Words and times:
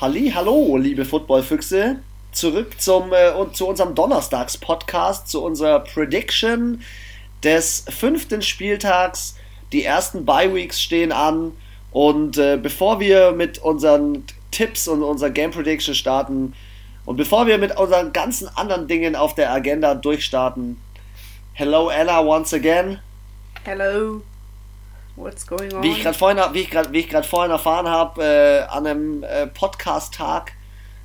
Halli, 0.00 0.32
hallo, 0.34 0.78
liebe 0.78 1.04
Footballfüchse. 1.04 1.96
Zurück 2.32 2.80
zum, 2.80 3.12
äh, 3.12 3.32
und 3.32 3.54
zu 3.54 3.68
unserem 3.68 3.94
Donnerstags-Podcast, 3.94 5.28
zu 5.28 5.44
unserer 5.44 5.80
Prediction 5.80 6.80
des 7.44 7.84
fünften 7.86 8.40
Spieltags. 8.40 9.36
Die 9.72 9.84
ersten 9.84 10.24
Bye-Weeks 10.24 10.80
stehen 10.80 11.12
an. 11.12 11.52
Und 11.90 12.38
äh, 12.38 12.56
bevor 12.56 12.98
wir 12.98 13.32
mit 13.32 13.58
unseren 13.58 14.24
Tipps 14.50 14.88
und 14.88 15.02
unserer 15.02 15.28
Game 15.28 15.50
Prediction 15.50 15.94
starten 15.94 16.54
und 17.04 17.18
bevor 17.18 17.46
wir 17.46 17.58
mit 17.58 17.78
unseren 17.78 18.14
ganzen 18.14 18.48
anderen 18.56 18.88
Dingen 18.88 19.14
auf 19.14 19.34
der 19.34 19.52
Agenda 19.52 19.94
durchstarten, 19.94 20.80
hello 21.52 21.88
Anna 21.88 22.20
once 22.20 22.54
again. 22.54 23.00
Hello. 23.64 24.22
What's 25.20 25.46
going 25.46 25.72
on? 25.74 25.82
Wie 25.82 25.90
ich 25.90 26.02
gerade 26.02 26.16
vorhin, 26.16 26.42
wie 26.54 26.60
ich 26.60 26.70
grad, 26.70 26.92
wie 26.92 27.00
ich 27.00 27.08
gerade 27.08 27.28
vorhin 27.28 27.50
erfahren 27.50 27.88
habe, 27.88 28.24
äh, 28.24 28.62
an 28.62 28.86
einem 28.86 29.22
äh, 29.22 29.46
Podcast-Tag 29.46 30.52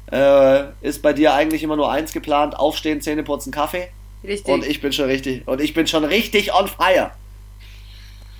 äh, 0.10 0.64
ist 0.82 1.02
bei 1.02 1.12
dir 1.12 1.34
eigentlich 1.34 1.64
immer 1.64 1.76
nur 1.76 1.92
eins 1.92 2.14
geplant: 2.14 2.58
Aufstehen, 2.58 3.02
Zähne 3.02 3.24
putzen, 3.24 3.52
Kaffee. 3.52 3.90
Richtig. 4.24 4.54
Und 4.54 4.66
ich 4.66 4.80
bin 4.80 4.94
schon 4.94 5.06
richtig, 5.06 5.46
und 5.48 5.60
ich 5.60 5.74
bin 5.74 5.86
schon 5.86 6.06
richtig 6.06 6.54
on 6.54 6.68
fire. 6.68 7.12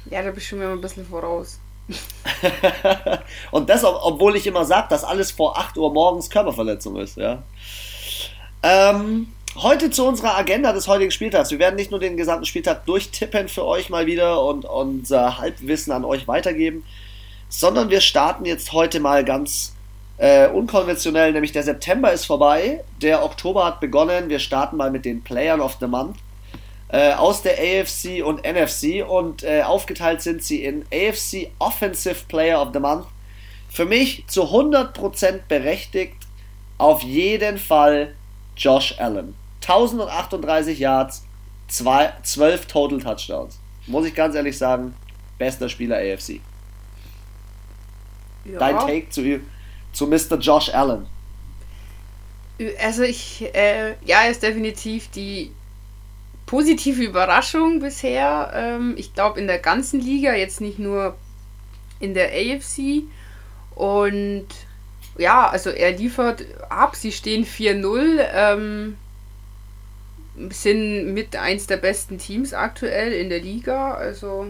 Ja, 0.10 0.22
da 0.24 0.32
bist 0.32 0.52
du 0.52 0.56
mir 0.56 0.64
immer 0.64 0.74
ein 0.74 0.82
bisschen 0.82 1.06
voraus. 1.06 1.60
und 3.52 3.70
das, 3.70 3.84
obwohl 3.84 4.36
ich 4.38 4.48
immer 4.48 4.66
sage, 4.66 4.88
dass 4.90 5.04
alles 5.04 5.32
vor 5.32 5.58
8 5.58 5.78
Uhr 5.78 5.94
morgens 5.94 6.30
Körperverletzung 6.30 6.96
ist, 6.96 7.18
ja. 7.18 7.44
Ähm, 8.64 9.28
heute 9.58 9.90
zu 9.90 10.06
unserer 10.06 10.38
Agenda 10.38 10.74
des 10.74 10.88
heutigen 10.88 11.12
Spieltags. 11.12 11.52
Wir 11.52 11.60
werden 11.60 11.76
nicht 11.76 11.92
nur 11.92 12.00
den 12.00 12.18
gesamten 12.18 12.46
Spieltag 12.46 12.86
durchtippen 12.86 13.48
für 13.48 13.66
euch 13.66 13.90
mal 13.90 14.06
wieder 14.06 14.44
und 14.44 14.66
unser 14.66 15.38
Halbwissen 15.38 15.94
an 15.94 16.04
euch 16.04 16.28
weitergeben, 16.28 16.84
sondern 17.48 17.90
wir 17.90 18.02
starten 18.02 18.46
jetzt 18.46 18.74
heute 18.74 19.00
mal 19.00 19.24
ganz 19.24 19.74
äh, 20.18 20.48
unkonventionell, 20.48 21.32
nämlich 21.32 21.54
der 21.54 21.64
September 21.64 22.12
ist 22.12 22.26
vorbei, 22.26 22.84
der 23.02 23.24
Oktober 23.24 23.66
hat 23.66 23.80
begonnen. 23.80 24.30
Wir 24.30 24.40
starten 24.40 24.78
mal 24.78 24.92
mit 24.92 25.06
den 25.06 25.24
Playern 25.24 25.62
of 25.62 25.78
the 25.80 25.88
Month 25.88 26.18
äh, 26.90 27.14
aus 27.14 27.42
der 27.42 27.54
AFC 27.54 28.26
und 28.26 28.44
NFC 28.44 29.08
und 29.08 29.44
äh, 29.44 29.62
aufgeteilt 29.62 30.22
sind 30.22 30.44
sie 30.44 30.64
in 30.64 30.86
AFC 30.94 31.50
Offensive 31.60 32.26
Player 32.28 32.62
of 32.62 32.70
the 32.74 32.80
Month. 32.80 33.06
Für 33.70 33.86
mich 33.86 34.26
zu 34.28 34.44
100% 34.44 35.40
berechtigt 35.48 36.18
auf 36.78 37.04
jeden 37.04 37.58
Fall 37.58 38.16
Josh 38.58 38.96
Allen. 39.00 39.45
1038 39.68 40.80
Yards, 40.80 41.24
zwei, 41.68 42.14
12 42.24 42.68
Total 42.68 43.00
Touchdowns. 43.00 43.60
Muss 43.88 44.06
ich 44.06 44.16
ganz 44.16 44.36
ehrlich 44.36 44.58
sagen, 44.58 44.96
bester 45.38 45.70
Spieler 45.70 45.98
AFC. 45.98 46.40
Ja. 48.46 48.60
Dein 48.60 48.80
Take 48.80 49.10
zu, 49.10 49.42
zu 49.92 50.08
Mr. 50.08 50.38
Josh 50.40 50.70
Allen. 50.70 51.08
Also 52.82 53.04
ich, 53.04 53.44
äh, 53.54 53.96
ja, 54.06 54.22
er 54.24 54.32
ist 54.32 54.44
definitiv 54.44 55.10
die 55.10 55.52
positive 56.46 57.04
Überraschung 57.04 57.80
bisher. 57.80 58.52
Ähm, 58.54 58.94
ich 58.98 59.14
glaube 59.14 59.40
in 59.40 59.48
der 59.48 59.60
ganzen 59.60 60.00
Liga, 60.00 60.34
jetzt 60.34 60.62
nicht 60.62 60.80
nur 60.80 61.16
in 62.00 62.14
der 62.14 62.30
AFC. 62.30 63.04
Und 63.74 64.48
ja, 65.18 65.50
also 65.50 65.70
er 65.70 65.92
liefert 65.92 66.46
ab, 66.70 66.96
sie 66.96 67.12
stehen 67.12 67.46
4-0, 67.46 68.26
ähm, 68.34 68.98
sind 70.50 71.14
mit 71.14 71.36
eins 71.36 71.68
der 71.68 71.78
besten 71.78 72.18
Teams 72.18 72.54
aktuell 72.54 73.14
in 73.14 73.30
der 73.30 73.40
Liga, 73.40 73.94
also 73.94 74.48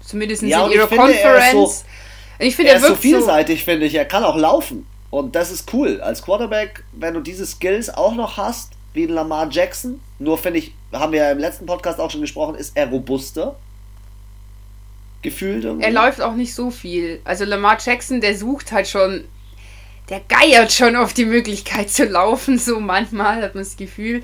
zumindest 0.00 0.42
ja, 0.42 0.66
in 0.66 0.72
ihrer 0.72 0.86
Conference. 0.86 1.80
So, 1.80 1.84
ich 2.38 2.56
finde, 2.56 2.72
er, 2.72 2.78
er 2.78 2.82
ist 2.82 2.88
so 2.88 2.96
vielseitig, 2.96 3.60
so 3.60 3.64
finde 3.66 3.86
ich. 3.86 3.94
Er 3.94 4.04
kann 4.04 4.24
auch 4.24 4.36
laufen. 4.36 4.86
Und 5.10 5.36
das 5.36 5.50
ist 5.50 5.72
cool. 5.74 6.00
Als 6.00 6.22
Quarterback, 6.22 6.84
wenn 6.92 7.14
du 7.14 7.20
diese 7.20 7.46
Skills 7.46 7.90
auch 7.90 8.14
noch 8.14 8.38
hast, 8.38 8.72
wie 8.94 9.06
Lamar 9.06 9.48
Jackson, 9.50 10.00
nur 10.18 10.38
finde 10.38 10.58
ich, 10.58 10.74
haben 10.92 11.12
wir 11.12 11.20
ja 11.20 11.32
im 11.32 11.38
letzten 11.38 11.66
Podcast 11.66 12.00
auch 12.00 12.10
schon 12.10 12.22
gesprochen, 12.22 12.54
ist 12.54 12.76
er 12.76 12.88
robuster 12.88 13.56
gefühlt 15.20 15.64
irgendwie. 15.64 15.84
Er 15.84 15.92
läuft 15.92 16.20
auch 16.20 16.34
nicht 16.34 16.54
so 16.54 16.70
viel. 16.70 17.20
Also 17.24 17.44
Lamar 17.44 17.78
Jackson, 17.82 18.20
der 18.20 18.36
sucht 18.36 18.72
halt 18.72 18.88
schon 18.88 19.24
der 20.08 20.20
geiert 20.20 20.72
schon 20.72 20.96
auf 20.96 21.12
die 21.12 21.24
Möglichkeit 21.24 21.90
zu 21.90 22.04
laufen, 22.04 22.58
so 22.58 22.80
manchmal 22.80 23.42
hat 23.42 23.54
man 23.54 23.64
das 23.64 23.76
Gefühl. 23.76 24.22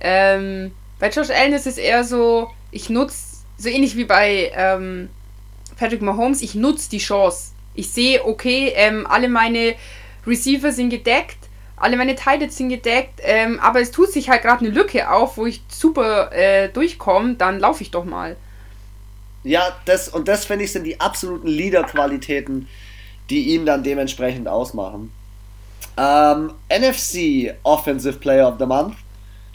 Ähm, 0.00 0.72
bei 0.98 1.08
Josh 1.08 1.30
Allen 1.30 1.52
ist 1.52 1.66
es 1.66 1.78
eher 1.78 2.04
so, 2.04 2.50
ich 2.70 2.90
nutze, 2.90 3.18
so 3.58 3.68
ähnlich 3.68 3.96
wie 3.96 4.04
bei 4.04 4.52
ähm, 4.54 5.10
Patrick 5.78 6.02
Mahomes, 6.02 6.42
ich 6.42 6.54
nutze 6.54 6.90
die 6.90 6.98
Chance. 6.98 7.52
Ich 7.74 7.90
sehe, 7.90 8.24
okay, 8.24 8.72
ähm, 8.74 9.06
alle 9.06 9.28
meine 9.28 9.74
Receiver 10.26 10.72
sind 10.72 10.90
gedeckt, 10.90 11.38
alle 11.76 11.96
meine 11.96 12.14
Titles 12.14 12.56
sind 12.56 12.68
gedeckt, 12.68 13.20
ähm, 13.22 13.58
aber 13.60 13.80
es 13.80 13.90
tut 13.90 14.10
sich 14.10 14.28
halt 14.28 14.42
gerade 14.42 14.64
eine 14.64 14.74
Lücke 14.74 15.10
auf, 15.10 15.36
wo 15.36 15.46
ich 15.46 15.62
super 15.68 16.32
äh, 16.32 16.68
durchkomme, 16.68 17.34
dann 17.34 17.60
laufe 17.60 17.82
ich 17.82 17.90
doch 17.90 18.04
mal. 18.04 18.36
Ja, 19.42 19.76
das 19.86 20.08
und 20.08 20.28
das 20.28 20.44
finde 20.44 20.64
ich 20.64 20.72
sind 20.72 20.84
die 20.84 21.00
absoluten 21.00 21.48
Leader-Qualitäten 21.48 22.68
die 23.30 23.54
ihn 23.54 23.64
dann 23.64 23.82
dementsprechend 23.82 24.48
ausmachen. 24.48 25.12
Ähm, 25.96 26.52
NFC 26.68 27.54
Offensive 27.62 28.18
Player 28.18 28.48
of 28.48 28.56
the 28.58 28.66
Month. 28.66 28.96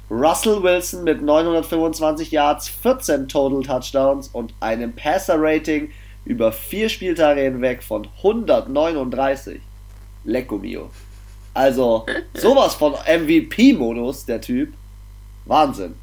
Russell 0.10 0.62
Wilson 0.62 1.04
mit 1.04 1.22
925 1.22 2.32
Yards, 2.32 2.70
14 2.70 3.28
Total 3.28 3.64
Touchdowns 3.64 4.28
und 4.28 4.54
einem 4.60 4.94
Passer-Rating 4.94 5.92
über 6.26 6.52
vier 6.52 6.90
Spieltage 6.90 7.42
hinweg 7.42 7.84
von 7.84 8.08
139. 8.18 9.62
Lecco 10.24 10.58
mio. 10.58 10.90
Also 11.54 12.06
sowas 12.34 12.76
von 12.76 12.94
MVP-Modus, 12.94 14.26
der 14.26 14.42
Typ. 14.42 14.74
Wahnsinn. 15.46 15.96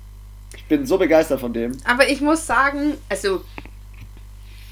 Ich 0.57 0.65
bin 0.67 0.87
so 0.87 0.99
begeistert 0.99 1.41
von 1.41 1.53
dem. 1.53 1.77
Aber 1.85 2.09
ich 2.09 2.21
muss 2.21 2.47
sagen, 2.47 2.95
also 3.09 3.43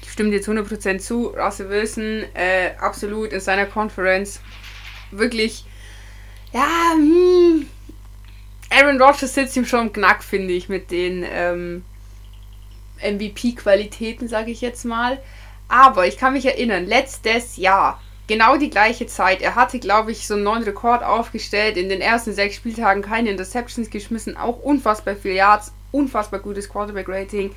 stimme 0.07 0.31
dir 0.31 0.41
zu 0.41 0.51
100% 0.51 0.99
zu. 0.99 1.27
Russell 1.27 1.69
Wilson, 1.69 2.23
äh, 2.33 2.71
absolut 2.79 3.33
in 3.33 3.39
seiner 3.39 3.65
Conference 3.65 4.39
wirklich, 5.11 5.65
ja, 6.53 6.93
hm, 6.93 7.67
Aaron 8.71 9.01
Rodgers 9.01 9.33
sitzt 9.33 9.57
ihm 9.57 9.65
schon 9.65 9.87
im 9.87 9.93
Knack, 9.93 10.23
finde 10.23 10.53
ich, 10.53 10.69
mit 10.69 10.91
den 10.91 11.25
ähm, 11.29 11.83
MVP-Qualitäten, 13.03 14.27
sage 14.27 14.51
ich 14.51 14.61
jetzt 14.61 14.85
mal. 14.85 15.19
Aber 15.67 16.07
ich 16.07 16.17
kann 16.17 16.33
mich 16.33 16.45
erinnern, 16.45 16.85
letztes 16.85 17.57
Jahr, 17.57 18.01
genau 18.27 18.55
die 18.55 18.69
gleiche 18.69 19.07
Zeit, 19.07 19.41
er 19.41 19.55
hatte, 19.55 19.79
glaube 19.79 20.11
ich, 20.11 20.25
so 20.25 20.35
einen 20.35 20.43
neuen 20.43 20.63
Rekord 20.63 21.03
aufgestellt, 21.03 21.75
in 21.75 21.89
den 21.89 22.01
ersten 22.01 22.33
sechs 22.33 22.55
Spieltagen 22.55 23.01
keine 23.01 23.29
Interceptions 23.29 23.89
geschmissen, 23.89 24.37
auch 24.37 24.59
unfassbar 24.59 25.15
viel 25.15 25.33
Yards, 25.33 25.73
unfassbar 25.91 26.39
gutes 26.39 26.69
Quarterback-Rating. 26.69 27.53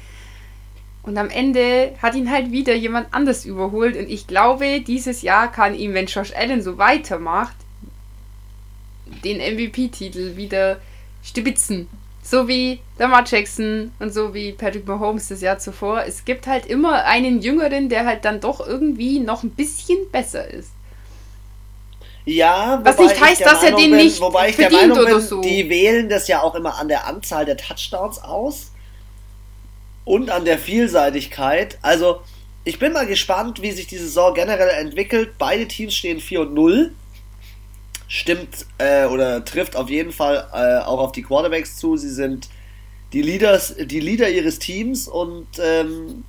Und 1.04 1.18
am 1.18 1.30
Ende 1.30 1.92
hat 2.02 2.16
ihn 2.16 2.30
halt 2.30 2.50
wieder 2.50 2.74
jemand 2.74 3.12
anders 3.12 3.44
überholt. 3.44 3.96
Und 3.96 4.08
ich 4.08 4.26
glaube, 4.26 4.80
dieses 4.80 5.22
Jahr 5.22 5.52
kann 5.52 5.74
ihm, 5.74 5.94
wenn 5.94 6.06
Josh 6.06 6.34
Allen 6.34 6.62
so 6.62 6.78
weitermacht, 6.78 7.56
den 9.22 9.36
MVP-Titel 9.38 10.36
wieder 10.36 10.80
stibitzen. 11.24 11.88
So 12.22 12.48
wie 12.48 12.80
Lamar 12.98 13.24
Jackson 13.26 13.92
und 13.98 14.14
so 14.14 14.32
wie 14.32 14.52
Patrick 14.52 14.86
Mahomes 14.86 15.28
das 15.28 15.40
Jahr 15.42 15.58
zuvor. 15.58 16.04
Es 16.06 16.24
gibt 16.24 16.46
halt 16.46 16.66
immer 16.66 17.04
einen 17.04 17.42
Jüngeren, 17.42 17.88
der 17.88 18.06
halt 18.06 18.24
dann 18.24 18.40
doch 18.40 18.66
irgendwie 18.66 19.20
noch 19.20 19.42
ein 19.42 19.50
bisschen 19.50 20.10
besser 20.10 20.48
ist. 20.48 20.70
Ja, 22.24 22.80
was 22.82 22.98
nicht 22.98 23.20
heißt, 23.20 23.42
dass 23.42 23.62
er 23.62 23.72
den 23.72 23.90
bin, 23.90 23.96
nicht 23.96 24.20
wobei 24.20 24.48
ich 24.48 24.56
der 24.56 24.70
Meinung 24.70 25.04
bin, 25.04 25.20
so. 25.20 25.42
Die 25.42 25.68
wählen 25.68 26.08
das 26.08 26.26
ja 26.26 26.40
auch 26.40 26.54
immer 26.54 26.78
an 26.78 26.88
der 26.88 27.06
Anzahl 27.06 27.44
der 27.44 27.58
Touchdowns 27.58 28.18
aus 28.22 28.70
und 30.06 30.30
an 30.30 30.46
der 30.46 30.58
Vielseitigkeit. 30.58 31.78
Also, 31.82 32.22
ich 32.64 32.78
bin 32.78 32.94
mal 32.94 33.06
gespannt, 33.06 33.60
wie 33.60 33.72
sich 33.72 33.86
die 33.86 33.98
Saison 33.98 34.32
generell 34.32 34.70
entwickelt. 34.70 35.34
Beide 35.36 35.68
Teams 35.68 35.94
stehen 35.94 36.18
4 36.18 36.40
und 36.40 36.54
0. 36.54 36.94
Stimmt 38.08 38.66
äh, 38.78 39.06
oder 39.06 39.44
trifft 39.44 39.76
auf 39.76 39.88
jeden 39.88 40.12
Fall 40.12 40.46
äh, 40.52 40.84
auch 40.84 41.00
auf 41.00 41.12
die 41.12 41.22
Quarterbacks 41.22 41.76
zu. 41.76 41.96
Sie 41.96 42.10
sind 42.10 42.48
die, 43.12 43.22
Leaders, 43.22 43.74
die 43.78 44.00
Leader 44.00 44.28
ihres 44.28 44.58
Teams 44.58 45.08
und 45.08 45.46
ähm, 45.58 46.24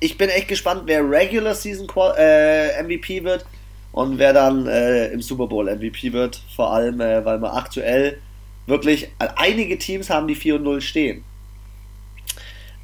ich 0.00 0.16
bin 0.16 0.30
echt 0.30 0.48
gespannt, 0.48 0.82
wer 0.86 1.08
Regular 1.08 1.54
Season 1.54 1.86
äh, 2.16 2.82
MVP 2.82 3.22
wird 3.22 3.44
und 3.92 4.18
wer 4.18 4.32
dann 4.32 4.66
äh, 4.66 5.08
im 5.08 5.20
Super 5.20 5.46
Bowl 5.46 5.66
MVP 5.66 6.12
wird. 6.12 6.40
Vor 6.56 6.72
allem, 6.72 7.00
äh, 7.00 7.24
weil 7.24 7.38
man 7.38 7.52
aktuell 7.52 8.18
wirklich 8.66 9.04
äh, 9.18 9.28
einige 9.36 9.78
Teams 9.78 10.08
haben, 10.10 10.26
die 10.26 10.34
4 10.34 10.56
und 10.56 10.62
0 10.62 10.80
stehen. 10.80 11.24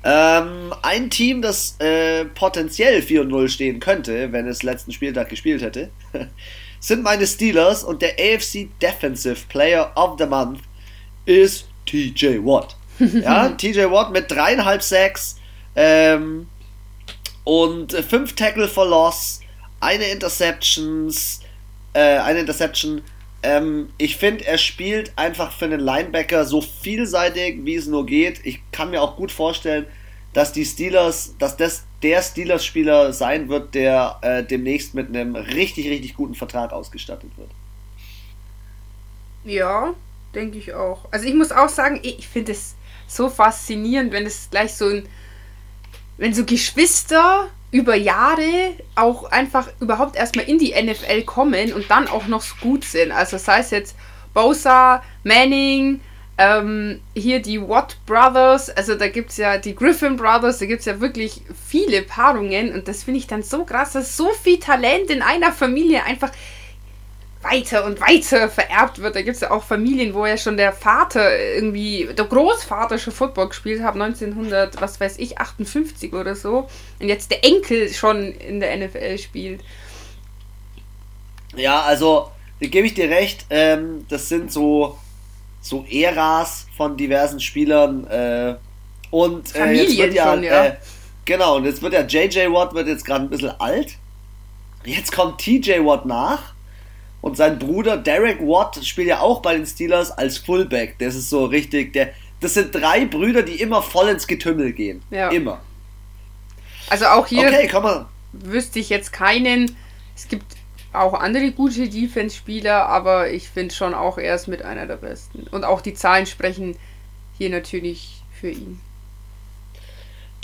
Ähm, 0.05 0.73
ein 0.83 1.11
Team, 1.11 1.43
das 1.43 1.79
potenziell 2.35 3.01
4-0 3.01 3.49
stehen 3.49 3.81
könnte, 3.81 4.31
wenn 4.31 4.47
es 4.47 4.63
letzten 4.63 4.93
Spieltag 4.93 5.31
gespielt 5.31 5.63
hätte, 5.63 5.91
sind 6.81 7.03
meine 7.03 7.27
Steelers 7.27 7.85
und 7.85 8.03
der 8.03 8.15
AFC 8.19 8.69
Defensive 8.81 9.47
Player 9.49 9.93
of 9.97 10.19
the 10.19 10.27
Month 10.27 10.61
ist 11.25 11.67
TJ 11.87 12.39
Watt. 12.45 12.77
ja, 12.99 13.49
TJ 13.51 13.91
Watt 13.91 14.13
mit 14.13 14.31
dreieinhalb 14.31 14.83
Sacks 14.83 15.37
ähm, 15.75 16.49
und 17.45 17.93
fünf 17.93 18.35
Tackle 18.35 18.69
for 18.69 18.87
Loss, 18.87 19.41
eine 19.81 20.05
Interceptions, 20.05 21.41
äh, 21.93 22.19
eine 22.19 22.41
Interception. 22.41 23.03
Ähm, 23.43 23.91
ich 23.99 24.17
finde, 24.17 24.47
er 24.47 24.59
spielt 24.59 25.13
einfach 25.17 25.53
für 25.53 25.67
einen 25.67 25.81
Linebacker 25.81 26.45
so 26.45 26.61
vielseitig, 26.61 27.65
wie 27.65 27.75
es 27.75 27.87
nur 27.87 28.07
geht. 28.07 28.41
Ich 28.45 28.61
kann 28.73 28.91
mir 28.91 29.03
auch 29.03 29.17
gut 29.17 29.31
vorstellen, 29.31 29.87
dass 30.33 30.53
die 30.53 30.65
Steelers, 30.65 31.35
dass 31.39 31.57
das 31.57 31.85
der 32.07 32.23
Steelers-Spieler 32.23 33.13
sein 33.13 33.49
wird, 33.49 33.75
der 33.75 34.19
äh, 34.23 34.45
demnächst 34.45 34.95
mit 34.95 35.09
einem 35.09 35.35
richtig, 35.35 35.89
richtig 35.89 36.15
guten 36.15 36.37
Vertrag 36.37 36.73
ausgestattet 36.73 37.33
wird. 37.37 37.51
Ja, 39.45 39.93
denke 40.33 40.57
ich 40.57 40.73
auch. 40.73 41.09
Also 41.11 41.27
ich 41.27 41.35
muss 41.35 41.51
auch 41.51 41.69
sagen, 41.69 41.99
ich 42.05 42.29
finde 42.29 42.53
es 42.53 42.77
so 43.09 43.29
faszinierend, 43.29 44.13
wenn 44.13 44.25
es 44.25 44.49
gleich 44.51 44.75
so 44.75 44.87
ein, 44.87 45.09
wenn 46.17 46.33
so 46.33 46.45
Geschwister 46.45 47.49
über 47.73 47.97
Jahre 47.97 48.75
auch 48.95 49.25
einfach 49.25 49.69
überhaupt 49.81 50.15
erstmal 50.15 50.49
in 50.49 50.59
die 50.59 50.81
NFL 50.81 51.23
kommen 51.23 51.73
und 51.73 51.91
dann 51.91 52.07
auch 52.07 52.29
noch 52.29 52.43
so 52.43 52.55
gut 52.61 52.85
sind. 52.85 53.11
Also 53.11 53.37
sei 53.37 53.59
es 53.59 53.73
jetzt 53.73 53.97
Bosa, 54.33 55.03
Manning, 55.25 56.01
ähm, 56.39 57.01
hier 57.15 57.41
die 57.41 57.61
Watt 57.61 57.97
Brothers, 58.05 58.69
also 58.71 58.95
da 58.95 59.09
gibt 59.09 59.31
es 59.31 59.39
ja 59.39 59.57
die 59.59 59.75
Griffin 59.75 60.17
Brothers, 60.17 60.59
da 60.59 60.67
gibt 60.67 60.81
es 60.81 60.87
ja 60.87 61.01
wirklich 61.01 61.43
viele 61.67 62.03
Paarungen 62.03 62.75
und 62.75 62.89
das 62.89 63.05
finde 63.05 63.19
ich 63.19 63.27
dann 63.27 63.43
so 63.43 63.65
krass, 63.65 63.93
dass 63.93 64.17
so 64.17 64.31
viel 64.31 64.59
Talent 64.59 65.11
in 65.11 65.23
einer 65.23 65.53
Familie 65.53 66.05
einfach 66.05 66.31
weiter 67.51 67.85
und 67.85 68.01
weiter 68.01 68.49
vererbt 68.49 69.01
wird. 69.01 69.15
Da 69.15 69.23
gibt 69.23 69.37
es 69.37 69.41
ja 69.41 69.51
auch 69.51 69.63
Familien, 69.63 70.15
wo 70.15 70.27
ja 70.27 70.37
schon 70.37 70.57
der 70.57 70.73
Vater 70.73 71.39
irgendwie, 71.39 72.09
der 72.17 72.25
Großvater 72.25 72.99
schon 72.99 73.13
Football 73.13 73.49
gespielt 73.49 73.83
hat, 73.83 73.95
1900, 73.95 74.81
was 74.81 75.01
weiß 75.01 75.19
ich, 75.19 75.39
58 75.39 76.13
oder 76.13 76.35
so. 76.35 76.69
Und 76.99 77.09
jetzt 77.09 77.31
der 77.31 77.45
Enkel 77.45 77.93
schon 77.93 78.33
in 78.33 78.61
der 78.61 78.77
NFL 78.77 79.19
spielt. 79.19 79.61
Ja, 81.55 81.83
also, 81.83 82.31
gebe 82.61 82.87
ich 82.87 82.95
dir 82.95 83.09
recht, 83.09 83.47
ähm, 83.51 84.05
das 84.09 84.29
sind 84.29 84.53
so, 84.53 84.99
so 85.69 85.85
Äras 85.91 86.67
von 86.77 86.97
diversen 86.97 87.41
Spielern. 87.41 88.07
Äh, 88.07 88.57
und 89.11 89.55
äh, 89.55 89.73
jetzt 89.73 89.97
wird 89.99 90.15
ja, 90.15 90.33
schon, 90.33 90.43
ja. 90.43 90.67
Äh, 90.67 90.77
genau, 91.25 91.57
und 91.57 91.65
jetzt 91.65 91.83
wird 91.83 91.93
ja 91.93 92.03
JJ 92.03 92.53
Watt 92.53 92.75
wird 92.75 92.89
jetzt 92.89 93.05
gerade 93.05 93.25
ein 93.25 93.31
bisschen 93.31 93.53
alt. 93.61 93.97
Jetzt 94.85 95.13
kommt 95.13 95.39
TJ 95.39 95.85
Watt 95.85 96.07
nach 96.07 96.55
und 97.21 97.37
sein 97.37 97.59
Bruder 97.59 97.97
Derek 97.97 98.41
Watt 98.41 98.79
spielt 98.85 99.09
ja 99.09 99.21
auch 99.21 99.43
bei 99.43 99.57
den 99.57 99.67
Steelers 99.67 100.13
als 100.13 100.39
Fullback. 100.39 100.97
Das 101.01 101.17
ist 101.17 101.29
so 101.29 101.47
richtig, 101.47 101.93
der, 101.93 102.11
das 102.41 102.55
sind 102.55 102.73
drei 102.73 103.05
Brüder, 103.05 103.43
die 103.43 103.61
immer 103.61 103.83
voll 103.83 104.09
ins 104.09 104.29
Getümmel 104.29 104.73
gehen. 104.73 105.03
Ja. 105.11 105.31
Immer. 105.31 105.61
Also 106.89 107.07
auch 107.07 107.27
hier 107.27 107.49
okay, 107.49 107.69
wüsste 108.33 108.79
ich 108.79 108.91
jetzt 108.91 109.13
keinen. 109.13 109.77
Es 110.15 110.29
gibt 110.29 110.56
auch 111.01 111.15
andere 111.15 111.53
gute 111.53 111.89
Defense-Spieler, 111.89 112.87
aber 112.87 113.31
ich 113.31 113.49
finde 113.49 113.75
schon 113.75 113.95
auch 113.95 114.19
er 114.19 114.35
ist 114.35 114.49
mit 114.49 114.63
einer 114.63 114.87
der 114.87 114.97
besten. 114.97 115.47
Und 115.51 115.65
auch 115.65 115.81
die 115.81 115.95
Zahlen 115.95 116.27
sprechen 116.27 116.77
hier 117.39 117.51
natürlich 117.51 118.23
für 118.41 118.51
ihn. 118.51 118.81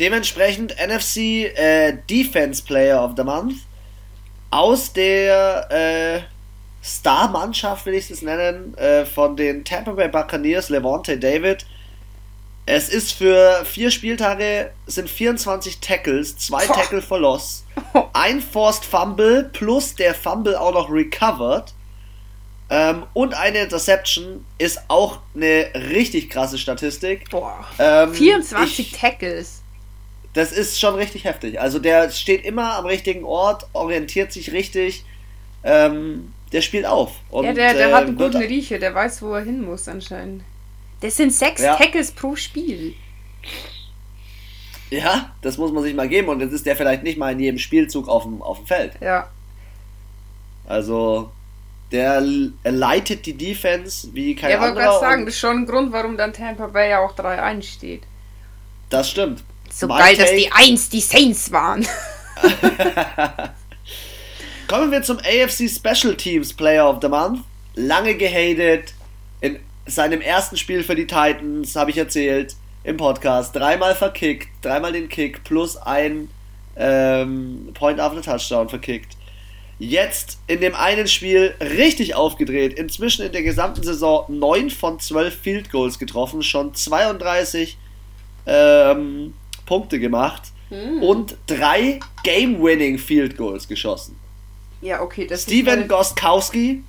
Dementsprechend 0.00 0.75
NFC 0.84 1.16
äh, 1.56 1.99
Defense 2.08 2.62
Player 2.64 3.04
of 3.04 3.12
the 3.16 3.25
Month 3.25 3.54
aus 4.50 4.93
der 4.93 5.69
äh, 5.70 6.20
Star-Mannschaft, 6.84 7.87
will 7.87 7.94
ich 7.94 8.10
es 8.10 8.22
nennen, 8.22 8.76
äh, 8.76 9.04
von 9.04 9.37
den 9.37 9.64
Tampa 9.64 9.93
Bay 9.93 10.08
Buccaneers, 10.08 10.69
Levante 10.69 11.19
David. 11.19 11.64
Es 12.64 12.88
ist 12.88 13.12
für 13.12 13.64
vier 13.64 13.91
Spieltage 13.91 14.70
sind 14.87 15.11
24 15.11 15.81
Tackles, 15.81 16.37
zwei 16.38 16.64
Boah. 16.67 16.75
Tackle 16.75 17.03
for 17.03 17.19
Loss, 17.19 17.64
ein 18.12 18.41
Forced 18.41 18.85
Fumble 18.85 19.50
plus 19.53 19.97
der 19.97 20.14
Fumble 20.14 20.56
auch 20.56 20.73
noch 20.73 20.91
recovered 20.91 21.73
ähm, 22.73 23.03
und 23.12 23.35
eine 23.35 23.59
Interception 23.59 24.47
ist 24.56 24.81
auch 24.88 25.19
eine 25.35 25.70
richtig 25.75 26.31
krasse 26.31 26.56
Statistik. 26.56 27.29
Boah. 27.29 27.67
Ähm, 27.79 28.14
24 28.14 28.79
ich, 28.79 28.99
Tackles. 28.99 29.61
Das 30.32 30.53
ist 30.53 30.81
schon 30.81 30.94
richtig 30.94 31.25
heftig. 31.25 31.61
Also 31.61 31.79
der 31.79 32.11
steht 32.11 32.47
immer 32.47 32.76
am 32.79 32.87
richtigen 32.87 33.25
Ort, 33.25 33.67
orientiert 33.75 34.32
sich 34.32 34.53
richtig. 34.53 35.05
Ähm, 35.64 36.32
der 36.53 36.62
spielt 36.62 36.87
auf. 36.87 37.12
Und, 37.31 37.44
ja, 37.44 37.53
der, 37.53 37.75
der 37.75 37.91
äh, 37.91 37.93
hat 37.93 38.05
einen 38.05 38.17
guten 38.17 38.38
Riecher, 38.38 38.79
der 38.79 38.94
weiß, 38.94 39.20
wo 39.20 39.35
er 39.35 39.43
hin 39.43 39.62
muss 39.62 39.87
anscheinend. 39.87 40.43
Das 41.02 41.16
sind 41.16 41.32
sechs 41.32 41.60
ja. 41.60 41.76
Tackles 41.76 42.12
pro 42.12 42.37
Spiel. 42.37 42.94
Ja, 44.90 45.32
das 45.43 45.58
muss 45.58 45.72
man 45.72 45.82
sich 45.82 45.94
mal 45.94 46.08
geben 46.08 46.28
und 46.28 46.40
jetzt 46.40 46.52
ist 46.52 46.64
der 46.64 46.76
vielleicht 46.76 47.02
nicht 47.02 47.19
mal 47.19 47.32
in 47.32 47.40
jedem 47.40 47.58
Spielzug 47.58 48.08
auf 48.08 48.22
dem, 48.22 48.40
auf 48.43 48.58
dem 48.58 48.66
Feld. 48.66 48.93
Ja. 49.00 49.28
Also, 50.66 51.32
der 51.90 52.20
leitet 52.64 53.26
die 53.26 53.37
Defense 53.37 54.08
wie 54.12 54.37
kein 54.37 54.50
ja, 54.50 54.58
anderer. 54.58 54.69
Ja, 54.69 54.75
wollte 54.75 55.00
gerade 55.00 55.00
sagen, 55.00 55.26
das 55.26 55.34
ist 55.34 55.40
schon 55.40 55.56
ein 55.58 55.66
Grund, 55.66 55.93
warum 55.93 56.16
dann 56.16 56.32
Tampa 56.32 56.69
Bay 56.69 56.90
ja 56.90 57.00
auch 57.00 57.16
3-1 57.16 57.62
steht. 57.62 58.02
Das 58.90 59.10
stimmt. 59.10 59.43
So 59.70 59.87
My 59.87 59.99
geil, 59.99 60.16
Take... 60.16 60.31
dass 60.31 60.37
die 60.37 60.52
1 60.52 60.88
die 60.90 61.00
Saints 61.00 61.50
waren. 61.50 61.87
Kommen 64.69 64.90
wir 64.93 65.02
zum 65.02 65.19
AFC 65.19 65.69
Special 65.69 66.14
Teams 66.14 66.52
Player 66.52 66.88
of 66.88 66.99
the 67.02 67.08
Month. 67.08 67.40
Lange 67.75 68.14
gehatet. 68.14 68.94
In 69.40 69.58
seinem 69.87 70.20
ersten 70.20 70.56
Spiel 70.56 70.82
für 70.82 70.94
die 70.94 71.06
Titans, 71.06 71.76
habe 71.76 71.90
ich 71.90 71.99
erzählt, 71.99 72.56
im 72.84 72.96
Podcast. 72.96 73.55
Dreimal 73.55 73.94
verkickt, 73.94 74.49
dreimal 74.62 74.93
den 74.93 75.08
Kick 75.08 75.44
plus 75.44 75.76
ein 75.76 76.29
ähm, 76.76 77.70
Point 77.75 78.00
after 78.00 78.23
Touchdown 78.23 78.69
verkickt. 78.69 79.17
Jetzt 79.79 80.38
in 80.46 80.61
dem 80.61 80.75
einen 80.75 81.08
Spiel 81.08 81.55
richtig 81.61 82.14
aufgedreht. 82.14 82.75
Inzwischen 82.75 83.26
in 83.26 83.32
der 83.32 83.43
gesamten 83.43 83.82
Saison 83.82 84.25
9 84.29 84.70
von 84.70 85.00
12 85.00 85.34
Field 85.34 85.70
Goals 85.73 85.99
getroffen, 85.99 86.43
schon 86.43 86.75
32 86.75 87.76
ähm, 88.46 89.35
Punkte 89.67 89.99
gemacht 89.99 90.43
hm. 90.69 91.02
und 91.02 91.37
drei 91.46 91.99
Game-Winning 92.23 92.99
Field 92.99 93.37
Goals 93.37 93.67
geschossen. 93.67 94.17
Ja, 94.81 95.00
okay, 95.00 95.26
das 95.26 95.44
Steven 95.44 95.87
Gostkowski, 95.87 96.82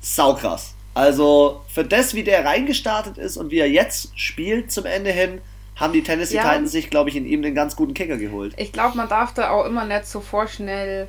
saukrass. 0.00 0.74
Also 0.94 1.62
für 1.68 1.84
das, 1.84 2.14
wie 2.14 2.22
der 2.22 2.44
reingestartet 2.44 3.18
ist 3.18 3.36
und 3.36 3.50
wie 3.50 3.58
er 3.58 3.70
jetzt 3.70 4.18
spielt 4.18 4.70
zum 4.70 4.84
Ende 4.84 5.10
hin, 5.10 5.40
haben 5.76 5.92
die 5.92 6.02
Tennessee 6.02 6.36
ja. 6.36 6.42
Titans 6.42 6.72
sich, 6.72 6.90
glaube 6.90 7.10
ich, 7.10 7.16
in 7.16 7.26
ihm 7.26 7.42
den 7.42 7.54
ganz 7.54 7.76
guten 7.76 7.94
Kicker 7.94 8.18
geholt. 8.18 8.52
Ich 8.56 8.72
glaube, 8.72 8.96
man 8.96 9.08
darf 9.08 9.32
da 9.32 9.50
auch 9.50 9.64
immer 9.64 9.84
nicht 9.84 10.06
so 10.06 10.20
vorschnell 10.20 11.08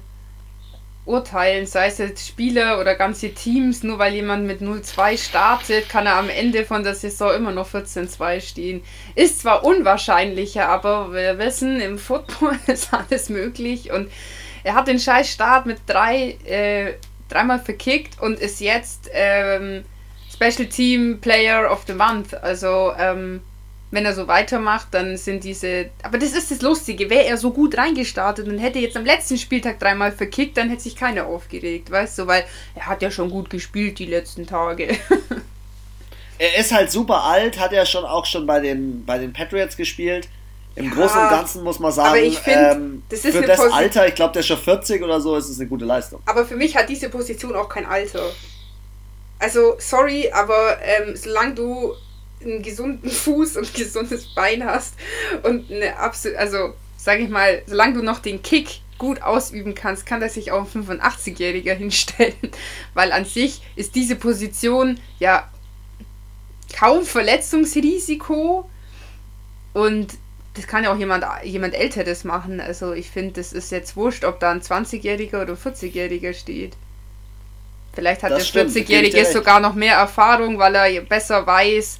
urteilen, 1.05 1.65
sei 1.65 1.87
es 1.87 1.97
jetzt 1.97 2.25
Spieler 2.25 2.79
oder 2.79 2.95
ganze 2.95 3.33
Teams, 3.33 3.83
nur 3.83 3.99
weil 3.99 4.13
jemand 4.13 4.47
mit 4.47 4.61
0-2 4.61 5.17
startet, 5.17 5.89
kann 5.89 6.05
er 6.05 6.15
am 6.15 6.29
Ende 6.29 6.63
von 6.63 6.83
der 6.83 6.95
Saison 6.95 7.35
immer 7.35 7.51
noch 7.51 7.69
14-2 7.69 8.39
stehen. 8.39 8.83
Ist 9.15 9.41
zwar 9.41 9.65
unwahrscheinlicher, 9.65 10.69
aber 10.69 11.11
wir 11.11 11.37
wissen, 11.39 11.81
im 11.81 11.97
Football 11.97 12.57
ist 12.67 12.93
alles 12.93 13.29
möglich 13.29 13.91
und 13.91 14.09
er 14.63 14.75
hat 14.75 14.87
den 14.87 14.99
scheiß 14.99 15.29
Start 15.29 15.65
mit 15.65 15.79
drei, 15.87 16.37
äh, 16.45 16.93
dreimal 17.29 17.59
verkickt 17.59 18.19
und 18.21 18.39
ist 18.39 18.59
jetzt 18.59 19.09
ähm, 19.13 19.83
Special 20.31 20.67
Team 20.67 21.19
Player 21.21 21.71
of 21.71 21.83
the 21.87 21.93
Month. 21.93 22.33
Also, 22.33 22.93
ähm, 22.97 23.41
wenn 23.91 24.05
er 24.05 24.13
so 24.13 24.27
weitermacht, 24.27 24.87
dann 24.91 25.17
sind 25.17 25.43
diese. 25.43 25.91
Aber 26.01 26.17
das 26.17 26.33
ist 26.33 26.49
das 26.49 26.61
Lustige. 26.61 27.09
Wäre 27.09 27.25
er 27.25 27.37
so 27.37 27.51
gut 27.51 27.77
reingestartet 27.77 28.47
und 28.47 28.57
hätte 28.57 28.79
jetzt 28.79 28.97
am 28.97 29.05
letzten 29.05 29.37
Spieltag 29.37 29.79
dreimal 29.79 30.11
verkickt, 30.11 30.57
dann 30.57 30.69
hätte 30.69 30.81
sich 30.81 30.95
keiner 30.95 31.27
aufgeregt, 31.27 31.91
weißt 31.91 32.19
du? 32.19 32.27
Weil 32.27 32.43
er 32.73 32.87
hat 32.87 33.03
ja 33.03 33.11
schon 33.11 33.29
gut 33.29 33.51
gespielt 33.51 33.99
die 33.99 34.07
letzten 34.07 34.47
Tage. 34.47 34.97
er 36.39 36.57
ist 36.57 36.71
halt 36.71 36.91
super 36.91 37.23
alt, 37.23 37.59
hat 37.59 37.71
ja 37.71 37.85
schon 37.85 38.03
auch 38.03 38.25
schon 38.25 38.47
bei 38.47 38.59
den, 38.59 39.05
bei 39.05 39.19
den 39.19 39.31
Patriots 39.31 39.77
gespielt. 39.77 40.27
Im 40.75 40.85
ja, 40.85 40.91
Großen 40.91 41.21
und 41.21 41.29
Ganzen 41.29 41.63
muss 41.63 41.79
man 41.79 41.91
sagen, 41.91 42.31
find, 42.31 42.47
ähm, 42.47 43.03
das 43.09 43.21
für 43.21 43.41
das 43.41 43.57
Posi 43.57 43.71
Alter, 43.71 44.07
ich 44.07 44.15
glaube, 44.15 44.33
der 44.33 44.39
ist 44.39 44.47
schon 44.47 44.57
40 44.57 45.03
oder 45.03 45.21
so, 45.21 45.35
ist 45.35 45.49
es 45.49 45.59
eine 45.59 45.69
gute 45.69 45.85
Leistung. 45.85 46.21
Aber 46.25 46.45
für 46.45 46.55
mich 46.55 46.75
hat 46.75 46.89
diese 46.89 47.09
Position 47.09 47.55
auch 47.55 47.69
kein 47.69 47.85
Alter. 47.85 48.23
Also, 49.37 49.75
sorry, 49.77 50.31
aber 50.31 50.77
ähm, 50.81 51.15
solange 51.15 51.53
du 51.53 51.93
einen 52.41 52.63
gesunden 52.63 53.09
Fuß 53.11 53.57
und 53.57 53.67
ein 53.67 53.73
gesundes 53.73 54.33
Bein 54.33 54.65
hast 54.65 54.95
und 55.43 55.71
eine 55.71 55.97
absolut, 55.97 56.37
also 56.37 56.73
sag 56.97 57.19
ich 57.19 57.29
mal, 57.29 57.61
solange 57.67 57.93
du 57.95 58.01
noch 58.01 58.19
den 58.19 58.41
Kick 58.41 58.81
gut 58.97 59.21
ausüben 59.21 59.75
kannst, 59.75 60.05
kann 60.05 60.21
das 60.21 60.35
sich 60.35 60.51
auch 60.51 60.65
ein 60.73 60.87
85-Jähriger 60.87 61.73
hinstellen. 61.77 62.51
Weil 62.93 63.11
an 63.11 63.25
sich 63.25 63.61
ist 63.75 63.95
diese 63.95 64.15
Position 64.15 64.99
ja 65.19 65.51
kaum 66.73 67.05
Verletzungsrisiko 67.05 68.69
und 69.73 70.17
das 70.55 70.67
kann 70.67 70.83
ja 70.83 70.93
auch 70.93 70.97
jemand, 70.97 71.25
jemand 71.43 71.73
Älteres 71.73 72.23
machen. 72.23 72.59
Also 72.59 72.93
ich 72.93 73.09
finde, 73.09 73.33
das 73.33 73.53
ist 73.53 73.71
jetzt 73.71 73.95
wurscht, 73.95 74.23
ob 74.23 74.39
da 74.39 74.51
ein 74.51 74.61
20-Jähriger 74.61 75.41
oder 75.41 75.53
ein 75.53 75.57
40-Jähriger 75.57 76.33
steht. 76.33 76.73
Vielleicht 77.93 78.23
hat 78.23 78.31
das 78.31 78.51
der 78.51 78.67
40-Jährige 78.67 79.25
sogar 79.25 79.59
noch 79.59 79.75
mehr 79.75 79.95
Erfahrung, 79.95 80.57
weil 80.57 80.75
er 80.75 81.01
besser 81.01 81.45
weiß, 81.45 81.99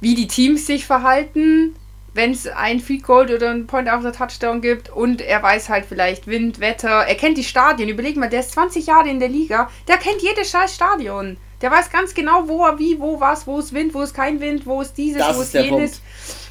wie 0.00 0.14
die 0.14 0.26
Teams 0.28 0.66
sich 0.66 0.86
verhalten, 0.86 1.74
wenn 2.12 2.30
es 2.30 2.46
ein 2.46 2.80
Field 2.80 3.02
Goal 3.02 3.30
oder 3.30 3.50
ein 3.50 3.66
Point 3.66 3.88
after 3.88 4.12
Touchdown 4.12 4.60
gibt 4.60 4.88
und 4.90 5.20
er 5.20 5.42
weiß 5.42 5.68
halt 5.68 5.86
vielleicht 5.86 6.26
Wind, 6.26 6.60
Wetter, 6.60 7.06
er 7.06 7.14
kennt 7.16 7.38
die 7.38 7.44
Stadien. 7.44 7.88
Überleg 7.88 8.16
mal, 8.16 8.28
der 8.28 8.40
ist 8.40 8.52
20 8.52 8.86
Jahre 8.86 9.08
in 9.08 9.18
der 9.18 9.28
Liga, 9.28 9.70
der 9.88 9.96
kennt 9.96 10.22
jedes 10.22 10.50
scheiß 10.50 10.74
Stadion. 10.74 11.38
Der 11.60 11.70
weiß 11.70 11.90
ganz 11.90 12.14
genau, 12.14 12.46
wo 12.46 12.64
er 12.66 12.78
wie, 12.78 13.00
wo 13.00 13.18
was, 13.20 13.46
wo 13.46 13.58
ist 13.58 13.72
Wind, 13.72 13.94
wo 13.94 14.02
ist 14.02 14.14
kein 14.14 14.40
Wind, 14.40 14.66
wo 14.66 14.82
ist 14.82 14.94
dieses, 14.96 15.18
Das 15.18 15.36
wo 15.36 15.42
der 15.52 15.64
jenes. 15.64 15.92
Punkt. 15.92 16.43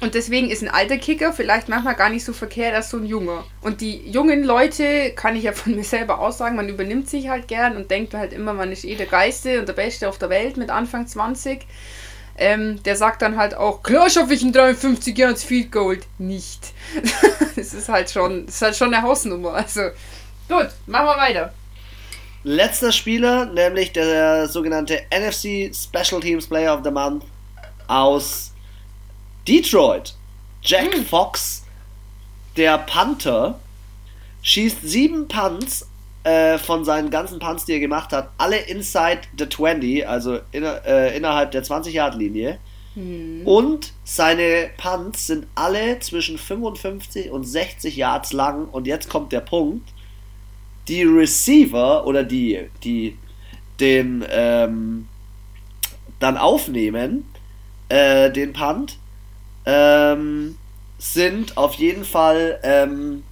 Und 0.00 0.14
deswegen 0.14 0.50
ist 0.50 0.62
ein 0.62 0.68
alter 0.68 0.98
Kicker 0.98 1.32
vielleicht 1.32 1.68
manchmal 1.68 1.94
gar 1.94 2.10
nicht 2.10 2.24
so 2.24 2.32
verkehrt 2.32 2.74
als 2.74 2.90
so 2.90 2.96
ein 2.96 3.06
junger. 3.06 3.44
Und 3.62 3.80
die 3.80 4.08
jungen 4.10 4.42
Leute, 4.42 5.12
kann 5.12 5.36
ich 5.36 5.44
ja 5.44 5.52
von 5.52 5.74
mir 5.74 5.84
selber 5.84 6.18
aussagen, 6.18 6.56
man 6.56 6.68
übernimmt 6.68 7.08
sich 7.08 7.28
halt 7.28 7.48
gern 7.48 7.76
und 7.76 7.90
denkt 7.90 8.14
halt 8.14 8.32
immer, 8.32 8.52
man 8.52 8.72
ist 8.72 8.84
eh 8.84 8.96
der 8.96 9.06
Geiste 9.06 9.60
und 9.60 9.68
der 9.68 9.72
Beste 9.72 10.08
auf 10.08 10.18
der 10.18 10.30
Welt 10.30 10.56
mit 10.56 10.70
Anfang 10.70 11.06
20. 11.06 11.66
Ähm, 12.36 12.82
der 12.82 12.96
sagt 12.96 13.22
dann 13.22 13.36
halt 13.36 13.54
auch, 13.54 13.84
klar 13.84 14.10
schaffe 14.10 14.34
ich 14.34 14.42
in 14.42 14.52
53 14.52 15.16
Jahren 15.16 15.34
das 15.34 15.44
Field 15.44 15.70
Goal. 15.70 16.00
Nicht. 16.18 16.72
das 17.56 17.72
ist 17.72 17.88
halt 17.88 18.10
schon, 18.10 18.46
das 18.46 18.56
ist 18.56 18.62
halt 18.62 18.76
schon 18.76 18.92
eine 18.92 19.02
Hausnummer. 19.02 19.54
Also, 19.54 19.82
gut, 20.48 20.68
machen 20.86 21.06
wir 21.06 21.16
weiter. 21.16 21.54
Letzter 22.42 22.90
Spieler, 22.90 23.46
nämlich 23.46 23.92
der 23.92 24.48
sogenannte 24.48 25.02
NFC 25.10 25.72
Special 25.74 26.20
Teams 26.20 26.48
Player 26.48 26.74
of 26.74 26.80
the 26.82 26.90
Month 26.90 27.24
aus 27.86 28.43
Detroit. 29.46 30.14
Jack 30.62 30.94
Fox, 31.08 31.64
der 32.56 32.78
Panther, 32.78 33.60
schießt 34.42 34.78
sieben 34.82 35.28
Punts 35.28 35.86
äh, 36.24 36.58
von 36.58 36.84
seinen 36.84 37.10
ganzen 37.10 37.38
Punts, 37.38 37.66
die 37.66 37.72
er 37.72 37.80
gemacht 37.80 38.12
hat, 38.12 38.30
alle 38.38 38.56
inside 38.56 39.22
the 39.38 39.48
20, 39.48 40.08
also 40.08 40.38
inner, 40.52 40.84
äh, 40.86 41.16
innerhalb 41.16 41.50
der 41.50 41.64
20-Yard-Linie. 41.64 42.58
Und 43.44 43.92
seine 44.04 44.70
Punts 44.76 45.26
sind 45.26 45.46
alle 45.56 45.98
zwischen 45.98 46.38
55 46.38 47.30
und 47.30 47.44
60 47.44 47.96
Yards 47.96 48.32
lang. 48.32 48.68
Und 48.68 48.86
jetzt 48.86 49.08
kommt 49.08 49.32
der 49.32 49.40
Punkt. 49.40 49.88
Die 50.86 51.02
Receiver 51.02 52.06
oder 52.06 52.22
die, 52.22 52.68
die 52.84 53.18
den 53.80 54.24
ähm, 54.30 55.08
dann 56.20 56.36
aufnehmen, 56.36 57.26
äh, 57.88 58.30
den 58.30 58.52
Punt, 58.52 58.98
ähm, 59.66 60.56
sind 60.98 61.56
auf 61.56 61.74
jeden 61.74 62.04
Fall 62.04 62.60
ähm, 62.62 63.22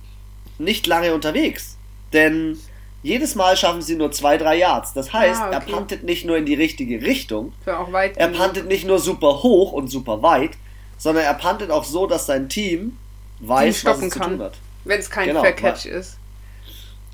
nicht 0.59 0.87
lange 0.87 1.15
unterwegs. 1.15 1.77
Denn 2.13 2.59
jedes 3.03 3.35
Mal 3.35 3.57
schaffen 3.57 3.83
sie 3.83 3.97
nur 3.97 4.13
zwei, 4.13 4.37
drei 4.39 4.57
Yards. 4.59 4.93
Das 4.93 5.13
heißt, 5.13 5.41
Ah, 5.41 5.51
er 5.51 5.63
okay. 5.63 5.73
puntet 5.73 6.05
nicht 6.05 6.25
nur 6.25 6.37
in 6.37 6.47
die 6.47 6.55
richtige 6.55 7.01
Richtung, 7.03 7.53
auch 7.67 7.93
weit. 7.93 8.17
er 8.17 8.29
puntet 8.29 8.69
nicht 8.69 8.87
nur 8.87 8.99
super 8.99 9.43
hoch 9.43 9.73
und 9.73 9.89
super 9.89 10.23
weit, 10.23 10.53
sondern 10.99 11.25
er 11.25 11.35
puntet 11.35 11.71
auch 11.71 11.85
so, 11.85 12.07
dass 12.07 12.27
sein 12.27 12.49
Team 12.49 12.97
weiß, 13.41 13.69
was 13.75 13.81
stoppen 13.81 14.05
es 14.09 14.13
zu 14.13 14.19
kann. 14.21 14.31
tun 14.33 14.43
hat. 14.43 14.55
Wenn 14.85 15.01
es 15.01 15.11
kein 15.11 15.29
Genau, 15.29 15.41
Fair 15.43 15.53
Catch 15.53 15.87
ist. 15.87 16.19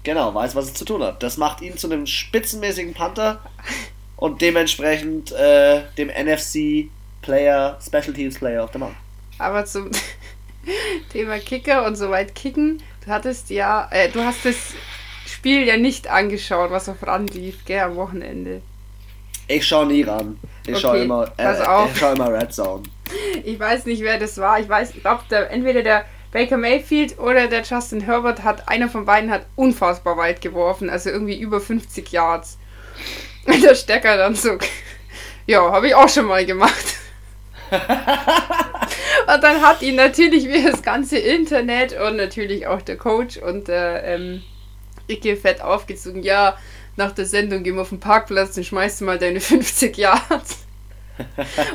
Genau, 0.04 0.34
weiß, 0.34 0.54
was 0.54 0.66
es 0.66 0.74
zu 0.74 0.84
tun 0.84 1.02
hat. 1.02 1.22
Das 1.22 1.36
macht 1.36 1.60
ihn 1.60 1.76
zu 1.76 1.86
einem 1.90 2.06
spitzenmäßigen 2.06 2.94
Panther 2.94 3.40
und 4.16 4.40
dementsprechend 4.42 5.32
äh, 5.32 5.82
dem 5.96 6.08
NFC 6.08 6.88
Player, 7.22 7.78
Special 7.84 8.12
Teams 8.14 8.38
Player 8.38 8.62
of 8.64 8.70
the 8.72 8.78
Month. 8.78 8.94
Aber 9.38 9.64
zum 9.64 9.90
Thema 11.12 11.38
Kicker 11.38 11.86
und 11.86 11.96
so 11.96 12.10
weit 12.10 12.34
kicken, 12.34 12.82
du 13.04 13.10
hattest 13.10 13.50
ja, 13.50 13.88
äh, 13.90 14.08
du 14.08 14.22
hast 14.24 14.44
das 14.44 14.56
Spiel 15.26 15.66
ja 15.66 15.76
nicht 15.76 16.08
angeschaut, 16.08 16.70
was 16.70 16.88
auf 16.88 17.06
RAN 17.06 17.26
lief, 17.28 17.64
gell, 17.64 17.80
am 17.80 17.96
Wochenende. 17.96 18.62
Ich 19.46 19.66
schaue 19.66 19.86
nie 19.86 20.02
ran. 20.02 20.38
Ich 20.66 20.78
schaue 20.78 20.96
Okay, 20.96 21.04
immer, 21.04 21.26
pass 21.36 21.60
äh, 21.60 21.64
auf. 21.64 21.90
ich 21.92 21.98
schaue 21.98 22.14
immer 22.14 22.32
Red 22.32 22.52
Zone. 22.52 22.82
Ich 23.44 23.58
weiß 23.58 23.86
nicht, 23.86 24.02
wer 24.02 24.18
das 24.18 24.36
war. 24.36 24.60
Ich 24.60 24.68
weiß, 24.68 24.94
ich 24.94 25.00
glaube, 25.00 25.22
entweder 25.50 25.82
der 25.82 26.04
Baker 26.32 26.58
Mayfield 26.58 27.18
oder 27.18 27.46
der 27.46 27.62
Justin 27.62 28.02
Herbert 28.02 28.42
hat, 28.44 28.68
einer 28.68 28.88
von 28.88 29.06
beiden 29.06 29.30
hat 29.30 29.46
unfassbar 29.56 30.18
weit 30.18 30.42
geworfen, 30.42 30.90
also 30.90 31.08
irgendwie 31.08 31.40
über 31.40 31.60
50 31.60 32.12
Yards. 32.12 32.58
Und 33.46 33.62
der 33.64 33.74
Stecker 33.74 34.18
dann 34.18 34.34
so, 34.34 34.58
ja, 35.46 35.70
habe 35.72 35.88
ich 35.88 35.94
auch 35.94 36.08
schon 36.08 36.26
mal 36.26 36.44
gemacht. 36.44 36.96
und 39.34 39.42
dann 39.42 39.62
hat 39.62 39.82
ihn 39.82 39.96
natürlich 39.96 40.48
wie 40.48 40.62
das 40.62 40.82
ganze 40.82 41.18
Internet 41.18 41.98
und 41.98 42.16
natürlich 42.16 42.66
auch 42.66 42.82
der 42.82 42.96
Coach 42.96 43.36
und 43.36 43.68
der 43.68 44.04
ähm, 44.04 44.42
Icke 45.08 45.36
fett 45.36 45.60
aufgezogen, 45.60 46.22
ja, 46.22 46.56
nach 46.96 47.12
der 47.12 47.26
Sendung 47.26 47.62
gehen 47.62 47.76
wir 47.76 47.82
auf 47.82 47.90
den 47.90 48.00
Parkplatz 48.00 48.56
und 48.56 48.64
schmeißt 48.64 49.00
du 49.00 49.04
mal 49.04 49.18
deine 49.18 49.40
50 49.42 49.96
Yards. 49.96 50.58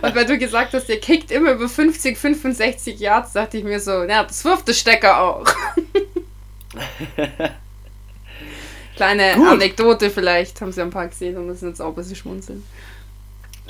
Und 0.01 0.15
weil 0.15 0.25
du 0.25 0.37
gesagt 0.37 0.73
hast, 0.73 0.87
der 0.87 0.99
kickt 1.01 1.29
immer 1.31 1.51
über 1.51 1.67
50, 1.67 2.17
65 2.17 2.99
Yards, 2.99 3.33
dachte 3.33 3.57
ich 3.57 3.63
mir 3.63 3.79
so, 3.79 4.03
ja, 4.03 4.23
das 4.23 4.45
wirft 4.45 4.67
der 4.69 4.73
Stecker 4.73 5.19
auch. 5.21 5.45
Kleine 8.95 9.33
Gut. 9.35 9.47
Anekdote 9.47 10.09
vielleicht, 10.09 10.61
haben 10.61 10.71
sie 10.71 10.81
ein 10.81 10.91
paar 10.91 11.07
gesehen 11.07 11.37
und 11.37 11.47
müssen 11.47 11.67
jetzt 11.67 11.81
auch 11.81 11.89
ein 11.89 11.95
bisschen 11.95 12.15
schmunzeln. 12.15 12.63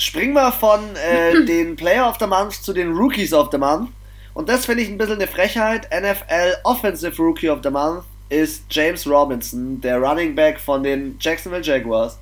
Springen 0.03 0.33
wir 0.33 0.51
von 0.51 0.95
äh, 0.95 1.45
den 1.45 1.75
Player 1.75 2.09
of 2.09 2.17
the 2.19 2.27
Month 2.27 2.53
zu 2.53 2.73
den 2.73 2.91
Rookies 2.91 3.33
of 3.33 3.49
the 3.51 3.57
Month. 3.57 3.89
Und 4.33 4.49
das 4.49 4.65
finde 4.65 4.83
ich 4.83 4.89
ein 4.89 4.97
bisschen 4.97 5.15
eine 5.15 5.27
Frechheit. 5.27 5.87
NFL 5.91 6.57
Offensive 6.63 7.21
Rookie 7.21 7.49
of 7.49 7.59
the 7.63 7.69
Month 7.69 8.03
ist 8.29 8.65
James 8.69 9.07
Robinson, 9.07 9.79
der 9.81 9.99
Running 9.99 10.35
Back 10.35 10.59
von 10.59 10.83
den 10.83 11.17
Jacksonville 11.19 11.63
Jaguars. 11.63 12.17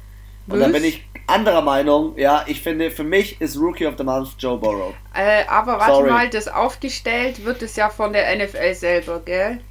Und 0.48 0.60
da 0.60 0.68
bin 0.68 0.84
ich 0.84 1.06
anderer 1.28 1.62
Meinung. 1.62 2.18
Ja, 2.18 2.44
ich 2.48 2.62
finde, 2.62 2.92
für 2.92 3.04
mich 3.04 3.40
ist 3.40 3.58
Rookie 3.58 3.86
of 3.86 3.96
the 3.98 4.04
Month 4.04 4.36
Joe 4.38 4.58
Burrow. 4.58 4.94
Äh, 5.16 5.46
aber 5.48 5.80
warte 5.80 5.94
Sorry. 5.94 6.10
mal, 6.10 6.30
das 6.30 6.48
aufgestellt 6.48 7.46
wird 7.46 7.62
es 7.62 7.76
ja 7.76 7.90
von 7.90 8.12
der 8.12 8.36
NFL 8.36 8.74
selber, 8.74 9.22
gell? 9.24 9.62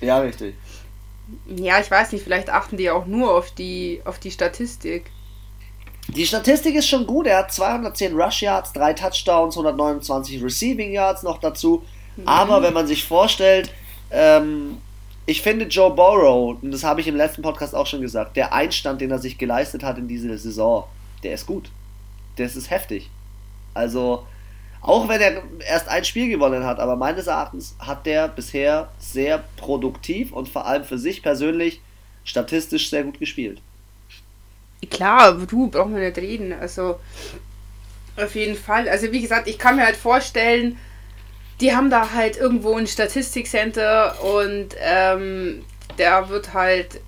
Ja, 0.00 0.18
richtig. 0.18 0.54
Ja, 1.46 1.80
ich 1.80 1.90
weiß 1.90 2.12
nicht, 2.12 2.22
vielleicht 2.22 2.50
achten 2.50 2.76
die 2.76 2.90
auch 2.90 3.06
nur 3.06 3.32
auf 3.34 3.50
die, 3.52 4.02
auf 4.04 4.18
die 4.18 4.30
Statistik. 4.30 5.06
Die 6.08 6.26
Statistik 6.26 6.74
ist 6.74 6.88
schon 6.88 7.06
gut. 7.06 7.26
Er 7.26 7.38
hat 7.38 7.52
210 7.52 8.14
Rush 8.14 8.42
Yards, 8.42 8.72
3 8.72 8.92
Touchdowns, 8.92 9.56
129 9.56 10.42
Receiving 10.42 10.92
Yards 10.92 11.22
noch 11.22 11.38
dazu. 11.38 11.82
Aber 12.24 12.62
wenn 12.62 12.74
man 12.74 12.86
sich 12.86 13.04
vorstellt, 13.04 13.72
ähm, 14.10 14.78
ich 15.26 15.42
finde 15.42 15.64
Joe 15.64 15.90
Burrow, 15.90 16.56
und 16.62 16.70
das 16.70 16.84
habe 16.84 17.00
ich 17.00 17.08
im 17.08 17.16
letzten 17.16 17.42
Podcast 17.42 17.74
auch 17.74 17.86
schon 17.86 18.00
gesagt, 18.00 18.36
der 18.36 18.52
Einstand, 18.52 19.00
den 19.00 19.10
er 19.10 19.18
sich 19.18 19.38
geleistet 19.38 19.82
hat 19.82 19.98
in 19.98 20.06
dieser 20.06 20.36
Saison, 20.36 20.84
der 21.22 21.34
ist 21.34 21.46
gut. 21.46 21.70
Das 22.36 22.56
ist 22.56 22.70
heftig. 22.70 23.10
Also, 23.72 24.26
auch 24.82 25.08
wenn 25.08 25.20
er 25.20 25.42
erst 25.66 25.88
ein 25.88 26.04
Spiel 26.04 26.28
gewonnen 26.28 26.64
hat, 26.64 26.78
aber 26.78 26.94
meines 26.94 27.26
Erachtens 27.26 27.74
hat 27.78 28.04
der 28.04 28.28
bisher 28.28 28.90
sehr 28.98 29.42
produktiv 29.56 30.32
und 30.32 30.48
vor 30.48 30.66
allem 30.66 30.84
für 30.84 30.98
sich 30.98 31.22
persönlich 31.22 31.80
statistisch 32.22 32.90
sehr 32.90 33.04
gut 33.04 33.18
gespielt. 33.18 33.62
Klar, 34.86 35.34
du, 35.46 35.68
brauchen 35.68 35.94
wir 35.94 36.02
nicht 36.02 36.18
reden. 36.18 36.52
Also, 36.52 36.98
auf 38.16 38.34
jeden 38.34 38.56
Fall. 38.56 38.88
Also, 38.88 39.12
wie 39.12 39.20
gesagt, 39.20 39.48
ich 39.48 39.58
kann 39.58 39.76
mir 39.76 39.84
halt 39.84 39.96
vorstellen, 39.96 40.78
die 41.60 41.74
haben 41.74 41.90
da 41.90 42.12
halt 42.12 42.36
irgendwo 42.36 42.74
ein 42.76 42.86
Statistikcenter 42.86 44.22
und 44.22 44.74
ähm, 44.80 45.64
der 45.98 46.28
wird 46.28 46.52
halt 46.52 47.00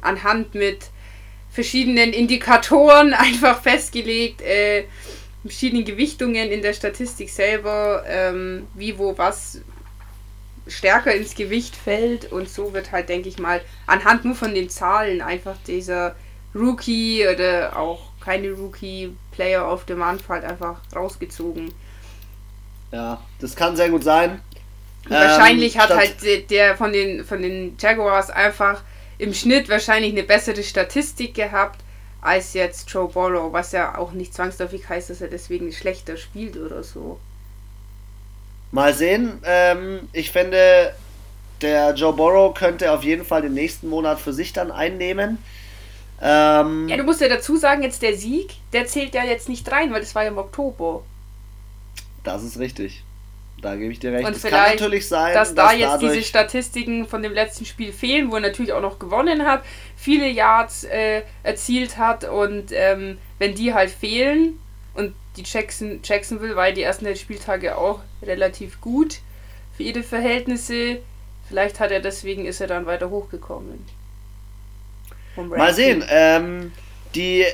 anhand 0.00 0.54
mit 0.54 0.90
verschiedenen 1.50 2.12
Indikatoren 2.12 3.14
einfach 3.14 3.62
festgelegt, 3.62 4.42
äh, 4.42 4.84
verschiedenen 5.42 5.84
Gewichtungen 5.84 6.50
in 6.50 6.62
der 6.62 6.72
Statistik 6.72 7.30
selber, 7.30 8.04
ähm, 8.06 8.66
wie, 8.74 8.98
wo, 8.98 9.16
was 9.16 9.60
stärker 10.66 11.14
ins 11.14 11.34
Gewicht 11.34 11.74
fällt 11.74 12.30
und 12.30 12.48
so 12.48 12.74
wird 12.74 12.92
halt, 12.92 13.08
denke 13.08 13.28
ich 13.28 13.38
mal, 13.38 13.62
anhand 13.86 14.24
nur 14.24 14.34
von 14.34 14.54
den 14.54 14.68
Zahlen 14.68 15.22
einfach 15.22 15.56
dieser 15.66 16.14
Rookie 16.54 17.26
oder 17.28 17.76
auch 17.76 18.12
keine 18.20 18.50
Rookie 18.52 19.16
Player 19.30 19.70
of 19.72 19.84
the 19.88 19.94
Month 19.94 20.28
halt 20.28 20.44
einfach 20.44 20.80
rausgezogen. 20.94 21.74
Ja, 22.92 23.26
das 23.38 23.54
kann 23.56 23.76
sehr 23.76 23.90
gut 23.90 24.04
sein. 24.04 24.40
Und 25.08 25.18
wahrscheinlich 25.18 25.74
Ähm, 25.74 25.80
hat 25.80 25.94
halt 25.94 26.50
der- 26.50 26.76
von 26.76 26.92
den, 26.92 27.24
von 27.24 27.42
den 27.42 27.76
Jaguars 27.78 28.30
einfach 28.30 28.84
im 29.18 29.34
Schnitt 29.34 29.68
wahrscheinlich 29.68 30.12
eine 30.12 30.24
bessere 30.24 30.62
Statistik 30.62 31.34
gehabt 31.34 31.84
als 32.20 32.52
jetzt 32.54 32.90
Joe 32.90 33.08
Burrow, 33.08 33.52
was 33.52 33.72
ja 33.72 33.96
auch 33.98 34.12
nicht 34.12 34.34
zwangsläufig 34.34 34.88
heißt, 34.88 35.10
dass 35.10 35.20
er 35.20 35.28
deswegen 35.28 35.72
schlechter 35.72 36.16
spielt 36.16 36.56
oder 36.56 36.82
so. 36.82 37.20
Mal 38.70 38.94
sehen. 38.94 39.40
Ähm, 39.44 40.08
ich 40.12 40.30
finde, 40.30 40.94
der 41.62 41.94
Joe 41.94 42.12
Burrow 42.14 42.54
könnte 42.54 42.92
auf 42.92 43.04
jeden 43.04 43.24
Fall 43.24 43.42
den 43.42 43.54
nächsten 43.54 43.88
Monat 43.88 44.20
für 44.20 44.32
sich 44.32 44.52
dann 44.52 44.70
einnehmen. 44.70 45.38
Ähm, 46.20 46.88
Ja, 46.88 46.96
du 46.96 47.04
musst 47.04 47.20
ja 47.20 47.28
dazu 47.28 47.56
sagen, 47.56 47.82
jetzt 47.82 48.02
der 48.02 48.16
Sieg, 48.16 48.54
der 48.72 48.86
zählt 48.86 49.14
ja 49.14 49.24
jetzt 49.24 49.48
nicht 49.48 49.70
rein, 49.70 49.92
weil 49.92 50.00
das 50.00 50.14
war 50.14 50.22
ja 50.22 50.28
im 50.28 50.38
Oktober. 50.38 51.02
das 52.24 52.42
ist 52.42 52.58
richtig. 52.58 53.04
Da 53.60 53.74
gebe 53.74 53.92
ich 53.92 53.98
dir 53.98 54.12
recht. 54.12 54.26
Und 54.26 54.36
es 54.36 54.42
kann 54.42 54.70
natürlich 54.70 55.08
sein, 55.08 55.34
dass 55.34 55.54
da 55.54 55.72
jetzt 55.72 56.00
diese 56.00 56.22
Statistiken 56.22 57.08
von 57.08 57.22
dem 57.22 57.32
letzten 57.32 57.64
Spiel 57.64 57.92
fehlen, 57.92 58.30
wo 58.30 58.36
er 58.36 58.40
natürlich 58.40 58.72
auch 58.72 58.80
noch 58.80 58.98
gewonnen 59.00 59.44
hat, 59.44 59.64
viele 59.96 60.28
Yards 60.28 60.84
äh, 60.84 61.22
erzielt 61.42 61.96
hat 61.98 62.24
und 62.24 62.66
ähm, 62.70 63.18
wenn 63.38 63.54
die 63.56 63.74
halt 63.74 63.90
fehlen 63.90 64.60
und 64.94 65.14
die 65.36 65.42
Jackson, 65.44 66.00
Jacksonville 66.04 66.54
war 66.54 66.70
die 66.70 66.82
ersten 66.82 67.14
Spieltage 67.16 67.76
auch 67.76 68.00
relativ 68.22 68.80
gut 68.80 69.18
für 69.76 69.82
ihre 69.82 70.02
Verhältnisse. 70.04 70.98
Vielleicht 71.48 71.80
hat 71.80 71.90
er 71.90 72.00
deswegen 72.00 72.44
ist 72.44 72.60
er 72.60 72.66
dann 72.66 72.86
weiter 72.86 73.10
hochgekommen. 73.10 73.84
Mal 75.46 75.74
sehen. 75.74 76.04
Ähm, 76.08 76.72
die 77.14 77.44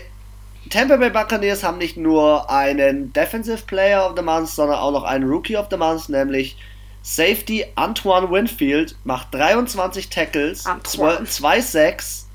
Tampa 0.71 0.97
Bay 0.97 1.11
Buccaneers 1.11 1.63
haben 1.63 1.79
nicht 1.79 1.97
nur 1.97 2.51
einen 2.51 3.13
Defensive 3.13 3.63
Player 3.67 4.07
of 4.09 4.15
the 4.17 4.23
Month, 4.23 4.49
sondern 4.49 4.79
auch 4.79 4.93
noch 4.93 5.05
einen 5.05 5.29
Rookie 5.29 5.57
of 5.57 5.67
the 5.71 5.77
Month, 5.77 6.09
nämlich 6.09 6.57
Safety 7.03 7.67
Antoine 7.75 8.31
Winfield 8.31 8.97
macht 9.05 9.35
23 9.35 10.09
Tackles, 10.09 10.65
2 10.85 11.61
Sacks, 11.61 12.27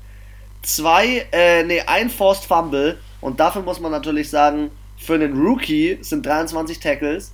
2, 0.62 1.26
äh, 1.32 1.64
nee, 1.64 1.80
ein 1.80 2.08
Forced 2.08 2.44
Fumble 2.44 2.96
und 3.20 3.40
dafür 3.40 3.62
muss 3.62 3.80
man 3.80 3.90
natürlich 3.90 4.30
sagen, 4.30 4.70
für 4.96 5.14
einen 5.14 5.36
Rookie 5.36 5.98
sind 6.02 6.24
23 6.24 6.78
Tackles 6.78 7.32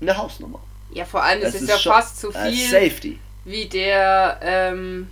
eine 0.00 0.16
Hausnummer. 0.16 0.60
Ja, 0.92 1.06
vor 1.06 1.22
allem, 1.22 1.40
das, 1.40 1.52
das 1.52 1.62
ist, 1.62 1.70
ist 1.70 1.84
ja 1.84 1.92
fast 1.92 2.20
zu 2.20 2.30
viel. 2.30 2.68
Safety. 2.68 3.18
Wie 3.44 3.66
der, 3.66 4.38
ähm, 4.42 5.08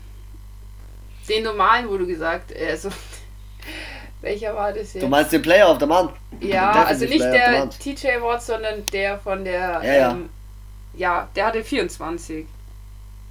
den 1.29 1.45
normalen, 1.45 1.88
wo 1.88 1.97
du 1.97 2.07
gesagt, 2.07 2.52
also, 2.57 2.88
welcher 4.21 4.55
war 4.55 4.73
das 4.73 4.95
jetzt? 4.95 5.02
Du 5.02 5.09
meinst 5.09 5.33
den 5.33 5.43
Player 5.43 5.71
of 5.71 5.79
the 5.81 5.87
Month? 5.87 6.12
Ja, 6.41 6.85
also 6.85 7.05
nicht 7.05 7.21
der 7.21 7.69
TJ 7.71 8.21
Watt, 8.21 8.43
sondern 8.43 8.85
der 8.93 9.19
von 9.19 9.45
der, 9.45 9.81
ja, 9.83 9.95
ja. 9.95 10.11
Ähm, 10.12 10.29
ja, 10.95 11.29
der 11.35 11.47
hatte 11.47 11.64
24. 11.64 12.47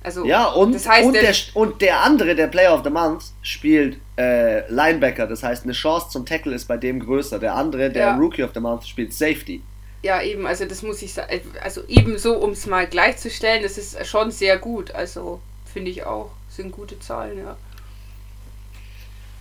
Also, 0.03 0.25
ja, 0.25 0.45
und, 0.45 0.73
das 0.73 0.87
heißt, 0.87 1.05
und, 1.05 1.13
der, 1.13 1.35
und 1.53 1.81
der 1.81 2.01
andere, 2.01 2.33
der 2.33 2.47
Player 2.47 2.73
of 2.73 2.83
the 2.83 2.89
Month, 2.89 3.25
spielt 3.43 3.99
äh, 4.17 4.67
Linebacker. 4.71 5.27
Das 5.27 5.43
heißt, 5.43 5.63
eine 5.63 5.73
Chance 5.73 6.09
zum 6.09 6.25
Tackle 6.25 6.55
ist 6.55 6.67
bei 6.67 6.77
dem 6.77 6.99
größer. 6.99 7.37
Der 7.37 7.53
andere, 7.53 7.91
der 7.91 8.07
ja. 8.07 8.15
Rookie 8.15 8.43
of 8.43 8.51
the 8.55 8.59
Month, 8.59 8.87
spielt 8.87 9.13
Safety. 9.13 9.61
Ja, 10.01 10.21
eben, 10.23 10.47
also 10.47 10.65
das 10.65 10.81
muss 10.81 11.01
ich 11.03 11.13
sagen. 11.13 11.41
Also 11.63 11.81
ebenso, 11.87 12.35
um 12.37 12.51
es 12.51 12.65
mal 12.65 12.87
gleichzustellen, 12.87 13.61
das 13.61 13.77
ist 13.77 14.07
schon 14.07 14.31
sehr 14.31 14.57
gut. 14.57 14.89
Also 14.91 15.39
finde 15.71 15.91
ich 15.91 16.03
auch, 16.03 16.31
sind 16.49 16.71
gute 16.71 16.99
Zahlen, 16.99 17.37
ja. 17.37 17.55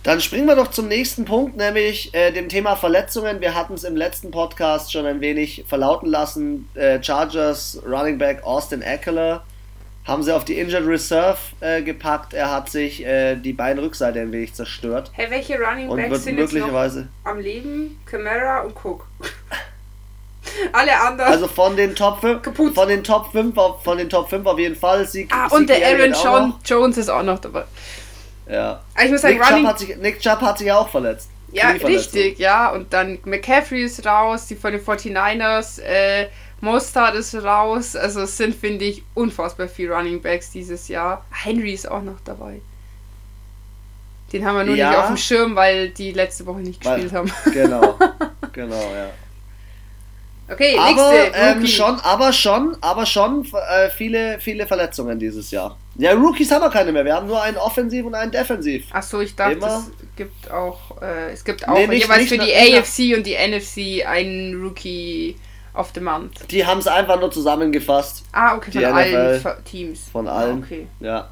Dann 0.03 0.19
springen 0.19 0.47
wir 0.47 0.55
doch 0.55 0.71
zum 0.71 0.87
nächsten 0.87 1.25
Punkt, 1.25 1.57
nämlich 1.57 2.11
äh, 2.13 2.31
dem 2.31 2.49
Thema 2.49 2.75
Verletzungen. 2.75 3.39
Wir 3.39 3.53
hatten 3.53 3.75
es 3.75 3.83
im 3.83 3.95
letzten 3.95 4.31
Podcast 4.31 4.91
schon 4.91 5.05
ein 5.05 5.21
wenig 5.21 5.63
verlauten 5.67 6.09
lassen. 6.09 6.67
Äh, 6.73 7.03
Chargers 7.03 7.79
Running 7.85 8.17
Back 8.17 8.43
Austin 8.43 8.81
Eckler 8.81 9.43
haben 10.05 10.23
sie 10.23 10.35
auf 10.35 10.43
die 10.43 10.57
Injured 10.57 10.87
Reserve 10.87 11.37
äh, 11.59 11.83
gepackt. 11.83 12.33
Er 12.33 12.49
hat 12.51 12.69
sich 12.71 13.05
äh, 13.05 13.35
die 13.35 13.53
Beinrückseite 13.53 14.21
ein 14.21 14.31
wenig 14.31 14.55
zerstört. 14.55 15.11
Hey, 15.13 15.29
welche 15.29 15.59
Running 15.59 15.95
Backs 15.95 16.23
sind 16.23 16.35
möglicherweise 16.35 17.01
jetzt 17.01 17.09
noch 17.23 17.31
am 17.31 17.39
Leben? 17.39 17.99
Camara 18.07 18.61
und 18.61 18.73
Cook. 18.83 19.05
Alle 20.73 20.99
anderen. 20.99 21.31
Also 21.31 21.47
von 21.47 21.75
den 21.75 21.93
Top 21.95 22.21
5, 22.21 22.73
von 22.73 22.87
den 22.87 23.03
Top 23.03 23.31
5 23.31 23.55
auf, 23.55 23.83
von 23.83 23.99
den 23.99 24.09
Top 24.09 24.29
5 24.31 24.45
auf 24.47 24.57
jeden 24.57 24.75
Fall. 24.75 25.05
Sieg, 25.07 25.31
ah, 25.31 25.47
und 25.51 25.69
der 25.69 25.85
Aaron 25.87 26.13
John, 26.13 26.53
Jones 26.65 26.97
ist 26.97 27.09
auch 27.09 27.21
noch 27.21 27.37
dabei. 27.39 27.65
Ja. 28.51 28.81
Aber 28.93 29.05
ich 29.05 29.11
muss 29.11 29.21
sagen, 29.21 29.37
Nick, 29.37 29.47
Chubb 29.47 29.65
hat 29.65 29.79
sich, 29.79 29.97
Nick 29.97 30.19
Chubb 30.19 30.41
hat 30.41 30.57
sich 30.57 30.67
ja 30.67 30.77
auch 30.77 30.89
verletzt. 30.89 31.29
Ja, 31.53 31.69
richtig, 31.69 32.37
ja. 32.37 32.69
Und 32.71 32.93
dann 32.93 33.19
McCaffrey 33.23 33.83
ist 33.83 34.05
raus, 34.05 34.47
die 34.47 34.55
von 34.55 34.73
den 34.73 34.81
49ers, 34.81 35.81
äh, 35.81 36.27
Mostard 36.59 37.15
ist 37.15 37.33
raus. 37.35 37.95
Also 37.95 38.21
es 38.21 38.37
sind, 38.37 38.53
finde 38.53 38.85
ich, 38.85 39.03
unfassbar 39.13 39.67
viele 39.67 39.93
Running 39.95 40.21
Backs 40.21 40.51
dieses 40.51 40.87
Jahr. 40.87 41.25
Henry 41.31 41.73
ist 41.73 41.89
auch 41.89 42.03
noch 42.03 42.19
dabei. 42.23 42.61
Den 44.31 44.45
haben 44.45 44.57
wir 44.57 44.63
nur 44.63 44.75
ja, 44.75 44.89
nicht 44.89 44.99
auf 44.99 45.07
dem 45.07 45.17
Schirm, 45.17 45.55
weil 45.55 45.89
die 45.89 46.11
letzte 46.11 46.45
Woche 46.45 46.59
nicht 46.59 46.81
gespielt 46.81 47.11
weil, 47.11 47.19
haben. 47.19 47.31
Genau, 47.53 47.97
genau, 48.53 48.81
ja. 48.93 49.09
Okay, 50.49 50.77
aber, 50.77 51.11
nächste. 51.11 51.37
Ähm, 51.37 51.67
schon, 51.67 51.99
aber 52.01 52.33
schon, 52.33 52.77
aber 52.81 53.05
schon 53.05 53.45
äh, 53.45 53.89
viele, 53.89 54.39
viele 54.39 54.67
Verletzungen 54.67 55.19
dieses 55.19 55.51
Jahr. 55.51 55.77
Ja, 55.95 56.13
Rookies 56.13 56.49
haben 56.51 56.61
wir 56.61 56.69
keine 56.69 56.91
mehr. 56.91 57.03
Wir 57.03 57.15
haben 57.15 57.27
nur 57.27 57.41
einen 57.41 57.57
Offensiv 57.57 58.05
und 58.05 58.15
einen 58.15 58.31
Defensiv. 58.31 58.85
Achso, 58.91 59.19
ich 59.19 59.35
dachte, 59.35 59.53
Immer. 59.53 59.77
es 59.77 60.15
gibt 60.15 60.49
auch, 60.49 61.01
äh, 61.01 61.31
es 61.31 61.43
gibt 61.43 61.67
auch 61.67 61.73
nee, 61.73 61.87
nicht, 61.87 62.03
jeweils 62.03 62.21
nicht, 62.21 62.29
für 62.29 62.37
die 62.37 62.53
AFC 62.53 63.17
und 63.17 63.25
die 63.25 63.35
NFC 63.35 64.07
einen 64.07 64.61
Rookie 64.61 65.35
of 65.73 65.91
the 65.93 66.01
Month. 66.01 66.49
Die 66.49 66.65
haben 66.65 66.79
es 66.79 66.87
einfach 66.87 67.19
nur 67.19 67.31
zusammengefasst. 67.31 68.23
Ah, 68.31 68.55
okay, 68.55 68.71
von 68.71 68.85
allen 68.85 69.43
Teams. 69.65 70.09
Von 70.11 70.27
allen. 70.27 70.61
Ah, 70.61 70.65
okay. 70.65 70.87
Ja. 71.01 71.31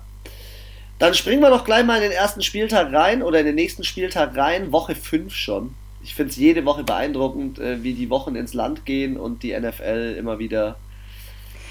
Dann 1.00 1.14
springen 1.14 1.42
wir 1.42 1.50
doch 1.50 1.64
gleich 1.64 1.86
mal 1.86 1.96
in 1.96 2.02
den 2.02 2.12
ersten 2.12 2.42
Spieltag 2.42 2.92
rein 2.92 3.24
oder 3.24 3.40
in 3.40 3.46
den 3.46 3.56
nächsten 3.56 3.86
Spieltag 3.86 4.36
rein. 4.36 4.74
Woche 4.74 4.96
5 4.96 5.34
schon 5.34 5.74
ich 6.02 6.16
finde 6.16 6.32
es 6.32 6.38
jede 6.38 6.66
Woche 6.66 6.84
beeindruckend, 6.84 7.60
äh, 7.60 7.84
wie 7.84 7.94
die 7.94 8.10
Wochen 8.10 8.36
ins 8.36 8.54
Land 8.54 8.86
gehen 8.86 9.18
und 9.18 9.44
die 9.44 9.58
NFL 9.58 10.16
immer 10.18 10.40
wieder. 10.40 10.78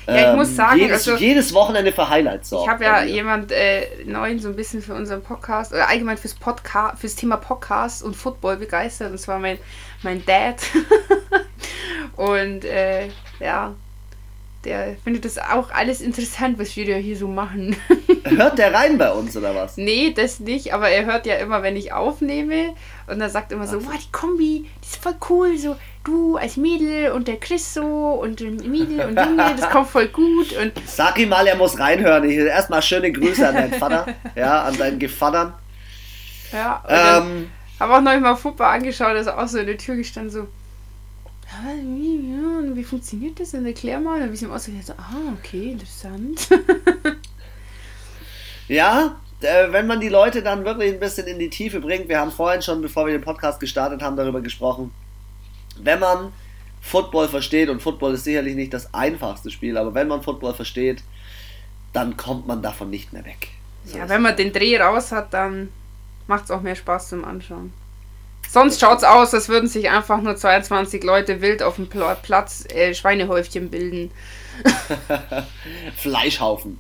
Ja, 0.09 0.31
ich 0.31 0.37
muss 0.37 0.49
ähm, 0.49 0.55
sagen, 0.55 0.79
jedes, 0.79 1.09
also, 1.09 1.17
jedes 1.23 1.55
Wochenende 1.55 1.93
für 1.93 2.09
Highlights 2.09 2.49
sorgt. 2.49 2.67
Ich 2.67 2.71
habe 2.71 2.85
ja 2.85 3.03
jemand 3.03 3.53
äh, 3.53 3.87
neuen 4.07 4.39
so 4.39 4.49
ein 4.49 4.57
bisschen 4.57 4.81
für 4.81 4.95
unseren 4.95 5.23
Podcast 5.23 5.73
oder 5.73 5.89
allgemein 5.89 6.17
fürs 6.17 6.35
Podcast, 6.35 7.01
fürs 7.01 7.15
Thema 7.15 7.37
Podcast 7.37 8.03
und 8.03 8.17
Football 8.17 8.57
begeistert 8.57 9.11
und 9.11 9.19
zwar 9.19 9.39
mein, 9.39 9.59
mein 10.03 10.25
Dad. 10.25 10.57
und 12.17 12.65
äh, 12.65 13.09
ja, 13.39 13.75
der 14.65 14.97
findet 15.05 15.25
das 15.25 15.39
auch 15.39 15.71
alles 15.71 16.01
interessant, 16.01 16.59
was 16.59 16.75
wir 16.77 16.97
hier 16.97 17.17
so 17.17 17.29
machen. 17.29 17.77
hört 18.25 18.59
der 18.59 18.73
rein 18.75 18.99
bei 18.99 19.13
uns 19.13 19.37
oder 19.37 19.55
was? 19.55 19.77
Nee, 19.77 20.13
das 20.17 20.41
nicht, 20.41 20.75
aber 20.75 20.89
er 20.89 21.05
hört 21.05 21.27
ja 21.27 21.37
immer, 21.37 21.63
wenn 21.63 21.77
ich 21.77 21.93
aufnehme 21.93 22.75
und 23.09 23.21
er 23.21 23.31
sagt 23.31 23.53
immer 23.53 23.67
so, 23.67 23.85
wow, 23.85 23.95
die 23.95 24.13
Kombi, 24.13 24.67
die 24.83 24.87
ist 24.87 25.03
voll 25.03 25.15
cool, 25.29 25.57
so 25.57 25.77
du 26.05 26.37
als 26.37 26.57
Mädel 26.57 27.13
und 27.13 27.29
der 27.29 27.39
Chris 27.39 27.75
so 27.75 27.83
und 27.83 28.41
Mädel 28.67 29.01
und 29.01 29.19
Junge, 29.19 29.55
das 29.57 29.69
kommt 29.73 29.89
voll 29.89 30.09
gut 30.09 30.53
und 30.57 30.73
Sag 30.87 31.19
ihm 31.19 31.29
mal, 31.29 31.47
er 31.47 31.57
muss 31.57 31.79
reinhören. 31.79 32.29
Ich 32.29 32.37
erstmal 32.37 32.83
schöne 32.83 33.13
Grüße 33.13 33.47
an 33.47 33.55
deinen 33.55 33.75
Vater, 33.75 34.07
ja, 34.35 34.63
an 34.63 34.77
deinen 34.77 34.99
Gefadern. 34.99 35.53
Ja, 36.53 36.83
ähm, 36.89 37.51
habe 37.79 37.95
auch 37.95 38.01
noch 38.01 38.19
mal 38.21 38.37
Fußball 38.37 38.77
angeschaut, 38.77 39.17
ist 39.17 39.29
auch 39.29 39.49
so 39.49 39.59
in 39.59 39.67
der 39.67 39.77
Tür 39.79 39.97
gestanden 39.97 40.31
so 40.31 40.49
wie, 41.65 42.77
wie 42.77 42.85
funktioniert 42.85 43.41
das 43.41 43.53
denn? 43.53 43.67
Erklär 43.67 44.01
mal. 44.01 44.15
Dann 44.15 44.25
habe 44.25 44.35
ich 44.35 44.43
ihm 44.43 44.51
ausgedacht, 44.51 44.87
so, 44.87 44.93
ah, 44.95 45.33
okay, 45.39 45.73
interessant. 45.73 46.49
ja, 48.69 49.17
äh, 49.41 49.73
wenn 49.73 49.87
man 49.87 50.01
die 50.01 50.09
Leute 50.09 50.43
dann 50.43 50.65
wirklich 50.65 50.93
ein 50.93 51.01
bisschen 51.01 51.27
in 51.27 51.39
die 51.39 51.51
Tiefe 51.51 51.81
bringt, 51.81 52.09
wir 52.09 52.19
haben 52.19 52.33
vorhin 52.33 52.63
schon, 52.63 52.83
bevor 52.83 53.07
wir 53.07 53.13
den 53.13 53.23
Podcast 53.23 53.61
gestartet 53.61 54.03
haben, 54.03 54.17
darüber 54.17 54.41
gesprochen, 54.41 54.93
wenn 55.81 56.01
man 56.01 56.33
Football 56.81 57.29
versteht, 57.29 57.69
und 57.69 57.83
Football 57.83 58.15
ist 58.15 58.25
sicherlich 58.25 58.55
nicht 58.55 58.73
das 58.73 58.93
einfachste 58.95 59.51
Spiel, 59.51 59.77
aber 59.77 59.95
wenn 59.95 60.09
man 60.09 60.23
Football 60.23 60.55
versteht, 60.55 61.03
dann 61.93 62.17
kommt 62.17 62.47
man 62.47 62.63
davon 62.63 62.91
nicht 62.91 63.13
mehr 63.13 63.25
weg. 63.25 63.49
So 63.85 63.99
ja, 63.99 64.09
wenn 64.09 64.23
man 64.23 64.37
den 64.37 64.53
Dreh 64.53 64.77
raus 64.79 65.13
hat, 65.13 65.33
dann 65.33 65.71
macht 66.27 66.45
es 66.45 66.51
auch 66.51 66.61
mehr 66.61 66.77
Spaß 66.77 67.09
zum 67.09 67.25
Anschauen. 67.25 67.73
Sonst 68.49 68.81
schaut 68.81 68.99
es 68.99 69.05
aus, 69.05 69.35
als 69.35 69.49
würden 69.49 69.69
sich 69.69 69.91
einfach 69.91 70.23
nur 70.23 70.37
22 70.37 71.03
Leute 71.05 71.43
wild 71.43 71.63
auf 71.63 71.77
dem 71.77 71.89
Platz 71.89 72.65
äh, 72.71 72.95
Schweinehäufchen 72.95 73.69
bilden. 73.71 74.11
Fleischhaufen. 75.97 76.79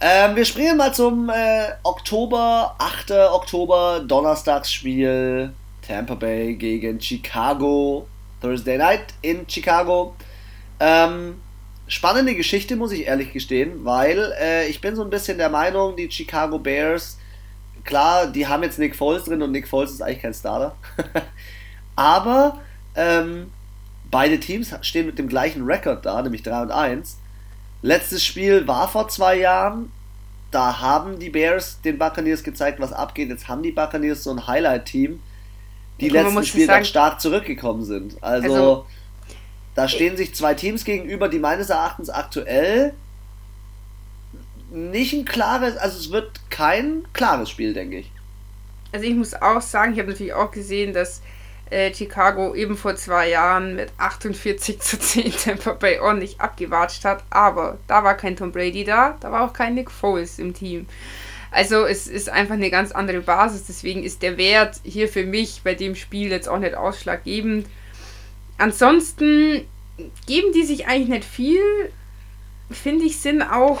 Ähm, 0.00 0.36
wir 0.36 0.44
springen 0.44 0.76
mal 0.76 0.92
zum 0.92 1.30
äh, 1.30 1.68
Oktober, 1.82 2.74
8. 2.78 3.10
Oktober, 3.32 4.00
Donnerstagsspiel. 4.06 5.52
Tampa 5.86 6.14
Bay 6.14 6.54
gegen 6.54 7.00
Chicago. 7.00 8.06
Thursday 8.40 8.78
Night 8.78 9.14
in 9.22 9.48
Chicago. 9.48 10.14
Ähm, 10.80 11.40
spannende 11.86 12.34
Geschichte, 12.34 12.76
muss 12.76 12.92
ich 12.92 13.06
ehrlich 13.06 13.32
gestehen, 13.32 13.84
weil 13.84 14.32
äh, 14.40 14.68
ich 14.68 14.80
bin 14.80 14.94
so 14.94 15.02
ein 15.02 15.10
bisschen 15.10 15.38
der 15.38 15.48
Meinung, 15.48 15.96
die 15.96 16.10
Chicago 16.10 16.58
Bears 16.58 17.18
klar, 17.86 18.26
die 18.26 18.46
haben 18.46 18.62
jetzt 18.62 18.78
Nick 18.78 18.94
Foles 18.94 19.24
drin 19.24 19.40
und 19.40 19.52
Nick 19.52 19.66
Foles 19.66 19.92
ist 19.92 20.02
eigentlich 20.02 20.20
kein 20.20 20.34
Starter. 20.34 20.76
Aber 21.96 22.60
ähm, 22.94 23.50
beide 24.10 24.38
Teams 24.38 24.74
stehen 24.82 25.06
mit 25.06 25.18
dem 25.18 25.28
gleichen 25.28 25.64
Rekord 25.64 26.04
da, 26.04 26.20
nämlich 26.20 26.42
3 26.42 26.62
und 26.62 26.70
1. 26.70 27.18
Letztes 27.86 28.24
Spiel 28.24 28.66
war 28.66 28.88
vor 28.88 29.06
zwei 29.06 29.38
Jahren. 29.38 29.92
Da 30.50 30.80
haben 30.80 31.20
die 31.20 31.30
Bears 31.30 31.80
den 31.82 31.98
Buccaneers 31.98 32.42
gezeigt, 32.42 32.80
was 32.80 32.92
abgeht. 32.92 33.28
Jetzt 33.28 33.46
haben 33.46 33.62
die 33.62 33.70
Buccaneers 33.70 34.24
so 34.24 34.32
ein 34.32 34.44
Highlight-Team, 34.44 35.20
die 36.00 36.08
ja, 36.08 36.22
letzten 36.22 36.44
Spiel 36.44 36.66
dann 36.66 36.84
stark 36.84 37.20
zurückgekommen 37.20 37.84
sind. 37.84 38.20
Also, 38.24 38.52
also 38.52 38.86
da 39.76 39.86
stehen 39.86 40.16
sich 40.16 40.34
zwei 40.34 40.54
Teams 40.54 40.84
gegenüber, 40.84 41.28
die 41.28 41.38
meines 41.38 41.70
Erachtens 41.70 42.10
aktuell 42.10 42.92
nicht 44.72 45.12
ein 45.12 45.24
klares, 45.24 45.76
also 45.76 45.96
es 45.96 46.10
wird 46.10 46.40
kein 46.50 47.04
klares 47.12 47.50
Spiel, 47.50 47.72
denke 47.72 47.98
ich. 47.98 48.10
Also 48.90 49.06
ich 49.06 49.14
muss 49.14 49.32
auch 49.34 49.62
sagen, 49.62 49.92
ich 49.92 50.00
habe 50.00 50.10
natürlich 50.10 50.34
auch 50.34 50.50
gesehen, 50.50 50.92
dass 50.92 51.22
äh, 51.70 51.92
Chicago 51.92 52.54
eben 52.54 52.76
vor 52.76 52.96
zwei 52.96 53.30
Jahren 53.30 53.76
mit 53.76 53.90
48 53.98 54.80
zu 54.80 54.98
10 54.98 55.32
Tampa 55.44 55.72
Bay 55.72 55.98
ordentlich 55.98 56.40
abgewatscht 56.40 57.04
hat, 57.04 57.24
aber 57.30 57.78
da 57.86 58.04
war 58.04 58.16
kein 58.16 58.36
Tom 58.36 58.52
Brady 58.52 58.84
da, 58.84 59.16
da 59.20 59.32
war 59.32 59.44
auch 59.44 59.52
kein 59.52 59.74
Nick 59.74 59.90
Foles 59.90 60.38
im 60.38 60.54
Team. 60.54 60.86
Also 61.50 61.86
es 61.86 62.06
ist 62.06 62.28
einfach 62.28 62.54
eine 62.54 62.70
ganz 62.70 62.92
andere 62.92 63.20
Basis, 63.20 63.64
deswegen 63.66 64.02
ist 64.04 64.22
der 64.22 64.36
Wert 64.36 64.80
hier 64.84 65.08
für 65.08 65.24
mich 65.24 65.62
bei 65.64 65.74
dem 65.74 65.94
Spiel 65.94 66.30
jetzt 66.30 66.48
auch 66.48 66.58
nicht 66.58 66.74
ausschlaggebend. 66.74 67.66
ansonsten 68.58 69.66
geben 70.26 70.52
die 70.52 70.64
sich 70.64 70.86
eigentlich 70.86 71.08
nicht 71.08 71.24
viel. 71.24 71.62
Finde 72.70 73.06
ich, 73.06 73.18
sind 73.18 73.42
auch 73.42 73.80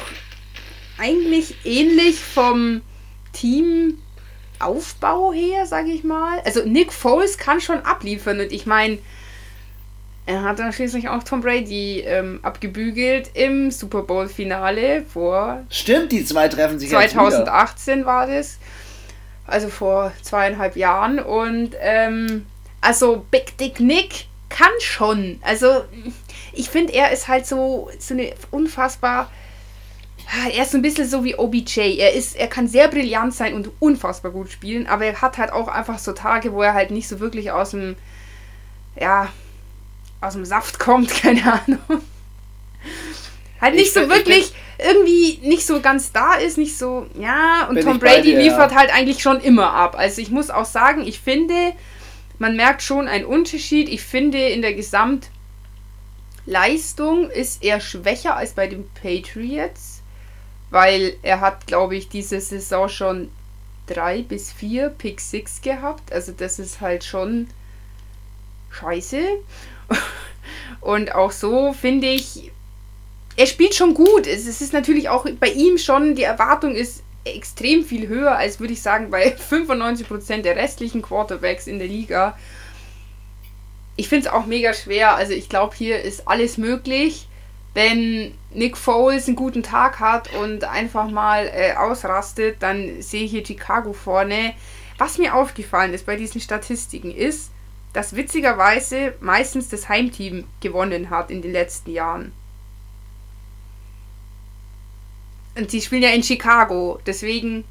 eigentlich 0.98 1.56
ähnlich 1.64 2.18
vom 2.18 2.82
Teamaufbau 4.58 5.32
her, 5.32 5.66
sage 5.66 5.90
ich 5.90 6.04
mal. 6.04 6.40
Also 6.44 6.64
Nick 6.64 6.92
Foles 6.92 7.38
kann 7.38 7.60
schon 7.60 7.80
abliefern 7.80 8.40
und 8.40 8.52
ich 8.52 8.66
meine, 8.66 8.98
er 10.26 10.42
hat 10.42 10.58
dann 10.58 10.72
schließlich 10.72 11.08
auch 11.08 11.22
Tom 11.22 11.40
Brady 11.40 12.00
ähm, 12.00 12.40
abgebügelt 12.42 13.30
im 13.34 13.70
Super 13.70 14.02
Bowl-Finale 14.02 15.04
vor. 15.04 15.64
Stimmt, 15.70 16.10
die 16.10 16.24
zwei 16.24 16.48
treffen 16.48 16.80
sich 16.80 16.90
2018 16.90 18.04
war 18.04 18.26
das. 18.26 18.58
Also 19.46 19.68
vor 19.68 20.12
zweieinhalb 20.22 20.74
Jahren. 20.74 21.20
Und 21.20 21.76
ähm, 21.80 22.46
also 22.80 23.24
Big 23.30 23.56
Dick 23.58 23.78
Nick 23.78 24.26
kann 24.48 24.72
schon. 24.80 25.38
Also 25.42 25.84
ich 26.52 26.70
finde, 26.70 26.94
er 26.94 27.12
ist 27.12 27.28
halt 27.28 27.46
so, 27.46 27.88
so 28.00 28.14
eine 28.14 28.32
unfassbar. 28.50 29.30
Er 30.54 30.62
ist 30.62 30.72
so 30.72 30.78
ein 30.78 30.82
bisschen 30.82 31.08
so 31.08 31.24
wie 31.24 31.36
OBJ. 31.36 31.98
Er, 31.98 32.12
ist, 32.12 32.36
er 32.36 32.48
kann 32.48 32.66
sehr 32.66 32.88
brillant 32.88 33.34
sein 33.34 33.54
und 33.54 33.70
unfassbar 33.78 34.32
gut 34.32 34.50
spielen, 34.50 34.86
aber 34.86 35.06
er 35.06 35.22
hat 35.22 35.38
halt 35.38 35.52
auch 35.52 35.68
einfach 35.68 35.98
so 35.98 36.12
Tage, 36.12 36.52
wo 36.52 36.62
er 36.62 36.74
halt 36.74 36.90
nicht 36.90 37.08
so 37.08 37.20
wirklich 37.20 37.52
aus 37.52 37.70
dem, 37.70 37.96
ja, 38.98 39.32
aus 40.20 40.34
dem 40.34 40.44
Saft 40.44 40.78
kommt, 40.78 41.10
keine 41.10 41.44
Ahnung. 41.44 42.02
Halt 43.60 43.74
nicht 43.74 43.86
ich 43.86 43.92
so 43.92 44.08
wirklich 44.08 44.52
irgendwie 44.78 45.38
nicht 45.42 45.66
so 45.66 45.80
ganz 45.80 46.12
da 46.12 46.34
ist, 46.34 46.58
nicht 46.58 46.76
so, 46.76 47.06
ja, 47.18 47.66
und 47.68 47.80
Tom 47.80 47.98
Brady 47.98 48.32
dir, 48.32 48.42
liefert 48.42 48.72
ja. 48.72 48.78
halt 48.78 48.94
eigentlich 48.94 49.22
schon 49.22 49.40
immer 49.40 49.72
ab. 49.72 49.96
Also 49.96 50.20
ich 50.20 50.30
muss 50.30 50.50
auch 50.50 50.66
sagen, 50.66 51.06
ich 51.06 51.20
finde, 51.20 51.72
man 52.38 52.56
merkt 52.56 52.82
schon 52.82 53.08
einen 53.08 53.24
Unterschied. 53.24 53.88
Ich 53.88 54.02
finde, 54.02 54.38
in 54.38 54.60
der 54.60 54.74
Gesamtleistung 54.74 57.30
ist 57.30 57.64
er 57.64 57.80
schwächer 57.80 58.36
als 58.36 58.52
bei 58.52 58.66
den 58.66 58.86
Patriots, 58.90 59.95
weil 60.70 61.16
er 61.22 61.40
hat, 61.40 61.66
glaube 61.66 61.96
ich, 61.96 62.08
diese 62.08 62.40
Saison 62.40 62.88
schon 62.88 63.30
drei 63.86 64.22
bis 64.22 64.52
vier 64.52 64.90
Pick 64.90 65.20
Six 65.20 65.60
gehabt. 65.62 66.12
Also 66.12 66.32
das 66.32 66.58
ist 66.58 66.80
halt 66.80 67.04
schon 67.04 67.48
scheiße. 68.70 69.22
Und 70.80 71.14
auch 71.14 71.32
so 71.32 71.72
finde 71.72 72.08
ich, 72.08 72.50
er 73.36 73.46
spielt 73.46 73.74
schon 73.74 73.94
gut. 73.94 74.26
Es, 74.26 74.46
ist 74.46 74.72
natürlich 74.72 75.08
auch 75.08 75.26
bei 75.38 75.48
ihm 75.48 75.78
schon, 75.78 76.14
die 76.14 76.22
Erwartung 76.22 76.74
ist 76.74 77.02
extrem 77.24 77.84
viel 77.84 78.06
höher 78.06 78.36
als 78.36 78.60
würde 78.60 78.72
ich 78.72 78.82
sagen 78.82 79.10
bei 79.10 79.36
95% 79.50 80.42
der 80.42 80.54
restlichen 80.54 81.02
Quarterbacks 81.02 81.66
in 81.66 81.78
der 81.78 81.88
Liga. 81.88 82.38
Ich 83.96 84.08
finde 84.08 84.28
es 84.28 84.32
auch 84.32 84.46
mega 84.46 84.74
schwer. 84.74 85.16
Also 85.16 85.32
ich 85.32 85.48
glaube, 85.48 85.74
hier 85.74 86.02
ist 86.02 86.28
alles 86.28 86.58
möglich. 86.58 87.28
Wenn 87.76 88.32
Nick 88.54 88.74
Foles 88.74 89.26
einen 89.26 89.36
guten 89.36 89.62
Tag 89.62 90.00
hat 90.00 90.32
und 90.32 90.64
einfach 90.64 91.10
mal 91.10 91.46
äh, 91.46 91.74
ausrastet, 91.74 92.56
dann 92.60 93.02
sehe 93.02 93.24
ich 93.24 93.32
hier 93.32 93.44
Chicago 93.44 93.92
vorne. 93.92 94.54
Was 94.96 95.18
mir 95.18 95.34
aufgefallen 95.34 95.92
ist 95.92 96.06
bei 96.06 96.16
diesen 96.16 96.40
Statistiken 96.40 97.14
ist, 97.14 97.50
dass 97.92 98.16
witzigerweise 98.16 99.12
meistens 99.20 99.68
das 99.68 99.90
Heimteam 99.90 100.46
gewonnen 100.60 101.10
hat 101.10 101.30
in 101.30 101.42
den 101.42 101.52
letzten 101.52 101.90
Jahren. 101.90 102.32
Und 105.54 105.70
sie 105.70 105.82
spielen 105.82 106.04
ja 106.04 106.10
in 106.12 106.22
Chicago, 106.22 106.98
deswegen. 107.04 107.64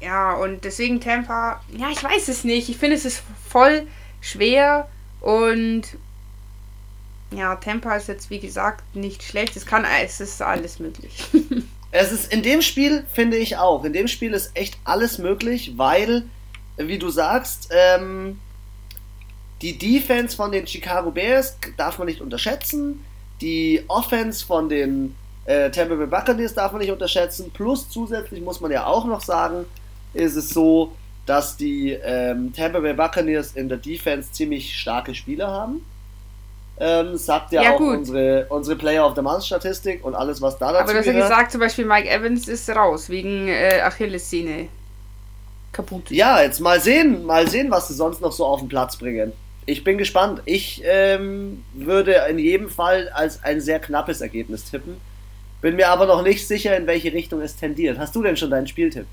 Ja, 0.00 0.32
und 0.32 0.64
deswegen 0.64 1.02
Tampa. 1.02 1.62
Ja, 1.76 1.90
ich 1.90 2.02
weiß 2.02 2.28
es 2.28 2.44
nicht. 2.44 2.70
Ich 2.70 2.78
finde, 2.78 2.96
es 2.96 3.04
ist 3.04 3.22
voll 3.46 3.86
schwer 4.22 4.88
und. 5.20 5.98
Ja, 7.32 7.56
Tampa 7.56 7.96
ist 7.96 8.08
jetzt 8.08 8.30
wie 8.30 8.38
gesagt 8.38 8.94
nicht 8.94 9.22
schlecht. 9.22 9.56
Es 9.56 9.66
kann, 9.66 9.84
es 10.02 10.20
ist 10.20 10.40
alles 10.42 10.78
möglich. 10.78 11.24
es 11.90 12.12
ist 12.12 12.32
in 12.32 12.42
dem 12.42 12.62
Spiel, 12.62 13.04
finde 13.12 13.36
ich 13.36 13.56
auch. 13.56 13.84
In 13.84 13.92
dem 13.92 14.08
Spiel 14.08 14.32
ist 14.32 14.56
echt 14.56 14.78
alles 14.84 15.18
möglich, 15.18 15.72
weil 15.76 16.24
wie 16.76 16.98
du 16.98 17.08
sagst, 17.08 17.70
ähm, 17.70 18.38
die 19.62 19.78
Defense 19.78 20.36
von 20.36 20.52
den 20.52 20.66
Chicago 20.66 21.10
Bears 21.10 21.56
darf 21.76 21.98
man 21.98 22.06
nicht 22.06 22.20
unterschätzen. 22.20 23.04
Die 23.40 23.82
Offense 23.88 24.44
von 24.44 24.68
den 24.68 25.14
äh, 25.46 25.70
Tampa 25.70 25.94
Bay 25.94 26.06
Buccaneers 26.06 26.54
darf 26.54 26.72
man 26.72 26.80
nicht 26.80 26.90
unterschätzen. 26.90 27.50
Plus 27.52 27.88
zusätzlich 27.88 28.42
muss 28.42 28.60
man 28.60 28.70
ja 28.70 28.86
auch 28.86 29.06
noch 29.06 29.22
sagen, 29.22 29.64
ist 30.12 30.36
es 30.36 30.50
so, 30.50 30.92
dass 31.24 31.56
die 31.56 31.92
ähm, 31.92 32.52
Tampa 32.52 32.80
Bay 32.80 32.94
Buccaneers 32.94 33.52
in 33.54 33.68
der 33.68 33.78
Defense 33.78 34.30
ziemlich 34.32 34.76
starke 34.78 35.14
Spieler 35.14 35.50
haben. 35.50 35.84
Ähm, 36.78 37.16
sagt 37.16 37.52
ja, 37.52 37.62
ja 37.62 37.74
auch 37.74 37.80
unsere, 37.80 38.46
unsere 38.50 38.76
Player 38.76 39.06
of 39.06 39.14
the 39.14 39.22
Month 39.22 39.44
Statistik 39.44 40.04
und 40.04 40.14
alles, 40.14 40.42
was 40.42 40.58
da 40.58 40.72
dazu 40.72 40.82
Aber 40.82 40.92
du 40.92 40.98
hast 40.98 41.06
ja 41.06 41.12
gesagt, 41.14 41.52
zum 41.52 41.60
Beispiel 41.60 41.86
Mike 41.86 42.08
Evans 42.08 42.48
ist 42.48 42.68
raus 42.68 43.08
wegen 43.08 43.48
äh, 43.48 43.80
Achillessehne 43.82 44.68
kaputt. 45.76 46.10
Ja, 46.10 46.42
jetzt 46.42 46.60
mal 46.60 46.80
sehen, 46.80 47.24
mal 47.24 47.48
sehen, 47.48 47.70
was 47.70 47.88
sie 47.88 47.94
sonst 47.94 48.20
noch 48.20 48.32
so 48.32 48.44
auf 48.44 48.60
den 48.60 48.68
Platz 48.68 48.96
bringen. 48.96 49.32
Ich 49.66 49.84
bin 49.84 49.98
gespannt. 49.98 50.42
Ich 50.44 50.82
ähm, 50.84 51.64
würde 51.74 52.24
in 52.30 52.38
jedem 52.38 52.68
Fall 52.68 53.08
als 53.10 53.42
ein 53.44 53.60
sehr 53.60 53.78
knappes 53.78 54.20
Ergebnis 54.20 54.70
tippen. 54.70 54.96
Bin 55.60 55.76
mir 55.76 55.88
aber 55.88 56.06
noch 56.06 56.22
nicht 56.22 56.46
sicher, 56.46 56.76
in 56.76 56.86
welche 56.86 57.12
Richtung 57.12 57.40
es 57.40 57.56
tendiert. 57.56 57.98
Hast 57.98 58.14
du 58.14 58.22
denn 58.22 58.36
schon 58.36 58.50
deinen 58.50 58.66
Spieltipp? 58.66 59.06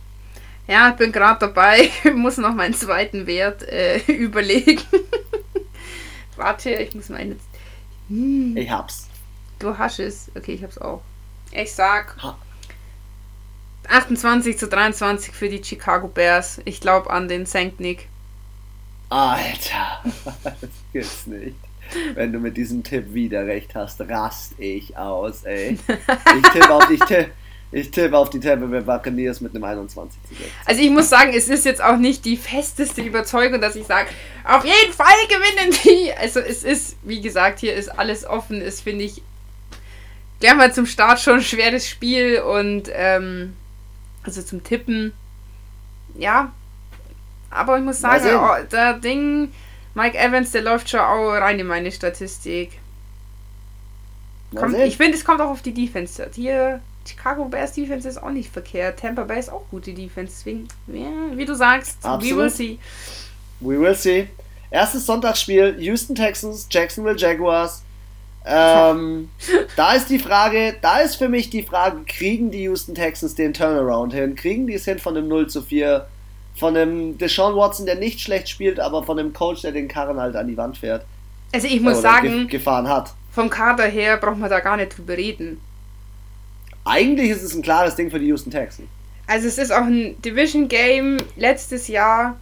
Ja, 0.68 0.90
ich 0.90 0.96
bin 0.96 1.12
gerade 1.12 1.40
dabei. 1.40 1.90
Muss 2.14 2.38
noch 2.38 2.54
meinen 2.54 2.74
zweiten 2.74 3.28
Wert 3.28 3.64
äh, 3.64 3.98
überlegen. 4.08 4.82
Warte, 6.36 6.72
ich 6.72 6.96
muss 6.96 7.10
meinen. 7.10 7.40
Hm. 8.10 8.56
Ich 8.58 8.70
hab's. 8.70 9.08
Du 9.60 9.78
hast 9.78 10.00
es. 10.00 10.32
Okay, 10.36 10.54
ich 10.54 10.64
hab's 10.64 10.78
auch. 10.78 11.02
Ich 11.52 11.74
sag. 11.74 12.18
Ha 12.22 12.38
28 13.88 14.58
zu 14.58 14.68
23 14.68 15.34
für 15.34 15.50
die 15.50 15.64
Chicago 15.64 16.08
Bears. 16.08 16.62
Ich 16.66 16.80
glaube 16.80 17.10
an 17.10 17.28
den 17.28 17.46
St. 17.46 17.80
Nick. 17.80 18.08
Alter, 19.10 20.04
das 20.44 20.70
gibt's 20.92 21.28
nicht. 21.28 21.56
Wenn 22.16 22.32
du 22.32 22.40
mit 22.40 22.58
diesem 22.58 22.84
Tipp 22.84 23.14
wieder 23.14 23.46
recht 23.46 23.76
hast, 23.76 24.02
rast 24.02 24.54
ich 24.58 24.98
aus, 24.98 25.44
ey. 25.44 25.78
Ich 25.88 26.50
tippe 26.50 26.74
auf, 26.74 26.90
ich 26.90 27.00
tipp, 27.02 27.30
ich 27.74 27.90
tipp 27.90 28.14
auf 28.14 28.30
die 28.30 28.40
Tampa 28.40 28.68
Bay 28.68 28.82
Buccaneers 28.82 29.42
mit 29.42 29.56
einem 29.56 29.64
21 29.64 30.20
zu 30.30 30.36
6. 30.36 30.50
Also 30.66 30.82
ich 30.82 30.92
muss 30.92 31.10
sagen, 31.10 31.34
es 31.36 31.50
ist 31.50 31.66
jetzt 31.66 31.84
auch 31.84 31.98
nicht 31.98 32.24
die 32.24 32.38
festeste 32.38 33.02
Überzeugung, 33.02 33.60
dass 33.60 33.76
ich 33.76 33.88
sage, 33.88 34.10
auf 34.44 34.64
jeden 34.64 34.94
Fall 34.94 35.16
gewinnen 35.28 35.76
die. 35.84 36.14
Also 36.14 36.40
es 36.40 36.64
ist, 36.64 36.98
wie 37.02 37.20
gesagt, 37.20 37.60
hier 37.60 37.74
ist 37.74 37.90
alles 37.90 38.26
offen. 38.26 38.62
Ist, 38.62 38.82
finde 38.82 39.06
ich, 39.06 39.24
gleich 40.40 40.56
mal 40.56 40.72
zum 40.72 40.86
Start 40.86 41.20
schon 41.20 41.38
ein 41.38 41.42
schweres 41.42 41.90
Spiel 41.90 42.42
und 42.42 42.90
ähm, 42.94 43.56
also 44.22 44.44
zum 44.44 44.64
Tippen, 44.64 45.12
ja. 46.16 46.52
Aber 47.50 47.78
ich 47.78 47.84
muss 47.84 48.00
sagen, 48.00 48.26
oh, 48.36 48.64
der 48.72 48.94
Ding, 48.94 49.52
Mike 49.96 50.18
Evans, 50.18 50.52
der 50.52 50.62
läuft 50.62 50.90
schon 50.90 51.00
auch 51.00 51.32
rein 51.32 51.60
in 51.60 51.68
meine 51.68 51.92
Statistik. 51.92 52.80
Kommt, 54.56 54.78
ich 54.78 54.98
finde, 54.98 55.18
es 55.18 55.26
kommt 55.26 55.42
auch 55.42 55.50
auf 55.50 55.62
die 55.64 55.74
Defense. 55.74 56.30
Hier, 56.36 56.82
Chicago 57.06 57.46
Bears 57.46 57.74
Defense 57.74 58.08
ist 58.08 58.22
auch 58.22 58.32
nicht 58.32 58.52
verkehrt. 58.52 59.00
Tampa 59.00 59.24
Bay 59.24 59.40
ist 59.40 59.52
auch 59.52 59.64
gute 59.70 59.94
Defense. 59.94 60.34
Deswegen, 60.38 60.68
ja, 60.88 61.36
wie 61.36 61.46
du 61.46 61.56
sagst, 61.56 61.98
Absolut. 62.04 62.38
we 62.38 62.42
will 62.42 62.50
see. 62.50 62.80
We 63.60 63.80
will 63.80 63.96
see. 63.96 64.28
Erstes 64.72 65.06
Sonntagsspiel: 65.06 65.76
Houston 65.80 66.16
Texans, 66.16 66.68
Jacksonville 66.70 67.18
Jaguars. 67.18 67.84
Ähm, 68.46 69.30
da 69.76 69.94
ist 69.94 70.10
die 70.10 70.20
Frage, 70.20 70.76
da 70.82 71.00
ist 71.00 71.16
für 71.16 71.30
mich 71.30 71.50
die 71.50 71.64
Frage, 71.64 72.04
kriegen 72.06 72.52
die 72.52 72.64
Houston 72.64 72.96
Texans 72.96 73.36
den 73.36 73.54
Turnaround 73.54 74.14
hin? 74.14 74.36
Kriegen 74.36 74.68
die 74.68 74.74
es 74.74 74.86
hin 74.86 75.00
von 75.00 75.16
einem 75.16 75.28
0 75.28 75.48
zu 75.48 75.62
4? 75.62 76.08
Von 76.56 76.78
einem 76.78 77.18
Deshaun 77.18 77.56
Watson, 77.56 77.86
der 77.86 77.96
nicht 77.96 78.20
schlecht 78.20 78.48
spielt, 78.48 78.80
aber 78.80 79.04
von 79.04 79.18
einem 79.18 79.34
Coach, 79.34 79.62
der 79.62 79.72
den 79.72 79.88
Karren 79.88 80.20
halt 80.20 80.36
an 80.36 80.48
die 80.48 80.58
Wand 80.58 80.78
fährt. 80.78 81.06
Also 81.54 81.68
ich 81.68 81.82
muss 81.82 82.02
sagen, 82.02 82.48
gefahren 82.48 82.88
hat. 82.88 83.14
Vom 83.32 83.50
Kader 83.50 83.86
her 83.86 84.18
braucht 84.18 84.38
man 84.38 84.50
da 84.50 84.60
gar 84.60 84.78
nicht 84.78 84.96
drüber 84.98 85.18
reden. 85.18 85.60
Eigentlich 86.86 87.30
ist 87.30 87.44
es 87.44 87.56
ein 87.56 87.62
klares 87.62 87.96
Ding 87.96 88.12
für 88.12 88.20
die 88.20 88.28
Houston 88.28 88.52
Texans. 88.52 88.88
Also 89.28 89.48
es 89.48 89.58
ist 89.58 89.72
auch 89.72 89.86
ein 89.86 90.22
Division 90.22 90.68
Game 90.68 91.18
letztes 91.36 91.88
Jahr 91.88 92.38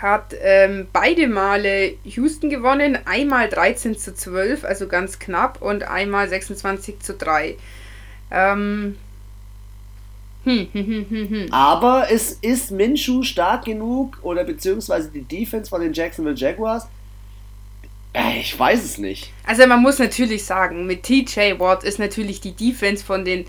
hat 0.00 0.34
ähm, 0.40 0.86
beide 0.92 1.26
Male 1.26 1.94
Houston 2.04 2.50
gewonnen, 2.50 2.98
einmal 3.04 3.48
13 3.48 3.98
zu 3.98 4.14
12, 4.14 4.64
also 4.64 4.86
ganz 4.86 5.18
knapp, 5.18 5.60
und 5.60 5.82
einmal 5.82 6.28
26 6.28 7.00
zu 7.00 7.14
3. 7.14 7.56
Ähm, 8.30 8.96
hm, 10.44 10.68
hm, 10.72 11.06
hm, 11.10 11.46
Aber 11.50 12.06
es 12.10 12.32
ist 12.32 12.70
Minshu 12.70 13.22
stark 13.22 13.64
genug 13.64 14.18
oder 14.22 14.44
beziehungsweise 14.44 15.10
die 15.10 15.22
Defense 15.22 15.68
von 15.68 15.80
den 15.80 15.92
Jacksonville 15.92 16.36
Jaguars? 16.36 16.86
Äh, 18.12 18.40
ich 18.40 18.58
weiß 18.58 18.84
es 18.84 18.98
nicht. 18.98 19.32
Also 19.44 19.66
man 19.66 19.82
muss 19.82 19.98
natürlich 19.98 20.44
sagen, 20.44 20.86
mit 20.86 21.02
TJ 21.02 21.58
Watt 21.58 21.84
ist 21.84 21.98
natürlich 21.98 22.40
die 22.40 22.52
Defense 22.52 23.04
von 23.04 23.24
den 23.24 23.46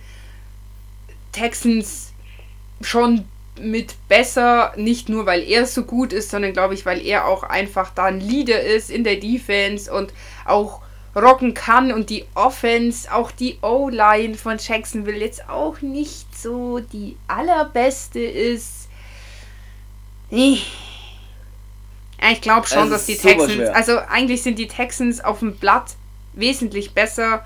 Texans 1.32 2.13
schon 2.82 3.26
mit 3.60 3.95
besser, 4.08 4.74
nicht 4.78 5.10
nur 5.10 5.26
weil 5.26 5.43
er 5.43 5.65
so 5.65 5.84
gut 5.84 6.13
ist, 6.13 6.30
sondern 6.30 6.54
glaube 6.54 6.74
ich, 6.74 6.86
weil 6.86 7.06
er 7.06 7.28
auch 7.28 7.43
einfach 7.43 7.91
da 7.93 8.06
ein 8.06 8.22
Leader 8.22 8.62
ist 8.62 8.89
in 8.89 9.04
der 9.04 9.17
Defense 9.17 9.91
und 9.91 10.13
auch 10.45 10.82
rocken 11.15 11.54
kann 11.54 11.91
und 11.91 12.10
die 12.10 12.26
Offense, 12.36 13.13
auch 13.13 13.32
die 13.32 13.58
O-Line 13.62 14.36
von 14.36 14.58
Jacksonville 14.58 15.17
jetzt 15.17 15.50
auch 15.50 15.82
nicht 15.82 16.38
so 16.38 16.80
die 16.80 17.17
allerbeste 17.28 18.19
ist. 18.19 18.88
Ich 20.30 20.72
glaube 22.41 22.67
schon, 22.67 22.89
dass 22.89 23.05
die 23.05 23.17
Texans, 23.17 23.69
also 23.69 23.97
eigentlich 23.97 24.43
sind 24.43 24.60
die 24.60 24.67
Texans 24.67 25.23
auf 25.23 25.39
dem 25.39 25.55
Blatt 25.55 25.95
wesentlich 26.34 26.93
besser. 26.93 27.45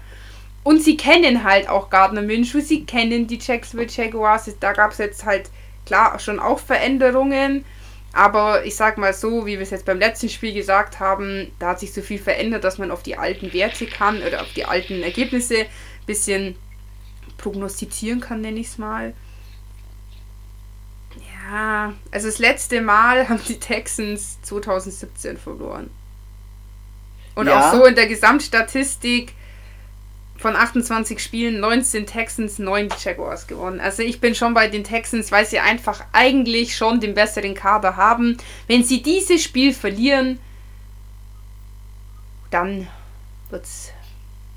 Und 0.64 0.82
sie 0.82 0.96
kennen 0.96 1.44
halt 1.44 1.68
auch 1.68 1.90
Gardner 1.90 2.22
Minshew, 2.22 2.62
sie 2.62 2.86
kennen 2.86 3.28
die 3.28 3.38
Jacksonville 3.38 3.90
Jaguars. 3.90 4.50
Da 4.60 4.74
gab 4.74 4.92
es 4.92 4.98
jetzt 4.98 5.26
halt 5.26 5.50
klar 5.86 6.18
schon 6.20 6.40
auch 6.40 6.60
Veränderungen. 6.60 7.66
Aber 8.14 8.64
ich 8.64 8.76
sag 8.76 8.98
mal 8.98 9.14
so, 9.14 9.46
wie 9.46 9.54
wir 9.54 9.62
es 9.62 9.72
jetzt 9.72 9.86
beim 9.86 9.98
letzten 9.98 10.30
Spiel 10.30 10.54
gesagt 10.54 11.00
haben, 11.00 11.52
da 11.58 11.70
hat 11.70 11.80
sich 11.80 11.94
so 11.94 12.02
viel 12.02 12.20
verändert, 12.20 12.64
dass 12.64 12.78
man 12.78 12.92
auf 12.92 13.02
die 13.02 13.18
alten 13.18 13.52
Werte 13.54 13.88
kann 13.88 14.22
oder 14.22 14.42
auf 14.42 14.54
die 14.54 14.66
alten 14.66 15.02
Ergebnisse 15.02 15.62
ein 15.62 16.06
bisschen 16.06 16.56
prognostizieren 17.38 18.20
kann, 18.20 18.42
nenne 18.42 18.60
ich 18.60 18.68
es 18.68 18.78
mal. 18.78 19.14
Ja, 21.54 21.94
also 22.10 22.28
das 22.28 22.40
letzte 22.40 22.82
Mal 22.82 23.30
haben 23.30 23.40
die 23.48 23.60
Texans 23.60 24.42
2017 24.42 25.38
verloren. 25.38 25.92
Und 27.36 27.46
ja. 27.46 27.70
auch 27.70 27.76
so 27.76 27.86
in 27.86 27.94
der 27.94 28.08
Gesamtstatistik 28.08 29.34
von 30.36 30.56
28 30.56 31.20
Spielen 31.20 31.60
19 31.60 32.08
Texans, 32.08 32.58
9 32.58 32.90
Jaguars 33.00 33.46
gewonnen. 33.46 33.80
Also 33.80 34.02
ich 34.02 34.20
bin 34.20 34.34
schon 34.34 34.56
bei 34.56 34.68
den 34.68 34.84
Texans, 34.84 35.32
weil 35.32 35.46
sie 35.46 35.60
einfach 35.60 36.04
eigentlich 36.12 36.76
schon 36.76 37.00
den 37.00 37.14
besseren 37.14 37.54
Kader 37.54 37.98
haben. 37.98 38.38
Wenn 38.66 38.84
sie 38.84 39.04
dieses 39.04 39.44
Spiel 39.44 39.76
verlieren, 39.76 40.40
dann 42.50 42.88
wird 43.52 43.66
es 43.66 43.92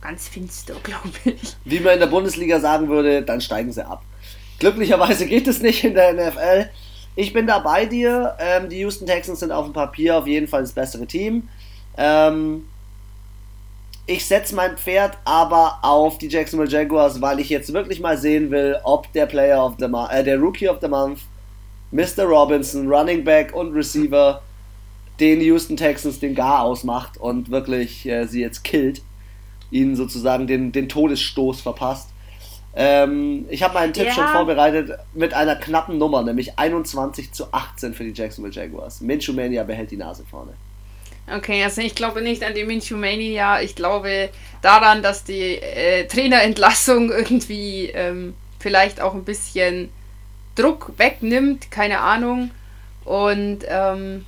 ganz 0.00 0.28
finster, 0.28 0.76
glaube 0.82 1.12
ich. 1.24 1.56
Wie 1.66 1.80
man 1.80 1.92
in 1.92 2.00
der 2.00 2.06
Bundesliga 2.06 2.58
sagen 2.58 2.88
würde, 2.88 3.20
dann 3.20 3.42
steigen 3.42 3.70
sie 3.70 3.86
ab. 3.86 4.02
Glücklicherweise 4.60 5.26
geht 5.26 5.46
es 5.46 5.60
nicht 5.60 5.84
in 5.84 5.92
der 5.92 6.14
NFL. 6.14 6.70
Ich 7.16 7.32
bin 7.32 7.46
da 7.46 7.58
bei 7.58 7.86
dir. 7.86 8.36
Ähm, 8.38 8.68
die 8.68 8.78
Houston 8.80 9.06
Texans 9.06 9.40
sind 9.40 9.50
auf 9.50 9.64
dem 9.64 9.72
Papier 9.72 10.18
auf 10.18 10.26
jeden 10.26 10.46
Fall 10.46 10.60
das 10.60 10.72
bessere 10.72 11.06
Team. 11.06 11.48
Ähm, 11.96 12.66
ich 14.06 14.24
setze 14.24 14.54
mein 14.54 14.76
Pferd 14.76 15.18
aber 15.24 15.78
auf 15.82 16.18
die 16.18 16.28
Jacksonville 16.28 16.70
Jaguars, 16.70 17.20
weil 17.20 17.40
ich 17.40 17.48
jetzt 17.48 17.72
wirklich 17.72 18.00
mal 18.00 18.16
sehen 18.16 18.50
will, 18.50 18.76
ob 18.84 19.12
der 19.14 19.26
Player 19.26 19.64
of 19.64 19.74
the 19.78 19.86
äh, 19.86 20.22
der 20.22 20.38
Rookie 20.38 20.68
of 20.68 20.78
the 20.80 20.88
Month, 20.88 21.20
Mr. 21.90 22.24
Robinson, 22.24 22.86
Running 22.86 23.24
Back 23.24 23.54
und 23.54 23.72
Receiver, 23.72 24.42
den 25.18 25.40
Houston 25.40 25.76
Texans 25.76 26.20
den 26.20 26.34
Gar 26.34 26.62
ausmacht 26.62 27.16
und 27.16 27.50
wirklich 27.50 28.06
äh, 28.06 28.26
sie 28.26 28.42
jetzt 28.42 28.62
killt, 28.62 29.02
ihnen 29.70 29.96
sozusagen 29.96 30.46
den, 30.46 30.70
den 30.70 30.88
Todesstoß 30.88 31.62
verpasst. 31.62 32.10
Ähm, 32.78 33.46
ich 33.48 33.62
habe 33.62 33.72
meinen 33.72 33.94
Tipp 33.94 34.06
ja. 34.06 34.12
schon 34.12 34.28
vorbereitet 34.28 34.98
mit 35.14 35.32
einer 35.32 35.56
knappen 35.56 35.96
Nummer, 35.96 36.22
nämlich 36.22 36.58
21 36.58 37.32
zu 37.32 37.50
18 37.50 37.94
für 37.94 38.04
die 38.04 38.12
Jacksonville 38.12 38.52
Jaguars. 38.52 39.00
Minshew 39.00 39.32
Mania 39.32 39.64
behält 39.64 39.90
die 39.90 39.96
Nase 39.96 40.24
vorne. 40.30 40.52
Okay, 41.34 41.64
also 41.64 41.80
ich 41.80 41.94
glaube 41.94 42.22
nicht 42.22 42.44
an 42.44 42.54
die 42.54 42.64
Minchumania. 42.64 43.60
Ich 43.60 43.74
glaube 43.74 44.28
daran, 44.62 45.02
dass 45.02 45.24
die 45.24 45.56
äh, 45.56 46.06
Trainerentlassung 46.06 47.10
irgendwie 47.16 47.86
ähm, 47.86 48.34
vielleicht 48.60 49.00
auch 49.00 49.14
ein 49.14 49.24
bisschen 49.24 49.88
Druck 50.54 50.92
wegnimmt, 50.98 51.70
keine 51.70 52.00
Ahnung. 52.00 52.50
Und 53.04 53.60
ähm, 53.68 54.24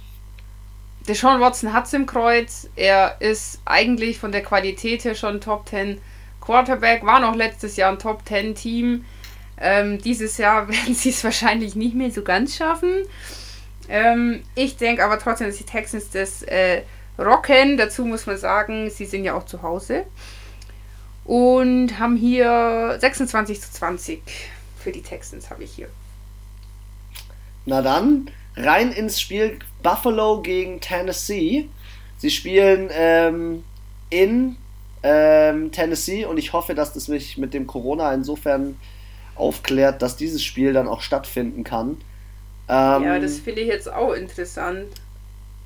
Deshaun 1.07 1.41
Watson 1.41 1.73
hat 1.73 1.87
es 1.87 1.93
im 1.93 2.07
Kreuz. 2.07 2.69
Er 2.77 3.17
ist 3.21 3.61
eigentlich 3.65 4.19
von 4.19 4.33
der 4.33 4.43
Qualität 4.43 5.05
her 5.05 5.15
schon 5.15 5.41
Top 5.41 5.69
10 5.69 6.01
Quarterback, 6.49 7.05
war 7.05 7.21
noch 7.21 7.35
letztes 7.35 7.77
Jahr 7.77 7.93
ein 7.93 7.99
Top 7.99 8.27
10 8.27 8.55
Team. 8.55 9.05
Ähm, 9.61 9.99
dieses 9.99 10.39
Jahr 10.39 10.67
werden 10.69 10.95
sie 10.95 11.11
es 11.11 11.23
wahrscheinlich 11.23 11.77
nicht 11.77 11.95
mehr 11.95 12.11
so 12.11 12.23
ganz 12.23 12.57
schaffen. 12.57 13.05
Ähm, 13.91 14.43
ich 14.55 14.79
denke 14.79 15.05
aber 15.05 15.19
trotzdem, 15.19 15.49
dass 15.49 15.59
die 15.59 15.65
Texans 15.65 16.09
das 16.09 16.43
äh, 16.45 16.85
rocken. 17.19 17.77
Dazu 17.77 18.07
muss 18.07 18.25
man 18.25 18.39
sagen, 18.39 18.89
sie 18.89 19.05
sind 19.05 19.25
ja 19.25 19.35
auch 19.35 19.45
zu 19.45 19.61
Hause. 19.61 20.07
Und 21.27 21.99
haben 21.99 22.17
hier 22.17 22.97
26 22.99 23.61
zu 23.61 23.71
20 23.71 24.23
für 24.79 24.91
die 24.91 25.03
Texans, 25.03 25.51
habe 25.51 25.65
ich 25.65 25.73
hier. 25.73 25.91
Na 27.67 27.83
dann, 27.83 28.31
rein 28.57 28.91
ins 28.93 29.21
Spiel 29.21 29.59
Buffalo 29.83 30.41
gegen 30.41 30.81
Tennessee. 30.81 31.69
Sie 32.17 32.31
spielen 32.31 32.89
ähm, 32.91 33.65
in 34.09 34.57
ähm, 35.03 35.71
Tennessee 35.73 36.25
und 36.25 36.39
ich 36.39 36.53
hoffe, 36.53 36.75
dass 36.75 36.93
das 36.93 37.09
mich 37.09 37.39
mit 37.39 37.55
dem 37.55 37.67
Corona 37.67 38.13
insofern 38.13 38.77
aufklärt, 39.37 40.03
dass 40.03 40.17
dieses 40.17 40.43
Spiel 40.43 40.73
dann 40.73 40.89
auch 40.89 41.01
stattfinden 41.01 41.65
kann. 41.65 41.99
Ähm, 42.69 43.03
ja, 43.03 43.19
das 43.19 43.39
finde 43.39 43.63
ich 43.63 43.69
jetzt 43.69 43.91
auch 43.91 44.13
interessant. 44.13 44.87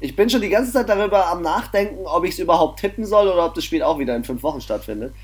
Ich 0.01 0.17
bin 0.17 0.29
schon 0.29 0.41
die 0.41 0.49
ganze 0.49 0.73
Zeit 0.73 0.89
darüber 0.89 1.29
am 1.29 1.43
Nachdenken, 1.43 2.07
ob 2.07 2.25
ich 2.25 2.33
es 2.33 2.39
überhaupt 2.39 2.81
tippen 2.81 3.07
soll 3.07 3.29
oder 3.29 3.47
ob 3.47 3.55
das 3.55 3.65
Spiel 3.65 3.83
auch 3.83 3.99
wieder 3.99 4.15
in 4.17 4.25
fünf 4.25 4.43
Wochen 4.43 4.61
stattfindet. 4.61 5.15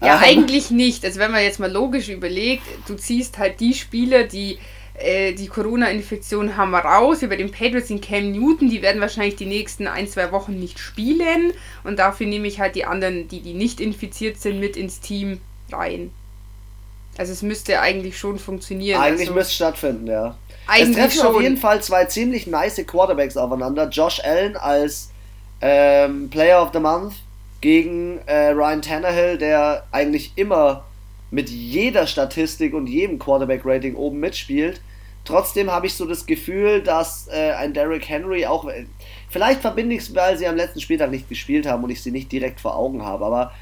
Ja, 0.00 0.16
ähm, 0.16 0.22
eigentlich 0.22 0.70
nicht. 0.70 1.04
Also 1.04 1.20
wenn 1.20 1.30
man 1.30 1.42
jetzt 1.42 1.60
mal 1.60 1.70
logisch 1.70 2.08
überlegt, 2.08 2.64
du 2.86 2.94
ziehst 2.94 3.38
halt 3.38 3.60
die 3.60 3.74
Spieler, 3.74 4.24
die 4.24 4.58
äh, 5.02 5.32
die 5.32 5.48
Corona-Infektion 5.48 6.56
haben, 6.56 6.74
raus. 6.74 7.22
Über 7.22 7.36
den 7.36 7.50
Patriots 7.50 7.90
in 7.90 8.00
Cam 8.00 8.32
Newton, 8.32 8.70
die 8.70 8.82
werden 8.82 9.00
wahrscheinlich 9.00 9.36
die 9.36 9.46
nächsten 9.46 9.86
ein, 9.86 10.08
zwei 10.08 10.32
Wochen 10.32 10.58
nicht 10.58 10.78
spielen. 10.78 11.52
Und 11.84 11.98
dafür 11.98 12.26
nehme 12.26 12.48
ich 12.48 12.60
halt 12.60 12.74
die 12.74 12.84
anderen, 12.84 13.28
die, 13.28 13.40
die 13.40 13.54
nicht 13.54 13.80
infiziert 13.80 14.40
sind, 14.40 14.60
mit 14.60 14.76
ins 14.76 15.00
Team 15.00 15.40
rein. 15.70 16.10
Also 17.18 17.32
es 17.32 17.42
müsste 17.42 17.80
eigentlich 17.80 18.18
schon 18.18 18.38
funktionieren. 18.38 19.00
Eigentlich 19.00 19.28
also, 19.28 19.34
müsste 19.34 19.50
es 19.50 19.54
stattfinden, 19.54 20.06
ja. 20.06 20.36
Eigentlich 20.66 20.96
es 20.96 21.02
treffen 21.02 21.18
schon. 21.18 21.36
auf 21.36 21.42
jeden 21.42 21.56
Fall 21.56 21.82
zwei 21.82 22.04
ziemlich 22.06 22.46
nice 22.46 22.80
Quarterbacks 22.86 23.36
aufeinander. 23.36 23.88
Josh 23.88 24.20
Allen 24.24 24.56
als 24.56 25.10
ähm, 25.60 26.30
Player 26.30 26.62
of 26.62 26.70
the 26.72 26.80
Month 26.80 27.14
gegen 27.60 28.18
äh, 28.26 28.48
Ryan 28.48 28.82
Tannehill, 28.82 29.38
der 29.38 29.84
eigentlich 29.92 30.32
immer 30.36 30.84
mit 31.30 31.48
jeder 31.48 32.06
Statistik 32.06 32.74
und 32.74 32.86
jedem 32.86 33.18
Quarterback-Rating 33.18 33.94
oben 33.94 34.20
mitspielt. 34.20 34.80
Trotzdem 35.24 35.70
habe 35.70 35.86
ich 35.86 35.94
so 35.94 36.04
das 36.04 36.26
Gefühl, 36.26 36.82
dass 36.82 37.28
äh, 37.28 37.52
ein 37.52 37.74
Derrick 37.74 38.08
Henry 38.08 38.46
auch. 38.46 38.68
Vielleicht 39.28 39.60
verbinde 39.60 39.94
ich 39.94 40.02
es, 40.02 40.14
weil 40.14 40.36
sie 40.36 40.48
am 40.48 40.56
letzten 40.56 40.80
Spieltag 40.80 41.10
nicht 41.10 41.28
gespielt 41.28 41.66
haben 41.66 41.84
und 41.84 41.90
ich 41.90 42.02
sie 42.02 42.10
nicht 42.10 42.32
direkt 42.32 42.60
vor 42.60 42.76
Augen 42.76 43.04
habe, 43.04 43.24
aber 43.24 43.52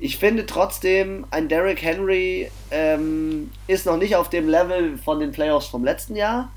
ich 0.00 0.18
finde 0.18 0.44
trotzdem, 0.44 1.24
ein 1.30 1.48
Derrick 1.48 1.82
Henry 1.82 2.50
ähm, 2.70 3.50
ist 3.68 3.86
noch 3.86 3.96
nicht 3.96 4.16
auf 4.16 4.28
dem 4.28 4.48
Level 4.48 4.98
von 4.98 5.20
den 5.20 5.30
Playoffs 5.30 5.68
vom 5.68 5.84
letzten 5.84 6.16
Jahr. 6.16 6.50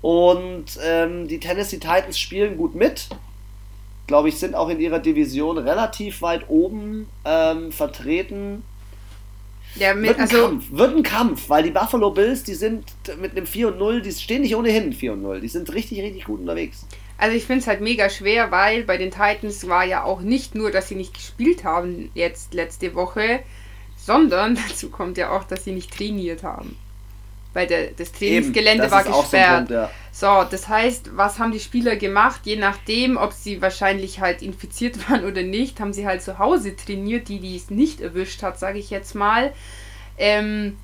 Und 0.00 0.78
ähm, 0.82 1.28
die 1.28 1.38
Tennessee 1.38 1.78
Titans 1.78 2.18
spielen 2.18 2.56
gut 2.56 2.74
mit. 2.74 3.08
Glaube 4.06 4.28
ich, 4.28 4.38
sind 4.38 4.54
auch 4.54 4.68
in 4.68 4.80
ihrer 4.80 5.00
Division 5.00 5.58
relativ 5.58 6.22
weit 6.22 6.48
oben 6.48 7.08
ähm, 7.24 7.72
vertreten. 7.72 8.62
Ja, 9.78 9.94
mit, 9.94 10.08
wird, 10.08 10.18
ein 10.18 10.22
also, 10.22 10.42
Kampf, 10.48 10.64
wird 10.70 10.96
ein 10.96 11.02
Kampf, 11.02 11.48
weil 11.48 11.62
die 11.62 11.70
Buffalo 11.70 12.10
Bills, 12.10 12.42
die 12.42 12.54
sind 12.54 12.84
mit 13.20 13.32
einem 13.32 13.46
4 13.46 13.68
und 13.68 13.78
0, 13.78 14.02
die 14.02 14.12
stehen 14.12 14.42
nicht 14.42 14.56
ohnehin 14.56 14.92
4 14.92 15.12
und 15.12 15.22
0. 15.22 15.40
Die 15.40 15.48
sind 15.48 15.72
richtig, 15.72 16.00
richtig 16.00 16.24
gut 16.24 16.40
unterwegs. 16.40 16.86
Also 17.18 17.36
ich 17.36 17.44
finde 17.44 17.60
es 17.60 17.66
halt 17.66 17.80
mega 17.80 18.10
schwer, 18.10 18.50
weil 18.50 18.84
bei 18.84 18.96
den 18.96 19.10
Titans 19.10 19.68
war 19.68 19.84
ja 19.84 20.04
auch 20.04 20.20
nicht 20.20 20.54
nur, 20.54 20.70
dass 20.70 20.88
sie 20.88 20.94
nicht 20.94 21.14
gespielt 21.14 21.64
haben 21.64 22.10
jetzt 22.14 22.54
letzte 22.54 22.94
Woche, 22.94 23.40
sondern 23.96 24.58
dazu 24.68 24.90
kommt 24.90 25.18
ja 25.18 25.30
auch, 25.30 25.44
dass 25.44 25.64
sie 25.64 25.72
nicht 25.72 25.96
trainiert 25.96 26.42
haben. 26.42 26.76
Weil 27.56 27.66
der, 27.66 27.86
das 27.92 28.12
Trainingsgelände 28.12 28.84
Eben, 28.84 28.90
das 28.90 28.92
war 28.92 29.22
gesperrt. 29.22 29.68
So, 29.68 29.74
Punkt, 29.74 29.90
ja. 29.90 29.90
so, 30.12 30.46
das 30.50 30.68
heißt, 30.68 31.16
was 31.16 31.38
haben 31.38 31.52
die 31.52 31.58
Spieler 31.58 31.96
gemacht? 31.96 32.42
Je 32.44 32.56
nachdem, 32.56 33.16
ob 33.16 33.32
sie 33.32 33.62
wahrscheinlich 33.62 34.20
halt 34.20 34.42
infiziert 34.42 34.98
waren 35.10 35.24
oder 35.24 35.42
nicht, 35.42 35.80
haben 35.80 35.94
sie 35.94 36.06
halt 36.06 36.20
zu 36.20 36.38
Hause 36.38 36.76
trainiert, 36.76 37.28
die, 37.28 37.40
die 37.40 37.56
es 37.56 37.70
nicht 37.70 38.02
erwischt 38.02 38.42
hat, 38.42 38.58
sage 38.58 38.78
ich 38.78 38.90
jetzt 38.90 39.14
mal. 39.14 39.54
Ähm, 40.18 40.76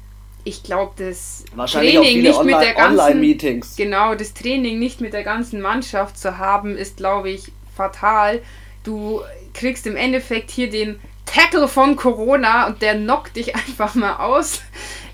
ich 0.45 0.63
glaube, 0.63 0.95
das 0.97 1.45
Training 1.67 2.23
nicht 2.23 2.39
Online, 2.39 2.57
mit 2.57 2.67
der 2.67 2.73
ganzen 2.73 3.77
genau 3.77 4.15
das 4.15 4.33
Training 4.33 4.79
nicht 4.79 5.03
mit 5.03 5.13
der 5.13 5.25
ganzen 5.25 5.61
Mannschaft 5.61 6.17
zu 6.19 6.39
haben, 6.39 6.79
ist 6.79 6.97
glaube 6.97 7.29
ich 7.29 7.53
fatal. 7.77 8.41
Du 8.83 9.21
kriegst 9.53 9.87
im 9.87 9.97
Endeffekt 9.97 10.51
hier 10.51 10.71
den 10.71 10.99
Tackle 11.27 11.69
von 11.69 11.97
Corona 11.97 12.67
und 12.67 12.83
der 12.83 12.95
knockt 12.97 13.37
dich 13.37 13.55
einfach 13.57 13.95
mal 13.95 14.17
aus. 14.17 14.63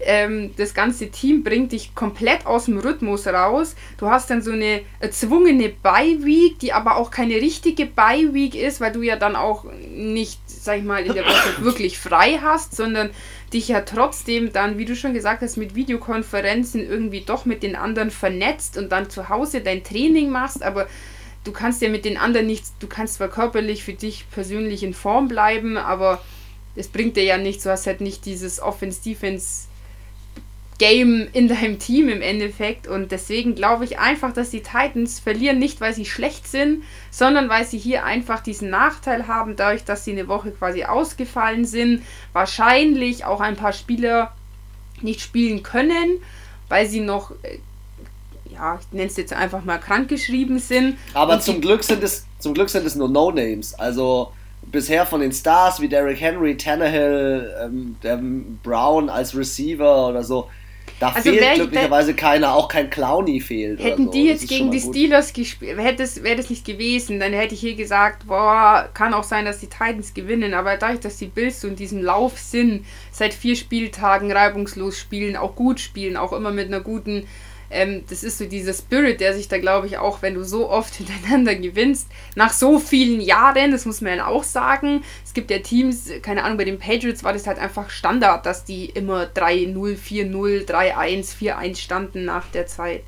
Ähm, 0.01 0.55
das 0.57 0.75
ganze 0.75 1.11
Team 1.11 1.43
bringt 1.43 1.73
dich 1.73 1.95
komplett 1.95 2.47
aus 2.47 2.67
dem 2.67 2.79
Rhythmus 2.79 3.27
raus. 3.27 3.75
Du 3.99 4.09
hast 4.09 4.31
dann 4.31 4.43
so 4.43 4.53
eine 4.53 4.83
erzwungene 5.01 5.69
Bye-Week, 5.69 6.59
die 6.59 6.73
aber 6.73 6.97
auch 6.97 7.11
keine 7.11 7.35
richtige 7.35 7.87
Bye-Week 7.87 8.55
ist, 8.55 8.81
weil 8.81 8.93
du 8.93 9.03
ja 9.03 9.17
dann 9.17 9.37
auch 9.37 9.65
nicht, 9.91 10.41
sag 10.47 10.79
ich 10.79 10.85
mal, 10.85 11.05
in 11.05 11.15
der 11.15 11.25
Woche 11.25 11.55
wirklich 11.63 11.99
frei 11.99 12.39
hast, 12.43 12.77
sondern 12.77 13.11
dich 13.53 13.69
ja 13.69 13.81
trotzdem 13.81 14.53
dann, 14.53 14.79
wie 14.79 14.85
du 14.85 14.95
schon 14.95 15.15
gesagt 15.15 15.43
hast, 15.43 15.57
mit 15.57 15.75
Videokonferenzen 15.75 16.89
irgendwie 16.89 17.23
doch 17.23 17.45
mit 17.45 17.63
den 17.63 17.77
anderen 17.77 18.11
vernetzt 18.11 18.77
und 18.77 18.93
dann 18.93 19.11
zu 19.11 19.29
Hause 19.29 19.61
dein 19.61 19.83
Training 19.83 20.31
machst, 20.31 20.63
aber 20.63 20.87
du 21.49 21.53
kannst 21.53 21.81
ja 21.81 21.89
mit 21.89 22.05
den 22.05 22.19
anderen 22.19 22.47
nichts, 22.47 22.75
du 22.79 22.87
kannst 22.87 23.15
zwar 23.15 23.29
körperlich 23.29 23.83
für 23.83 23.95
dich 23.95 24.27
persönlich 24.31 24.83
in 24.83 24.93
Form 24.93 25.29
bleiben, 25.29 25.79
aber 25.79 26.23
es 26.77 26.89
bringt 26.89 27.17
dir 27.17 27.25
ja 27.25 27.39
nichts, 27.39 27.65
du 27.65 27.71
hast 27.71 27.87
halt 27.87 28.03
nicht 28.03 28.27
dieses 28.27 28.61
Offense-Defense- 28.61 29.69
Game 30.79 31.27
in 31.33 31.49
deinem 31.49 31.81
Team 31.81 32.09
im 32.09 32.23
Endeffekt. 32.23 32.87
Und 32.87 33.11
deswegen 33.11 33.57
glaube 33.57 33.85
ich 33.85 33.99
einfach, 33.99 34.33
dass 34.33 34.51
die 34.51 34.63
Titans 34.63 35.19
verlieren 35.19 35.59
nicht, 35.59 35.81
weil 35.81 35.93
sie 35.93 36.07
schlecht 36.07 36.47
sind, 36.47 36.85
sondern 37.11 37.49
weil 37.49 37.65
sie 37.65 37.79
hier 37.79 38.05
einfach 38.05 38.41
diesen 38.41 38.71
Nachteil 38.71 39.27
haben, 39.27 39.57
dadurch, 39.57 39.83
dass 39.83 40.05
sie 40.05 40.13
eine 40.13 40.29
Woche 40.29 40.53
quasi 40.53 40.85
ausgefallen 40.85 41.65
sind. 41.65 42.05
Wahrscheinlich 42.33 43.25
auch 43.25 43.41
ein 43.41 43.57
paar 43.57 43.73
Spieler 43.73 44.33
nicht 45.03 45.21
spielen 45.21 45.65
können, 45.65 46.23
weil 46.69 46.87
sie 46.87 47.01
noch, 47.01 47.33
äh, 47.43 47.59
ja, 48.59 48.79
ich 48.81 48.93
nenne 48.93 49.09
es 49.09 49.17
jetzt 49.17 49.33
einfach 49.33 49.65
mal 49.65 49.79
krankgeschrieben 49.79 50.59
sind. 50.59 50.99
Aber 51.15 51.41
zum 51.41 51.61
Glück 51.61 51.85
sind 51.85 52.03
es, 52.03 52.27
zum 52.39 52.55
Glück 52.55 52.69
sind 52.69 52.87
es 52.87 52.95
nur 52.95 53.09
No-Names. 53.09 53.75
Also 53.75 54.33
bisher 54.67 55.07
von 55.07 55.21
den 55.21 55.33
Stars 55.33 55.81
wie 55.81 55.89
Derrick 55.89 56.21
Henry, 56.21 56.57
Tannehill, 56.57 57.55
ähm, 57.63 57.97
der 58.03 58.21
Brown 58.63 59.09
als 59.09 59.37
Receiver 59.37 60.09
oder 60.09 60.23
so, 60.23 60.49
da 61.01 61.11
also 61.11 61.31
fehlt 61.31 61.55
glücklicherweise 61.55 62.15
keiner, 62.15 62.55
auch 62.55 62.69
kein 62.69 62.91
Clowny 62.91 63.41
fehlt. 63.41 63.83
Hätten 63.83 64.07
so. 64.07 64.11
die 64.11 64.25
jetzt 64.25 64.49
gegen 64.49 64.71
die 64.71 64.81
Steelers 64.81 65.33
gespielt, 65.33 65.77
wäre 65.77 66.37
das 66.37 66.51
nicht 66.51 66.65
gewesen, 66.65 67.21
dann 67.21 67.33
hätte 67.33 67.55
ich 67.55 67.61
hier 67.61 67.77
gesagt, 67.77 68.27
boah, 68.27 68.89
kann 68.95 69.15
auch 69.15 69.23
sein, 69.23 69.45
dass 69.45 69.61
die 69.61 69.69
Titans 69.69 70.13
gewinnen, 70.13 70.55
aber 70.55 70.77
dadurch, 70.77 71.01
dass 71.01 71.17
die 71.17 71.27
Bills 71.27 71.61
so 71.61 71.69
in 71.69 71.77
diesem 71.77 72.03
Lauf 72.03 72.39
sind, 72.39 72.85
seit 73.13 73.33
vier 73.33 73.55
Spieltagen 73.55 74.33
reibungslos 74.33 74.99
spielen, 74.99 75.37
auch 75.37 75.55
gut 75.55 75.79
spielen, 75.79 76.17
auch 76.17 76.33
immer 76.33 76.51
mit 76.51 76.67
einer 76.67 76.81
guten 76.81 77.27
ähm, 77.71 78.05
das 78.09 78.23
ist 78.23 78.39
so 78.39 78.47
dieser 78.47 78.73
Spirit, 78.73 79.21
der 79.21 79.35
sich 79.35 79.49
da, 79.49 79.59
glaube 79.59 79.87
ich, 79.87 79.99
auch, 79.99 80.23
wenn 80.23 80.35
du 80.35 80.45
so 80.45 80.71
oft 80.71 80.95
hintereinander 80.97 81.55
gewinnst, 81.55 82.09
nach 82.35 82.53
so 82.53 82.79
vielen 82.79 83.21
Jahren, 83.21 83.73
das 83.73 83.85
muss 83.85 84.01
man 84.01 84.17
ja 84.17 84.27
auch 84.27 84.45
sagen. 84.45 85.03
Es 85.25 85.35
gibt 85.35 85.51
ja 85.51 85.59
Teams, 85.59 86.11
keine 86.23 86.45
Ahnung, 86.45 86.59
bei 86.59 86.65
den 86.65 86.79
Patriots 86.79 87.25
war 87.25 87.33
das 87.33 87.47
halt 87.47 87.59
einfach 87.59 87.91
Standard, 87.91 88.47
dass 88.47 88.65
die 88.65 88.87
immer 88.87 89.25
3-0, 89.25 89.75
4-0, 89.99 90.67
3-1, 90.67 91.37
4-1 91.37 91.77
standen 91.77 92.25
nach 92.25 92.47
der 92.49 92.67
Zeit. 92.67 93.03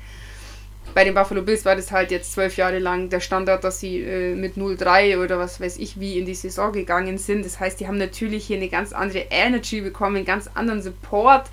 Bei 0.93 1.05
den 1.05 1.13
Buffalo 1.13 1.41
Bills 1.41 1.63
war 1.63 1.75
das 1.75 1.91
halt 1.91 2.11
jetzt 2.11 2.33
zwölf 2.33 2.57
Jahre 2.57 2.79
lang 2.79 3.09
der 3.09 3.21
Standard, 3.21 3.63
dass 3.63 3.79
sie 3.79 4.01
äh, 4.01 4.35
mit 4.35 4.57
0-3 4.57 5.23
oder 5.23 5.39
was 5.39 5.61
weiß 5.61 5.77
ich 5.77 5.99
wie 5.99 6.19
in 6.19 6.25
die 6.25 6.35
Saison 6.35 6.73
gegangen 6.73 7.17
sind. 7.17 7.45
Das 7.45 7.59
heißt, 7.59 7.79
die 7.79 7.87
haben 7.87 7.97
natürlich 7.97 8.45
hier 8.45 8.57
eine 8.57 8.67
ganz 8.67 8.91
andere 8.91 9.27
Energy 9.29 9.81
bekommen, 9.81 10.17
einen 10.17 10.25
ganz 10.25 10.49
anderen 10.53 10.81
Support 10.81 11.49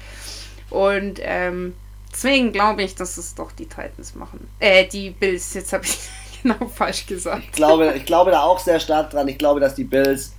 und 0.71 1.21
ähm, 1.23 1.75
Deswegen 2.18 2.52
glaube 2.52 2.83
ich, 2.83 2.96
dass 2.96 3.16
es 3.16 3.37
doch 3.37 3.52
die 3.52 3.66
Titans 3.66 4.16
machen. 4.16 4.48
Äh, 4.59 4.87
die 4.88 5.11
Bills. 5.11 5.54
Jetzt 5.54 5.72
habe 5.72 5.85
ich 5.85 5.98
genau 6.42 6.66
falsch 6.66 7.07
gesagt. 7.07 7.44
Ich 7.44 7.52
glaube, 7.52 7.94
ich 7.96 8.04
glaube 8.04 8.33
da 8.33 8.42
auch 8.42 8.59
sehr 8.59 8.81
stark 8.81 9.11
dran. 9.11 9.28
Ich 9.28 9.38
glaube, 9.38 9.61
dass 9.61 9.76
die 9.76 9.85
Bills 9.85 10.33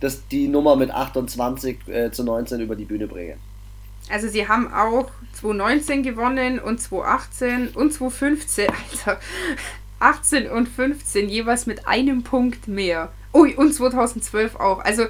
dass 0.00 0.26
die 0.28 0.48
Nummer 0.48 0.76
mit 0.76 0.90
28 0.90 1.88
äh, 1.88 2.10
zu 2.10 2.24
19 2.24 2.60
über 2.60 2.76
die 2.76 2.84
Bühne 2.84 3.06
bringen. 3.06 3.38
Also 4.10 4.28
sie 4.28 4.46
haben 4.46 4.72
auch 4.72 5.10
2019 5.40 6.02
gewonnen 6.02 6.58
und 6.58 6.80
2018 6.80 7.68
und 7.68 7.92
2015, 7.92 8.68
Alter. 9.06 9.20
18 9.98 10.50
und 10.50 10.68
15 10.68 11.28
jeweils 11.28 11.66
mit 11.66 11.88
einem 11.88 12.22
Punkt 12.22 12.68
mehr. 12.68 13.10
Ui, 13.32 13.54
und 13.54 13.74
2012 13.74 14.56
auch. 14.56 14.80
Also 14.80 15.06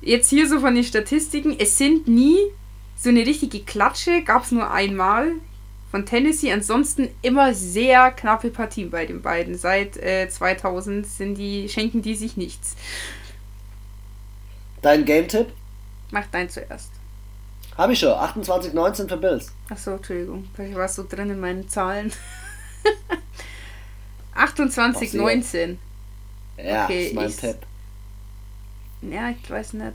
jetzt 0.00 0.30
hier 0.30 0.48
so 0.48 0.60
von 0.60 0.74
den 0.74 0.84
Statistiken, 0.84 1.56
es 1.58 1.76
sind 1.76 2.06
nie 2.06 2.38
so 3.04 3.10
eine 3.10 3.20
richtige 3.20 3.60
Klatsche 3.60 4.22
gab 4.22 4.44
es 4.44 4.50
nur 4.50 4.70
einmal 4.70 5.32
von 5.90 6.06
Tennessee. 6.06 6.50
Ansonsten 6.50 7.10
immer 7.20 7.54
sehr 7.54 8.10
knappe 8.10 8.50
Partien 8.50 8.90
bei 8.90 9.04
den 9.04 9.20
beiden. 9.20 9.56
Seit 9.56 9.98
äh, 9.98 10.28
2000 10.28 11.06
sind 11.06 11.34
die, 11.36 11.68
schenken 11.68 12.00
die 12.00 12.16
sich 12.16 12.38
nichts. 12.38 12.76
Dein 14.80 15.04
Game-Tipp? 15.04 15.52
Mach 16.10 16.24
dein 16.32 16.48
zuerst. 16.48 16.90
Habe 17.76 17.92
ich 17.92 17.98
schon. 17.98 18.12
28,19 18.12 19.08
für 19.08 19.16
Bills. 19.18 19.52
Achso, 19.68 19.96
Entschuldigung. 19.96 20.48
Ich 20.58 20.74
war 20.74 20.88
so 20.88 21.04
drin 21.06 21.28
in 21.28 21.40
meinen 21.40 21.68
Zahlen. 21.68 22.10
28,19. 24.34 25.76
Ja, 26.56 26.84
okay, 26.84 27.08
ist 27.08 27.14
mein 27.14 27.28
ich, 27.28 27.36
Tipp. 27.36 27.58
Ja, 29.02 29.30
ich 29.30 29.50
weiß 29.50 29.74
nicht. 29.74 29.94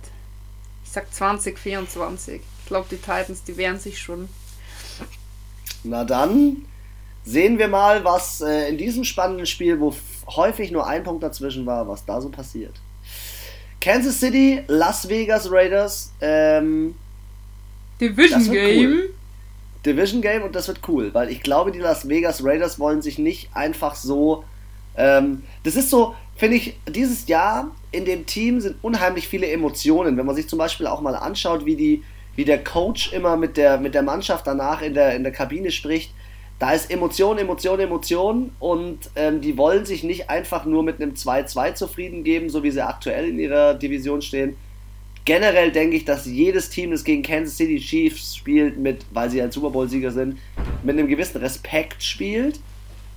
Ich 0.83 0.91
sag 0.91 1.11
2024 1.11 2.41
glaube, 2.69 2.87
die 2.89 2.97
Titans, 2.97 3.43
die 3.43 3.57
wehren 3.57 3.79
sich 3.79 3.99
schon. 3.99 4.29
Na 5.83 6.05
dann 6.05 6.65
sehen 7.25 7.59
wir 7.59 7.67
mal, 7.67 8.03
was 8.03 8.41
äh, 8.41 8.69
in 8.69 8.77
diesem 8.77 9.03
spannenden 9.03 9.45
Spiel, 9.45 9.79
wo 9.79 9.93
häufig 10.27 10.71
nur 10.71 10.87
ein 10.87 11.03
Punkt 11.03 11.23
dazwischen 11.23 11.65
war, 11.65 11.87
was 11.87 12.05
da 12.05 12.21
so 12.21 12.29
passiert. 12.29 12.73
Kansas 13.81 14.19
City, 14.19 14.63
Las 14.67 15.07
Vegas 15.07 15.51
Raiders. 15.51 16.11
Ähm, 16.21 16.95
Division 17.99 18.51
Game. 18.51 18.91
Cool. 18.91 19.09
Division 19.85 20.21
Game 20.21 20.43
und 20.43 20.55
das 20.55 20.67
wird 20.67 20.81
cool, 20.89 21.13
weil 21.13 21.29
ich 21.29 21.41
glaube, 21.41 21.71
die 21.71 21.79
Las 21.79 22.07
Vegas 22.07 22.43
Raiders 22.43 22.79
wollen 22.79 23.01
sich 23.01 23.17
nicht 23.17 23.49
einfach 23.53 23.95
so. 23.95 24.43
Ähm, 24.97 25.43
das 25.63 25.75
ist 25.75 25.89
so, 25.89 26.15
finde 26.35 26.57
ich, 26.57 26.77
dieses 26.89 27.27
Jahr 27.27 27.71
in 27.91 28.03
dem 28.03 28.25
Team 28.25 28.59
sind 28.59 28.75
unheimlich 28.81 29.27
viele 29.27 29.47
Emotionen. 29.47 30.17
Wenn 30.17 30.25
man 30.25 30.35
sich 30.35 30.49
zum 30.49 30.59
Beispiel 30.59 30.85
auch 30.85 30.99
mal 30.99 31.15
anschaut, 31.15 31.65
wie 31.65 31.77
die 31.77 32.03
wie 32.39 32.45
der 32.45 32.63
Coach 32.63 33.11
immer 33.11 33.35
mit 33.35 33.57
der, 33.57 33.79
mit 33.79 33.93
der 33.93 34.01
Mannschaft 34.01 34.47
danach 34.47 34.81
in 34.81 34.93
der, 34.93 35.13
in 35.13 35.23
der 35.23 35.33
Kabine 35.33 35.71
spricht. 35.71 36.13
Da 36.57 36.71
ist 36.71 36.89
Emotion, 36.89 37.37
Emotion, 37.37 37.81
Emotion 37.81 38.51
und 38.59 39.09
ähm, 39.17 39.41
die 39.41 39.57
wollen 39.57 39.83
sich 39.83 40.05
nicht 40.05 40.29
einfach 40.29 40.63
nur 40.63 40.81
mit 40.83 41.01
einem 41.01 41.15
2-2 41.15 41.73
zufrieden 41.73 42.23
geben, 42.23 42.49
so 42.49 42.63
wie 42.63 42.71
sie 42.71 42.81
aktuell 42.81 43.27
in 43.27 43.39
ihrer 43.39 43.73
Division 43.73 44.21
stehen. 44.21 44.55
Generell 45.25 45.73
denke 45.73 45.97
ich, 45.97 46.05
dass 46.05 46.27
jedes 46.27 46.69
Team, 46.69 46.91
das 46.91 47.03
gegen 47.03 47.23
Kansas 47.23 47.57
City 47.57 47.77
Chiefs 47.77 48.37
spielt, 48.37 48.77
mit, 48.77 49.05
weil 49.11 49.29
sie 49.29 49.41
ein 49.41 49.51
Super 49.51 49.71
Bowl-Sieger 49.71 50.11
sind, 50.11 50.37
mit 50.81 50.97
einem 50.97 51.09
gewissen 51.09 51.39
Respekt 51.39 52.01
spielt. 52.01 52.61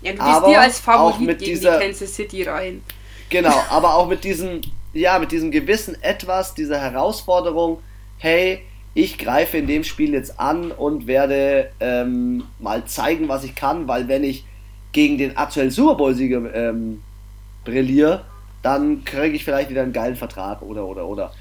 Ja, 0.02 0.14
du 0.14 0.18
bist 0.18 0.46
dir 0.48 0.61
als 0.61 0.80
Favorit 0.80 1.14
auch 1.14 1.18
mit 1.20 1.38
gegen 1.38 1.52
dieser, 1.52 1.78
die 1.78 1.85
Kansas 1.85 2.12
City 2.12 2.42
rein. 2.42 2.82
Genau, 3.30 3.54
aber 3.70 3.94
auch 3.94 4.08
mit 4.08 4.24
diesem, 4.24 4.62
ja, 4.92 5.20
mit 5.20 5.30
diesem 5.30 5.52
gewissen 5.52 5.96
Etwas, 6.02 6.54
dieser 6.54 6.80
Herausforderung, 6.80 7.78
hey, 8.18 8.62
ich 8.94 9.18
greife 9.18 9.59
in 9.59 9.66
dem 9.66 9.85
Spiel 9.85 10.12
jetzt 10.12 10.38
an 10.38 10.70
und 10.70 11.07
werde 11.07 11.70
ähm, 11.81 12.44
mal 12.59 12.85
zeigen, 12.85 13.28
was 13.28 13.44
ich 13.44 13.55
kann, 13.55 13.88
weil 13.88 14.09
wenn 14.09 14.22
ich 14.22 14.44
gegen 14.92 15.16
den 15.16 15.37
aktuellen 15.37 15.70
Super 15.70 15.94
Bowl-Sieger 15.94 16.55
ähm, 16.55 17.02
brilliere, 17.64 18.24
dann 18.62 19.05
kriege 19.05 19.35
ich 19.35 19.44
vielleicht 19.44 19.70
wieder 19.70 19.83
einen 19.83 19.94
geilen 19.94 20.16
Vertrag 20.16 20.61
oder 20.62 20.87
oder 20.87 21.07
oder. 21.07 21.33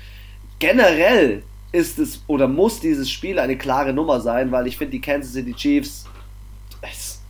Generell 0.59 1.43
ist 1.73 1.99
es 1.99 2.21
oder 2.27 2.47
muss 2.47 2.79
dieses 2.79 3.09
Spiel 3.11 3.37
eine 3.37 3.57
klare 3.57 3.91
Nummer 3.93 4.21
sein, 4.21 4.51
weil 4.51 4.67
ich 4.67 4.77
finde 4.77 4.91
die 4.91 5.01
Kansas 5.01 5.33
City 5.33 5.53
Chiefs 5.53 6.05
ist 6.91 7.21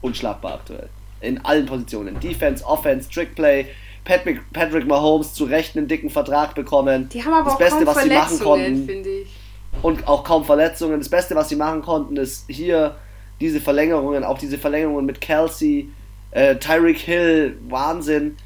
unschlagbar 0.00 0.54
aktuell. 0.54 0.88
In 1.20 1.44
allen 1.44 1.66
Positionen. 1.66 2.20
Defense, 2.20 2.64
Offense, 2.64 3.08
Trickplay, 3.10 3.66
Patrick, 4.04 4.40
Patrick 4.52 4.86
Mahomes 4.86 5.34
zu 5.34 5.44
Recht 5.44 5.76
einen 5.76 5.88
dicken 5.88 6.10
Vertrag 6.10 6.54
bekommen. 6.54 7.08
Die 7.08 7.24
haben 7.24 7.32
aber 7.32 7.44
das 7.44 7.54
auch 7.54 7.58
Beste, 7.58 7.86
was 7.86 8.02
sie 8.02 8.10
machen 8.10 8.38
konnten. 8.38 8.86
finde 8.86 9.08
ich 9.08 9.43
und 9.82 10.06
auch 10.08 10.24
kaum 10.24 10.44
Verletzungen. 10.44 10.98
Das 10.98 11.08
Beste, 11.08 11.34
was 11.34 11.48
sie 11.48 11.56
machen 11.56 11.82
konnten, 11.82 12.16
ist 12.16 12.44
hier 12.48 12.96
diese 13.40 13.60
Verlängerungen, 13.60 14.24
auch 14.24 14.38
diese 14.38 14.58
Verlängerungen 14.58 15.06
mit 15.06 15.20
Kelsey, 15.20 15.90
äh, 16.30 16.56
Tyreek 16.56 16.98
Hill, 16.98 17.58
Wahnsinn. 17.68 18.36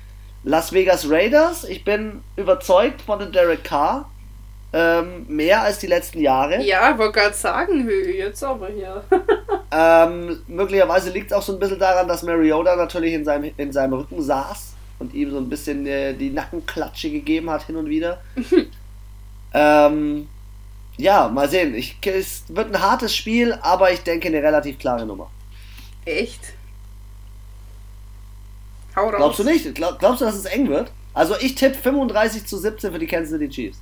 Las 0.45 0.73
Vegas 0.73 1.11
Raiders, 1.11 1.65
ich 1.65 1.85
bin 1.85 2.23
überzeugt 2.37 3.03
von 3.03 3.19
dem 3.19 3.33
Derek 3.33 3.65
Carr. 3.65 4.09
Ähm, 4.71 5.25
mehr 5.29 5.63
als 5.63 5.79
die 5.79 5.87
letzten 5.87 6.21
Jahre. 6.21 6.63
Ja, 6.63 6.91
ich 6.93 6.99
wollte 6.99 7.21
gerade 7.21 7.35
sagen, 7.35 7.89
jetzt 8.15 8.45
aber 8.45 8.69
hier. 8.69 9.03
ähm, 9.73 10.41
möglicherweise 10.47 11.11
liegt 11.11 11.31
es 11.31 11.33
auch 11.33 11.43
so 11.43 11.55
ein 11.55 11.59
bisschen 11.59 11.79
daran, 11.79 12.07
dass 12.07 12.23
Mariota 12.23 12.77
natürlich 12.77 13.15
in 13.15 13.25
seinem, 13.25 13.51
in 13.57 13.73
seinem 13.73 13.95
Rücken 13.95 14.21
saß 14.21 14.75
und 14.99 15.15
ihm 15.15 15.31
so 15.31 15.39
ein 15.39 15.49
bisschen 15.49 15.87
äh, 15.87 16.13
die 16.13 16.31
Nackenklatsche 16.31 17.11
gegeben 17.11 17.49
hat 17.49 17.63
hin 17.63 17.77
und 17.77 17.89
wieder. 17.89 18.21
ähm, 19.55 20.29
ja, 20.99 21.29
mal 21.29 21.49
sehen. 21.49 21.75
Ich, 21.75 21.97
es 22.05 22.43
wird 22.49 22.75
ein 22.75 22.83
hartes 22.83 23.15
Spiel, 23.15 23.55
aber 23.63 23.93
ich 23.93 24.01
denke 24.03 24.29
eine 24.29 24.43
relativ 24.43 24.79
klare 24.79 25.07
Nummer. 25.07 25.31
Echt? 26.05 26.41
Hau 28.95 29.05
raus. 29.05 29.17
Glaubst 29.17 29.39
du 29.39 29.45
nicht? 29.45 29.75
Glaub, 29.75 29.99
glaubst 29.99 30.21
du, 30.21 30.25
dass 30.25 30.35
es 30.35 30.45
eng 30.45 30.69
wird? 30.69 30.91
Also 31.15 31.37
ich 31.39 31.55
tippe 31.55 31.79
35 31.79 32.47
zu 32.47 32.59
17 32.59 32.93
für 32.93 32.99
die 32.99 33.07
Kansas 33.07 33.31
City 33.31 33.49
Chiefs. 33.49 33.79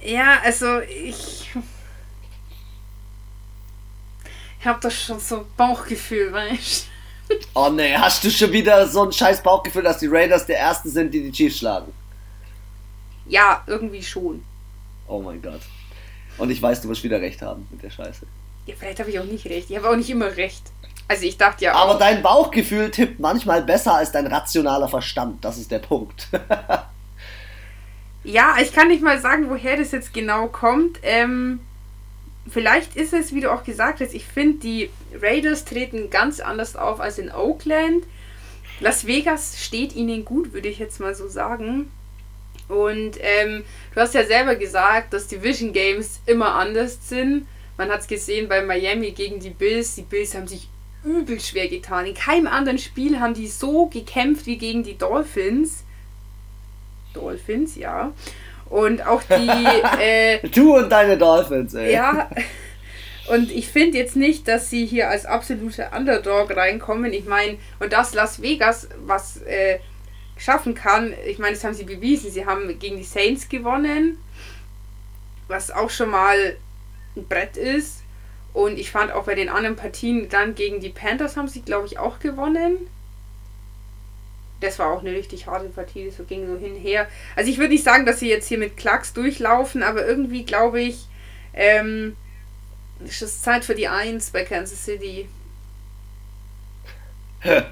Ja, 0.00 0.40
also 0.44 0.80
ich. 0.80 1.50
Ich 4.60 4.66
habe 4.66 4.80
das 4.80 4.94
schon 4.94 5.20
so 5.20 5.44
Bauchgefühl, 5.56 6.32
weißt 6.32 6.86
Oh 7.54 7.68
ne, 7.68 7.98
hast 7.98 8.24
du 8.24 8.30
schon 8.30 8.50
wieder 8.52 8.86
so 8.86 9.04
ein 9.04 9.12
scheiß 9.12 9.42
Bauchgefühl, 9.42 9.82
dass 9.82 9.98
die 9.98 10.06
Raiders 10.06 10.46
der 10.46 10.58
Ersten 10.58 10.88
sind, 10.90 11.12
die 11.12 11.22
die 11.22 11.32
Chiefs 11.32 11.58
schlagen? 11.58 11.92
Ja, 13.26 13.62
irgendwie 13.66 14.02
schon. 14.02 14.42
Oh 15.06 15.20
mein 15.20 15.40
Gott. 15.42 15.60
Und 16.38 16.50
ich 16.50 16.60
weiß, 16.60 16.82
du 16.82 16.88
wirst 16.88 17.04
wieder 17.04 17.20
recht 17.20 17.42
haben 17.42 17.66
mit 17.70 17.82
der 17.82 17.90
Scheiße. 17.90 18.26
Ja, 18.66 18.74
vielleicht 18.78 18.98
habe 18.98 19.10
ich 19.10 19.18
auch 19.18 19.24
nicht 19.24 19.46
recht. 19.46 19.70
Ich 19.70 19.76
habe 19.76 19.90
auch 19.90 19.96
nicht 19.96 20.10
immer 20.10 20.36
recht. 20.36 20.62
Also 21.06 21.24
ich 21.24 21.36
dachte 21.36 21.64
ja 21.64 21.74
auch. 21.74 21.90
Aber 21.90 21.98
dein 21.98 22.22
Bauchgefühl 22.22 22.90
tippt 22.90 23.20
manchmal 23.20 23.62
besser 23.62 23.94
als 23.94 24.10
dein 24.10 24.26
rationaler 24.26 24.88
Verstand. 24.88 25.44
Das 25.44 25.58
ist 25.58 25.70
der 25.70 25.80
Punkt. 25.80 26.28
ja, 28.24 28.56
ich 28.60 28.72
kann 28.72 28.88
nicht 28.88 29.02
mal 29.02 29.20
sagen, 29.20 29.50
woher 29.50 29.76
das 29.76 29.92
jetzt 29.92 30.14
genau 30.14 30.48
kommt. 30.48 30.98
Ähm, 31.02 31.60
vielleicht 32.48 32.96
ist 32.96 33.12
es, 33.12 33.34
wie 33.34 33.40
du 33.40 33.52
auch 33.52 33.64
gesagt 33.64 34.00
hast, 34.00 34.14
ich 34.14 34.24
finde, 34.24 34.60
die 34.60 34.90
Raiders 35.20 35.66
treten 35.66 36.08
ganz 36.08 36.40
anders 36.40 36.74
auf 36.74 37.00
als 37.00 37.18
in 37.18 37.30
Oakland. 37.30 38.04
Las 38.80 39.06
Vegas 39.06 39.62
steht 39.62 39.94
ihnen 39.94 40.24
gut, 40.24 40.54
würde 40.54 40.68
ich 40.68 40.78
jetzt 40.78 41.00
mal 41.00 41.14
so 41.14 41.28
sagen. 41.28 41.90
Und 42.68 43.18
ähm, 43.20 43.64
du 43.94 44.00
hast 44.00 44.14
ja 44.14 44.24
selber 44.24 44.56
gesagt, 44.56 45.12
dass 45.12 45.26
die 45.26 45.42
Vision 45.42 45.72
Games 45.72 46.20
immer 46.26 46.54
anders 46.54 47.08
sind. 47.08 47.46
Man 47.76 47.90
hat 47.90 48.00
es 48.00 48.06
gesehen 48.06 48.48
bei 48.48 48.62
Miami 48.62 49.10
gegen 49.10 49.40
die 49.40 49.50
Bills. 49.50 49.94
Die 49.96 50.02
Bills 50.02 50.34
haben 50.34 50.46
sich 50.46 50.68
übel 51.04 51.38
schwer 51.40 51.68
getan. 51.68 52.06
In 52.06 52.14
keinem 52.14 52.46
anderen 52.46 52.78
Spiel 52.78 53.20
haben 53.20 53.34
die 53.34 53.48
so 53.48 53.86
gekämpft 53.86 54.46
wie 54.46 54.56
gegen 54.56 54.82
die 54.82 54.96
Dolphins. 54.96 55.84
Dolphins, 57.12 57.76
ja. 57.76 58.12
Und 58.70 59.06
auch 59.06 59.22
die. 59.22 59.34
Äh, 60.00 60.48
du 60.48 60.76
und 60.76 60.90
deine 60.90 61.16
Dolphins, 61.16 61.74
ey. 61.74 61.92
Ja. 61.92 62.28
Und 63.28 63.50
ich 63.50 63.68
finde 63.68 63.98
jetzt 63.98 64.16
nicht, 64.16 64.48
dass 64.48 64.70
sie 64.70 64.84
hier 64.84 65.08
als 65.08 65.24
absolute 65.24 65.90
Underdog 65.96 66.54
reinkommen. 66.56 67.12
Ich 67.12 67.24
meine, 67.24 67.56
und 67.80 67.92
das 67.92 68.12
Las 68.14 68.42
Vegas, 68.42 68.88
was 69.06 69.38
äh, 69.42 69.78
schaffen 70.36 70.74
kann, 70.74 71.14
ich 71.26 71.38
meine, 71.38 71.54
das 71.54 71.64
haben 71.64 71.74
sie 71.74 71.84
bewiesen. 71.84 72.30
Sie 72.30 72.46
haben 72.46 72.78
gegen 72.78 72.96
die 72.96 73.04
Saints 73.04 73.48
gewonnen, 73.48 74.18
was 75.48 75.70
auch 75.70 75.90
schon 75.90 76.10
mal 76.10 76.56
ein 77.16 77.26
Brett 77.26 77.56
ist. 77.56 78.02
Und 78.52 78.78
ich 78.78 78.90
fand 78.90 79.12
auch 79.12 79.24
bei 79.24 79.34
den 79.34 79.48
anderen 79.48 79.76
Partien 79.76 80.28
dann 80.28 80.54
gegen 80.54 80.80
die 80.80 80.90
Panthers 80.90 81.36
haben 81.36 81.48
sie, 81.48 81.62
glaube 81.62 81.86
ich, 81.86 81.98
auch 81.98 82.20
gewonnen. 82.20 82.88
Das 84.60 84.78
war 84.78 84.92
auch 84.92 85.00
eine 85.00 85.10
richtig 85.10 85.46
harte 85.46 85.68
Partie, 85.68 86.10
so 86.10 86.22
ging 86.24 86.46
so 86.46 86.56
hinher. 86.56 87.08
Also 87.36 87.50
ich 87.50 87.58
würde 87.58 87.72
nicht 87.72 87.84
sagen, 87.84 88.06
dass 88.06 88.20
sie 88.20 88.28
jetzt 88.28 88.46
hier 88.48 88.58
mit 88.58 88.76
Klacks 88.76 89.12
durchlaufen, 89.12 89.82
aber 89.82 90.06
irgendwie 90.06 90.44
glaube 90.44 90.80
ich, 90.80 91.06
ähm, 91.52 92.16
ist 93.04 93.22
es 93.22 93.42
Zeit 93.42 93.64
für 93.64 93.74
die 93.74 93.88
1 93.88 94.30
bei 94.30 94.44
Kansas 94.44 94.84
City. 94.84 95.28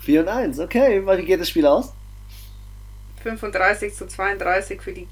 4 0.00 0.20
und 0.20 0.28
1, 0.28 0.58
okay. 0.58 1.02
Wie 1.06 1.24
geht 1.24 1.40
das 1.40 1.48
Spiel 1.48 1.66
aus? 1.66 1.92
35 3.26 3.94
zu 3.94 4.06
32 4.06 4.80
für 4.80 4.92
die 4.92 5.08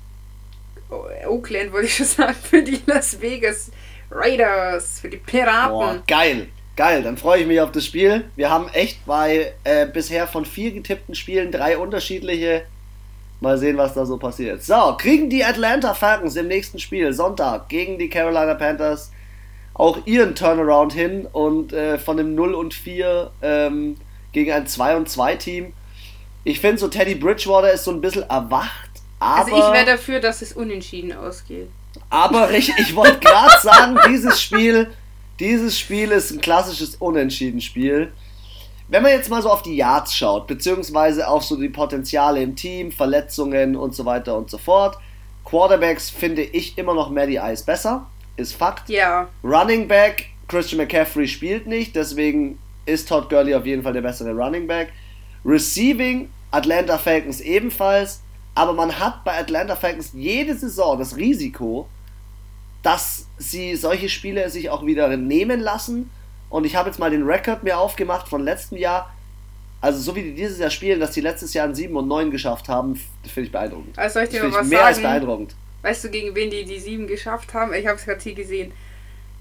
Oakland, 1.27 1.73
wollte 1.73 1.87
ich 1.87 1.97
schon 1.97 2.07
sagen, 2.07 2.37
für 2.41 2.63
die 2.63 2.81
Las 2.87 3.21
Vegas 3.21 3.73
Raiders, 4.11 5.01
für 5.01 5.09
die 5.09 5.17
Piraten. 5.17 5.71
Boah, 5.71 6.03
geil, 6.07 6.47
geil, 6.77 7.03
dann 7.03 7.17
freue 7.17 7.41
ich 7.41 7.47
mich 7.47 7.61
auf 7.61 7.73
das 7.73 7.85
Spiel. 7.85 8.25
Wir 8.37 8.51
haben 8.51 8.69
echt 8.69 9.05
bei 9.05 9.53
äh, 9.65 9.87
bisher 9.87 10.29
von 10.29 10.45
vier 10.45 10.73
getippten 10.73 11.15
Spielen 11.15 11.51
drei 11.51 11.77
unterschiedliche. 11.77 12.63
Mal 13.41 13.59
sehen, 13.59 13.77
was 13.77 13.95
da 13.95 14.07
so 14.07 14.17
passiert. 14.17 14.63
So, 14.63 14.97
kriegen 14.97 15.29
die 15.29 15.45
Atlanta 15.45 15.93
Falcons 15.93 16.37
im 16.37 16.47
nächsten 16.47 16.79
Spiel, 16.79 17.13
Sonntag, 17.13 17.69
gegen 17.69 17.99
die 17.99 18.09
Carolina 18.09 18.55
Panthers 18.55 19.11
auch 19.75 20.07
ihren 20.07 20.37
Turnaround 20.37 20.93
hin 20.93 21.27
und 21.33 21.73
äh, 21.73 21.99
von 21.99 22.17
dem 22.17 22.37
0 22.37 22.55
und 22.55 22.73
4 22.75 23.31
ähm, 23.43 23.97
gegen 24.31 24.53
ein 24.53 24.69
2 24.69 24.97
und 24.97 25.09
2 25.09 25.35
Team. 25.35 25.73
Ich 26.45 26.61
finde 26.61 26.79
so, 26.79 26.89
Teddy 26.89 27.15
Bridgewater 27.15 27.73
ist 27.73 27.85
so 27.85 27.91
ein 27.91 28.01
bisschen 28.01 28.23
erwacht, 28.23 28.91
aber. 29.19 29.53
Also 29.53 29.57
ich 29.57 29.73
wäre 29.73 29.87
dafür, 29.87 30.21
dass 30.21 30.43
es 30.43 30.53
unentschieden 30.53 31.13
ausgeht. 31.13 31.69
Aber 32.11 32.51
ich, 32.53 32.71
ich 32.79 32.95
wollte 32.95 33.19
gerade 33.21 33.61
sagen, 33.63 33.99
dieses 34.09 34.41
Spiel, 34.41 34.93
dieses 35.41 35.79
Spiel 35.79 36.11
ist 36.11 36.31
ein 36.31 36.41
klassisches 36.41 36.97
Unentschieden-Spiel. 36.97 38.13
Wenn 38.89 39.03
man 39.03 39.13
jetzt 39.13 39.31
mal 39.31 39.41
so 39.41 39.51
auf 39.51 39.63
die 39.63 39.77
Yards 39.77 40.15
schaut, 40.15 40.47
beziehungsweise 40.47 41.27
auf 41.27 41.43
so 41.43 41.57
die 41.57 41.71
Potenziale 41.71 42.43
im 42.43 42.55
Team, 42.55 42.93
Verletzungen 42.93 43.77
und 43.77 43.95
so 43.95 44.05
weiter 44.05 44.37
und 44.37 44.51
so 44.51 44.59
fort, 44.59 44.99
Quarterbacks 45.45 46.11
finde 46.11 46.43
ich 46.43 46.77
immer 46.77 46.95
noch 46.95 47.11
Maddie 47.11 47.41
Ice 47.43 47.65
besser, 47.65 48.07
ist 48.37 48.55
Fakt. 48.55 48.89
Ja. 48.91 49.29
Running 49.43 49.89
Back, 49.89 50.27
Christian 50.49 50.79
McCaffrey 50.79 51.27
spielt 51.27 51.67
nicht, 51.67 51.97
deswegen 51.97 52.59
ist 52.85 53.09
Todd 53.09 53.31
Gurley 53.31 53.55
auf 53.55 53.65
jeden 53.65 53.83
Fall 53.83 53.95
der 53.95 54.03
bessere 54.03 54.33
Running 54.33 54.67
Back. 54.67 54.93
Receiving, 55.45 56.31
Atlanta 56.51 56.99
Falcons 56.99 57.41
ebenfalls. 57.41 58.21
Aber 58.55 58.73
man 58.73 58.99
hat 58.99 59.25
bei 59.25 59.39
Atlanta 59.39 59.77
Falcons 59.77 60.11
jede 60.13 60.57
Saison 60.57 60.99
das 60.99 61.17
Risiko, 61.17 61.89
dass 62.83 63.27
sie 63.39 63.75
solche 63.77 64.09
Spiele 64.09 64.49
sich 64.51 64.71
auch 64.71 64.87
wieder 64.87 65.17
nehmen 65.17 65.61
lassen. 65.61 66.11
Und 66.51 66.65
ich 66.65 66.77
habe 66.77 66.89
jetzt 66.89 66.99
mal 66.99 67.11
den 67.11 67.25
Rekord 67.25 67.65
mir 67.65 67.79
aufgemacht 67.79 68.29
von 68.29 68.45
letztem 68.45 68.79
Jahr. 68.79 69.13
Also 69.81 69.99
so 69.99 70.15
wie 70.15 70.23
die 70.23 70.35
dieses 70.35 70.59
Jahr 70.59 70.71
spielen, 70.71 71.01
dass 71.01 71.11
die 71.11 71.21
letztes 71.21 71.53
Jahr 71.53 71.67
ein 71.67 71.75
7 71.75 71.95
und 71.97 72.09
9 72.09 72.31
geschafft 72.31 72.69
haben, 72.69 72.95
finde 73.25 73.47
ich 73.47 73.53
beeindruckend. 73.53 73.99
Also 73.99 74.15
soll 74.15 74.25
ich 74.25 74.31
dir 74.31 74.45
mal 74.45 74.53
was 74.53 74.69
mehr 74.69 74.79
sagen? 74.79 74.89
als 74.89 75.01
beeindruckend. 75.01 75.57
Weißt 75.83 76.05
du, 76.05 76.11
gegen 76.11 76.35
wen 76.35 76.51
die 76.51 76.65
die 76.65 76.79
7 76.79 77.07
geschafft 77.07 77.53
haben? 77.53 77.75
Ich 77.75 77.87
habe 77.87 77.99
es 77.99 78.05
gerade 78.05 78.21
hier 78.21 78.35
gesehen. 78.35 78.73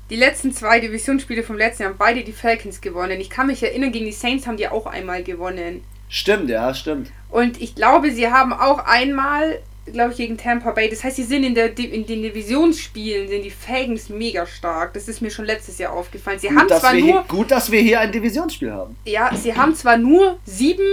Die 0.09 0.15
letzten 0.17 0.53
zwei 0.53 0.79
Divisionsspiele 0.79 1.43
vom 1.43 1.57
letzten 1.57 1.83
Jahr 1.83 1.91
haben 1.91 1.97
beide 1.97 2.23
die 2.23 2.33
Falcons 2.33 2.81
gewonnen. 2.81 3.21
Ich 3.21 3.29
kann 3.29 3.47
mich 3.47 3.63
erinnern, 3.63 3.91
gegen 3.91 4.05
die 4.05 4.11
Saints 4.11 4.45
haben 4.47 4.57
die 4.57 4.67
auch 4.67 4.85
einmal 4.85 5.23
gewonnen. 5.23 5.83
Stimmt, 6.13 6.47
ja, 6.47 6.71
stimmt. 6.75 7.11
Und 7.31 7.59
ich 7.59 7.73
glaube, 7.73 8.11
sie 8.11 8.29
haben 8.29 8.53
auch 8.53 8.85
einmal, 8.85 9.59
glaube 9.87 10.11
ich, 10.11 10.17
gegen 10.17 10.37
Tampa 10.37 10.69
Bay. 10.69 10.87
Das 10.87 11.03
heißt, 11.03 11.15
sie 11.15 11.23
sind 11.23 11.43
in, 11.43 11.55
der, 11.55 11.75
in 11.75 12.05
den 12.05 12.21
Divisionsspielen, 12.21 13.27
sind 13.27 13.41
die 13.41 13.49
Falcons 13.49 14.09
mega 14.09 14.45
stark. 14.45 14.93
Das 14.93 15.07
ist 15.07 15.21
mir 15.21 15.31
schon 15.31 15.45
letztes 15.45 15.79
Jahr 15.79 15.91
aufgefallen. 15.91 16.37
Sie 16.37 16.49
gut, 16.49 16.59
haben 16.59 16.69
zwar 16.69 16.93
nur. 16.93 17.01
Hier, 17.01 17.25
gut, 17.27 17.49
dass 17.49 17.71
wir 17.71 17.81
hier 17.81 17.99
ein 17.99 18.11
Divisionsspiel 18.11 18.71
haben. 18.71 18.95
Ja, 19.05 19.35
sie 19.35 19.55
haben 19.55 19.73
zwar 19.73 19.97
nur 19.97 20.37
sieben 20.45 20.85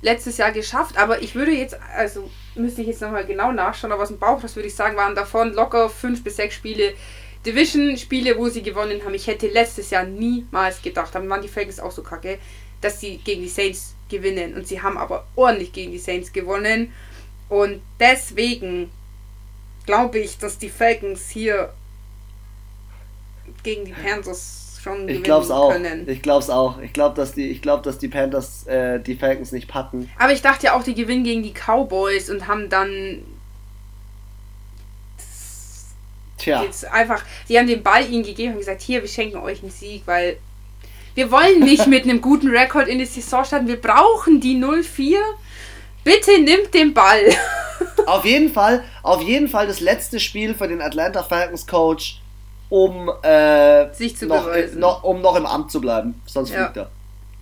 letztes 0.00 0.38
Jahr 0.38 0.52
geschafft, 0.52 0.96
aber 0.96 1.20
ich 1.20 1.34
würde 1.34 1.52
jetzt, 1.52 1.76
also 1.94 2.30
müsste 2.54 2.80
ich 2.80 2.86
jetzt 2.86 3.02
nochmal 3.02 3.26
genau 3.26 3.52
nachschauen, 3.52 3.92
aber 3.92 4.04
aus 4.04 4.08
dem 4.08 4.18
Bauch, 4.18 4.40
das 4.40 4.56
würde 4.56 4.68
ich 4.68 4.74
sagen, 4.74 4.96
waren 4.96 5.14
davon 5.14 5.52
locker 5.52 5.90
fünf 5.90 6.24
bis 6.24 6.36
sechs 6.36 6.54
Spiele. 6.54 6.94
Division-Spiele, 7.44 8.38
wo 8.38 8.48
sie 8.48 8.62
gewonnen 8.62 9.02
haben. 9.04 9.12
Ich 9.12 9.26
hätte 9.26 9.48
letztes 9.48 9.90
Jahr 9.90 10.04
niemals 10.04 10.80
gedacht, 10.80 11.14
dann 11.14 11.28
waren 11.28 11.42
die 11.42 11.48
Falcons 11.48 11.78
auch 11.78 11.90
so 11.90 12.02
kacke, 12.02 12.38
dass 12.80 13.00
sie 13.00 13.18
gegen 13.18 13.42
die 13.42 13.48
Saints 13.48 13.96
gewinnen. 14.12 14.54
Und 14.54 14.68
sie 14.68 14.80
haben 14.80 14.96
aber 14.96 15.26
ordentlich 15.34 15.72
gegen 15.72 15.90
die 15.90 15.98
Saints 15.98 16.32
gewonnen. 16.32 16.92
Und 17.48 17.82
deswegen 17.98 18.90
glaube 19.84 20.20
ich, 20.20 20.38
dass 20.38 20.58
die 20.58 20.68
Falcons 20.68 21.28
hier 21.28 21.72
gegen 23.64 23.84
die 23.84 23.92
Panthers 23.92 24.78
schon 24.82 25.08
ich 25.08 25.22
gewinnen 25.22 25.50
auch. 25.50 25.72
können. 25.72 26.08
Ich 26.08 26.22
glaube 26.22 26.42
es 26.42 26.50
auch. 26.50 26.80
Ich 26.80 26.92
glaube, 26.92 27.16
dass 27.16 27.32
die, 27.32 27.48
ich 27.48 27.62
glaube, 27.62 27.82
dass 27.82 27.98
die 27.98 28.08
Panthers 28.08 28.66
äh, 28.66 29.00
die 29.00 29.16
Falcons 29.16 29.52
nicht 29.52 29.68
packen. 29.68 30.08
Aber 30.18 30.32
ich 30.32 30.42
dachte 30.42 30.66
ja 30.66 30.76
auch, 30.76 30.82
die 30.82 30.94
gewinnen 30.94 31.24
gegen 31.24 31.42
die 31.42 31.52
Cowboys 31.52 32.30
und 32.30 32.46
haben 32.46 32.68
dann 32.68 33.22
Tja. 36.42 36.64
Jetzt 36.64 36.84
einfach, 36.86 37.24
sie 37.46 37.56
haben 37.56 37.68
den 37.68 37.84
Ball 37.84 38.10
ihnen 38.10 38.24
gegeben 38.24 38.54
und 38.54 38.58
gesagt, 38.58 38.82
hier, 38.82 39.00
wir 39.00 39.08
schenken 39.08 39.36
euch 39.36 39.62
einen 39.62 39.70
Sieg, 39.70 40.02
weil 40.06 40.38
wir 41.14 41.30
wollen 41.30 41.60
nicht 41.60 41.86
mit 41.86 42.04
einem 42.04 42.20
guten 42.20 42.48
Rekord 42.48 42.88
in 42.88 42.98
die 42.98 43.06
Saison 43.06 43.44
starten. 43.44 43.68
Wir 43.68 43.80
brauchen 43.80 44.40
die 44.40 44.56
0-4. 44.56 45.16
Bitte 46.04 46.40
nimmt 46.40 46.72
den 46.74 46.94
Ball. 46.94 47.20
auf 48.06 48.24
jeden 48.24 48.50
Fall, 48.50 48.82
auf 49.02 49.22
jeden 49.22 49.48
Fall 49.48 49.66
das 49.66 49.80
letzte 49.80 50.20
Spiel 50.20 50.54
für 50.54 50.68
den 50.68 50.80
Atlanta 50.80 51.22
Falcons 51.22 51.66
Coach, 51.66 52.20
um 52.68 53.10
äh, 53.22 53.92
sich 53.92 54.16
zu 54.16 54.26
noch, 54.26 54.44
beweisen. 54.44 54.80
Noch, 54.80 55.04
um 55.04 55.20
noch 55.20 55.36
im 55.36 55.46
Amt 55.46 55.70
zu 55.70 55.80
bleiben. 55.80 56.20
Sonst 56.26 56.50
ja. 56.50 56.64
fliegt 56.64 56.76
er. 56.78 56.90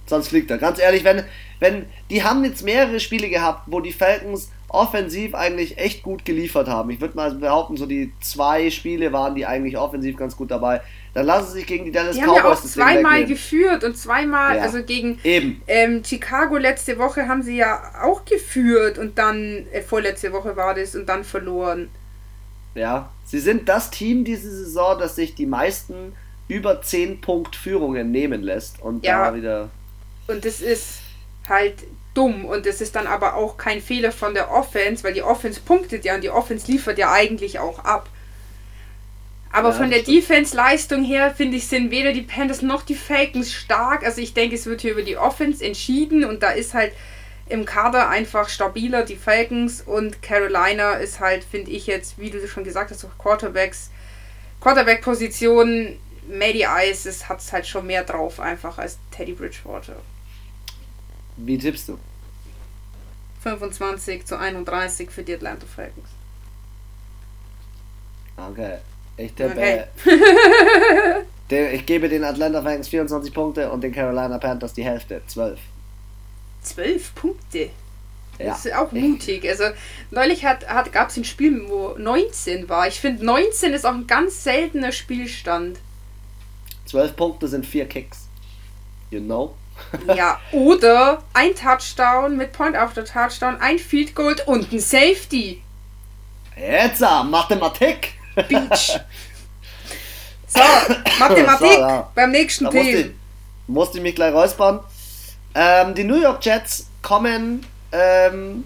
Sonst 0.07 0.29
fliegt 0.29 0.51
er. 0.51 0.59
Ganz 0.59 0.81
ehrlich, 0.81 1.05
wenn, 1.05 1.25
wenn 1.61 1.87
die 2.11 2.25
haben 2.25 2.45
jetzt 2.45 2.63
mehrere 2.63 3.01
Spiele 3.01 3.29
gehabt, 3.29 3.63
wo 3.67 3.81
die 3.81 3.93
Falcons 3.93 4.51
offensiv 4.69 5.35
eigentlich 5.35 5.79
echt 5.79 6.03
gut 6.03 6.25
geliefert 6.25 6.69
haben. 6.69 6.91
Ich 6.91 7.01
würde 7.01 7.17
mal 7.17 7.33
behaupten, 7.35 7.77
so 7.77 7.87
die 7.87 8.13
zwei 8.21 8.71
Spiele 8.71 9.13
waren 9.13 9.35
die 9.35 9.47
eigentlich 9.47 9.77
offensiv 9.79 10.17
ganz 10.17 10.37
gut 10.37 10.51
dabei. 10.51 10.81
Dann 11.13 11.27
lassen 11.27 11.49
sie 11.49 11.59
sich 11.59 11.67
gegen 11.67 11.85
die 11.85 11.93
Dallas 11.93 12.15
die 12.15 12.23
Cowboys 12.23 12.39
haben 12.39 12.45
ja 12.45 12.53
auch 12.53 12.63
zweimal 12.63 13.25
geführt 13.27 13.83
und 13.83 13.97
zweimal, 13.97 14.57
ja. 14.57 14.63
also 14.63 14.83
gegen 14.85 15.19
Eben. 15.25 15.61
Ähm, 15.67 16.05
Chicago 16.05 16.57
letzte 16.57 16.99
Woche 16.99 17.27
haben 17.27 17.43
sie 17.43 17.57
ja 17.57 17.81
auch 18.03 18.25
geführt 18.25 18.99
und 18.99 19.19
dann, 19.19 19.67
äh, 19.73 19.83
vorletzte 19.83 20.33
Woche 20.33 20.57
war 20.57 20.75
das 20.75 20.95
und 20.95 21.09
dann 21.09 21.25
verloren. 21.25 21.89
Ja, 22.77 23.11
sie 23.25 23.41
sind 23.41 23.69
das 23.69 23.91
Team 23.91 24.25
diese 24.25 24.51
Saison, 24.51 24.99
das 24.99 25.17
sich 25.17 25.35
die 25.35 25.47
meisten 25.47 26.15
über 26.47 26.83
10 26.83 27.21
Punkt 27.21 27.57
Führungen 27.57 28.13
nehmen 28.13 28.43
lässt 28.43 28.81
und 28.81 29.05
ja. 29.05 29.31
da 29.31 29.37
wieder. 29.37 29.71
Und 30.29 30.45
das 30.45 30.61
ist 30.61 31.01
halt 31.49 31.75
dumm 32.15 32.45
und 32.45 32.67
das 32.67 32.81
ist 32.81 32.97
dann 32.97 33.07
aber 33.07 33.35
auch 33.35 33.57
kein 33.57 33.81
Fehler 33.81 34.13
von 34.13 34.35
der 34.35 34.51
Offense, 34.53 35.03
weil 35.05 35.15
die 35.15 35.23
Offense 35.23 35.61
punktet 35.61 36.05
ja 36.05 36.15
und 36.15 36.23
die 36.23 36.31
Offense 36.31 36.71
liefert 36.71 36.99
ja 36.99 37.13
eigentlich 37.13 37.59
auch 37.59 37.81
ab. 37.81 38.09
Aber 39.53 39.71
ja, 39.71 39.75
von 39.75 39.91
der 39.91 40.03
Defense-Leistung 40.03 41.03
her, 41.03 41.35
finde 41.35 41.57
ich, 41.57 41.67
sind 41.67 41.91
weder 41.91 42.13
die 42.13 42.23
Panthers 42.23 42.63
noch 42.63 42.83
die 42.83 42.95
Falcons 42.95 43.53
stark. 43.53 44.05
Also 44.05 44.21
ich 44.21 44.33
denke, 44.33 44.55
es 44.55 44.67
wird 44.67 44.81
hier 44.81 44.93
über 44.93 45.03
die 45.03 45.17
Offense 45.17 45.65
entschieden 45.65 46.25
und 46.25 46.43
da 46.43 46.51
ist 46.51 46.73
halt 46.75 46.93
im 47.49 47.65
Kader 47.65 48.09
einfach 48.09 48.49
stabiler 48.49 49.05
die 49.05 49.17
Falcons 49.17 49.83
und 49.83 50.23
Carolina 50.23 50.93
ist 50.93 51.19
halt, 51.19 51.43
finde 51.43 51.73
ich 51.73 51.89
jetzt, 51.89 52.17
wie 52.17 52.31
du 52.31 52.47
schon 52.47 52.63
gesagt 52.63 52.93
hast, 52.93 53.05
auch 53.05 53.19
Quarterbacks, 53.19 53.91
Quarterback-Position, 54.61 55.99
Maddie 56.29 56.67
Ice 56.89 57.29
hat 57.29 57.41
es 57.41 57.53
halt 57.53 57.67
schon 57.67 57.89
mehr 57.89 58.05
drauf 58.05 58.39
einfach 58.39 58.79
als 58.79 58.99
Teddy 59.11 59.33
Bridgewater. 59.33 59.97
Wie 61.37 61.59
tippst 61.59 61.89
du? 61.89 61.99
25 63.43 64.27
zu 64.27 64.39
31 64.39 65.11
für 65.11 65.25
die 65.25 65.35
Atlanta 65.35 65.67
Falcons. 65.67 66.09
Okay. 68.37 68.79
Ich 69.21 69.33
tippe. 69.35 69.53
Okay. 69.53 69.85
den, 71.51 71.75
ich 71.75 71.87
gebe 71.87 72.09
den 72.09 72.25
Atlanta 72.25 72.63
Falcons 72.63 72.89
24 72.89 73.33
Punkte 73.33 73.71
und 73.71 73.83
den 73.83 73.93
Carolina 73.93 74.39
Panthers 74.39 74.73
die 74.73 74.85
Hälfte, 74.85 75.21
12. 75.27 75.59
12 76.63 77.15
Punkte? 77.15 77.71
Das 78.39 78.65
ja. 78.65 78.71
ist 78.71 78.77
auch 78.77 78.93
mutig. 78.93 79.47
Also 79.49 79.65
neulich 80.11 80.45
hat, 80.45 80.67
hat, 80.67 80.93
gab 80.93 81.11
es 81.11 81.17
ein 81.17 81.25
Spiel, 81.25 81.63
wo 81.69 81.95
19 81.99 82.69
war. 82.69 82.89
Ich 82.89 82.99
finde 83.01 83.25
19 83.25 83.75
ist 83.75 83.85
auch 83.85 83.95
ein 83.95 84.07
ganz 84.07 84.43
seltener 84.43 84.93
Spielstand. 84.93 85.79
12 86.87 87.17
Punkte 87.17 87.49
sind 87.49 87.67
4 87.67 87.87
Kicks. 87.87 88.29
You 89.11 89.21
know? 89.21 89.55
ja, 90.15 90.41
oder 90.53 91.23
ein 91.33 91.55
Touchdown 91.55 92.37
mit 92.37 92.53
Point 92.53 92.77
after 92.77 93.05
Touchdown, 93.05 93.57
ein 93.61 93.79
Field 93.79 94.15
Goal 94.15 94.37
und 94.47 94.73
ein 94.73 94.81
Safety. 94.81 95.63
Jetzt, 96.57 97.01
Mathematik! 97.01 98.20
Beach. 98.43 99.01
So, 100.47 100.61
Mathematik 101.21 101.73
so, 101.75 101.81
ja. 101.81 102.11
beim 102.15 102.33
nächsten 102.33 102.65
da 102.65 102.71
Team. 102.71 102.83
Musste, 102.85 103.11
musste 103.69 103.99
ich 103.99 104.03
mich 104.03 104.15
gleich 104.17 104.35
räuspern. 104.35 104.81
Ähm, 105.55 105.95
die 105.95 106.05
New 106.05 106.21
York 106.21 106.45
Jets 106.45 106.87
kommen 107.03 107.65
ähm, 107.93 108.65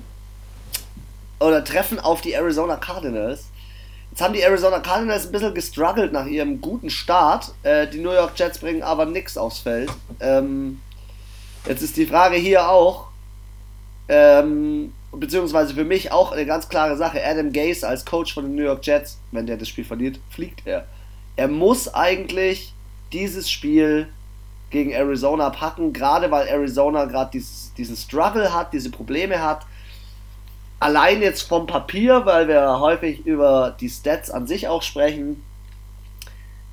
oder 1.40 1.62
treffen 1.62 2.00
auf 2.00 2.20
die 2.22 2.32
Arizona 2.32 2.76
Cardinals. 2.76 3.44
Jetzt 4.10 4.22
haben 4.22 4.32
die 4.32 4.40
Arizona 4.40 4.78
Cardinals 4.78 5.26
ein 5.26 5.32
bisschen 5.32 5.54
gestruggelt 5.54 6.12
nach 6.12 6.26
ihrem 6.26 6.60
guten 6.60 6.88
Start. 6.88 7.52
Äh, 7.64 7.88
die 7.88 7.98
New 7.98 8.12
York 8.12 8.32
Jets 8.36 8.58
bringen 8.58 8.82
aber 8.82 9.06
nichts 9.06 9.36
aufs 9.36 9.58
Feld. 9.58 9.90
Ähm, 10.20 10.80
jetzt 11.66 11.82
ist 11.82 11.96
die 11.96 12.06
Frage 12.06 12.36
hier 12.36 12.68
auch, 12.68 13.08
ähm, 14.08 14.92
beziehungsweise 15.16 15.74
für 15.74 15.84
mich 15.84 16.12
auch 16.12 16.32
eine 16.32 16.46
ganz 16.46 16.68
klare 16.68 16.96
Sache. 16.96 17.24
Adam 17.24 17.52
Gase 17.52 17.86
als 17.86 18.04
Coach 18.04 18.34
von 18.34 18.44
den 18.44 18.54
New 18.54 18.62
York 18.62 18.84
Jets, 18.86 19.18
wenn 19.32 19.46
der 19.46 19.56
das 19.56 19.68
Spiel 19.68 19.84
verliert, 19.84 20.18
fliegt 20.30 20.66
er. 20.66 20.86
Er 21.36 21.48
muss 21.48 21.92
eigentlich 21.92 22.72
dieses 23.12 23.50
Spiel 23.50 24.08
gegen 24.70 24.90
Arizona 24.90 25.50
packen, 25.50 25.92
gerade 25.92 26.30
weil 26.30 26.48
Arizona 26.48 27.04
gerade 27.04 27.30
diesen 27.76 27.96
Struggle 27.96 28.52
hat, 28.52 28.72
diese 28.72 28.90
Probleme 28.90 29.40
hat. 29.40 29.66
Allein 30.80 31.22
jetzt 31.22 31.42
vom 31.42 31.66
Papier, 31.66 32.26
weil 32.26 32.48
wir 32.48 32.80
häufig 32.80 33.24
über 33.24 33.76
die 33.80 33.88
Stats 33.88 34.30
an 34.30 34.46
sich 34.46 34.68
auch 34.68 34.82
sprechen. 34.82 35.42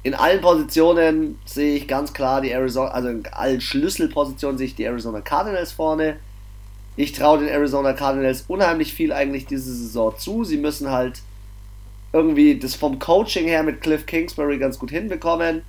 In 0.04 0.16
allen 0.16 0.42
Positionen 0.42 1.40
sehe 1.46 1.76
ich 1.76 1.88
ganz 1.88 2.12
klar 2.12 2.42
die 2.42 2.50
Arizona, 2.50 2.90
also 2.90 3.10
in 3.10 3.24
allen 3.32 3.62
Schlüsselpositionen 3.62 4.58
sehe 4.58 4.68
ich 4.68 4.76
die 4.76 4.84
Arizona 4.86 5.22
Cardinals 5.22 5.72
vorne. 5.72 6.18
Ich 6.96 7.14
traue 7.14 7.40
den 7.40 7.48
Arizona 7.48 7.94
Cardinals 7.94 8.46
unheimlich 8.48 8.94
viel 8.94 9.14
eigentlich 9.14 9.46
diese 9.46 9.74
Saison 9.74 10.14
zu. 10.18 10.44
Sie 10.44 10.58
müssen 10.58 10.92
halt 10.92 11.22
irgendwie 12.14 12.60
das 12.60 12.76
vom 12.76 13.00
Coaching 13.00 13.46
her 13.46 13.64
mit 13.64 13.82
Cliff 13.82 14.06
Kingsbury 14.06 14.58
ganz 14.58 14.78
gut 14.78 14.92
hinbekommen. 14.92 15.64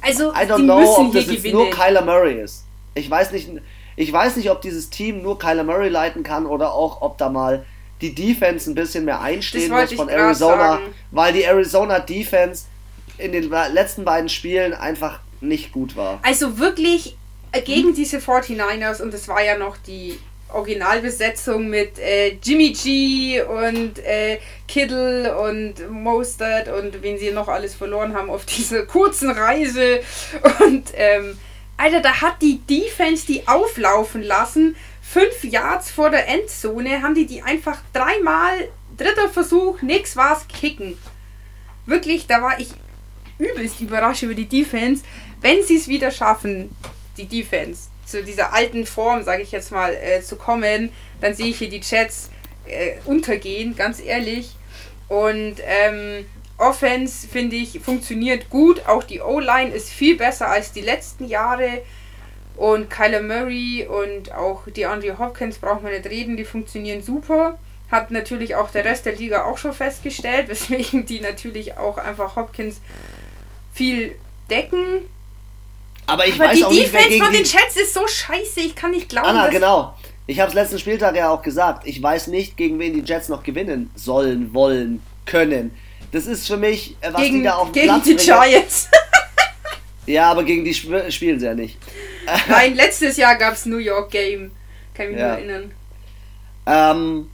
Also, 0.00 0.32
I 0.32 0.46
don't 0.48 0.64
know, 0.64 1.06
ob 1.06 1.12
das 1.12 1.26
jetzt 1.26 1.46
nur 1.52 1.70
Kyler 1.70 2.02
Murray 2.02 2.40
ist. 2.40 2.64
Ich 2.94 3.08
weiß 3.10 3.32
nicht, 3.32 3.50
ich 3.94 4.12
weiß 4.12 4.36
nicht, 4.36 4.50
ob 4.50 4.62
dieses 4.62 4.90
Team 4.90 5.22
nur 5.22 5.38
Kyler 5.38 5.64
Murray 5.64 5.88
leiten 5.88 6.22
kann 6.22 6.46
oder 6.46 6.72
auch, 6.72 7.02
ob 7.02 7.18
da 7.18 7.28
mal 7.28 7.64
die 8.00 8.14
Defense 8.14 8.70
ein 8.70 8.74
bisschen 8.74 9.04
mehr 9.04 9.20
einstehen 9.20 9.70
muss 9.70 9.92
von 9.92 10.08
Arizona, 10.08 10.80
weil 11.10 11.32
die 11.32 11.42
Arizona 11.42 11.98
Defense 11.98 12.64
in 13.18 13.32
den 13.32 13.50
letzten 13.50 14.04
beiden 14.04 14.28
Spielen 14.28 14.74
einfach 14.74 15.20
nicht 15.40 15.72
gut 15.72 15.96
war. 15.96 16.18
Also 16.22 16.58
wirklich 16.58 17.16
gegen 17.60 17.88
hm? 17.88 17.94
diese 17.94 18.18
49ers 18.18 19.02
und 19.02 19.12
es 19.14 19.28
war 19.28 19.42
ja 19.42 19.56
noch 19.58 19.76
die 19.76 20.18
Originalbesetzung 20.52 21.68
mit 21.68 21.98
äh, 21.98 22.38
Jimmy 22.42 22.70
G 22.70 23.42
und 23.42 23.98
äh, 23.98 24.38
Kittle 24.68 25.36
und 25.38 25.90
Mostert 25.90 26.68
und 26.68 27.02
wen 27.02 27.18
sie 27.18 27.30
noch 27.30 27.48
alles 27.48 27.74
verloren 27.74 28.14
haben 28.14 28.30
auf 28.30 28.46
dieser 28.56 28.86
kurzen 28.86 29.30
Reise. 29.30 30.00
Und 30.60 30.92
ähm, 30.94 31.38
Alter, 31.76 32.00
da 32.00 32.20
hat 32.20 32.40
die 32.42 32.60
Defense 32.60 33.26
die 33.26 33.46
auflaufen 33.46 34.22
lassen. 34.22 34.76
Fünf 35.02 35.44
Yards 35.44 35.90
vor 35.90 36.10
der 36.10 36.28
Endzone 36.28 37.02
haben 37.02 37.14
die 37.14 37.26
die 37.26 37.42
einfach 37.42 37.78
dreimal, 37.92 38.68
dritter 38.96 39.28
Versuch, 39.28 39.82
nix 39.82 40.16
war's, 40.16 40.46
kicken. 40.48 40.96
Wirklich, 41.86 42.26
da 42.26 42.42
war 42.42 42.58
ich 42.58 42.68
übelst 43.38 43.80
überrascht 43.80 44.22
über 44.22 44.34
die 44.34 44.48
Defense. 44.48 45.04
Wenn 45.40 45.62
sie 45.62 45.76
es 45.76 45.86
wieder 45.86 46.10
schaffen, 46.10 46.74
die 47.16 47.26
Defense, 47.26 47.88
zu 48.04 48.22
dieser 48.22 48.52
alten 48.52 48.86
Form, 48.86 49.22
sage 49.22 49.42
ich 49.42 49.52
jetzt 49.52 49.72
mal, 49.72 49.92
äh, 49.94 50.22
zu 50.22 50.36
kommen, 50.36 50.92
dann 51.20 51.34
sehe 51.34 51.48
ich 51.48 51.58
hier 51.58 51.68
die 51.68 51.80
Chats 51.80 52.30
äh, 52.66 52.92
untergehen, 53.04 53.76
ganz 53.76 54.00
ehrlich. 54.00 54.54
Und 55.08 55.56
ähm, 55.64 56.26
Offense, 56.58 57.28
finde 57.28 57.56
ich, 57.56 57.80
funktioniert 57.80 58.48
gut. 58.48 58.86
Auch 58.86 59.04
die 59.04 59.20
O-Line 59.20 59.70
ist 59.74 59.90
viel 59.90 60.16
besser 60.16 60.48
als 60.48 60.72
die 60.72 60.80
letzten 60.80 61.26
Jahre. 61.26 61.82
Und 62.56 62.88
Kyler 62.88 63.20
Murray 63.20 63.86
und 63.86 64.32
auch 64.32 64.62
die 64.74 64.86
Andre 64.86 65.18
Hopkins 65.18 65.58
braucht 65.58 65.82
man 65.82 65.92
nicht 65.92 66.06
reden, 66.06 66.38
die 66.38 66.46
funktionieren 66.46 67.02
super. 67.02 67.58
Hat 67.90 68.10
natürlich 68.10 68.54
auch 68.54 68.70
der 68.70 68.84
Rest 68.84 69.04
der 69.04 69.14
Liga 69.14 69.44
auch 69.44 69.58
schon 69.58 69.74
festgestellt, 69.74 70.48
weswegen 70.48 71.04
die 71.04 71.20
natürlich 71.20 71.76
auch 71.76 71.98
einfach 71.98 72.36
Hopkins 72.36 72.80
viel 73.74 74.14
decken. 74.48 75.02
Aber 76.06 76.26
ich 76.26 76.34
Aber 76.34 76.50
weiß 76.50 76.56
die 76.56 76.64
auch 76.64 76.70
Defense 76.70 76.86
nicht, 76.86 76.92
wer 76.92 77.08
gegen 77.08 77.24
von 77.24 77.32
den 77.32 77.44
Chats 77.44 77.76
ist 77.76 77.94
so 77.94 78.06
scheiße, 78.06 78.60
ich 78.60 78.74
kann 78.74 78.92
nicht 78.92 79.08
glauben. 79.08 79.26
Anna, 79.26 79.48
genau. 79.48 79.94
Ich 80.28 80.40
habe 80.40 80.48
es 80.48 80.54
letzten 80.54 80.78
Spieltag 80.78 81.16
ja 81.16 81.30
auch 81.30 81.42
gesagt. 81.42 81.86
Ich 81.86 82.02
weiß 82.02 82.28
nicht, 82.28 82.56
gegen 82.56 82.78
wen 82.78 82.94
die 82.94 83.00
Jets 83.00 83.28
noch 83.28 83.42
gewinnen 83.42 83.90
sollen, 83.94 84.52
wollen, 84.54 85.02
können. 85.26 85.76
Das 86.12 86.26
ist 86.26 86.46
für 86.46 86.56
mich, 86.56 86.96
äh, 87.00 87.12
was 87.12 87.20
gegen, 87.20 87.38
die 87.38 87.42
da 87.44 87.56
auf 87.56 87.68
dem 87.68 87.72
gegen 87.74 87.86
Platz 87.88 88.04
die 88.04 88.14
bringen. 88.14 88.40
Giants. 88.40 88.88
ja, 90.06 90.30
aber 90.30 90.44
gegen 90.44 90.64
die 90.64 90.70
sp 90.72 91.10
spielen 91.10 91.38
sie 91.38 91.46
ja 91.46 91.54
nicht. 91.54 91.78
Nein, 92.48 92.74
letztes 92.74 93.16
Jahr 93.16 93.36
gab 93.36 93.54
es 93.54 93.66
New 93.66 93.78
York 93.78 94.10
Game. 94.10 94.52
Kann 94.94 95.06
ich 95.06 95.12
mich 95.12 95.20
ja. 95.20 95.28
nur 95.28 95.36
erinnern. 95.36 95.72
Ähm, 96.66 97.30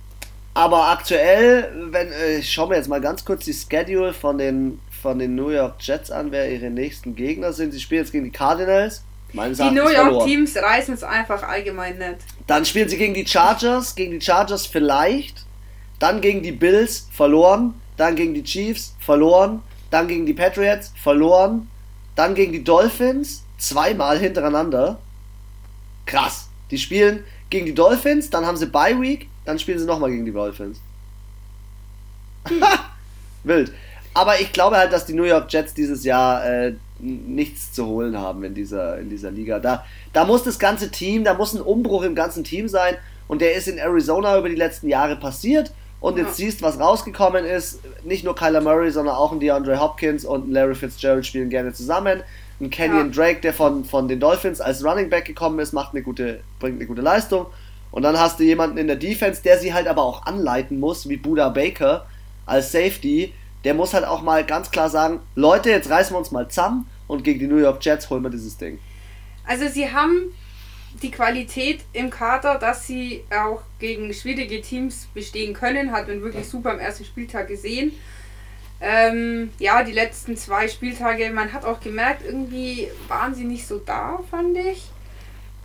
aber 0.55 0.89
aktuell, 0.89 1.73
wenn 1.91 2.13
äh, 2.13 2.39
ich 2.39 2.53
schaue 2.53 2.69
mir 2.69 2.77
jetzt 2.77 2.89
mal 2.89 3.01
ganz 3.01 3.25
kurz 3.25 3.45
die 3.45 3.55
Schedule 3.55 4.13
von 4.13 4.37
den 4.37 4.81
von 5.03 5.19
den 5.19 5.35
New 5.35 5.51
York 5.51 5.75
Jets 5.81 6.11
an, 6.11 6.31
wer 6.31 6.51
ihre 6.51 6.71
nächsten 6.71 7.17
Gegner 7.17 7.53
sind. 7.53 7.73
Sie 7.73 7.81
spielen 7.81 8.03
jetzt 8.03 8.13
gegen 8.13 8.25
die 8.25 8.31
Cardinals. 8.31 9.03
Meines 9.33 9.59
die 9.59 9.71
New 9.71 9.89
York. 9.89 10.25
Teams 10.25 10.57
reißen 10.57 10.95
es 10.95 11.03
einfach 11.03 11.43
allgemein 11.43 11.99
nicht. 11.99 12.19
Dann 12.47 12.65
spielen 12.65 12.89
sie 12.89 12.97
gegen 12.97 13.15
die 13.15 13.27
Chargers, 13.27 13.95
gegen 13.95 14.13
die 14.13 14.21
Chargers 14.21 14.67
vielleicht. 14.67 15.45
Dann 15.99 16.21
gegen 16.21 16.43
die 16.43 16.53
Bills 16.53 17.09
verloren. 17.13 17.75
Dann 17.97 18.15
gegen 18.15 18.35
die 18.35 18.45
Chiefs 18.45 18.95
verloren. 19.01 19.63
Dann 19.91 20.07
gegen 20.09 20.25
die 20.25 20.35
Patriots 20.35 20.93
verloren. 21.03 21.69
Dann 22.15 22.35
gegen 22.35 22.53
die 22.53 22.63
Dolphins 22.63 23.43
zweimal 23.59 24.19
hintereinander. 24.19 24.99
Krass. 26.07 26.49
Die 26.71 26.79
spielen 26.79 27.25
gegen 27.51 27.67
die 27.67 27.75
Dolphins, 27.75 28.31
dann 28.31 28.47
haben 28.47 28.57
sie 28.57 28.67
Bye 28.67 29.01
Week, 29.01 29.29
dann 29.45 29.59
spielen 29.59 29.79
sie 29.79 29.85
nochmal 29.85 30.11
gegen 30.11 30.25
die 30.25 30.33
Dolphins. 30.33 30.81
Wild. 33.45 33.73
Aber 34.15 34.41
ich 34.41 34.53
glaube 34.53 34.77
halt, 34.77 34.93
dass 34.93 35.07
die 35.07 35.15
New 35.15 35.25
York 35.25 35.53
Jets 35.53 35.75
dieses 35.75 36.05
Jahr 36.05 36.45
äh, 36.45 36.75
nichts 36.99 37.73
zu 37.73 37.87
holen 37.87 38.19
haben 38.19 38.45
in 38.45 38.55
dieser, 38.55 38.99
in 38.99 39.09
dieser 39.09 39.31
Liga. 39.31 39.59
Da, 39.59 39.85
da 40.13 40.25
muss 40.25 40.45
das 40.45 40.59
ganze 40.59 40.91
Team, 40.91 41.25
da 41.25 41.35
muss 41.35 41.55
ein 41.55 41.63
Umbruch 41.63 42.03
im 42.03 42.15
ganzen 42.15 42.45
Team 42.45 42.69
sein. 42.69 42.97
Und 43.29 43.41
der 43.41 43.55
ist 43.55 43.69
in 43.69 43.79
Arizona 43.79 44.39
über 44.39 44.49
die 44.49 44.55
letzten 44.55 44.89
Jahre 44.89 45.17
passiert. 45.17 45.73
Und 46.01 46.19
jetzt 46.19 46.39
ja. 46.39 46.47
siehst, 46.47 46.63
was 46.63 46.81
rausgekommen 46.81 47.45
ist. 47.45 47.81
Nicht 48.05 48.25
nur 48.25 48.35
Kyler 48.35 48.61
Murray, 48.61 48.91
sondern 48.91 49.15
auch 49.15 49.33
ein 49.33 49.41
DeAndre 49.41 49.81
Hopkins 49.81 50.25
und 50.25 50.49
ein 50.49 50.53
Larry 50.53 50.75
Fitzgerald 50.75 51.25
spielen 51.25 51.49
gerne 51.49 51.73
zusammen. 51.73 52.23
Ein 52.61 52.71
Kenyon 52.71 53.13
ja. 53.13 53.25
Drake, 53.25 53.41
der 53.41 53.55
von, 53.55 53.85
von 53.85 54.09
den 54.09 54.21
Dolphins 54.21 54.61
als 54.61 54.85
Running 54.85 55.09
Back 55.09 55.25
gekommen 55.25 55.59
ist, 55.61 55.73
macht 55.73 55.95
eine 55.95 56.03
gute, 56.03 56.41
bringt 56.59 56.77
eine 56.77 56.87
gute 56.87 57.03
Leistung. 57.03 57.47
Und 57.93 58.03
dann 58.03 58.19
hast 58.19 58.41
du 58.41 58.45
jemanden 58.45 58.79
in 58.79 58.87
der 58.87 58.97
Defense, 58.97 59.43
der 59.43 59.59
sie 59.59 59.73
halt 59.73 59.87
aber 59.87 60.03
auch 60.03 60.27
anleiten 60.27 60.81
muss, 60.81 61.09
wie 61.09 61.17
Buda 61.17 61.51
Baker 61.51 62.07
als 62.47 62.73
Safety, 62.73 63.33
der 63.65 63.75
muss 63.75 63.95
halt 63.95 64.05
auch 64.05 64.23
mal 64.23 64.45
ganz 64.45 64.71
klar 64.71 64.91
sagen, 64.91 65.21
Leute, 65.35 65.71
jetzt 65.71 65.91
reißen 65.91 66.15
wir 66.15 66.19
uns 66.19 66.31
mal 66.31 66.49
zusammen 66.49 66.89
und 67.07 67.25
gegen 67.25 67.39
die 67.39 67.47
New 67.47 67.59
York 67.59 67.85
Jets 67.85 68.11
holen 68.11 68.23
wir 68.23 68.31
dieses 68.31 68.57
Ding. 68.57 68.79
Also 69.47 69.69
sie 69.69 69.93
haben 69.93 70.33
die 71.03 71.11
Qualität 71.11 71.81
im 71.93 72.11
Kader, 72.11 72.59
dass 72.59 72.87
sie 72.87 73.25
auch 73.31 73.63
gegen 73.79 74.13
schwierige 74.13 74.61
Teams 74.61 75.09
bestehen 75.15 75.55
können, 75.55 75.93
hat 75.93 76.09
man 76.09 76.23
wirklich 76.23 76.47
super 76.47 76.73
am 76.73 76.79
ersten 76.79 77.05
Spieltag 77.05 77.49
gesehen. 77.49 77.93
Ähm, 78.81 79.51
ja, 79.59 79.85
die 79.85 79.93
letzten 79.93 80.37
zwei 80.37 80.67
Spieltage, 80.67 81.31
man 81.31 81.53
hat 81.53 81.65
auch 81.65 81.81
gemerkt, 81.81 82.25
irgendwie 82.25 82.89
waren 83.09 83.35
sie 83.35 83.45
nicht 83.45 83.67
so 83.67 83.79
da, 83.79 84.21
fand 84.31 84.57
ich. 84.59 84.91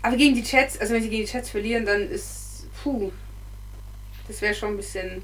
Aber 0.03 0.15
gegen 0.15 0.35
die 0.35 0.43
Chats, 0.43 0.79
also 0.79 0.93
wenn 0.93 1.01
sie 1.01 1.09
gegen 1.09 1.25
die 1.25 1.31
Chats 1.31 1.49
verlieren, 1.49 1.85
dann 1.85 2.09
ist, 2.09 2.67
puh, 2.81 3.11
das 4.27 4.41
wäre 4.41 4.53
schon 4.53 4.69
ein 4.69 4.77
bisschen. 4.77 5.23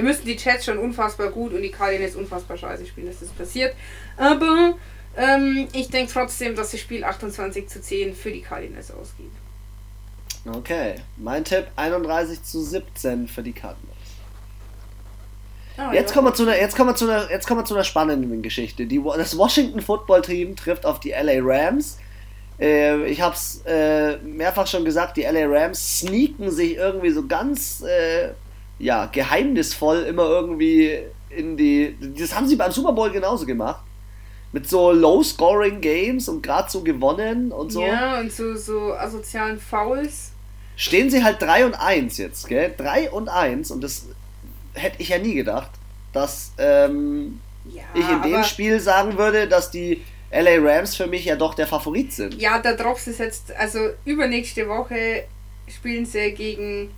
Da 0.00 0.06
müssten 0.06 0.26
die 0.26 0.36
Chats 0.36 0.64
schon 0.64 0.78
unfassbar 0.78 1.28
gut 1.28 1.52
und 1.52 1.60
die 1.60 1.70
Cardinals 1.70 2.16
unfassbar 2.16 2.56
scheiße 2.56 2.86
spielen, 2.86 3.08
dass 3.08 3.20
das 3.20 3.28
passiert. 3.28 3.74
Aber 4.16 4.76
ähm, 5.14 5.68
ich 5.74 5.90
denke 5.90 6.10
trotzdem, 6.10 6.56
dass 6.56 6.70
das 6.70 6.80
Spiel 6.80 7.04
28 7.04 7.68
zu 7.68 7.82
10 7.82 8.14
für 8.14 8.32
die 8.32 8.40
Cardinals 8.40 8.90
ausgeht. 8.90 9.30
Okay, 10.50 10.94
mein 11.18 11.44
Tipp 11.44 11.66
31 11.76 12.42
zu 12.42 12.62
17 12.62 13.28
für 13.28 13.42
die 13.42 13.52
Cardinals. 13.52 13.98
Ah, 15.76 15.92
Jetzt 15.92 16.10
ja. 16.10 16.14
kommen, 16.14 16.28
wir 16.28 16.34
zu 16.34 16.44
einer, 16.44 16.58
jetzt, 16.58 16.76
kommen 16.78 16.88
wir 16.88 16.94
zu 16.94 17.04
einer, 17.04 17.30
jetzt 17.30 17.46
kommen 17.46 17.60
wir 17.60 17.66
zu 17.66 17.74
einer 17.74 17.84
spannenden 17.84 18.40
Geschichte. 18.40 18.86
Die, 18.86 19.02
das 19.04 19.36
Washington 19.36 19.82
Football 19.82 20.22
Team 20.22 20.56
trifft 20.56 20.86
auf 20.86 20.98
die 21.00 21.10
LA 21.10 21.40
Rams. 21.42 21.98
Äh, 22.58 23.04
ich 23.04 23.20
habe 23.20 23.34
es 23.34 23.60
äh, 23.66 24.16
mehrfach 24.16 24.66
schon 24.66 24.86
gesagt, 24.86 25.18
die 25.18 25.24
LA 25.24 25.44
Rams 25.44 25.98
sneaken 25.98 26.50
sich 26.50 26.76
irgendwie 26.76 27.10
so 27.10 27.26
ganz 27.26 27.82
äh, 27.82 28.30
ja, 28.80 29.06
geheimnisvoll 29.06 30.02
immer 30.02 30.24
irgendwie 30.24 30.98
in 31.28 31.56
die. 31.56 31.96
Das 32.18 32.34
haben 32.34 32.48
sie 32.48 32.56
beim 32.56 32.72
Super 32.72 32.92
Bowl 32.92 33.10
genauso 33.10 33.46
gemacht. 33.46 33.84
Mit 34.52 34.68
so 34.68 34.90
Low-Scoring-Games 34.90 36.28
und 36.28 36.42
gerade 36.42 36.68
so 36.68 36.82
gewonnen 36.82 37.52
und 37.52 37.70
so. 37.70 37.82
Ja, 37.82 38.18
und 38.18 38.32
so, 38.32 38.56
so 38.56 38.94
asozialen 38.94 39.60
Fouls. 39.60 40.32
Stehen 40.74 41.08
sie 41.08 41.22
halt 41.22 41.40
3 41.40 41.66
und 41.66 41.74
1 41.74 42.18
jetzt, 42.18 42.48
gell? 42.48 42.74
3 42.76 43.10
und 43.10 43.28
1 43.28 43.70
und 43.70 43.84
das 43.84 44.06
hätte 44.74 44.96
ich 44.98 45.10
ja 45.10 45.18
nie 45.18 45.34
gedacht, 45.34 45.70
dass 46.12 46.52
ähm, 46.58 47.38
Ja, 47.66 47.82
ich 47.94 48.08
in 48.08 48.22
dem 48.22 48.42
Spiel 48.42 48.80
sagen 48.80 49.16
würde, 49.18 49.46
dass 49.46 49.70
die 49.70 50.02
LA 50.32 50.58
Rams 50.58 50.96
für 50.96 51.06
mich 51.06 51.24
ja 51.26 51.36
doch 51.36 51.54
der 51.54 51.66
Favorit 51.66 52.12
sind. 52.12 52.40
Ja, 52.40 52.58
der 52.58 52.76
Drops 52.76 53.06
ist 53.06 53.20
jetzt, 53.20 53.52
also 53.52 53.90
übernächste 54.04 54.68
Woche 54.68 55.24
spielen 55.68 56.06
sie 56.06 56.32
gegen 56.32 56.90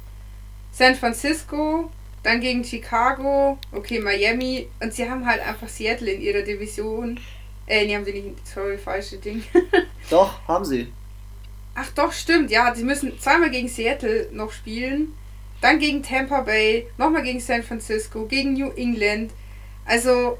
San 0.72 0.94
Francisco, 0.94 1.90
dann 2.22 2.40
gegen 2.40 2.64
Chicago, 2.64 3.58
okay, 3.72 4.00
Miami 4.00 4.68
und 4.80 4.92
sie 4.92 5.08
haben 5.08 5.26
halt 5.26 5.40
einfach 5.46 5.68
Seattle 5.68 6.10
in 6.10 6.20
ihrer 6.22 6.42
Division. 6.42 7.20
Äh, 7.66 7.86
nee, 7.86 7.94
haben 7.94 8.04
sie 8.04 8.12
nicht, 8.12 8.46
sorry, 8.46 8.76
falsche 8.78 9.18
Ding. 9.18 9.42
Doch, 10.10 10.40
haben 10.48 10.64
sie. 10.64 10.92
Ach 11.74 11.88
doch, 11.94 12.12
stimmt, 12.12 12.50
ja, 12.50 12.74
sie 12.74 12.84
müssen 12.84 13.18
zweimal 13.18 13.50
gegen 13.50 13.66
Seattle 13.68 14.28
noch 14.32 14.52
spielen, 14.52 15.14
dann 15.62 15.78
gegen 15.78 16.02
Tampa 16.02 16.40
Bay, 16.42 16.86
nochmal 16.98 17.22
gegen 17.22 17.40
San 17.40 17.62
Francisco, 17.62 18.26
gegen 18.26 18.52
New 18.54 18.70
England. 18.72 19.30
Also, 19.86 20.36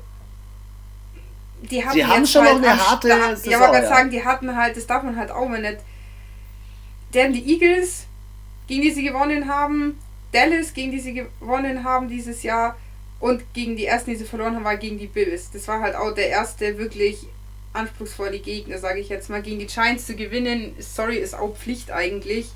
die 1.62 1.82
hatten 1.82 1.94
Sie 1.94 2.04
haben 2.04 2.26
schon 2.26 2.44
halt 2.44 2.60
noch 2.60 2.68
eine 2.68 2.86
harte 2.88 3.08
Sta- 3.08 3.18
Ja, 3.30 3.36
Saison, 3.36 3.54
aber 3.54 3.72
gerade 3.72 3.84
ja. 3.84 3.88
sagen, 3.88 4.10
die 4.10 4.24
hatten 4.24 4.56
halt, 4.56 4.76
das 4.76 4.86
darf 4.86 5.02
man 5.02 5.16
halt 5.16 5.30
auch 5.30 5.48
mal 5.48 5.60
nicht. 5.60 5.78
Denn 7.14 7.32
die 7.32 7.52
Eagles, 7.54 8.06
gegen 8.66 8.82
die 8.82 8.90
sie 8.90 9.04
gewonnen 9.04 9.48
haben, 9.48 9.98
Dallas, 10.32 10.74
gegen 10.74 10.90
die 10.90 11.00
sie 11.00 11.14
gewonnen 11.14 11.84
haben 11.84 12.08
dieses 12.08 12.42
Jahr 12.42 12.76
und 13.20 13.42
gegen 13.54 13.76
die 13.76 13.86
ersten, 13.86 14.10
die 14.10 14.16
sie 14.16 14.24
verloren 14.24 14.56
haben, 14.56 14.64
war 14.64 14.76
gegen 14.76 14.98
die 14.98 15.06
Bills. 15.06 15.50
Das 15.50 15.68
war 15.68 15.80
halt 15.80 15.94
auch 15.94 16.12
der 16.14 16.28
erste 16.28 16.78
wirklich 16.78 17.26
anspruchsvolle 17.72 18.38
Gegner, 18.40 18.78
sage 18.78 19.00
ich 19.00 19.08
jetzt 19.08 19.30
mal. 19.30 19.42
Gegen 19.42 19.58
die 19.58 19.66
Giants 19.66 20.06
zu 20.06 20.16
gewinnen, 20.16 20.74
sorry, 20.78 21.16
ist 21.16 21.34
auch 21.34 21.56
Pflicht 21.56 21.90
eigentlich. 21.90 22.50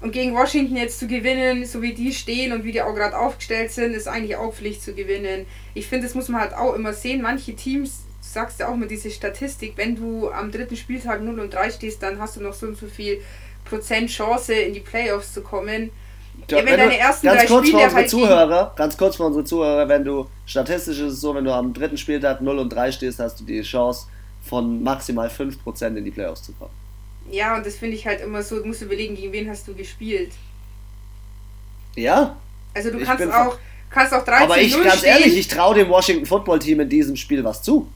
Und 0.00 0.12
gegen 0.12 0.34
Washington 0.34 0.76
jetzt 0.76 0.98
zu 0.98 1.06
gewinnen, 1.06 1.64
so 1.64 1.80
wie 1.80 1.94
die 1.94 2.12
stehen 2.12 2.52
und 2.52 2.64
wie 2.64 2.72
die 2.72 2.82
auch 2.82 2.94
gerade 2.94 3.16
aufgestellt 3.18 3.72
sind, 3.72 3.94
ist 3.94 4.06
eigentlich 4.06 4.36
auch 4.36 4.52
Pflicht 4.52 4.82
zu 4.82 4.92
gewinnen. 4.92 5.46
Ich 5.72 5.86
finde, 5.86 6.06
das 6.06 6.14
muss 6.14 6.28
man 6.28 6.42
halt 6.42 6.52
auch 6.52 6.74
immer 6.74 6.92
sehen. 6.92 7.22
Manche 7.22 7.56
Teams, 7.56 8.02
du 8.20 8.28
sagst 8.28 8.60
ja 8.60 8.68
auch 8.68 8.76
mal 8.76 8.88
diese 8.88 9.10
Statistik, 9.10 9.72
wenn 9.76 9.96
du 9.96 10.30
am 10.30 10.50
dritten 10.50 10.76
Spieltag 10.76 11.22
0 11.22 11.40
und 11.40 11.54
3 11.54 11.70
stehst, 11.70 12.02
dann 12.02 12.18
hast 12.18 12.36
du 12.36 12.42
noch 12.42 12.52
so 12.52 12.66
und 12.66 12.76
so 12.76 12.86
viel 12.86 13.22
Prozent 13.64 14.10
Chance, 14.10 14.52
in 14.52 14.74
die 14.74 14.80
Playoffs 14.80 15.32
zu 15.32 15.40
kommen. 15.40 15.90
Ja, 16.50 16.58
wenn 16.58 16.66
Wenn 16.66 16.76
deine 16.78 16.90
du- 16.90 16.96
ersten 16.98 17.26
ganz 17.26 17.40
drei 17.40 17.46
kurz 17.46 17.60
für 17.60 17.66
Spiele 17.68 17.82
unsere 17.84 18.00
halt 18.00 18.10
Zuhörer, 18.10 18.72
ganz 18.76 18.96
kurz 18.98 19.16
für 19.16 19.22
unsere 19.24 19.44
Zuhörer, 19.44 19.88
wenn 19.88 20.04
du, 20.04 20.28
statistisch 20.46 20.98
ist 20.98 21.12
es 21.14 21.20
so, 21.20 21.34
wenn 21.34 21.44
du 21.44 21.52
am 21.54 21.72
dritten 21.72 21.96
Spieltag 21.96 22.40
0 22.42 22.58
und 22.58 22.68
3 22.70 22.92
stehst, 22.92 23.18
hast 23.18 23.40
du 23.40 23.44
die 23.44 23.62
Chance 23.62 24.06
von 24.42 24.82
maximal 24.82 25.28
5% 25.30 25.96
in 25.96 26.04
die 26.04 26.10
Playoffs 26.10 26.42
zu 26.42 26.52
kommen. 26.52 26.70
Ja, 27.30 27.56
und 27.56 27.64
das 27.64 27.76
finde 27.76 27.96
ich 27.96 28.06
halt 28.06 28.20
immer 28.20 28.42
so, 28.42 28.58
du 28.58 28.66
musst 28.66 28.82
überlegen, 28.82 29.14
gegen 29.16 29.32
wen 29.32 29.48
hast 29.48 29.66
du 29.66 29.74
gespielt. 29.74 30.32
Ja, 31.96 32.36
Also 32.74 32.90
du 32.90 32.98
kannst 33.00 33.24
auch, 33.32 33.56
kannst 33.88 34.12
auch 34.12 34.24
13 34.24 34.44
aber 34.44 34.60
ich, 34.60 34.72
0 34.74 34.84
ganz 34.84 34.98
stehen. 34.98 35.10
ehrlich, 35.10 35.38
ich 35.38 35.48
traue 35.48 35.74
dem 35.76 35.88
Washington 35.88 36.26
Football 36.26 36.58
Team 36.58 36.80
in 36.80 36.88
diesem 36.88 37.16
Spiel 37.16 37.44
was 37.44 37.62
zu. 37.62 37.88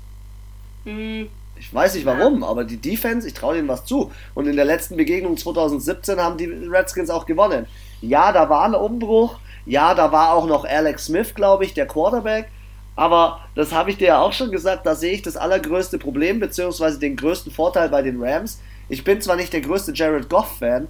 Hm, 0.85 1.29
Ich 1.59 1.75
weiß 1.75 1.95
nicht 1.95 2.07
warum, 2.07 2.45
aber 2.45 2.63
die 2.65 2.77
Defense, 2.77 3.27
ich 3.27 3.35
traue 3.35 3.57
denen 3.57 3.67
was 3.69 3.85
zu. 3.85 4.13
Und 4.35 4.47
in 4.47 4.55
der 4.57 4.65
letzten 4.65 4.97
Begegnung 4.97 5.37
2017 5.37 6.21
haben 6.21 6.39
die 6.39 6.45
Redskins 6.47 7.11
auch 7.11 7.27
gewonnen. 7.27 7.67
Ja, 8.01 8.33
da 8.33 8.49
war 8.49 8.65
ein 8.65 8.75
Umbruch. 8.75 9.39
Ja, 9.67 9.95
da 9.95 10.13
war 10.13 10.33
auch 10.33 10.47
noch 10.47 10.65
Alex 10.65 11.07
Smith, 11.07 11.35
glaube 11.35 11.65
ich, 11.65 11.75
der 11.75 11.87
Quarterback. 11.87 12.49
Aber 12.97 13.41
das 13.55 13.73
habe 13.73 13.91
ich 13.91 13.97
dir 13.97 14.09
ja 14.09 14.21
auch 14.21 14.33
schon 14.33 14.51
gesagt, 14.51 14.85
da 14.85 14.95
sehe 14.95 15.13
ich 15.13 15.23
das 15.23 15.37
allergrößte 15.37 15.99
Problem, 15.99 16.41
beziehungsweise 16.41 16.99
den 16.99 17.17
größten 17.17 17.53
Vorteil 17.53 17.89
bei 17.91 18.03
den 18.03 18.21
Rams. 18.21 18.61
Ich 18.89 19.05
bin 19.05 19.21
zwar 19.21 19.37
nicht 19.37 19.53
der 19.53 19.61
größte 19.61 19.93
Jared 19.95 20.29
Goff-Fan, 20.29 20.89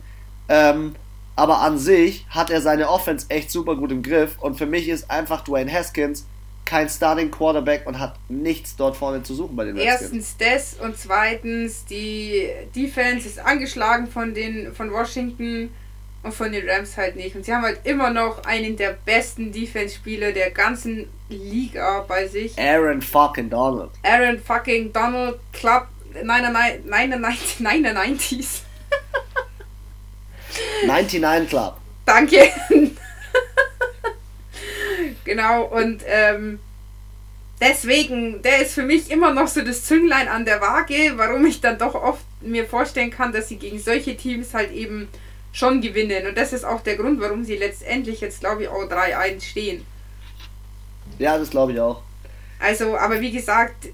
ähm, 0.49 0.95
aber 1.37 1.61
an 1.61 1.79
sich 1.79 2.25
hat 2.31 2.51
er 2.51 2.63
seine 2.63 2.89
Offense 2.89 3.27
echt 3.29 3.51
super 3.51 3.77
gut 3.77 3.93
im 3.93 4.03
Griff. 4.03 4.39
Und 4.41 4.57
für 4.57 4.67
mich 4.67 4.89
ist 4.89 5.11
einfach 5.11 5.43
Dwayne 5.43 5.71
Haskins 5.71 6.27
kein 6.65 6.89
Starting 6.89 7.31
Quarterback 7.31 7.87
und 7.87 7.99
hat 7.99 8.15
nichts 8.29 8.77
dort 8.77 8.97
vorne 8.97 9.23
zu 9.23 9.35
suchen 9.35 9.57
bei 9.57 9.65
den 9.65 9.77
Redskins. 9.77 10.01
Erstens 10.01 10.37
das 10.39 10.77
und 10.87 10.97
zweitens 10.99 11.85
die 11.87 12.49
Defense 12.75 13.27
ist 13.27 13.39
angeschlagen 13.39 14.07
von 14.07 14.35
den 14.35 14.75
von 14.75 14.93
Washington 14.93 15.71
und 16.23 16.35
von 16.35 16.53
den 16.53 16.69
Rams 16.69 16.97
halt 16.97 17.17
nicht. 17.17 17.37
Und 17.37 17.45
sie 17.45 17.55
haben 17.55 17.63
halt 17.63 17.81
immer 17.85 18.11
noch 18.11 18.45
einen 18.45 18.77
der 18.77 18.97
besten 19.05 19.53
Defense-Spieler 19.53 20.33
der 20.33 20.51
ganzen 20.51 21.09
Liga 21.29 22.05
bei 22.09 22.27
sich. 22.27 22.59
Aaron 22.59 23.03
fucking 23.03 23.51
Donald. 23.51 23.91
Aaron 24.03 24.41
fucking 24.41 24.93
Donald 24.93 25.39
Club 25.53 25.87
99 26.23 27.61
90s. 27.61 28.63
99 30.87 31.49
Club. 31.49 31.77
Danke. 32.05 32.51
genau, 35.25 35.65
und 35.65 36.03
ähm, 36.07 36.59
deswegen, 37.61 38.43
der 38.43 38.63
ist 38.63 38.75
für 38.75 38.83
mich 38.83 39.11
immer 39.11 39.33
noch 39.33 39.49
so 39.49 39.61
das 39.61 39.85
Zünglein 39.85 40.29
an 40.29 40.45
der 40.45 40.61
Waage, 40.61 41.13
warum 41.17 41.45
ich 41.47 41.61
dann 41.61 41.79
doch 41.79 41.95
oft 41.95 42.25
mir 42.41 42.65
vorstellen 42.65 43.11
kann, 43.11 43.33
dass 43.33 43.49
sie 43.49 43.57
gegen 43.57 43.79
solche 43.79 44.17
Teams 44.17 44.55
halt 44.55 44.73
eben 44.73 45.09
schon 45.59 45.81
gewinnen. 45.81 46.27
Und 46.27 46.39
das 46.39 46.53
ist 46.53 46.65
auch 46.65 46.81
der 46.83 46.97
Grund, 46.97 47.21
warum 47.21 47.45
sie 47.45 47.57
letztendlich 47.57 48.21
jetzt, 48.21 48.41
glaube 48.41 48.63
ich, 48.63 48.69
auch 48.69 48.85
3-1 48.85 49.43
stehen. 49.43 49.85
Ja, 51.19 51.37
das 51.37 51.51
glaube 51.51 51.73
ich 51.73 51.81
auch. 51.81 52.03
Also, 52.61 52.97
aber 52.97 53.21
wie 53.21 53.33
gesagt, 53.33 53.89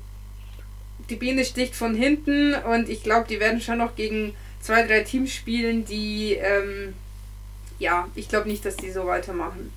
die 1.10 1.16
Biene 1.16 1.44
sticht 1.44 1.74
von 1.74 1.94
hinten 1.94 2.54
und 2.54 2.88
ich 2.88 3.02
glaube, 3.02 3.26
die 3.28 3.40
werden 3.40 3.60
schon 3.60 3.78
noch 3.78 3.94
gegen 3.96 4.34
zwei, 4.60 4.86
drei 4.86 5.00
Teams 5.00 5.32
spielen, 5.32 5.84
die, 5.84 6.34
ähm, 6.34 6.94
ja, 7.78 8.08
ich 8.14 8.28
glaube 8.28 8.48
nicht, 8.48 8.64
dass 8.64 8.76
die 8.76 8.90
so 8.90 9.06
weitermachen. 9.06 9.72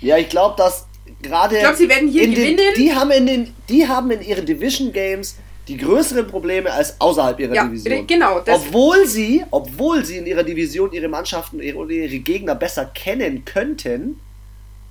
Ja, 0.00 0.16
ich 0.18 0.28
glaube, 0.28 0.56
dass 0.56 0.86
gerade 1.22 1.56
Ich 1.56 1.60
glaube, 1.62 1.76
sie 1.76 1.88
werden 1.88 2.08
hier 2.08 2.24
in 2.24 2.34
den, 2.34 2.56
gewinnen. 2.56 2.74
die 2.76 2.94
haben 2.94 3.10
in 3.10 3.26
den 3.26 3.54
die 3.68 3.86
haben 3.86 4.10
in 4.10 4.22
ihren 4.22 4.46
Division 4.46 4.92
Games 4.92 5.36
die 5.68 5.76
größeren 5.76 6.26
Probleme 6.26 6.72
als 6.72 7.00
außerhalb 7.00 7.38
ihrer 7.38 7.54
ja, 7.54 7.64
Division. 7.64 8.06
genau. 8.06 8.38
Obwohl 8.38 9.06
sie, 9.06 9.44
obwohl 9.50 10.04
sie 10.04 10.18
in 10.18 10.26
ihrer 10.26 10.42
Division 10.42 10.92
ihre 10.92 11.08
Mannschaften 11.08 11.60
ihre, 11.60 11.78
oder 11.78 11.90
ihre 11.90 12.18
Gegner 12.18 12.54
besser 12.54 12.86
kennen 12.86 13.44
könnten, 13.44 14.20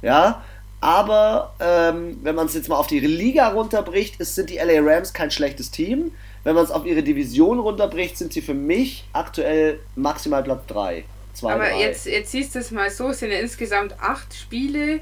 ja, 0.02 0.44
aber 0.80 1.54
ähm, 1.60 2.20
wenn 2.24 2.36
man 2.36 2.48
es 2.48 2.56
jetzt 2.56 2.68
mal 2.70 2.78
auf 2.78 2.88
die 2.88 3.00
Liga 3.00 3.50
runterbricht, 3.50 4.20
ist, 4.20 4.34
sind 4.34 4.50
die 4.50 4.58
LA 4.58 4.82
Rams 4.82 5.14
kein 5.14 5.30
schlechtes 5.30 5.70
Team. 5.70 6.12
Wenn 6.44 6.56
man 6.56 6.64
es 6.64 6.72
auf 6.72 6.86
ihre 6.86 7.04
Division 7.04 7.60
runterbricht, 7.60 8.18
sind 8.18 8.34
sie 8.34 8.42
für 8.42 8.56
mich 8.56 9.06
aktuell 9.14 9.80
maximal 9.96 10.42
Platz 10.42 10.66
3. 10.68 11.04
2, 11.34 11.54
aber 11.54 11.70
3. 11.70 11.80
jetzt, 11.82 12.08
jetzt 12.08 12.32
siehst 12.32 12.56
du 12.56 12.60
es 12.60 12.72
mal 12.72 12.90
so, 12.90 13.10
es 13.10 13.20
sind 13.20 13.32
ja 13.32 13.40
insgesamt 13.40 13.94
acht 14.00 14.34
Spiele. 14.34 15.02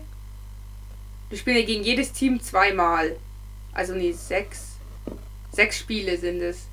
Wir 1.30 1.38
spielen 1.38 1.58
ja 1.58 1.66
gegen 1.66 1.84
jedes 1.84 2.12
Team 2.12 2.42
zweimal. 2.42 3.16
Also 3.72 3.94
nee, 3.94 4.12
sechs. 4.12 4.69
Sechs 5.52 5.80
Spiele 5.80 6.18
sind 6.18 6.42
es. 6.42 6.68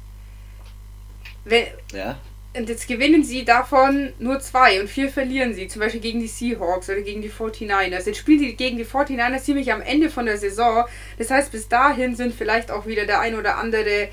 Wenn, 1.45 1.67
Ja. 1.93 2.19
Und 2.57 2.71
jetzt 2.71 2.89
gewinnen 2.89 3.23
sie 3.23 3.45
davon 3.45 4.15
nur 4.19 4.41
zwei 4.41 4.81
und 4.81 4.89
vier 4.89 5.11
verlieren 5.11 5.53
sie, 5.53 5.69
zum 5.69 5.81
Beispiel 5.81 6.01
gegen 6.01 6.21
die 6.21 6.27
Seahawks 6.27 6.89
oder 6.89 7.03
gegen 7.03 7.21
die 7.21 7.31
49ers. 7.31 8.07
Jetzt 8.07 8.17
spielen 8.17 8.39
sie 8.39 8.55
gegen 8.55 8.79
die 8.79 8.87
49ers 8.87 9.43
ziemlich 9.43 9.71
am 9.73 9.83
Ende 9.83 10.09
von 10.09 10.25
der 10.25 10.39
Saison. 10.39 10.87
Das 11.19 11.31
heißt, 11.31 11.53
bis 11.53 11.69
dahin 11.69 12.17
sind 12.17 12.35
vielleicht 12.35 12.71
auch 12.71 12.87
wieder 12.87 13.05
der 13.05 13.21
ein 13.21 13.35
oder 13.35 13.59
andere, 13.59 14.09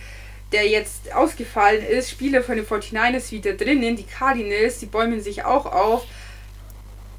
der 0.51 0.67
jetzt 0.67 1.13
ausgefallen 1.13 1.85
ist, 1.85 2.11
Spieler 2.11 2.43
von 2.43 2.57
den 2.57 2.65
49ers 2.65 3.31
wieder 3.31 3.53
drinnen. 3.53 3.95
Die 3.95 4.03
Cardinals, 4.03 4.79
die 4.79 4.87
bäumen 4.87 5.21
sich 5.21 5.45
auch 5.45 5.65
auf. 5.65 6.05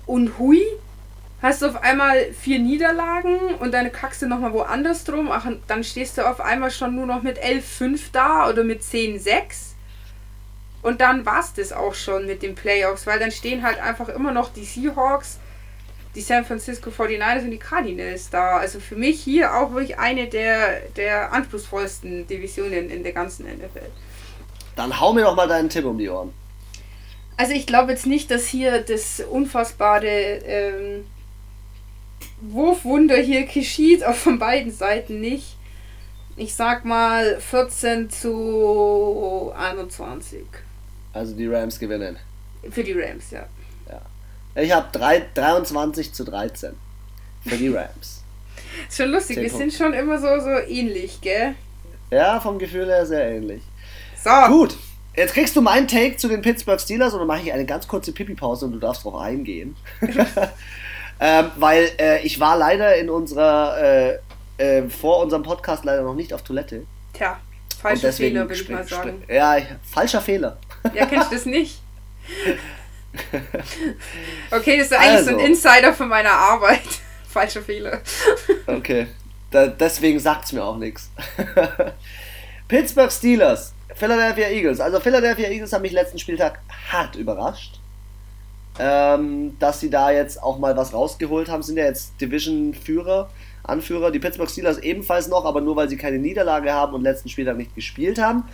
Und 0.05 0.39
Hui 0.39 0.63
hast 1.45 1.61
du 1.61 1.67
auf 1.67 1.83
einmal 1.83 2.33
vier 2.33 2.59
Niederlagen 2.59 3.55
und 3.61 3.75
dann 3.75 3.93
kackst 3.93 4.23
du 4.23 4.27
nochmal 4.27 4.55
woanders 4.55 5.05
drum. 5.05 5.29
Ach, 5.31 5.47
dann 5.69 5.85
stehst 5.85 6.17
du 6.17 6.27
auf 6.27 6.41
einmal 6.41 6.71
schon 6.71 6.97
nur 6.97 7.05
noch 7.05 7.23
mit 7.23 7.39
11-5 7.39 8.01
da 8.13 8.49
oder 8.49 8.65
mit 8.65 8.81
10-6. 8.81 9.75
Und 10.81 11.03
dann 11.03 11.27
war 11.27 11.41
es 11.41 11.53
das 11.53 11.73
auch 11.73 11.95
schon 11.95 12.27
mit 12.27 12.43
den 12.43 12.55
Playoffs, 12.55 13.07
weil 13.07 13.19
dann 13.19 13.31
stehen 13.31 13.63
halt 13.63 13.79
einfach 13.79 14.09
immer 14.09 14.33
noch 14.33 14.55
die 14.55 14.65
Seahawks, 14.65 15.39
die 16.15 16.23
San 16.23 16.47
Francisco 16.47 16.89
49ers 16.89 17.45
und 17.45 17.51
die 17.51 17.59
Cardinals 17.59 18.31
da. 18.31 18.57
Also 18.57 18.81
für 18.81 18.97
mich 18.97 19.21
hier 19.21 19.55
auch 19.55 19.73
wirklich 19.73 19.99
eine 19.99 20.29
der, 20.29 20.81
der 20.97 21.31
anspruchsvollsten 21.31 22.27
Divisionen 22.27 22.89
in 22.89 23.03
der 23.03 23.13
ganzen 23.13 23.45
NFL. 23.45 23.91
Dann 24.77 24.99
hau 24.99 25.13
mir 25.13 25.25
doch 25.25 25.37
mal 25.37 25.47
deinen 25.47 25.69
Tipp 25.69 25.85
um 25.85 25.99
die 25.99 26.09
Ohren. 26.09 26.33
Also 27.37 27.53
ich 27.53 27.67
glaube 27.67 27.93
jetzt 27.93 28.07
nicht, 28.07 28.31
dass 28.31 28.47
hier 28.47 28.81
das 28.81 29.21
unfassbare 29.21 30.07
ähm, 30.07 31.05
Wurfwunder 32.53 33.17
hier 33.17 33.47
geschieht, 33.47 34.05
auch 34.05 34.15
von 34.15 34.39
beiden 34.39 34.73
Seiten 34.73 35.21
nicht. 35.21 35.57
Ich 36.37 36.55
sag 36.55 36.85
mal 36.85 37.41
14 37.41 38.11
zu 38.11 39.53
21. 39.57 40.45
Also 41.13 41.35
die 41.35 41.47
Rams 41.47 41.79
gewinnen. 41.79 42.19
Für 42.71 42.83
die 42.83 42.93
Rams, 42.93 43.31
ja. 43.31 43.47
ja. 43.89 44.61
Ich 44.61 44.73
habe 44.73 44.89
23 44.93 46.13
zu 46.13 46.25
13. 46.25 46.75
Für 47.47 47.57
die 47.57 47.69
Rams. 47.69 48.23
Ist 48.89 48.97
schon 48.97 49.11
lustig, 49.11 49.37
wir 49.37 49.51
sind 49.51 49.73
schon 49.73 49.93
immer 49.93 50.19
so, 50.19 50.41
so 50.41 50.51
ähnlich, 50.69 51.21
gell? 51.21 51.55
Ja, 52.11 52.41
vom 52.41 52.59
Gefühl 52.59 52.87
her 52.87 53.07
sehr 53.07 53.31
ähnlich. 53.31 53.63
So. 54.23 54.31
Gut, 54.49 54.77
jetzt 55.17 55.35
kriegst 55.35 55.55
du 55.55 55.61
meinen 55.61 55.87
Take 55.87 56.17
zu 56.17 56.29
den 56.29 56.43
Pittsburgh 56.43 56.81
Steelers 56.81 57.13
und 57.13 57.21
dann 57.21 57.29
mache 57.29 57.43
ich 57.43 57.53
eine 57.53 57.67
ganz 57.67 57.87
kurze 57.87 58.13
Pipi-Pause 58.13 58.67
und 58.67 58.73
du 58.73 58.79
darfst 58.79 59.05
drauf 59.05 59.17
eingehen. 59.17 59.77
ähm, 61.25 61.51
weil 61.57 61.91
äh, 61.99 62.23
ich 62.23 62.39
war 62.39 62.59
leider 62.59 62.97
in 62.97 63.09
unserer, 63.09 63.79
äh, 63.81 64.19
äh, 64.59 64.89
vor 64.91 65.21
unserem 65.23 65.43
Podcast 65.43 65.85
leider 65.87 66.03
noch 66.03 66.15
nicht 66.15 66.35
auf 66.35 66.43
Toilette. 66.43 66.85
Tja, 67.15 67.41
falscher 67.81 68.13
Fehler, 68.13 68.43
würde 68.43 68.61
ich 68.61 68.69
mal 68.69 68.87
sagen. 68.87 69.25
Ja, 69.27 69.57
falscher 69.91 70.21
Fehler. 70.21 70.59
Ja, 70.95 71.07
kennst 71.07 71.31
du 71.31 71.35
das 71.37 71.47
nicht? 71.47 71.81
Okay, 74.51 74.79
das 74.79 74.89
ist 74.89 74.93
eigentlich 74.93 75.11
also. 75.11 75.25
so 75.25 75.31
ein 75.31 75.37
also. 75.37 75.47
Insider 75.47 75.95
von 75.95 76.09
meiner 76.09 76.33
Arbeit. 76.33 76.83
Falscher 77.29 77.63
Fehler. 77.63 78.01
Okay, 78.67 79.07
da, 79.53 79.69
deswegen 79.69 80.19
sagt 80.19 80.47
es 80.47 80.53
mir 80.53 80.65
auch 80.65 80.79
nichts. 80.79 81.11
Pittsburgh 82.69 83.13
Steelers 83.13 83.73
Philadelphia 83.95 84.49
Eagles. 84.49 84.81
Also 84.81 84.99
Philadelphia 84.99 85.49
Eagles 85.49 85.73
haben 85.73 85.83
mich 85.83 85.93
letzten 85.93 86.19
Spieltag 86.19 86.59
hart 86.91 87.15
überrascht. 87.15 87.79
Ähm, 88.79 89.57
dass 89.61 89.81
sie 89.81 89.91
da 89.91 90.11
jetzt 90.11 90.43
auch 90.43 90.59
mal 90.59 90.77
was 90.77 90.93
rausgeholt 90.93 91.49
haben, 91.49 91.63
sind 91.63 91.77
ja 91.77 91.85
jetzt 91.85 92.21
Division-Führer, 92.21 93.31
Anführer. 93.63 94.11
Die 94.11 94.19
Pittsburgh 94.19 94.51
Steelers 94.51 94.79
ebenfalls 94.79 95.29
noch, 95.29 95.45
aber 95.45 95.61
nur 95.61 95.77
weil 95.77 95.89
sie 95.89 95.97
keine 95.97 96.19
Niederlage 96.19 96.73
haben 96.73 96.95
und 96.95 97.03
letzten 97.03 97.29
Spieltag 97.29 97.57
nicht 97.57 97.75
gespielt 97.75 98.21
haben. 98.21 98.45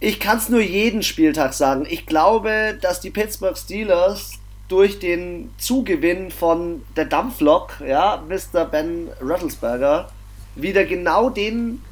Ich 0.00 0.18
kann 0.20 0.38
es 0.38 0.48
nur 0.48 0.60
jeden 0.60 1.02
Spieltag 1.02 1.54
sagen. 1.54 1.86
Ich 1.88 2.06
glaube, 2.06 2.76
dass 2.80 3.00
die 3.00 3.10
Pittsburgh 3.10 3.56
Steelers 3.56 4.32
durch 4.68 4.98
den 4.98 5.50
Zugewinn 5.58 6.30
von 6.30 6.82
der 6.96 7.04
Dampflok, 7.04 7.82
ja, 7.86 8.22
Mr. 8.28 8.64
Ben 8.64 9.08
Rattlesberger, 9.20 10.08
wieder 10.56 10.84
genau 10.84 11.30
den 11.30 11.82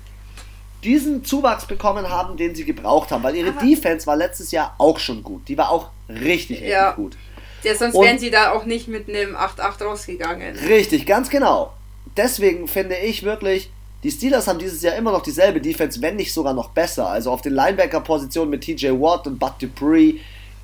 diesen 0.85 1.25
Zuwachs 1.25 1.67
bekommen 1.67 2.09
haben, 2.09 2.37
den 2.37 2.55
sie 2.55 2.65
gebraucht 2.65 3.11
haben. 3.11 3.23
Weil 3.23 3.37
ihre 3.37 3.51
Aber 3.51 3.61
Defense 3.61 4.07
war 4.07 4.17
letztes 4.17 4.51
Jahr 4.51 4.75
auch 4.79 4.99
schon 4.99 5.23
gut. 5.23 5.49
Die 5.49 5.57
war 5.57 5.71
auch 5.71 5.89
richtig, 6.09 6.59
richtig 6.59 6.69
ja. 6.69 6.93
gut. 6.93 7.17
Ja, 7.63 7.75
sonst 7.75 7.95
Und 7.95 8.05
wären 8.05 8.19
sie 8.19 8.31
da 8.31 8.53
auch 8.53 8.65
nicht 8.65 8.89
mit 8.89 9.09
einem 9.09 9.37
8-8 9.37 9.85
rausgegangen. 9.85 10.57
Richtig, 10.57 11.07
ganz 11.07 11.31
genau. 11.31 11.73
Deswegen 12.17 12.67
finde 12.67 12.97
ich 12.97 13.23
wirklich, 13.23 13.71
die 14.03 14.11
Steelers 14.11 14.49
haben 14.49 14.59
dieses 14.59 14.83
Jahr 14.83 14.97
immer 14.97 15.13
noch 15.13 15.23
dieselbe 15.23 15.61
Defense, 15.61 16.03
wenn 16.03 16.17
nicht 16.17 16.33
sogar 16.33 16.55
noch 16.55 16.71
besser. 16.71 17.09
Also 17.09 17.31
auf 17.31 17.41
den 17.41 17.55
Linebacker-Positionen 17.55 18.51
mit 18.51 18.63
TJ 18.63 18.89
Watt 18.89 19.27
und 19.29 19.39
Bud 19.39 19.53
Dupree 19.61 20.15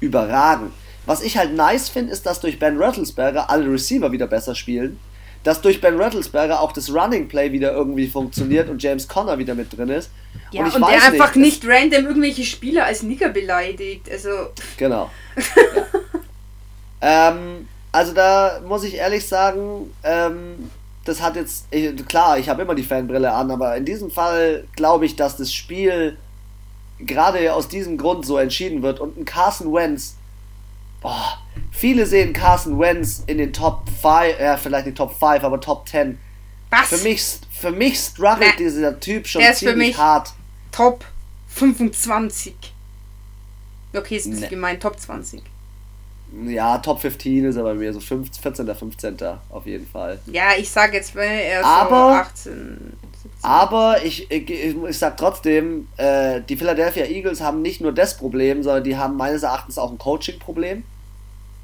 überragen. 0.00 0.72
Was 1.06 1.22
ich 1.22 1.38
halt 1.38 1.54
nice 1.54 1.88
finde, 1.88 2.12
ist, 2.12 2.26
dass 2.26 2.40
durch 2.40 2.58
Ben 2.58 2.76
Rattlesberger 2.76 3.48
alle 3.48 3.70
Receiver 3.70 4.12
wieder 4.12 4.26
besser 4.26 4.54
spielen 4.54 4.98
dass 5.44 5.60
durch 5.60 5.80
Ben 5.80 6.00
Rattlesberger 6.00 6.60
auch 6.60 6.72
das 6.72 6.92
Running 6.92 7.28
Play 7.28 7.52
wieder 7.52 7.72
irgendwie 7.72 8.08
funktioniert 8.08 8.68
und 8.68 8.82
James 8.82 9.08
Conner 9.08 9.38
wieder 9.38 9.54
mit 9.54 9.76
drin 9.76 9.88
ist. 9.88 10.10
Ja, 10.50 10.64
und, 10.64 10.74
und 10.74 10.88
der 10.88 11.04
einfach 11.04 11.34
nicht, 11.34 11.64
nicht 11.64 11.72
random 11.72 12.06
irgendwelche 12.06 12.44
Spieler 12.44 12.84
als 12.84 13.02
Nigger 13.02 13.28
beleidigt. 13.28 14.10
Also. 14.10 14.28
Genau. 14.76 15.10
ja. 17.00 17.30
ähm, 17.30 17.68
also 17.92 18.12
da 18.12 18.60
muss 18.66 18.84
ich 18.84 18.94
ehrlich 18.94 19.26
sagen, 19.26 19.92
ähm, 20.02 20.70
das 21.04 21.22
hat 21.22 21.36
jetzt, 21.36 21.66
klar, 22.08 22.38
ich 22.38 22.48
habe 22.48 22.62
immer 22.62 22.74
die 22.74 22.82
Fanbrille 22.82 23.32
an, 23.32 23.50
aber 23.50 23.76
in 23.76 23.86
diesem 23.86 24.10
Fall 24.10 24.64
glaube 24.76 25.06
ich, 25.06 25.16
dass 25.16 25.36
das 25.36 25.52
Spiel 25.52 26.18
gerade 27.00 27.54
aus 27.54 27.68
diesem 27.68 27.96
Grund 27.96 28.26
so 28.26 28.36
entschieden 28.36 28.82
wird 28.82 29.00
und 29.00 29.16
ein 29.16 29.24
Carson 29.24 29.72
Wentz 29.72 30.17
boah, 31.00 31.38
viele 31.70 32.06
sehen 32.06 32.32
Carson 32.32 32.78
Wentz 32.78 33.22
in 33.26 33.38
den 33.38 33.52
Top 33.52 33.88
5, 33.88 34.40
ja, 34.40 34.56
vielleicht 34.56 34.86
nicht 34.86 34.98
Top 34.98 35.18
5, 35.18 35.44
aber 35.44 35.60
Top 35.60 35.88
10. 35.88 36.18
Was? 36.70 36.88
Für 36.88 36.98
mich, 36.98 37.24
für 37.50 37.70
mich 37.70 37.98
struggelt 37.98 38.50
Na, 38.52 38.56
dieser 38.58 39.00
Typ 39.00 39.26
schon 39.26 39.42
ziemlich 39.54 39.96
hart. 39.96 40.32
Top 40.70 41.04
25. 41.48 42.54
Okay, 43.94 44.16
ist 44.16 44.26
nee. 44.26 44.48
gemeint, 44.48 44.82
Top 44.82 44.98
20. 44.98 45.42
Ja, 46.46 46.76
Top 46.78 47.00
15 47.00 47.46
ist 47.46 47.56
er 47.56 47.62
bei 47.62 47.72
mir, 47.72 47.92
so 47.92 48.00
15, 48.00 48.42
14., 48.42 48.74
15. 48.74 49.16
auf 49.48 49.64
jeden 49.66 49.86
Fall. 49.86 50.18
Ja, 50.26 50.50
ich 50.58 50.68
sag 50.68 50.92
jetzt, 50.92 51.14
wenn 51.14 51.30
er 51.30 51.64
aber, 51.64 52.24
so 52.44 52.50
18. 52.50 52.92
17. 53.34 53.50
Aber 53.50 54.04
ich, 54.04 54.30
ich, 54.30 54.50
ich 54.50 54.98
sag 54.98 55.16
trotzdem, 55.16 55.88
äh, 55.96 56.40
die 56.48 56.56
Philadelphia 56.56 57.04
Eagles 57.04 57.40
haben 57.40 57.62
nicht 57.62 57.80
nur 57.80 57.92
das 57.92 58.16
Problem, 58.16 58.62
sondern 58.62 58.84
die 58.84 58.96
haben 58.96 59.16
meines 59.16 59.42
Erachtens 59.42 59.78
auch 59.78 59.90
ein 59.90 59.98
Coaching-Problem 59.98 60.84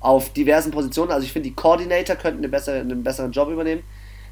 auf 0.00 0.30
diversen 0.30 0.70
Positionen. 0.70 1.10
Also 1.10 1.24
ich 1.24 1.32
finde, 1.32 1.48
die 1.48 1.54
Coordinator 1.54 2.16
könnten 2.16 2.38
eine 2.38 2.48
bessere, 2.48 2.80
einen 2.80 3.02
besseren 3.02 3.32
Job 3.32 3.48
übernehmen. 3.48 3.82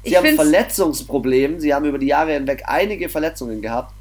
Sie 0.03 0.09
ich 0.09 0.17
haben 0.17 0.25
ein 0.25 0.35
Verletzungsproblem. 0.35 1.59
Sie 1.59 1.73
haben 1.73 1.85
über 1.85 1.97
die 1.97 2.07
Jahre 2.07 2.33
hinweg 2.33 2.63
einige 2.67 3.09
Verletzungen 3.09 3.61
gehabt. 3.61 3.93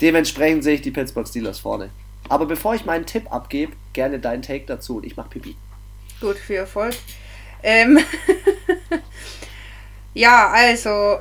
Dementsprechend 0.00 0.64
sehe 0.64 0.74
ich 0.74 0.82
die 0.82 0.90
Pittsburgh 0.90 1.26
Steelers 1.26 1.58
vorne. 1.58 1.90
Aber 2.28 2.46
bevor 2.46 2.74
ich 2.74 2.84
meinen 2.84 3.04
Tipp 3.04 3.32
abgebe, 3.32 3.72
gerne 3.92 4.18
deinen 4.18 4.42
Take 4.42 4.64
dazu 4.66 4.98
und 4.98 5.06
ich 5.06 5.16
mache 5.16 5.30
Pipi. 5.30 5.56
Gut, 6.20 6.36
viel 6.36 6.56
Erfolg. 6.56 6.94
Ähm 7.62 7.98
ja, 10.14 10.50
also 10.50 11.18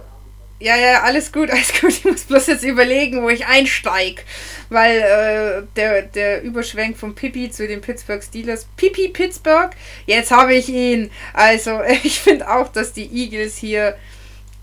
ja, 0.59 0.75
ja, 0.75 1.01
alles 1.03 1.31
gut, 1.31 1.51
alles 1.51 1.79
gut. 1.79 1.91
Ich 1.91 2.05
muss 2.05 2.23
bloß 2.23 2.47
jetzt 2.47 2.63
überlegen, 2.63 3.21
wo 3.21 3.29
ich 3.29 3.45
einsteige. 3.45 4.21
Weil 4.69 4.97
äh, 4.97 5.63
der, 5.75 6.01
der 6.03 6.41
Überschwenk 6.41 6.97
von 6.97 7.15
Pippi 7.15 7.49
zu 7.49 7.67
den 7.67 7.81
Pittsburgh 7.81 8.23
Steelers. 8.23 8.67
Pippi 8.75 9.09
Pittsburgh, 9.09 9.71
jetzt 10.05 10.31
habe 10.31 10.55
ich 10.55 10.69
ihn. 10.69 11.11
Also, 11.33 11.81
ich 12.03 12.19
finde 12.19 12.49
auch, 12.49 12.69
dass 12.69 12.93
die 12.93 13.05
Eagles 13.05 13.57
hier 13.57 13.95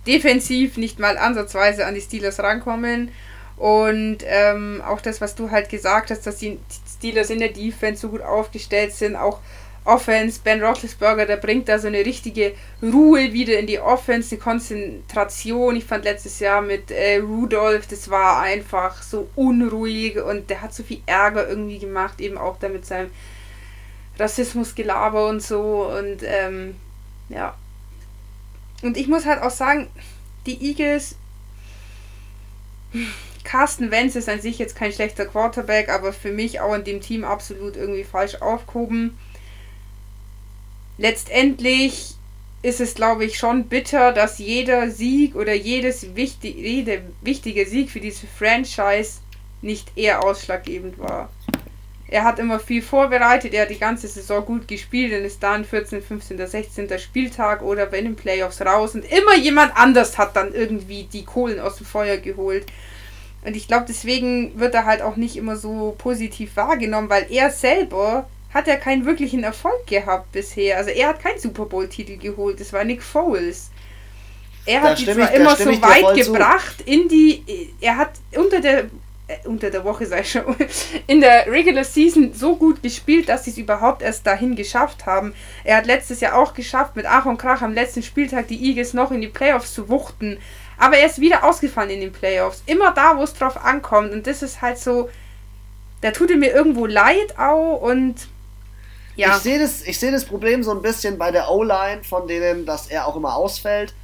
defensiv 0.06 0.76
nicht 0.76 0.98
mal 0.98 1.16
ansatzweise 1.16 1.86
an 1.86 1.94
die 1.94 2.00
Steelers 2.00 2.40
rankommen. 2.40 3.10
Und 3.56 4.18
ähm, 4.24 4.82
auch 4.84 5.00
das, 5.00 5.20
was 5.20 5.36
du 5.36 5.52
halt 5.52 5.68
gesagt 5.68 6.10
hast, 6.10 6.26
dass 6.26 6.38
die 6.38 6.58
Steelers 6.96 7.30
in 7.30 7.38
der 7.38 7.50
Defense 7.50 8.02
so 8.02 8.08
gut 8.08 8.20
aufgestellt 8.20 8.92
sind, 8.92 9.14
auch 9.14 9.38
Offense. 9.84 10.40
Ben 10.42 10.62
Roethlisberger, 10.62 11.26
der 11.26 11.36
bringt 11.36 11.68
da 11.68 11.78
so 11.78 11.88
eine 11.88 12.04
richtige 12.04 12.54
Ruhe 12.82 13.32
wieder 13.32 13.58
in 13.58 13.66
die 13.66 13.78
Offense, 13.78 14.34
eine 14.34 14.42
Konzentration. 14.42 15.76
Ich 15.76 15.84
fand 15.84 16.04
letztes 16.04 16.40
Jahr 16.40 16.62
mit 16.62 16.90
äh, 16.90 17.18
Rudolph, 17.18 17.86
das 17.86 18.08
war 18.08 18.40
einfach 18.40 19.02
so 19.02 19.28
unruhig 19.36 20.18
und 20.18 20.48
der 20.48 20.62
hat 20.62 20.74
so 20.74 20.82
viel 20.82 21.00
Ärger 21.06 21.48
irgendwie 21.48 21.78
gemacht, 21.78 22.20
eben 22.20 22.38
auch 22.38 22.58
da 22.58 22.68
mit 22.68 22.86
seinem 22.86 23.10
Rassismusgelaber 24.18 25.28
und 25.28 25.42
so. 25.42 25.86
Und 25.86 26.22
ähm, 26.22 26.76
ja. 27.28 27.54
Und 28.82 28.96
ich 28.96 29.06
muss 29.06 29.26
halt 29.26 29.42
auch 29.42 29.50
sagen, 29.50 29.88
die 30.46 30.62
Eagles. 30.62 31.16
Carsten 33.44 33.90
Wentz 33.90 34.14
ist 34.14 34.30
an 34.30 34.40
sich 34.40 34.58
jetzt 34.58 34.76
kein 34.76 34.92
schlechter 34.92 35.26
Quarterback, 35.26 35.90
aber 35.90 36.14
für 36.14 36.32
mich 36.32 36.60
auch 36.60 36.74
in 36.74 36.84
dem 36.84 37.02
Team 37.02 37.24
absolut 37.24 37.76
irgendwie 37.76 38.04
falsch 38.04 38.36
aufgehoben 38.36 39.18
letztendlich 40.98 42.14
ist 42.62 42.80
es, 42.80 42.94
glaube 42.94 43.26
ich, 43.26 43.36
schon 43.36 43.64
bitter, 43.64 44.12
dass 44.12 44.38
jeder 44.38 44.90
Sieg 44.90 45.34
oder 45.34 45.52
jedes 45.52 46.14
wichtig, 46.14 46.56
jede 46.56 47.02
wichtige 47.20 47.66
Sieg 47.66 47.90
für 47.90 48.00
diese 48.00 48.26
Franchise 48.26 49.18
nicht 49.60 49.92
eher 49.96 50.24
ausschlaggebend 50.24 50.98
war. 50.98 51.28
Er 52.08 52.24
hat 52.24 52.38
immer 52.38 52.60
viel 52.60 52.80
vorbereitet, 52.80 53.54
er 53.54 53.62
hat 53.62 53.70
die 53.70 53.78
ganze 53.78 54.08
Saison 54.08 54.44
gut 54.44 54.68
gespielt 54.68 55.12
und 55.12 55.24
ist 55.24 55.42
dann 55.42 55.64
14., 55.64 56.02
15., 56.02 56.46
16. 56.46 56.98
Spieltag 56.98 57.62
oder 57.62 57.86
bei 57.86 58.00
den 58.00 58.14
Playoffs 58.14 58.60
raus 58.60 58.94
und 58.94 59.04
immer 59.04 59.36
jemand 59.36 59.76
anders 59.76 60.16
hat 60.16 60.36
dann 60.36 60.54
irgendwie 60.54 61.04
die 61.04 61.24
Kohlen 61.24 61.60
aus 61.60 61.76
dem 61.76 61.86
Feuer 61.86 62.18
geholt. 62.18 62.66
Und 63.44 63.56
ich 63.56 63.68
glaube, 63.68 63.84
deswegen 63.88 64.58
wird 64.58 64.74
er 64.74 64.86
halt 64.86 65.02
auch 65.02 65.16
nicht 65.16 65.36
immer 65.36 65.56
so 65.56 65.94
positiv 65.98 66.56
wahrgenommen, 66.56 67.10
weil 67.10 67.26
er 67.30 67.50
selber 67.50 68.26
hat 68.54 68.68
er 68.68 68.76
keinen 68.76 69.04
wirklichen 69.04 69.42
Erfolg 69.42 69.86
gehabt 69.86 70.32
bisher. 70.32 70.78
Also 70.78 70.90
er 70.90 71.08
hat 71.08 71.20
keinen 71.20 71.40
Super 71.40 71.66
Bowl-Titel 71.66 72.16
geholt, 72.16 72.60
das 72.60 72.72
war 72.72 72.84
Nick 72.84 73.02
Foles. 73.02 73.70
Er 74.64 74.80
hat 74.80 74.98
die 74.98 75.04
zwar 75.04 75.30
ich, 75.30 75.40
immer 75.40 75.56
so 75.56 75.82
weit 75.82 76.14
gebracht 76.14 76.78
zu. 76.78 76.84
in 76.84 77.08
die. 77.08 77.74
Er 77.80 77.98
hat 77.98 78.12
unter 78.34 78.60
der 78.60 78.84
äh, 79.26 79.46
unter 79.46 79.70
der 79.70 79.84
Woche 79.84 80.06
sei 80.06 80.22
schon, 80.22 80.56
in 81.06 81.20
der 81.20 81.46
Regular 81.46 81.84
Season 81.84 82.32
so 82.32 82.56
gut 82.56 82.82
gespielt, 82.82 83.28
dass 83.28 83.44
sie 83.44 83.50
es 83.50 83.58
überhaupt 83.58 84.02
erst 84.02 84.26
dahin 84.26 84.54
geschafft 84.54 85.04
haben. 85.04 85.34
Er 85.64 85.78
hat 85.78 85.86
letztes 85.86 86.20
Jahr 86.20 86.36
auch 86.36 86.54
geschafft, 86.54 86.96
mit 86.96 87.06
Ach 87.06 87.26
und 87.26 87.38
Krach 87.38 87.62
am 87.62 87.74
letzten 87.74 88.02
Spieltag 88.02 88.48
die 88.48 88.62
Eagles 88.68 88.94
noch 88.94 89.10
in 89.10 89.20
die 89.20 89.28
Playoffs 89.28 89.74
zu 89.74 89.88
wuchten. 89.88 90.38
Aber 90.78 90.96
er 90.96 91.06
ist 91.06 91.20
wieder 91.20 91.44
ausgefallen 91.44 91.90
in 91.90 92.00
den 92.00 92.12
Playoffs. 92.12 92.62
Immer 92.66 92.92
da, 92.92 93.16
wo 93.16 93.22
es 93.22 93.34
drauf 93.34 93.62
ankommt. 93.64 94.12
Und 94.12 94.26
das 94.26 94.42
ist 94.42 94.60
halt 94.60 94.78
so, 94.78 95.08
da 96.00 96.10
tut 96.10 96.30
er 96.30 96.36
mir 96.36 96.52
irgendwo 96.52 96.86
leid 96.86 97.38
auch 97.38 97.80
und 97.80 98.28
ja. 99.16 99.36
Ich 99.36 99.42
sehe 99.42 99.58
das, 99.58 99.80
seh 99.80 100.10
das 100.10 100.24
Problem 100.24 100.62
so 100.62 100.72
ein 100.72 100.82
bisschen 100.82 101.18
bei 101.18 101.30
der 101.30 101.50
O-Line, 101.50 102.04
von 102.04 102.26
denen, 102.26 102.66
dass 102.66 102.88
er 102.88 103.06
auch 103.06 103.16
immer 103.16 103.34
ausfällt. 103.36 103.94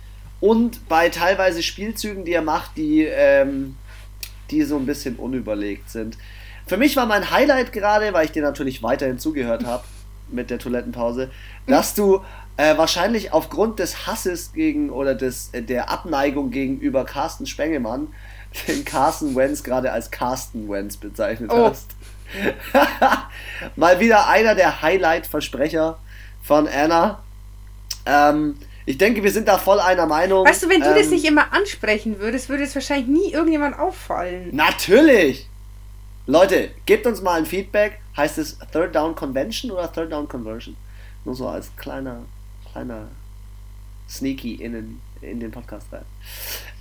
Und 0.41 0.89
bei 0.89 1.11
teilweise 1.11 1.63
Spielzügen, 1.63 2.25
die 2.25 2.33
er 2.33 2.43
macht, 2.43 2.77
die 2.77 3.05
ähm, 3.05 3.77
die 4.51 4.63
so 4.63 4.77
ein 4.77 4.87
bisschen 4.87 5.17
unüberlegt 5.17 5.91
sind. 5.91 6.19
Für 6.67 6.77
mich 6.77 6.97
war 6.97 7.07
mein 7.07 7.31
Highlight 7.31 7.73
gerade, 7.73 8.13
weil 8.13 8.27
ich 8.27 8.33
dir 8.33 8.43
natürlich 8.43 8.83
weiterhin 8.83 9.19
zugehört 9.19 9.65
habe 9.65 9.85
mit 10.29 10.51
der 10.51 10.59
Toilettenpause, 10.59 11.31
dass 11.67 11.95
du 11.95 12.23
äh, 12.57 12.77
wahrscheinlich 12.77 13.33
aufgrund 13.33 13.79
des 13.79 14.07
Hasses 14.07 14.53
gegen 14.53 14.91
oder 14.91 15.15
des, 15.15 15.51
äh, 15.53 15.63
der 15.63 15.91
Abneigung 15.91 16.51
gegenüber 16.51 17.05
Carsten 17.05 17.47
Spengemann 17.47 18.09
den 18.69 18.85
Carsten 18.85 19.35
Wentz 19.35 19.63
gerade 19.63 19.93
als 19.93 20.11
Carsten 20.11 20.69
Wentz 20.69 20.97
bezeichnet 20.97 21.51
oh. 21.53 21.69
hast. 21.69 21.97
Mal 23.77 24.01
wieder 24.01 24.29
einer 24.29 24.55
der 24.55 24.83
Highlight-Versprecher 24.83 25.99
von 26.43 26.69
Anna. 26.69 27.23
Ähm, 28.07 28.57
ich 28.87 28.99
denke, 28.99 29.23
wir 29.23 29.31
sind 29.31 29.47
da 29.47 29.59
voll 29.59 29.79
einer 29.81 30.07
Meinung. 30.07 30.47
Weißt 30.47 30.65
du, 30.65 30.69
wenn 30.69 30.81
du 30.81 30.89
ähm, 30.89 30.97
das 30.97 31.11
nicht 31.11 31.25
immer 31.25 31.53
ansprechen 31.53 32.19
würdest, 32.19 32.49
würde 32.49 32.65
es 32.65 32.75
wahrscheinlich 32.75 33.09
nie 33.09 33.33
irgendjemand 33.33 33.79
auffallen. 33.79 34.49
Natürlich! 34.53 35.49
Leute, 36.27 36.71
gebt 36.87 37.07
uns 37.07 37.21
mal 37.21 37.39
ein 37.39 37.47
Feedback. 37.47 38.01
Heißt 38.17 38.39
es 38.39 38.59
Third 38.73 38.95
Down 38.95 39.15
Convention 39.15 39.71
oder 39.71 39.93
Third 39.93 40.13
Down 40.13 40.29
Conversion? 40.29 40.77
Nur 41.25 41.35
so 41.35 41.49
als 41.49 41.75
kleiner, 41.77 42.23
kleiner 42.71 43.09
Sneaky 44.09 44.55
in, 44.55 45.01
in 45.21 45.41
den 45.41 45.51
Podcast 45.51 45.87
rein. 45.93 46.05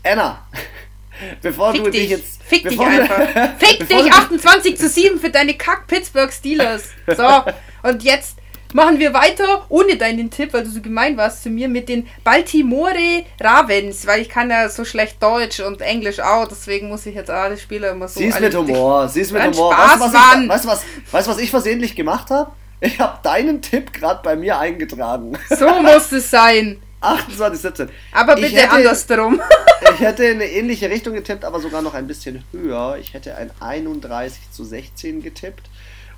Anna, 0.03 0.47
bevor 1.41 1.71
Fick 1.71 1.83
du 1.83 1.89
dich. 1.91 2.01
dich 2.01 2.09
jetzt. 2.11 2.43
Fick 2.43 2.67
dich 2.67 2.79
einfach. 2.79 3.57
Fick 3.59 3.87
dich 3.87 4.11
28 4.11 4.77
zu 4.77 4.89
7 4.89 5.19
für 5.19 5.29
deine 5.29 5.53
Kack 5.55 5.87
Pittsburgh 5.87 6.31
Steelers. 6.31 6.83
So, 7.15 7.43
und 7.83 8.03
jetzt 8.03 8.39
Machen 8.71 8.99
wir 8.99 9.15
weiter 9.15 9.65
ohne 9.69 9.95
deinen 9.95 10.29
Tipp, 10.29 10.53
weil 10.53 10.63
du 10.63 10.69
so 10.69 10.79
gemein 10.79 11.17
warst 11.17 11.41
zu 11.41 11.49
mir, 11.49 11.67
mit 11.67 11.89
den 11.89 12.07
Baltimore 12.23 13.23
Ravens, 13.39 14.05
weil 14.05 14.21
ich 14.21 14.29
kann 14.29 14.51
ja 14.51 14.69
so 14.69 14.85
schlecht 14.85 15.21
Deutsch 15.23 15.59
und 15.59 15.81
Englisch 15.81 16.19
auch, 16.19 16.47
deswegen 16.47 16.87
muss 16.87 17.05
ich 17.07 17.15
jetzt 17.15 17.31
alle 17.31 17.57
Spieler 17.57 17.91
immer 17.91 18.07
so... 18.07 18.19
Sie 18.19 18.27
ist 18.27 18.39
mit 18.39 18.55
Humor, 18.55 19.09
sie 19.09 19.21
ist 19.21 19.31
mit 19.31 19.41
Humor. 19.41 19.73
Spaß, 19.73 19.99
weißt, 19.99 19.99
du, 19.99 20.05
was 20.05 20.43
ich, 20.43 20.49
weißt, 20.49 20.67
was, 20.67 20.85
weißt 21.11 21.27
was 21.29 21.37
ich 21.39 21.49
versehentlich 21.49 21.95
gemacht 21.95 22.29
habe? 22.29 22.51
Ich 22.79 22.99
habe 22.99 23.17
deinen 23.23 23.61
Tipp 23.63 23.91
gerade 23.91 24.21
bei 24.23 24.35
mir 24.35 24.59
eingetragen. 24.59 25.37
So 25.49 25.67
muss 25.81 26.11
es 26.11 26.29
sein. 26.29 26.79
28, 27.01 27.61
17. 27.61 27.89
Aber 28.11 28.35
bitte 28.35 28.55
hätte, 28.55 28.71
andersrum. 28.71 29.41
ich 29.93 29.99
hätte 29.99 30.25
in 30.25 30.35
eine 30.35 30.49
ähnliche 30.49 30.89
Richtung 30.89 31.13
getippt, 31.13 31.45
aber 31.45 31.59
sogar 31.59 31.81
noch 31.81 31.93
ein 31.93 32.07
bisschen 32.07 32.43
höher. 32.51 32.97
Ich 32.99 33.13
hätte 33.13 33.35
ein 33.35 33.51
31 33.59 34.51
zu 34.51 34.63
16 34.63 35.21
getippt. 35.21 35.69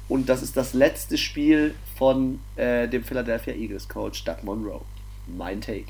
Und 0.10 0.28
das 0.28 0.42
ist 0.42 0.58
das 0.58 0.74
letzte 0.74 1.18
Spiel 1.18 1.76
von 1.98 2.40
äh, 2.56 2.88
dem 2.88 3.04
Philadelphia 3.04 3.54
Eagles 3.54 3.88
Coach 3.88 4.24
Doug 4.26 4.38
Monroe. 4.44 4.82
Mein 5.28 5.62
Take. 5.62 5.86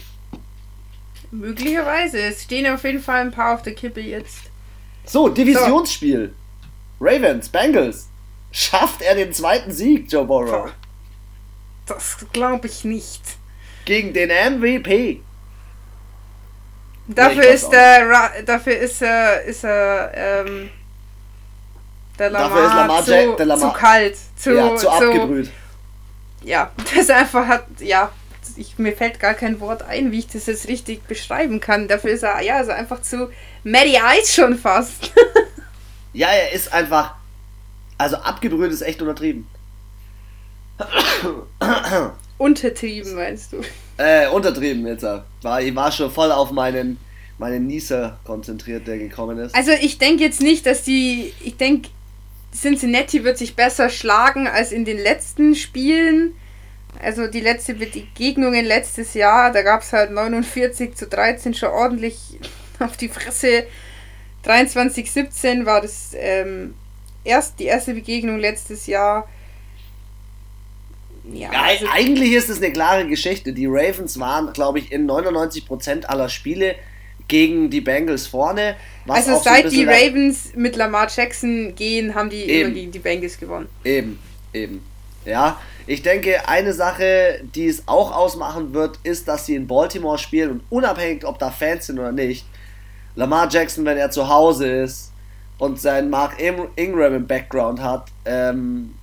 Möglicherweise. 1.32 2.20
Es 2.20 2.44
stehen 2.44 2.72
auf 2.72 2.84
jeden 2.84 3.02
Fall 3.02 3.22
ein 3.22 3.32
paar 3.32 3.56
auf 3.56 3.62
der 3.62 3.74
Kippe 3.74 4.02
jetzt. 4.02 4.52
So, 5.06 5.30
Divisionsspiel. 5.30 6.28
So. 6.28 7.06
Ravens, 7.06 7.50
Bengals. 7.50 8.10
Schafft 8.52 9.02
er 9.02 9.16
den 9.16 9.34
zweiten 9.34 9.72
Sieg, 9.72 10.12
Joe 10.12 10.26
Burrow? 10.26 10.72
Das 11.88 12.18
glaube 12.32 12.68
ich 12.68 12.84
nicht. 12.84 13.22
Gegen 13.86 14.13
den 14.13 14.29
MVP. 14.29 15.21
Dafür 17.07 17.43
ja, 17.43 17.49
ist 17.49 17.73
er, 17.73 18.43
dafür 18.45 18.77
ist 18.77 19.01
er, 19.01 19.43
ist 19.43 19.63
er, 19.63 20.11
ähm, 20.13 20.69
der 22.17 22.29
Lamar, 22.29 22.49
Dafür 22.49 22.65
ist 22.65 22.73
Lamar, 22.75 23.05
zu, 23.05 23.11
Jack, 23.11 23.38
der 23.38 23.45
Lamar 23.45 23.73
zu 23.73 23.79
kalt, 23.79 24.17
zu, 24.36 24.55
ja, 24.55 24.75
zu 24.75 24.89
abgebrüht. 24.89 25.51
Ja, 26.43 26.71
das 26.95 27.09
einfach 27.09 27.47
hat, 27.47 27.65
ja, 27.79 28.11
ich, 28.55 28.77
mir 28.77 28.93
fällt 28.95 29.19
gar 29.19 29.34
kein 29.34 29.59
Wort 29.59 29.84
ein, 29.84 30.11
wie 30.11 30.19
ich 30.19 30.27
das 30.27 30.45
jetzt 30.45 30.67
richtig 30.67 31.03
beschreiben 31.07 31.59
kann. 31.59 31.88
Dafür 31.88 32.11
ist 32.11 32.23
er, 32.23 32.41
ja, 32.41 32.57
also 32.57 32.71
einfach 32.71 33.01
zu 33.01 33.32
Maddie 33.63 33.99
Ice 34.19 34.34
schon 34.34 34.57
fast. 34.57 35.11
ja, 36.13 36.27
er 36.29 36.51
ist 36.51 36.71
einfach, 36.73 37.15
also 37.97 38.17
abgebrüht 38.17 38.71
ist 38.71 38.82
echt 38.82 39.01
untertrieben. 39.01 39.47
Untertrieben, 42.42 43.14
meinst 43.14 43.54
du? 43.54 43.58
Äh, 43.98 44.28
untertrieben 44.30 44.88
jetzt. 44.88 45.04
War, 45.04 45.62
ich 45.62 45.76
war 45.76 45.92
schon 45.92 46.10
voll 46.10 46.32
auf 46.32 46.50
meinen, 46.50 46.98
meinen 47.38 47.68
Nieser 47.68 48.18
konzentriert, 48.24 48.88
der 48.88 48.98
gekommen 48.98 49.38
ist. 49.38 49.54
Also 49.54 49.70
ich 49.80 50.00
denke 50.00 50.24
jetzt 50.24 50.42
nicht, 50.42 50.66
dass 50.66 50.82
die, 50.82 51.34
ich 51.42 51.58
denke, 51.58 51.89
Cincinnati 52.52 53.24
wird 53.24 53.38
sich 53.38 53.56
besser 53.56 53.89
schlagen 53.89 54.48
als 54.48 54.72
in 54.72 54.86
den 54.86 54.98
letzten 54.98 55.54
Spielen. 55.54 56.34
Also 57.00 57.28
die 57.28 57.42
letzte 57.42 57.76
Begegnungen 57.76 58.66
letztes 58.66 59.14
Jahr, 59.14 59.52
da 59.52 59.62
gab 59.62 59.84
es 59.84 59.94
halt 59.94 60.10
49 60.10 60.96
zu 60.96 61.06
13 61.06 61.54
schon 61.54 61.70
ordentlich 61.70 62.39
auf 62.80 62.98
die 62.98 63.10
Fresse. 63.10 63.68
23-17 64.48 65.68
war 65.68 65.82
das 65.82 66.16
ähm, 66.16 66.74
erst 67.24 67.60
die 67.60 67.66
erste 67.66 67.94
Begegnung 67.94 68.39
letztes 68.39 68.88
Jahr. 68.88 69.28
Ja, 71.24 71.49
also 71.51 71.86
eigentlich 71.93 72.34
ist 72.34 72.49
es 72.49 72.57
eine 72.57 72.72
klare 72.72 73.07
Geschichte. 73.07 73.53
Die 73.53 73.67
Ravens 73.67 74.19
waren, 74.19 74.51
glaube 74.53 74.80
ich, 74.80 74.91
in 74.91 75.09
99% 75.09 76.05
aller 76.05 76.30
Spiele 76.30 76.76
gegen 77.28 77.69
die 77.69 77.82
Bengals 77.82 78.28
vorne. 78.28 78.76
also 79.07 79.39
seit 79.39 79.65
so 79.65 79.69
die 79.69 79.86
Ravens 79.86 80.51
mit 80.55 80.76
Lamar 80.76 81.07
Jackson 81.15 81.74
gehen, 81.76 82.13
haben 82.15 82.30
die 82.30 82.41
eben. 82.41 82.67
immer 82.67 82.76
gegen 82.76 82.91
die 82.91 82.99
Bengals 82.99 83.38
gewonnen. 83.38 83.67
Eben, 83.84 84.19
eben. 84.53 84.84
Ja, 85.26 85.61
ich 85.88 86.01
denke, 86.01 86.47
eine 86.47 86.74
Sache, 86.74 87.41
die 87.55 87.67
es 87.67 87.88
auch 87.88 88.15
ausmachen 88.15 88.74
wird, 88.74 88.99
ist, 89.03 89.28
dass 89.28 89.45
sie 89.45 89.55
in 89.55 89.67
Baltimore 89.67 90.17
spielen 90.17 90.51
und 90.51 90.63
unabhängig, 90.69 91.26
ob 91.26 91.39
da 91.39 91.51
Fans 91.51 91.88
sind 91.88 91.99
oder 91.99 92.11
nicht, 92.11 92.45
Lamar 93.15 93.47
Jackson, 93.49 93.86
wenn 93.86 93.97
er 93.97 94.09
zu 94.09 94.28
Hause 94.28 94.67
ist 94.69 95.11
und 95.57 95.80
seinen 95.80 96.09
Mark 96.09 96.41
Ingram 96.76 97.15
im 97.15 97.28
Background 97.28 97.82
hat, 97.82 98.07
ähm, 98.26 98.95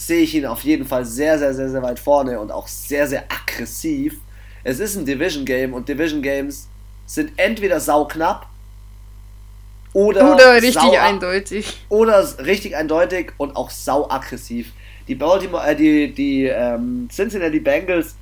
sehe 0.00 0.22
ich 0.22 0.34
ihn 0.34 0.46
auf 0.46 0.62
jeden 0.64 0.86
Fall 0.86 1.04
sehr, 1.04 1.38
sehr, 1.38 1.52
sehr, 1.54 1.68
sehr 1.68 1.82
weit 1.82 1.98
vorne 1.98 2.40
und 2.40 2.50
auch 2.50 2.66
sehr, 2.66 3.06
sehr 3.06 3.24
aggressiv. 3.28 4.16
Es 4.64 4.80
ist 4.80 4.96
ein 4.96 5.04
Division 5.04 5.44
Game 5.44 5.74
und 5.74 5.88
Division 5.88 6.22
Games 6.22 6.68
sind 7.06 7.32
entweder 7.36 7.80
sauknapp 7.80 8.46
oder, 9.92 10.34
oder 10.34 10.54
richtig 10.54 10.74
sau 10.74 10.92
eindeutig. 10.96 11.84
Oder 11.88 12.26
richtig 12.44 12.76
eindeutig 12.76 13.32
und 13.36 13.56
auch 13.56 13.70
sau 13.70 14.08
aggressiv. 14.08 14.72
Die 15.08 15.16
Baltimore, 15.16 15.66
äh, 15.66 15.76
die, 15.76 16.12
die 16.12 16.44
ähm, 16.44 17.08
Cincinnati 17.12 17.60
Bengals, 17.60 18.14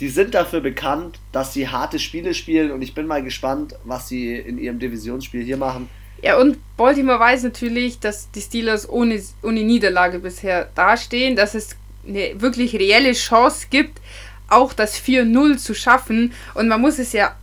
die 0.00 0.08
sind 0.08 0.34
dafür 0.34 0.60
bekannt, 0.60 1.18
dass 1.32 1.52
sie 1.52 1.68
harte 1.68 1.98
Spiele 1.98 2.32
spielen 2.32 2.70
und 2.70 2.82
ich 2.82 2.94
bin 2.94 3.06
mal 3.06 3.22
gespannt, 3.22 3.74
was 3.84 4.08
sie 4.08 4.34
in 4.34 4.56
ihrem 4.56 4.78
Divisionsspiel 4.78 5.42
hier 5.42 5.56
machen. 5.56 5.90
Ja, 6.22 6.38
und 6.38 6.58
Baltimore 6.76 7.20
weiß 7.20 7.44
natürlich, 7.44 8.00
dass 8.00 8.30
die 8.30 8.40
Steelers 8.40 8.88
ohne, 8.88 9.22
ohne 9.42 9.62
Niederlage 9.62 10.18
bisher 10.18 10.68
dastehen, 10.74 11.36
dass 11.36 11.54
es 11.54 11.76
eine 12.06 12.40
wirklich 12.40 12.74
reelle 12.74 13.12
Chance 13.12 13.66
gibt, 13.70 14.00
auch 14.48 14.72
das 14.72 15.00
4-0 15.00 15.58
zu 15.58 15.74
schaffen. 15.74 16.32
Und 16.54 16.68
man 16.68 16.80
muss 16.80 16.98
es 16.98 17.12
ja 17.12 17.36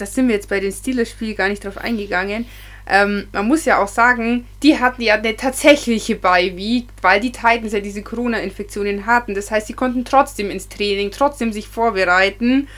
das 0.00 0.14
sind 0.14 0.28
wir 0.28 0.34
jetzt 0.34 0.48
bei 0.48 0.60
den 0.60 0.72
Steelers-Spiel 0.72 1.34
gar 1.34 1.48
nicht 1.48 1.64
drauf 1.64 1.78
eingegangen. 1.78 2.46
Ähm, 2.86 3.28
man 3.32 3.46
muss 3.46 3.66
ja 3.66 3.82
auch 3.82 3.88
sagen, 3.88 4.46
die 4.62 4.78
hatten 4.78 5.02
ja 5.02 5.14
eine 5.14 5.36
tatsächliche 5.36 6.16
Beiweek, 6.16 6.88
weil 7.02 7.20
die 7.20 7.30
Titans 7.30 7.72
ja 7.72 7.80
diese 7.80 8.02
Corona-Infektionen 8.02 9.06
hatten. 9.06 9.34
Das 9.34 9.50
heißt, 9.50 9.68
sie 9.68 9.74
konnten 9.74 10.04
trotzdem 10.04 10.50
ins 10.50 10.68
Training, 10.68 11.10
trotzdem 11.10 11.52
sich 11.52 11.68
vorbereiten. 11.68 12.68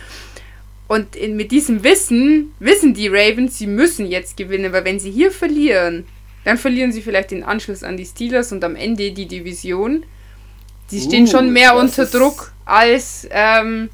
Und 0.92 1.16
in, 1.16 1.36
mit 1.36 1.52
diesem 1.52 1.84
Wissen 1.84 2.52
wissen 2.58 2.92
die 2.92 3.08
Ravens, 3.08 3.56
sie 3.56 3.66
müssen 3.66 4.06
jetzt 4.06 4.36
gewinnen, 4.36 4.74
weil 4.74 4.84
wenn 4.84 5.00
sie 5.00 5.10
hier 5.10 5.30
verlieren, 5.30 6.06
dann 6.44 6.58
verlieren 6.58 6.92
sie 6.92 7.00
vielleicht 7.00 7.30
den 7.30 7.44
Anschluss 7.44 7.82
an 7.82 7.96
die 7.96 8.04
Steelers 8.04 8.52
und 8.52 8.62
am 8.62 8.76
Ende 8.76 9.10
die 9.10 9.24
Division. 9.24 10.04
Sie 10.88 11.00
stehen 11.00 11.24
uh, 11.24 11.30
schon 11.30 11.50
mehr 11.50 11.76
unter 11.76 12.04
Druck 12.04 12.52
als 12.66 13.26
ähm, 13.30 13.88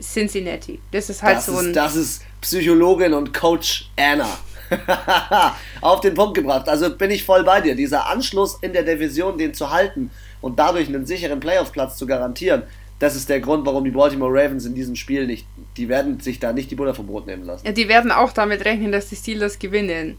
Cincinnati. 0.00 0.80
Das 0.90 1.10
ist 1.10 1.22
halt 1.22 1.36
das 1.36 1.44
so 1.44 1.58
ein. 1.58 1.66
Ist, 1.66 1.76
das 1.76 1.96
ist 1.96 2.22
Psychologin 2.40 3.12
und 3.12 3.34
Coach 3.34 3.90
Anna. 3.94 4.38
Auf 5.82 6.00
den 6.00 6.14
Punkt 6.14 6.34
gebracht. 6.34 6.66
Also 6.66 6.96
bin 6.96 7.10
ich 7.10 7.22
voll 7.22 7.44
bei 7.44 7.60
dir. 7.60 7.74
Dieser 7.74 8.06
Anschluss 8.06 8.56
in 8.62 8.72
der 8.72 8.84
Division, 8.84 9.36
den 9.36 9.52
zu 9.52 9.68
halten 9.68 10.10
und 10.40 10.58
dadurch 10.58 10.88
einen 10.88 11.04
sicheren 11.04 11.40
Playoff-Platz 11.40 11.98
zu 11.98 12.06
garantieren, 12.06 12.62
das 12.98 13.14
ist 13.14 13.28
der 13.28 13.40
Grund, 13.40 13.64
warum 13.64 13.84
die 13.84 13.90
Baltimore 13.90 14.32
Ravens 14.32 14.64
in 14.64 14.74
diesem 14.74 14.96
Spiel 14.96 15.26
nicht, 15.26 15.46
die 15.76 15.88
werden 15.88 16.20
sich 16.20 16.40
da 16.40 16.52
nicht 16.52 16.70
die 16.70 16.74
Butter 16.74 16.94
vom 16.94 17.06
Brot 17.06 17.26
nehmen 17.26 17.44
lassen. 17.44 17.64
Ja, 17.64 17.72
die 17.72 17.88
werden 17.88 18.10
auch 18.10 18.32
damit 18.32 18.64
rechnen, 18.64 18.90
dass 18.90 19.08
die 19.08 19.16
Steelers 19.16 19.58
gewinnen. 19.58 20.16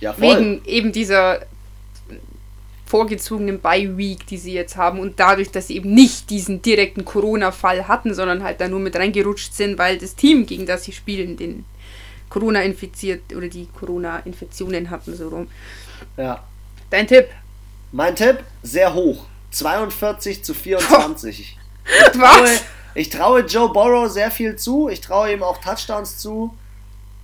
Ja, 0.00 0.12
voll. 0.12 0.36
Wegen 0.36 0.64
eben 0.66 0.92
dieser 0.92 1.40
vorgezogenen 2.86 3.60
Bye-Week, 3.60 4.26
die 4.26 4.36
sie 4.36 4.52
jetzt 4.52 4.76
haben 4.76 4.98
und 4.98 5.20
dadurch, 5.20 5.50
dass 5.50 5.68
sie 5.68 5.76
eben 5.76 5.94
nicht 5.94 6.28
diesen 6.28 6.60
direkten 6.60 7.04
Corona-Fall 7.04 7.86
hatten, 7.86 8.14
sondern 8.14 8.42
halt 8.42 8.60
da 8.60 8.68
nur 8.68 8.80
mit 8.80 8.96
reingerutscht 8.96 9.54
sind, 9.54 9.78
weil 9.78 9.96
das 9.96 10.16
Team, 10.16 10.44
gegen 10.44 10.66
das 10.66 10.84
sie 10.84 10.92
spielen, 10.92 11.36
den 11.36 11.64
Corona 12.28 12.62
infiziert 12.62 13.22
oder 13.34 13.48
die 13.48 13.68
Corona-Infektionen 13.78 14.90
hatten, 14.90 15.14
so 15.14 15.28
rum. 15.28 15.46
Ja. 16.16 16.42
Dein 16.90 17.06
Tipp? 17.06 17.28
Mein 17.92 18.16
Tipp, 18.16 18.38
sehr 18.62 18.92
hoch. 18.92 19.26
42 19.50 20.44
zu 20.44 20.54
24. 20.54 21.56
Ich 21.84 22.20
traue, 22.20 22.48
ich 22.94 23.10
traue 23.10 23.40
Joe 23.40 23.68
Burrow 23.72 24.08
sehr 24.08 24.30
viel 24.30 24.56
zu. 24.56 24.88
Ich 24.88 25.00
traue 25.00 25.32
ihm 25.32 25.42
auch 25.42 25.58
Touchdowns 25.58 26.18
zu. 26.18 26.54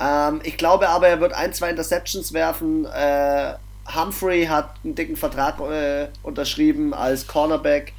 Ähm, 0.01 0.41
ich 0.43 0.57
glaube 0.57 0.89
aber, 0.89 1.09
er 1.09 1.20
wird 1.20 1.33
ein, 1.35 1.53
zwei 1.53 1.70
Interceptions 1.70 2.33
werfen. 2.33 2.85
Äh, 2.87 3.55
Humphrey 3.95 4.47
hat 4.47 4.74
einen 4.85 4.95
dicken 4.95 5.16
Vertrag 5.16 5.61
äh, 5.61 6.09
unterschrieben 6.22 6.93
als 6.93 7.27
Cornerback. 7.27 7.93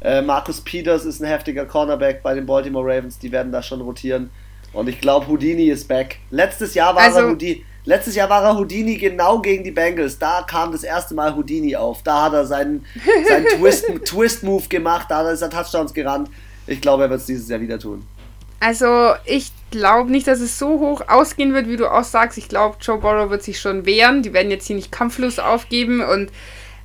Äh, 0.00 0.20
Marcus 0.20 0.60
Peters 0.60 1.04
ist 1.04 1.20
ein 1.20 1.26
heftiger 1.26 1.64
Cornerback 1.64 2.22
bei 2.22 2.34
den 2.34 2.44
Baltimore 2.44 2.84
Ravens. 2.86 3.18
Die 3.18 3.32
werden 3.32 3.52
da 3.52 3.62
schon 3.62 3.80
rotieren. 3.80 4.30
Und 4.72 4.88
ich 4.88 5.00
glaube, 5.00 5.28
Houdini 5.28 5.66
ist 5.68 5.86
back. 5.88 6.18
Letztes 6.30 6.74
Jahr 6.74 6.94
war 6.94 7.02
Also- 7.04 7.18
er 7.20 7.28
Houdini. 7.30 7.64
Letztes 7.84 8.14
Jahr 8.14 8.30
war 8.30 8.44
er 8.44 8.56
Houdini 8.56 8.96
genau 8.96 9.40
gegen 9.40 9.64
die 9.64 9.72
Bengals. 9.72 10.18
Da 10.18 10.42
kam 10.42 10.70
das 10.70 10.84
erste 10.84 11.14
Mal 11.14 11.34
Houdini 11.34 11.74
auf. 11.74 12.02
Da 12.02 12.24
hat 12.24 12.32
er 12.32 12.46
seinen, 12.46 12.86
seinen 13.28 13.46
Twist, 13.58 13.86
Twist-Move 14.04 14.68
gemacht. 14.68 15.06
Da 15.10 15.28
ist 15.30 15.42
er 15.42 15.50
Touchdowns 15.50 15.92
gerannt. 15.92 16.30
Ich 16.66 16.80
glaube, 16.80 17.04
er 17.04 17.10
wird 17.10 17.20
es 17.20 17.26
dieses 17.26 17.48
Jahr 17.48 17.60
wieder 17.60 17.78
tun. 17.80 18.06
Also, 18.60 19.14
ich 19.24 19.50
glaube 19.72 20.12
nicht, 20.12 20.28
dass 20.28 20.38
es 20.38 20.56
so 20.56 20.78
hoch 20.78 21.02
ausgehen 21.08 21.52
wird, 21.52 21.68
wie 21.68 21.76
du 21.76 21.88
auch 21.88 22.04
sagst. 22.04 22.38
Ich 22.38 22.48
glaube, 22.48 22.76
Joe 22.80 22.98
Burrow 22.98 23.30
wird 23.30 23.42
sich 23.42 23.58
schon 23.58 23.84
wehren. 23.84 24.22
Die 24.22 24.32
werden 24.32 24.52
jetzt 24.52 24.68
hier 24.68 24.76
nicht 24.76 24.92
kampflos 24.92 25.40
aufgeben. 25.40 26.00
Und, 26.00 26.30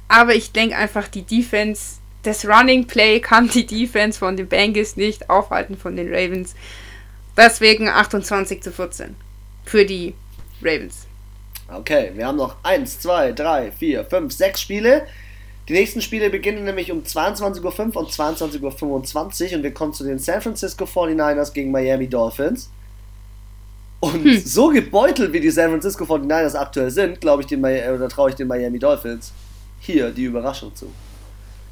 aber 0.08 0.34
ich 0.34 0.52
denke 0.52 0.76
einfach, 0.76 1.08
die 1.08 1.22
Defense, 1.22 1.98
das 2.24 2.48
Running 2.48 2.88
Play 2.88 3.20
kann 3.20 3.50
die 3.50 3.68
Defense 3.68 4.18
von 4.18 4.36
den 4.36 4.48
Bengals 4.48 4.96
nicht 4.96 5.30
aufhalten 5.30 5.78
von 5.78 5.96
den 5.96 6.12
Ravens. 6.12 6.56
Deswegen 7.38 7.88
28 7.88 8.64
zu 8.64 8.72
14 8.72 9.16
für 9.64 9.86
die 9.86 10.16
Ravens. 10.62 11.08
Okay, 11.74 12.12
wir 12.16 12.28
haben 12.28 12.38
noch 12.38 12.56
1, 12.64 13.02
2, 13.02 13.34
3, 13.34 13.72
4, 13.72 14.06
5, 14.06 14.34
6 14.34 14.62
Spiele. 14.62 15.08
Die 15.68 15.74
nächsten 15.74 16.02
Spiele 16.02 16.30
beginnen 16.30 16.64
nämlich 16.64 16.92
um 16.92 17.04
22.05 17.04 17.96
Uhr 17.96 17.98
und 17.98 18.10
22.25 18.10 18.84
Uhr 19.52 19.58
und 19.58 19.64
wir 19.64 19.74
kommen 19.74 19.94
zu 19.94 20.06
den 20.06 20.18
San 20.18 20.42
Francisco 20.42 20.86
49ers 20.86 21.52
gegen 21.52 21.72
Miami 21.72 22.08
Dolphins. 22.08 22.70
Und 24.00 24.48
so 24.48 24.70
gebeutelt 24.70 25.34
wie 25.34 25.40
die 25.40 25.50
San 25.50 25.72
Francisco 25.72 26.06
49ers 26.06 26.56
aktuell 26.56 26.92
sind, 26.92 27.20
glaube 27.20 27.42
ich, 27.42 27.48
den, 27.48 27.64
äh, 27.66 27.92
oder 27.94 28.08
traue 28.08 28.30
ich 28.30 28.36
den 28.36 28.48
Miami 28.48 28.80
Dolphins 28.80 29.34
hier 29.80 30.12
die 30.12 30.26
Überraschung 30.26 30.74
zu. 30.74 30.92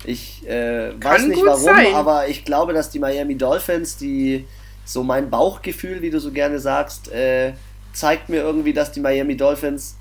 Ich 0.03 0.47
äh, 0.47 0.91
weiß 1.01 1.27
nicht 1.27 1.43
warum, 1.45 1.63
sein. 1.63 1.93
aber 1.93 2.27
ich 2.27 2.43
glaube, 2.43 2.73
dass 2.73 2.89
die 2.89 2.99
Miami 2.99 3.35
Dolphins, 3.35 3.97
die 3.97 4.45
so 4.83 5.03
mein 5.03 5.29
Bauchgefühl, 5.29 6.01
wie 6.01 6.09
du 6.09 6.19
so 6.19 6.31
gerne 6.31 6.59
sagst, 6.59 7.11
äh, 7.11 7.53
zeigt 7.95 8.29
mir 8.29 8.41
irgendwie, 8.41 8.73
dass 8.73 8.91
die 8.91 8.99
Miami 8.99 9.35
Dolphins 9.37 9.95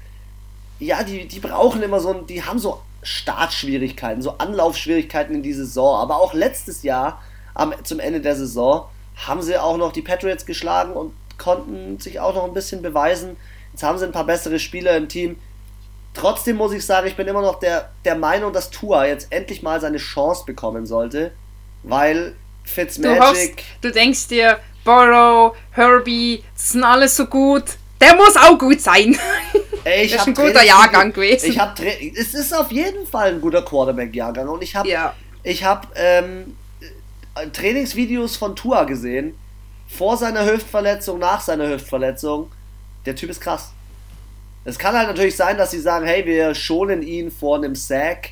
ja, 0.81 1.03
die, 1.05 1.27
die 1.29 1.39
brauchen 1.41 1.83
immer 1.83 2.01
so, 2.01 2.11
ein- 2.13 2.27
die 2.27 2.43
haben 2.43 2.59
so 2.59 2.81
Startschwierigkeiten, 3.03 4.23
so 4.23 4.39
Anlaufschwierigkeiten 4.39 5.35
in 5.37 5.43
die 5.43 5.53
Saison. 5.53 5.97
Aber 6.01 6.17
auch 6.17 6.35
letztes 6.35 6.83
Jahr, 6.83 7.23
am, 7.55 7.73
zum 7.85 8.01
Ende 8.01 8.21
der 8.21 8.35
Saison, 8.37 8.87
haben 9.27 9.41
sie 9.41 9.57
auch 9.57 9.77
noch 9.77 9.93
die 9.93 10.03
Patriots 10.03 10.45
geschlagen 10.47 10.93
und 10.93 11.13
konnten 11.39 11.99
sich 12.01 12.19
auch 12.21 12.35
noch 12.35 12.45
ein 12.45 12.53
bisschen 12.55 12.83
beweisen. 12.83 13.37
Jetzt 13.73 13.83
haben 13.85 13.99
sie 13.99 14.05
ein 14.05 14.13
paar 14.13 14.27
bessere 14.27 14.59
Spieler 14.59 14.97
im 14.97 15.09
Team. 15.09 15.37
Trotzdem 16.13 16.57
muss 16.57 16.73
ich 16.73 16.85
sagen, 16.85 17.07
ich 17.07 17.17
bin 17.17 17.27
immer 17.29 17.43
noch 17.43 17.59
der, 17.61 17.91
der 18.05 18.17
Meinung, 18.17 18.53
dass 18.53 18.71
Tua 18.71 19.07
jetzt 19.07 19.29
endlich 19.31 19.63
mal 19.63 19.81
seine 19.81 19.99
Chance 19.99 20.45
bekommen 20.45 20.87
sollte, 20.87 21.33
weil 21.85 22.35
Du 22.65 22.71
hoffst, 22.71 22.75
Fitzmagic. 22.75 23.65
du 23.81 23.91
denkst 23.93 24.29
dir, 24.29 24.59
Burrow, 24.85 25.55
Herbie, 25.73 26.43
das 26.55 26.71
sind 26.71 26.83
alles 26.85 27.17
so 27.17 27.27
gut. 27.27 27.65
Der 28.01 28.15
muss 28.17 28.37
auch 28.37 28.59
gut 28.59 28.81
sein. 28.81 29.17
Ey, 29.85 30.05
ich 30.05 30.13
Das 30.13 30.21
ist 30.21 30.21
hab 30.21 30.29
ein 30.29 30.35
guter 30.35 30.63
Jahrgang 30.63 31.13
gewesen. 31.13 31.51
Ich 31.51 31.59
hab 31.59 31.79
es 31.81 32.35
ist 32.35 32.55
auf 32.55 32.71
jeden 32.73 33.07
Fall 33.07 33.35
ein 33.35 33.41
guter 33.41 33.63
Quarterback-Jahrgang 33.63 34.49
und 34.49 34.63
ich 34.63 34.75
habe 34.75 34.89
Ja. 34.89 35.15
ich 35.43 35.63
habe 35.65 35.89
ähm, 35.95 36.57
äh, 37.35 37.47
Trainingsvideos 37.49 38.37
von 38.37 38.57
Tua 38.57 38.85
gesehen, 38.85 39.35
vor 39.89 40.17
seiner 40.17 40.45
Hüftverletzung, 40.47 41.19
nach 41.19 41.41
seiner 41.41 41.69
Hüftverletzung. 41.69 42.51
Der 43.07 43.15
Typ 43.15 43.31
ist 43.31 43.41
krass. 43.41 43.73
Es 44.65 44.79
kann 44.79 44.97
halt 44.97 45.09
natürlich 45.09 45.37
sein, 45.37 45.59
dass 45.59 45.71
sie 45.71 45.81
sagen, 45.81 46.07
hey, 46.07 46.25
wir 46.25 46.55
schonen 46.55 47.03
ihn 47.03 47.31
vor 47.31 47.59
einem 47.59 47.75
Sack 47.75 48.31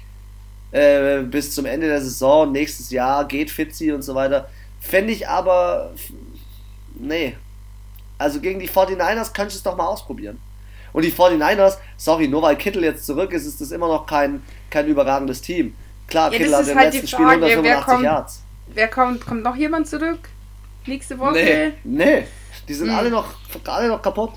äh, 0.71 1.21
bis 1.21 1.55
zum 1.55 1.67
Ende 1.67 1.87
der 1.87 2.01
Saison, 2.01 2.51
nächstes 2.51 2.91
Jahr 2.91 3.29
geht 3.29 3.51
Fitzy 3.51 3.93
und 3.93 4.01
so 4.03 4.15
weiter. 4.15 4.49
Fände 4.81 5.13
ich 5.13 5.29
aber, 5.29 5.93
nee. 6.95 7.37
Also 8.23 8.41
gegen 8.41 8.59
die 8.61 8.68
49ers 8.68 9.33
könntest 9.35 9.57
du 9.57 9.59
es 9.59 9.62
doch 9.62 9.77
mal 9.77 9.87
ausprobieren. 9.87 10.41
Und 10.93 11.03
die 11.05 11.12
49ers, 11.12 11.79
sorry, 11.97 12.29
nur 12.29 12.43
weil 12.43 12.57
Kittel 12.57 12.85
jetzt 12.85 13.07
zurück 13.07 13.33
ist, 13.33 13.47
ist 13.47 13.61
das 13.61 13.70
immer 13.70 13.89
noch 13.89 14.07
kein, 14.07 14.43
kein 14.70 14.87
überragendes 14.87 15.41
Team. 15.41 15.75
Klar, 16.07 16.31
Ja, 16.33 16.39
Kittel 16.39 16.55
hat 16.57 16.68
im 16.68 16.79
halt 16.79 16.93
die 16.93 16.99
letzten 16.99 17.09
Spiel 17.09 17.25
Frage, 17.27 17.41
wer 17.41 17.49
185 17.57 17.87
kommt- 17.87 18.05
Yards. 18.05 18.43
Wer 18.75 18.89
kommt? 18.89 19.27
Kommt 19.27 19.43
noch 19.43 19.57
jemand 19.57 19.89
zurück? 19.89 20.29
Nächste 20.87 21.18
Woche? 21.18 21.33
Nee, 21.33 21.73
nee. 21.85 22.25
Die 22.68 22.75
sind 22.75 22.89
Hm. 22.91 22.95
alle, 22.97 23.11
noch, 23.11 23.35
alle 23.66 23.89
noch 23.89 24.03
kaputt. 24.03 24.33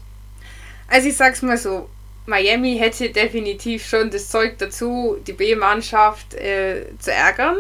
Also 0.87 1.07
ich 1.09 1.17
sag's 1.17 1.41
mal 1.41 1.57
so, 1.57 1.89
Miami 2.27 2.77
hätte 2.77 3.09
definitiv 3.09 3.85
schon 3.85 4.09
das 4.09 4.29
Zeug 4.29 4.57
dazu, 4.57 5.17
die 5.27 5.33
B-Mannschaft 5.33 6.33
äh, 6.35 6.85
zu 6.99 7.11
ärgern. 7.11 7.57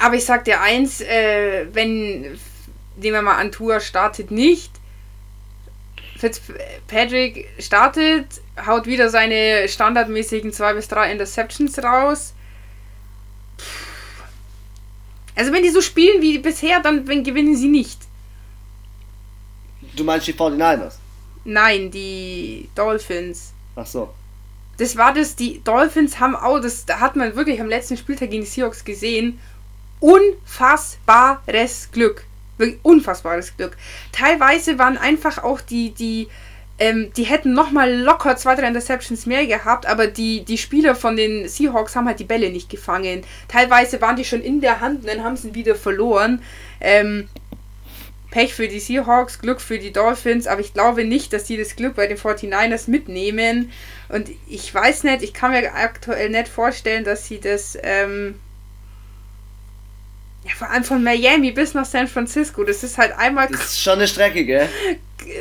Aber 0.00 0.14
ich 0.14 0.24
sag 0.24 0.44
dir 0.44 0.60
eins, 0.60 1.00
äh, 1.00 1.66
wenn, 1.72 2.38
nehmen 2.98 3.16
wir 3.16 3.22
mal 3.22 3.36
an, 3.36 3.52
Tour 3.52 3.80
startet 3.80 4.30
nicht, 4.30 4.70
Fitzpatrick 6.18 7.48
startet, 7.58 8.26
haut 8.66 8.86
wieder 8.86 9.08
seine 9.08 9.68
standardmäßigen 9.68 10.52
2 10.52 10.74
bis 10.74 10.88
3 10.88 11.12
Interceptions 11.12 11.78
raus. 11.78 12.34
Also 15.36 15.52
wenn 15.52 15.62
die 15.62 15.70
so 15.70 15.80
spielen 15.80 16.20
wie 16.20 16.38
bisher, 16.38 16.80
dann 16.80 17.04
gewinnen 17.04 17.56
sie 17.56 17.68
nicht. 17.68 18.00
Du 19.94 20.02
meinst 20.02 20.26
die 20.26 20.34
49ers? 20.34 20.94
Nein, 21.44 21.90
die 21.90 22.68
Dolphins. 22.74 23.52
Ach 23.76 23.86
so. 23.86 24.12
Das 24.78 24.96
war 24.96 25.14
das, 25.14 25.36
die 25.36 25.62
Dolphins 25.62 26.18
haben 26.20 26.34
auch, 26.36 26.60
das 26.60 26.84
da 26.86 27.00
hat 27.00 27.16
man 27.16 27.36
wirklich 27.36 27.60
am 27.60 27.68
letzten 27.68 27.96
Spieltag 27.96 28.30
gegen 28.30 28.42
die 28.42 28.48
Seahawks 28.48 28.84
gesehen, 28.84 29.40
unfassbares 30.00 31.90
Glück. 31.92 32.24
Wirklich 32.58 32.78
unfassbares 32.82 33.56
Glück. 33.56 33.76
Teilweise 34.12 34.78
waren 34.78 34.98
einfach 34.98 35.42
auch 35.42 35.60
die, 35.60 35.90
die, 35.90 36.28
ähm, 36.78 37.12
die 37.16 37.24
hätten 37.24 37.54
nochmal 37.54 37.92
locker 37.92 38.36
zwei, 38.36 38.54
drei 38.54 38.68
Interceptions 38.68 39.26
mehr 39.26 39.46
gehabt, 39.46 39.86
aber 39.86 40.06
die, 40.06 40.44
die 40.44 40.58
Spieler 40.58 40.94
von 40.94 41.16
den 41.16 41.48
Seahawks 41.48 41.96
haben 41.96 42.06
halt 42.06 42.20
die 42.20 42.24
Bälle 42.24 42.50
nicht 42.50 42.68
gefangen. 42.68 43.22
Teilweise 43.48 44.00
waren 44.00 44.16
die 44.16 44.24
schon 44.24 44.42
in 44.42 44.60
der 44.60 44.80
Hand 44.80 45.00
und 45.00 45.08
dann 45.08 45.24
haben 45.24 45.36
sie 45.36 45.54
wieder 45.54 45.74
verloren. 45.74 46.42
Ähm, 46.80 47.28
Pech 48.30 48.54
für 48.54 48.68
die 48.68 48.80
Seahawks, 48.80 49.40
Glück 49.40 49.60
für 49.60 49.78
die 49.78 49.92
Dolphins, 49.92 50.46
aber 50.46 50.60
ich 50.60 50.74
glaube 50.74 51.04
nicht, 51.04 51.32
dass 51.32 51.44
die 51.44 51.56
das 51.56 51.76
Glück 51.76 51.94
bei 51.96 52.06
den 52.06 52.18
49ers 52.18 52.90
mitnehmen. 52.90 53.72
Und 54.08 54.30
ich 54.46 54.72
weiß 54.72 55.04
nicht, 55.04 55.22
ich 55.22 55.32
kann 55.32 55.52
mir 55.52 55.74
aktuell 55.74 56.28
nicht 56.28 56.48
vorstellen, 56.48 57.04
dass 57.04 57.26
sie 57.26 57.40
das, 57.40 57.78
ähm, 57.82 58.38
ja, 60.48 60.54
vor 60.56 60.70
allem 60.70 60.84
von 60.84 61.02
Miami 61.02 61.52
bis 61.52 61.74
nach 61.74 61.84
San 61.84 62.08
Francisco, 62.08 62.64
das 62.64 62.82
ist 62.82 62.98
halt 62.98 63.12
einmal, 63.18 63.48
Das 63.48 63.60
ist 63.72 63.82
schon 63.82 63.94
eine 63.94 64.08
Strecke, 64.08 64.44
gell? 64.44 64.68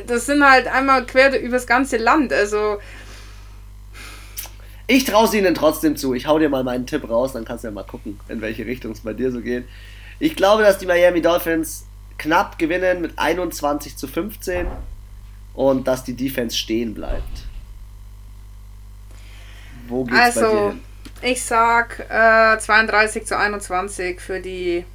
das 0.08 0.26
sind 0.26 0.44
halt 0.44 0.68
einmal 0.68 1.06
quer 1.06 1.40
übers 1.40 1.66
ganze 1.68 1.98
Land, 1.98 2.34
also, 2.34 2.80
Ich 4.88 5.06
traue 5.06 5.36
ihnen 5.36 5.54
trotzdem 5.54 5.98
zu. 5.98 6.14
Ich 6.14 6.28
hau 6.28 6.40
dir 6.40 6.50
mal 6.50 6.64
meinen 6.64 6.86
Tipp 6.86 7.10
raus, 7.10 7.34
dann 7.34 7.46
kannst 7.46 7.64
du 7.64 7.68
ja 7.68 7.74
mal 7.74 7.84
gucken, 7.84 8.20
in 8.30 8.42
welche 8.42 8.66
Richtung 8.66 8.92
es 8.94 9.02
bei 9.02 9.14
dir 9.14 9.32
so 9.32 9.42
geht. 9.42 9.66
Ich 10.20 10.36
glaube, 10.36 10.64
dass 10.64 10.78
die 10.78 10.86
Miami 10.86 11.22
Dolphins 11.22 11.86
knapp 12.18 12.58
gewinnen 12.58 13.02
mit 13.02 13.18
21 13.18 13.96
zu 13.98 14.08
15 14.08 14.66
und 15.54 15.88
dass 15.88 16.04
die 16.04 16.16
Defense 16.16 16.58
stehen 16.58 16.94
bleibt. 16.94 17.46
Wo 19.88 20.04
geht's 20.04 20.18
bei 20.18 20.32
dir 20.32 20.48
also, 20.48 20.70
hin? 20.70 20.82
ich 21.22 21.44
sag 21.44 22.00
äh, 22.10 22.58
32 22.58 23.26
zu 23.26 23.38
21 23.38 24.20
für 24.20 24.40
die 24.40 24.86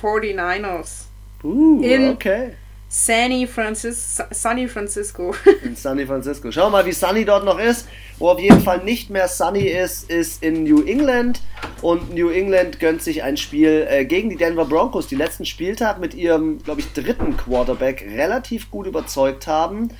49ers. 0.00 1.04
Uh, 1.42 1.82
in- 1.82 2.10
okay. 2.10 2.52
Sunny, 2.88 3.46
Francis 3.48 4.22
Sunny 4.30 4.68
Francisco. 4.68 5.34
In 5.64 5.74
Sunny 5.74 6.06
Francisco. 6.06 6.52
Schau 6.52 6.70
mal, 6.70 6.86
wie 6.86 6.92
Sunny 6.92 7.24
dort 7.24 7.44
noch 7.44 7.58
ist. 7.58 7.88
Wo 8.18 8.30
auf 8.30 8.38
jeden 8.38 8.60
Fall 8.60 8.84
nicht 8.84 9.10
mehr 9.10 9.26
Sunny 9.28 9.66
ist, 9.66 10.08
ist 10.08 10.42
in 10.42 10.62
New 10.62 10.82
England. 10.84 11.40
Und 11.82 12.14
New 12.14 12.30
England 12.30 12.78
gönnt 12.78 13.02
sich 13.02 13.22
ein 13.24 13.36
Spiel 13.36 13.86
äh, 13.90 14.04
gegen 14.04 14.30
die 14.30 14.36
Denver 14.36 14.64
Broncos, 14.64 15.08
die 15.08 15.16
letzten 15.16 15.44
Spieltag 15.44 15.98
mit 15.98 16.14
ihrem, 16.14 16.62
glaube 16.62 16.80
ich, 16.80 16.92
dritten 16.92 17.36
Quarterback 17.36 18.02
relativ 18.02 18.70
gut 18.70 18.86
überzeugt 18.86 19.46
haben. 19.46 19.90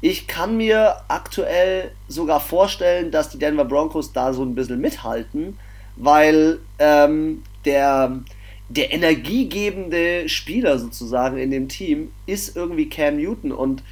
Ich 0.00 0.26
kann 0.26 0.56
mir 0.58 0.96
aktuell 1.08 1.92
sogar 2.08 2.40
vorstellen, 2.40 3.10
dass 3.10 3.30
die 3.30 3.38
Denver 3.38 3.64
Broncos 3.64 4.12
da 4.12 4.34
so 4.34 4.42
ein 4.42 4.54
bisschen 4.54 4.80
mithalten, 4.80 5.56
weil 5.96 6.58
ähm, 6.78 7.42
der, 7.64 8.18
der 8.68 8.92
energiegebende 8.92 10.28
Spieler 10.28 10.78
sozusagen 10.78 11.38
in 11.38 11.50
dem 11.50 11.68
Team 11.68 12.12
ist 12.26 12.56
irgendwie 12.56 12.88
Cam 12.88 13.16
Newton 13.16 13.52
und 13.52 13.82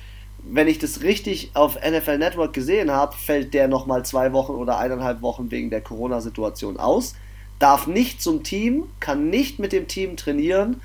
wenn 0.45 0.67
ich 0.67 0.79
das 0.79 1.03
richtig 1.03 1.51
auf 1.55 1.77
NFL 1.77 2.19
Network 2.19 2.53
gesehen 2.53 2.91
habe, 2.91 3.17
fällt 3.17 3.55
der 3.55 3.69
nochmal 3.69 4.05
zwei 4.05 4.33
Wochen 4.33 4.53
oder 4.53 4.79
eineinhalb 4.79 5.23
Wochen 5.23 5.51
wegen 5.51 5.71
der 5.71 5.81
Corona-Situation 5.81 6.79
aus, 6.79 7.15
darf 7.59 7.87
nicht 7.87 8.21
zum 8.21 8.43
Team, 8.43 8.85
kann 8.99 9.31
nicht 9.31 9.61
mit 9.61 9.73
dem 9.73 9.87
Team 9.87 10.17
trainieren. 10.17 10.81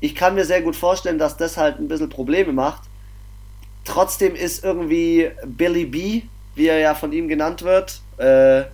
Ich 0.00 0.14
kann 0.14 0.34
mir 0.34 0.44
sehr 0.44 0.60
gut 0.60 0.76
vorstellen, 0.76 1.18
dass 1.18 1.38
das 1.38 1.56
halt 1.56 1.78
ein 1.78 1.88
bisschen 1.88 2.10
Probleme 2.10 2.52
macht. 2.52 2.82
Trotzdem 3.84 4.34
ist 4.34 4.62
irgendwie 4.62 5.30
Billy 5.46 5.86
B, 5.86 6.22
wie 6.54 6.66
er 6.66 6.78
ja 6.78 6.94
von 6.94 7.12
ihm 7.12 7.28
genannt 7.28 7.62
wird, 7.62 8.02
äh, 8.18 8.64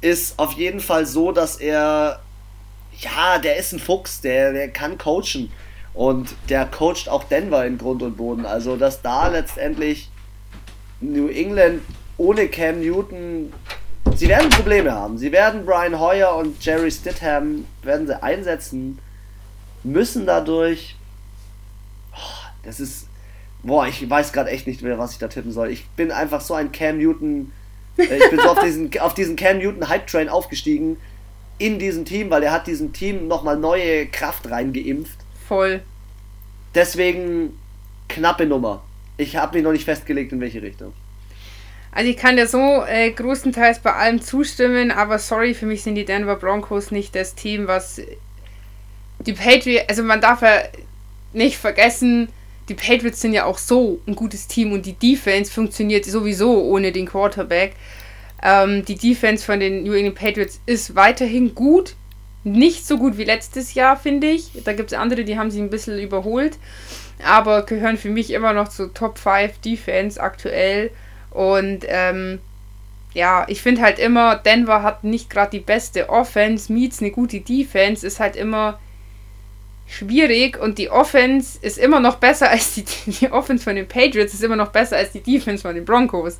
ist 0.00 0.38
auf 0.38 0.52
jeden 0.52 0.80
Fall 0.80 1.06
so, 1.06 1.30
dass 1.30 1.56
er, 1.56 2.20
ja, 3.00 3.38
der 3.38 3.56
ist 3.56 3.72
ein 3.72 3.78
Fuchs, 3.78 4.20
der, 4.20 4.52
der 4.52 4.68
kann 4.68 4.98
coachen. 4.98 5.52
Und 5.92 6.34
der 6.48 6.66
coacht 6.66 7.08
auch 7.08 7.24
Denver 7.24 7.66
in 7.66 7.78
Grund 7.78 8.02
und 8.02 8.16
Boden. 8.16 8.46
Also, 8.46 8.76
dass 8.76 9.02
da 9.02 9.28
letztendlich 9.28 10.10
New 11.00 11.28
England 11.28 11.82
ohne 12.16 12.48
Cam 12.48 12.80
Newton, 12.80 13.52
sie 14.14 14.28
werden 14.28 14.50
Probleme 14.50 14.92
haben. 14.92 15.18
Sie 15.18 15.32
werden 15.32 15.64
Brian 15.64 15.98
Hoyer 15.98 16.36
und 16.36 16.64
Jerry 16.64 16.90
Stidham 16.90 17.66
werden 17.82 18.06
sie 18.06 18.22
einsetzen 18.22 18.98
müssen 19.82 20.26
dadurch. 20.26 20.96
Oh, 22.12 22.46
das 22.62 22.80
ist 22.80 23.06
Boah, 23.62 23.86
ich 23.86 24.08
weiß 24.08 24.32
gerade 24.32 24.50
echt 24.50 24.66
nicht 24.66 24.82
mehr, 24.82 24.98
was 24.98 25.12
ich 25.12 25.18
da 25.18 25.28
tippen 25.28 25.52
soll. 25.52 25.70
Ich 25.70 25.86
bin 25.90 26.10
einfach 26.12 26.40
so 26.40 26.54
ein 26.54 26.72
Cam 26.72 26.98
Newton. 26.98 27.52
Äh, 27.98 28.16
ich 28.16 28.30
bin 28.30 28.40
so 28.40 28.48
auf 28.48 28.60
diesen, 28.60 28.98
auf 29.00 29.14
diesen 29.14 29.36
Cam 29.36 29.58
Newton 29.58 29.88
Hype 29.88 30.06
Train 30.06 30.28
aufgestiegen 30.28 30.96
in 31.60 31.78
diesem 31.78 32.04
Team, 32.04 32.30
weil 32.30 32.42
er 32.42 32.52
hat 32.52 32.66
diesem 32.66 32.92
Team 32.92 33.28
nochmal 33.28 33.56
neue 33.56 34.06
Kraft 34.06 34.50
reingeimpft. 34.50 35.18
Voll. 35.46 35.82
Deswegen 36.74 37.58
knappe 38.08 38.46
Nummer. 38.46 38.82
Ich 39.18 39.36
habe 39.36 39.56
mich 39.56 39.64
noch 39.64 39.72
nicht 39.72 39.84
festgelegt, 39.84 40.32
in 40.32 40.40
welche 40.40 40.62
Richtung. 40.62 40.94
Also 41.92 42.08
ich 42.08 42.16
kann 42.16 42.36
dir 42.36 42.46
so 42.46 42.84
äh, 42.86 43.10
größtenteils 43.10 43.80
bei 43.80 43.92
allem 43.92 44.22
zustimmen, 44.22 44.90
aber 44.90 45.18
sorry, 45.18 45.54
für 45.54 45.66
mich 45.66 45.82
sind 45.82 45.96
die 45.96 46.04
Denver 46.04 46.36
Broncos 46.36 46.90
nicht 46.90 47.14
das 47.14 47.34
Team, 47.34 47.66
was 47.66 48.00
die 49.18 49.32
Patriots, 49.32 49.88
also 49.88 50.02
man 50.02 50.20
darf 50.20 50.40
ja 50.40 50.62
nicht 51.32 51.58
vergessen, 51.58 52.28
die 52.68 52.74
Patriots 52.74 53.20
sind 53.20 53.34
ja 53.34 53.44
auch 53.44 53.58
so 53.58 54.00
ein 54.06 54.14
gutes 54.14 54.46
Team 54.46 54.72
und 54.72 54.86
die 54.86 54.94
Defense 54.94 55.52
funktioniert 55.52 56.04
sowieso 56.04 56.62
ohne 56.62 56.92
den 56.92 57.06
Quarterback. 57.06 57.74
Ähm, 58.42 58.84
die 58.84 58.96
Defense 58.96 59.44
von 59.44 59.60
den 59.60 59.82
New 59.82 59.92
England 59.92 60.16
Patriots 60.16 60.60
ist 60.66 60.94
weiterhin 60.94 61.54
gut. 61.54 61.94
Nicht 62.42 62.86
so 62.86 62.96
gut 62.96 63.18
wie 63.18 63.24
letztes 63.24 63.74
Jahr, 63.74 63.96
finde 63.96 64.28
ich. 64.28 64.50
Da 64.64 64.72
gibt 64.72 64.92
es 64.92 64.98
andere, 64.98 65.24
die 65.24 65.38
haben 65.38 65.50
sie 65.50 65.60
ein 65.60 65.70
bisschen 65.70 65.98
überholt. 65.98 66.58
Aber 67.22 67.66
gehören 67.66 67.98
für 67.98 68.08
mich 68.08 68.30
immer 68.30 68.54
noch 68.54 68.68
zu 68.68 68.86
Top 68.94 69.18
5 69.18 69.58
Defense 69.58 70.20
aktuell. 70.20 70.90
Und 71.30 71.84
ähm, 71.86 72.40
ja, 73.12 73.44
ich 73.48 73.60
finde 73.60 73.82
halt 73.82 73.98
immer, 73.98 74.36
Denver 74.36 74.82
hat 74.82 75.04
nicht 75.04 75.28
gerade 75.30 75.50
die 75.50 75.60
beste 75.60 76.08
Offense, 76.08 76.72
meets 76.72 77.00
eine 77.00 77.10
gute 77.10 77.40
Defense, 77.40 78.06
ist 78.06 78.20
halt 78.20 78.36
immer 78.36 78.78
schwierig 79.86 80.56
und 80.56 80.78
die 80.78 80.88
Offense 80.88 81.58
ist 81.60 81.76
immer 81.76 81.98
noch 81.98 82.16
besser 82.16 82.48
als 82.48 82.74
die, 82.74 82.84
die 83.06 83.30
Offense 83.30 83.64
von 83.64 83.74
den 83.74 83.88
Patriots, 83.88 84.32
ist 84.32 84.44
immer 84.44 84.56
noch 84.56 84.70
besser 84.70 84.96
als 84.96 85.12
die 85.12 85.20
Defense 85.20 85.62
von 85.62 85.74
den 85.74 85.84
Broncos. 85.84 86.38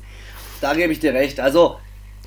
Da 0.61 0.73
gebe 0.73 0.93
ich 0.93 0.99
dir 0.99 1.13
recht. 1.13 1.39
Also, 1.39 1.77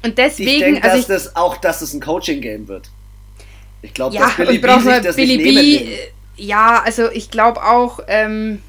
und 0.04 0.18
deswegen, 0.18 0.50
ich 0.50 0.58
denke, 0.58 0.84
also 0.84 0.96
dass 0.98 1.06
das 1.06 1.36
auch, 1.36 1.56
dass 1.56 1.80
es 1.82 1.94
ein 1.94 2.00
Coaching-Game 2.00 2.68
wird. 2.68 2.90
Ich 3.82 3.94
glaube, 3.94 4.14
ja, 4.14 4.22
dass 4.22 4.36
Billy 4.36 4.58
B 4.58 4.68
sich 4.80 5.00
das 5.02 5.16
Billy 5.16 5.36
nicht 5.36 5.46
nehmen 5.46 5.56
B, 5.56 5.86
will. 5.86 5.98
ja, 6.36 6.82
also 6.84 7.10
ich 7.10 7.30
glaube 7.30 7.62
auch, 7.62 8.00
ähm, 8.06 8.62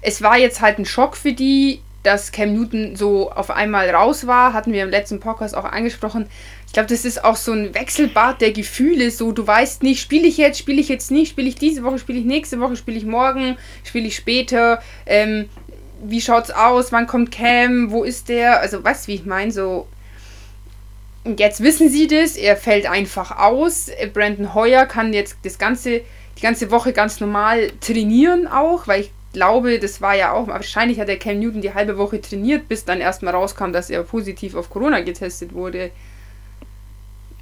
es 0.00 0.22
war 0.22 0.38
jetzt 0.38 0.60
halt 0.60 0.78
ein 0.78 0.84
Schock 0.84 1.16
für 1.16 1.32
die, 1.32 1.80
dass 2.02 2.32
Cam 2.32 2.54
Newton 2.54 2.96
so 2.96 3.30
auf 3.30 3.50
einmal 3.50 3.90
raus 3.90 4.26
war, 4.26 4.52
hatten 4.52 4.72
wir 4.72 4.82
im 4.82 4.90
letzten 4.90 5.20
Podcast 5.20 5.54
auch 5.54 5.64
angesprochen. 5.64 6.26
Ich 6.66 6.72
glaube, 6.72 6.88
das 6.88 7.04
ist 7.04 7.24
auch 7.24 7.36
so 7.36 7.52
ein 7.52 7.74
Wechselbad 7.74 8.40
der 8.40 8.52
Gefühle. 8.52 9.10
So, 9.10 9.32
du 9.32 9.46
weißt 9.46 9.82
nicht, 9.82 10.00
spiele 10.00 10.28
ich 10.28 10.36
jetzt, 10.36 10.58
spiele 10.58 10.80
ich 10.80 10.88
jetzt 10.88 11.10
nicht, 11.10 11.30
spiele 11.30 11.48
ich 11.48 11.54
diese 11.56 11.82
Woche, 11.82 11.98
spiele 11.98 12.18
ich 12.18 12.26
nächste 12.26 12.60
Woche, 12.60 12.76
spiele 12.76 12.98
ich 12.98 13.06
morgen, 13.06 13.56
spiele 13.84 14.06
ich 14.06 14.16
später. 14.16 14.82
Ähm, 15.06 15.48
wie 16.02 16.20
schaut's 16.20 16.50
aus? 16.50 16.92
Wann 16.92 17.06
kommt 17.06 17.32
Cam? 17.32 17.90
Wo 17.90 18.04
ist 18.04 18.28
der? 18.28 18.60
Also, 18.60 18.84
weißt 18.84 19.04
du, 19.04 19.08
wie 19.08 19.14
ich 19.14 19.24
meine? 19.24 19.50
So. 19.50 19.86
Und 21.24 21.40
jetzt 21.40 21.62
wissen 21.62 21.90
sie 21.90 22.06
das, 22.06 22.36
er 22.36 22.56
fällt 22.56 22.86
einfach 22.86 23.38
aus. 23.38 23.90
Brandon 24.12 24.54
Hoyer 24.54 24.86
kann 24.86 25.12
jetzt 25.12 25.36
das 25.42 25.58
ganze, 25.58 26.00
die 26.36 26.42
ganze 26.42 26.70
Woche 26.70 26.92
ganz 26.92 27.20
normal 27.20 27.70
trainieren 27.80 28.46
auch, 28.46 28.86
weil 28.86 29.02
ich 29.02 29.10
glaube, 29.32 29.78
das 29.78 30.00
war 30.00 30.14
ja 30.14 30.32
auch, 30.32 30.48
wahrscheinlich 30.48 30.98
hat 31.00 31.08
der 31.08 31.18
Cam 31.18 31.38
Newton 31.38 31.60
die 31.60 31.74
halbe 31.74 31.98
Woche 31.98 32.20
trainiert, 32.20 32.68
bis 32.68 32.84
dann 32.84 33.00
erstmal 33.00 33.34
rauskam, 33.34 33.72
dass 33.72 33.90
er 33.90 34.02
positiv 34.02 34.54
auf 34.54 34.70
Corona 34.70 35.00
getestet 35.00 35.52
wurde. 35.52 35.90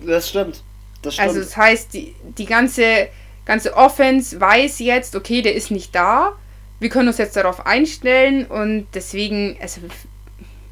Das 0.05 0.29
stimmt. 0.29 0.63
Das 1.03 1.15
stimmt. 1.15 1.29
Also 1.29 1.41
das 1.41 1.57
heißt, 1.57 1.95
die, 1.95 2.15
die 2.37 2.47
ganze, 2.47 3.09
ganze 3.45 3.77
Offense 3.77 4.41
weiß 4.41 4.81
jetzt, 4.81 5.15
okay, 5.15 5.43
der 5.43 5.55
ist 5.55 5.71
nicht 5.71 5.95
da. 5.95 6.33
Wir 6.81 6.89
können 6.89 7.09
uns 7.09 7.19
jetzt 7.19 7.37
darauf 7.37 7.65
einstellen 7.67 8.47
und 8.47 8.87
deswegen, 8.93 9.57
also 9.61 9.81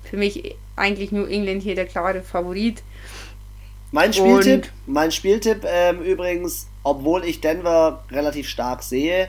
für 0.02 0.16
mich 0.16 0.57
eigentlich 0.77 1.12
nur 1.12 1.29
England 1.29 1.62
hier 1.62 1.75
der 1.75 1.87
klare 1.87 2.22
Favorit. 2.22 2.83
Mein 3.93 4.12
Spieltipp, 4.12 4.70
mein 4.87 5.12
Spieltipp 5.12 5.64
ähm, 5.64 6.03
übrigens, 6.03 6.66
obwohl 6.83 7.25
ich 7.25 7.41
Denver 7.41 8.05
relativ 8.11 8.49
stark 8.49 8.83
sehe, 8.83 9.29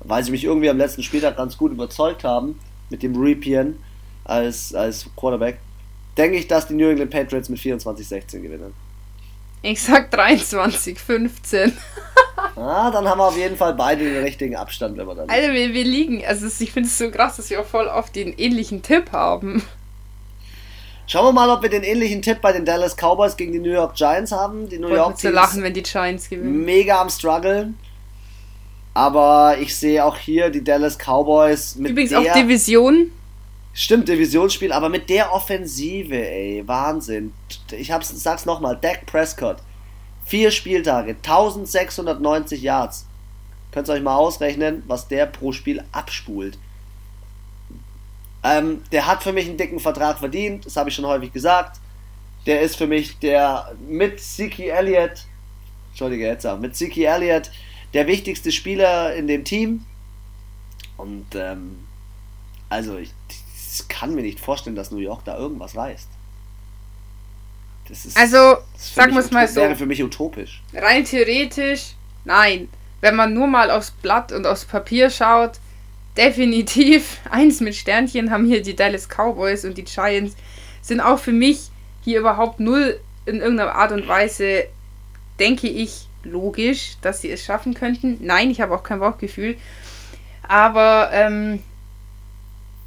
weil 0.00 0.24
sie 0.24 0.30
mich 0.30 0.44
irgendwie 0.44 0.70
am 0.70 0.78
letzten 0.78 1.02
Spieltag 1.02 1.36
ganz 1.36 1.58
gut 1.58 1.72
überzeugt 1.72 2.24
haben 2.24 2.58
mit 2.88 3.02
dem 3.02 3.14
Ripien 3.14 3.78
als, 4.24 4.74
als 4.74 5.06
Quarterback, 5.16 5.58
denke 6.16 6.38
ich, 6.38 6.48
dass 6.48 6.66
die 6.66 6.74
New 6.74 6.88
England 6.88 7.10
Patriots 7.10 7.48
mit 7.50 7.58
24-16 7.58 8.40
gewinnen. 8.40 8.74
Ich 9.62 9.82
sag 9.82 10.10
23, 10.10 10.98
15. 10.98 11.72
Ah, 12.56 12.90
dann 12.90 13.08
haben 13.08 13.18
wir 13.18 13.26
auf 13.26 13.36
jeden 13.36 13.56
Fall 13.56 13.74
beide 13.74 14.04
den 14.04 14.22
richtigen 14.22 14.56
Abstand, 14.56 14.96
wenn 14.98 15.06
wir 15.06 15.14
dann. 15.14 15.30
Alter, 15.30 15.52
wir, 15.52 15.72
wir 15.72 15.84
liegen, 15.84 16.24
also 16.24 16.46
ich 16.46 16.72
finde 16.72 16.88
es 16.88 16.98
so 16.98 17.10
krass, 17.10 17.36
dass 17.36 17.48
wir 17.48 17.60
auch 17.60 17.66
voll 17.66 17.86
oft 17.86 18.14
den 18.16 18.32
ähnlichen 18.36 18.82
Tipp 18.82 19.12
haben. 19.12 19.62
Schauen 21.10 21.24
wir 21.24 21.32
mal, 21.32 21.50
ob 21.50 21.60
wir 21.62 21.68
den 21.68 21.82
ähnlichen 21.82 22.22
Tipp 22.22 22.40
bei 22.40 22.52
den 22.52 22.64
Dallas 22.64 22.94
Cowboys 22.94 23.36
gegen 23.36 23.52
die 23.52 23.58
New 23.58 23.72
York 23.72 23.96
Giants 23.96 24.30
haben. 24.30 24.68
Die 24.68 24.78
New 24.78 24.86
York 24.86 25.16
Teams 25.16 25.34
lachen, 25.34 25.60
wenn 25.64 25.74
die 25.74 25.82
Giants 25.82 26.30
gewinnen. 26.30 26.64
mega 26.64 27.00
am 27.00 27.10
struggeln. 27.10 27.76
Aber 28.94 29.56
ich 29.58 29.74
sehe 29.74 30.04
auch 30.04 30.16
hier 30.16 30.50
die 30.50 30.62
Dallas 30.62 30.96
Cowboys 30.96 31.74
mit 31.74 31.90
Übrigens 31.90 32.10
der 32.10 32.20
auch 32.20 32.32
Division. 32.32 33.10
Stimmt, 33.72 34.08
Divisionsspiel, 34.08 34.70
aber 34.70 34.88
mit 34.88 35.10
der 35.10 35.32
Offensive, 35.32 36.14
ey, 36.14 36.62
Wahnsinn. 36.66 37.32
Ich 37.72 37.90
hab's, 37.90 38.12
sag's 38.22 38.46
nochmal, 38.46 38.78
Dak 38.80 39.04
Prescott. 39.06 39.56
Vier 40.24 40.52
Spieltage, 40.52 41.16
1690 41.16 42.62
Yards. 42.62 43.06
Könnt 43.72 43.88
ihr 43.88 43.94
euch 43.94 44.02
mal 44.02 44.14
ausrechnen, 44.14 44.84
was 44.86 45.08
der 45.08 45.26
pro 45.26 45.50
Spiel 45.50 45.82
abspult. 45.90 46.56
Ähm, 48.42 48.82
der 48.90 49.06
hat 49.06 49.22
für 49.22 49.32
mich 49.32 49.46
einen 49.46 49.56
dicken 49.58 49.80
Vertrag 49.80 50.18
verdient, 50.18 50.64
das 50.66 50.76
habe 50.76 50.88
ich 50.88 50.94
schon 50.94 51.06
häufig 51.06 51.32
gesagt. 51.32 51.78
Der 52.46 52.62
ist 52.62 52.76
für 52.76 52.86
mich 52.86 53.18
der 53.18 53.72
mit 53.86 54.20
Zeke 54.20 54.70
Elliott, 54.70 55.26
Entschuldige, 55.90 56.26
jetzt 56.26 56.46
auch, 56.46 56.58
mit 56.58 56.74
Zeke 56.74 57.04
Elliott 57.06 57.50
der 57.92 58.06
wichtigste 58.06 58.50
Spieler 58.50 59.14
in 59.14 59.26
dem 59.26 59.44
Team. 59.44 59.84
Und 60.96 61.26
ähm, 61.34 61.86
also 62.68 62.96
ich, 62.98 63.12
ich 63.28 63.88
kann 63.88 64.14
mir 64.14 64.22
nicht 64.22 64.40
vorstellen, 64.40 64.76
dass 64.76 64.90
New 64.90 64.98
York 64.98 65.24
da 65.24 65.36
irgendwas 65.36 65.76
reißt. 65.76 66.08
Das 67.88 68.06
ist, 68.06 68.16
Also, 68.16 68.58
das 68.74 68.94
sagen 68.94 69.12
wir 69.12 69.20
es 69.20 69.30
mal 69.30 69.48
so. 69.48 69.60
wäre 69.60 69.74
für 69.76 69.86
mich 69.86 70.02
utopisch. 70.02 70.62
Rein 70.72 71.04
theoretisch, 71.04 71.94
nein. 72.24 72.68
Wenn 73.00 73.16
man 73.16 73.34
nur 73.34 73.46
mal 73.46 73.70
aufs 73.70 73.90
Blatt 73.90 74.30
und 74.32 74.46
aufs 74.46 74.64
Papier 74.64 75.10
schaut, 75.10 75.58
definitiv 76.16 77.18
eins 77.30 77.60
mit 77.60 77.74
Sternchen 77.74 78.30
haben 78.30 78.46
hier 78.46 78.62
die 78.62 78.76
Dallas 78.76 79.08
Cowboys 79.08 79.64
und 79.64 79.78
die 79.78 79.84
Giants 79.84 80.36
sind 80.82 81.00
auch 81.00 81.18
für 81.18 81.32
mich 81.32 81.70
hier 82.02 82.20
überhaupt 82.20 82.60
null 82.60 82.98
in 83.26 83.40
irgendeiner 83.40 83.74
Art 83.74 83.92
und 83.92 84.08
Weise, 84.08 84.64
denke 85.38 85.68
ich, 85.68 86.08
logisch, 86.24 86.96
dass 87.02 87.20
sie 87.20 87.30
es 87.30 87.44
schaffen 87.44 87.74
könnten. 87.74 88.18
Nein, 88.20 88.50
ich 88.50 88.60
habe 88.60 88.74
auch 88.74 88.82
kein 88.82 89.00
Bauchgefühl. 89.00 89.56
Aber 90.42 91.10
ähm, 91.12 91.60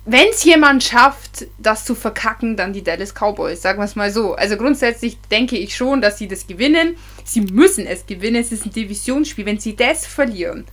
wenn 0.06 0.28
es 0.30 0.44
jemand 0.44 0.84
schafft, 0.84 1.48
das 1.58 1.86
zu 1.86 1.95
verkacken, 1.95 2.58
dann 2.58 2.74
die 2.74 2.84
Dallas 2.84 3.14
Cowboys, 3.14 3.62
sagen 3.62 3.80
wir 3.80 3.86
es 3.86 3.95
mal 3.95 4.12
so. 4.12 4.36
Also 4.36 4.58
grundsätzlich 4.58 5.18
denke 5.32 5.58
ich 5.58 5.76
schon, 5.76 6.02
dass 6.02 6.18
sie 6.18 6.28
das 6.28 6.45
gewinnen. 6.45 6.98
Sie 7.24 7.41
müssen 7.41 7.86
es 7.88 8.06
gewinnen. 8.06 8.41
Es 8.41 8.52
ist 8.52 8.66
ein 8.66 8.74
Divisionsspiel. 8.74 9.45
Wenn 9.45 9.60
sie 9.60 9.76
das 9.76 10.06
verlieren, 10.06 10.66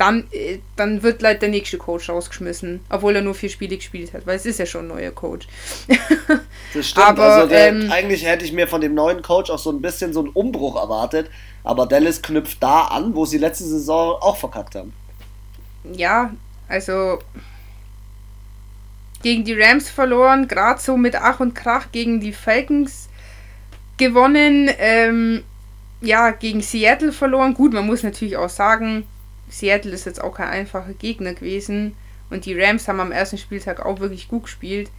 dann, 0.00 0.24
äh, 0.32 0.60
dann 0.76 1.02
wird 1.02 1.20
leider 1.20 1.40
der 1.40 1.50
nächste 1.50 1.76
Coach 1.76 2.08
rausgeschmissen, 2.08 2.80
obwohl 2.88 3.16
er 3.16 3.22
nur 3.22 3.34
vier 3.34 3.50
Spiele 3.50 3.76
gespielt 3.76 4.14
hat, 4.14 4.26
weil 4.26 4.36
es 4.36 4.46
ist 4.46 4.58
ja 4.58 4.64
schon 4.64 4.86
ein 4.86 4.88
neuer 4.88 5.10
Coach. 5.10 5.46
das 6.74 6.88
stimmt. 6.88 7.06
Aber, 7.06 7.22
also 7.24 7.48
der, 7.48 7.68
ähm, 7.68 7.92
eigentlich 7.92 8.24
hätte 8.24 8.46
ich 8.46 8.52
mir 8.52 8.66
von 8.66 8.80
dem 8.80 8.94
neuen 8.94 9.20
Coach 9.20 9.50
auch 9.50 9.58
so 9.58 9.70
ein 9.70 9.82
bisschen 9.82 10.14
so 10.14 10.20
einen 10.20 10.30
Umbruch 10.30 10.76
erwartet, 10.76 11.30
aber 11.64 11.86
Dallas 11.86 12.22
knüpft 12.22 12.62
da 12.62 12.84
an, 12.84 13.14
wo 13.14 13.26
sie 13.26 13.36
letzte 13.36 13.64
Saison 13.64 14.16
auch 14.22 14.38
verkackt 14.38 14.74
haben. 14.74 14.94
Ja, 15.84 16.32
also 16.66 17.18
gegen 19.22 19.44
die 19.44 19.52
Rams 19.52 19.90
verloren, 19.90 20.48
gerade 20.48 20.80
so 20.80 20.96
mit 20.96 21.14
Ach 21.14 21.40
und 21.40 21.54
Krach 21.54 21.92
gegen 21.92 22.20
die 22.20 22.32
Falcons 22.32 23.10
gewonnen, 23.98 24.70
ähm, 24.78 25.44
ja, 26.00 26.30
gegen 26.30 26.62
Seattle 26.62 27.12
verloren. 27.12 27.52
Gut, 27.52 27.74
man 27.74 27.84
muss 27.84 28.02
natürlich 28.02 28.38
auch 28.38 28.48
sagen, 28.48 29.04
Seattle 29.50 29.92
ist 29.92 30.06
jetzt 30.06 30.22
auch 30.22 30.34
kein 30.34 30.48
einfacher 30.48 30.94
Gegner 30.94 31.34
gewesen. 31.34 31.94
Und 32.30 32.46
die 32.46 32.58
Rams 32.58 32.86
haben 32.88 33.00
am 33.00 33.12
ersten 33.12 33.38
Spieltag 33.38 33.84
auch 33.84 34.00
wirklich 34.00 34.28
gut 34.28 34.44
gespielt. 34.44 34.90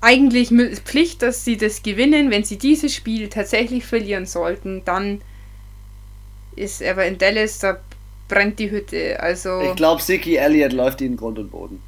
Eigentlich 0.00 0.48
Pflicht, 0.84 1.22
dass 1.22 1.44
sie 1.44 1.56
das 1.56 1.82
gewinnen. 1.82 2.30
Wenn 2.30 2.44
sie 2.44 2.58
dieses 2.58 2.94
Spiel 2.94 3.28
tatsächlich 3.28 3.86
verlieren 3.86 4.26
sollten, 4.26 4.82
dann 4.84 5.20
ist 6.56 6.82
aber 6.82 7.06
in 7.06 7.18
Dallas, 7.18 7.58
da 7.58 7.78
brennt 8.28 8.58
die 8.58 8.70
Hütte. 8.70 9.20
Also 9.20 9.60
ich 9.60 9.76
glaube, 9.76 10.02
Siki 10.02 10.36
Elliott 10.36 10.72
läuft 10.72 11.00
ihnen 11.00 11.16
Grund 11.16 11.38
und 11.38 11.50
Boden. 11.50 11.82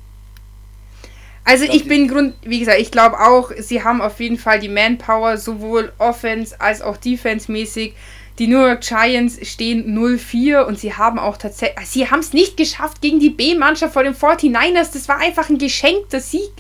Also 1.44 1.64
ich, 1.64 1.74
ich 1.74 1.88
bin 1.88 2.06
Grund, 2.06 2.34
wie 2.42 2.60
gesagt, 2.60 2.78
ich 2.80 2.90
glaube 2.90 3.18
auch, 3.18 3.50
sie 3.58 3.82
haben 3.82 4.00
auf 4.00 4.20
jeden 4.20 4.38
Fall 4.38 4.60
die 4.60 4.68
Manpower, 4.68 5.38
sowohl 5.38 5.92
Offense 5.98 6.60
als 6.60 6.82
auch 6.82 6.96
Defense-mäßig. 6.96 7.94
Die 8.42 8.48
New 8.48 8.58
York 8.58 8.80
Giants 8.80 9.38
stehen 9.46 9.96
0-4 9.96 10.64
und 10.64 10.76
sie 10.76 10.92
haben 10.92 11.20
auch 11.20 11.36
tatsächlich. 11.36 11.86
Sie 11.86 12.10
haben 12.10 12.18
es 12.18 12.32
nicht 12.32 12.56
geschafft 12.56 13.00
gegen 13.00 13.20
die 13.20 13.30
B-Mannschaft 13.30 13.92
vor 13.92 14.02
den 14.02 14.16
49ers. 14.16 14.92
Das 14.92 15.06
war 15.06 15.18
einfach 15.18 15.48
ein 15.48 15.58
geschenkter 15.58 16.18
Sieg. 16.18 16.50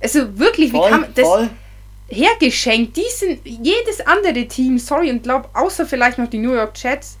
Also 0.00 0.38
wirklich, 0.38 0.70
voll, 0.70 0.86
wie 0.86 0.90
kann 0.92 1.00
man 1.00 1.12
das 1.12 1.26
voll. 1.26 1.50
hergeschenkt? 2.06 2.96
Die 2.96 3.02
sind 3.08 3.40
jedes 3.44 4.00
andere 4.06 4.46
Team, 4.46 4.78
sorry, 4.78 5.10
und 5.10 5.24
glaub, 5.24 5.50
außer 5.54 5.86
vielleicht 5.86 6.18
noch 6.18 6.30
die 6.30 6.38
New 6.38 6.54
York 6.54 6.74
Jets, 6.80 7.18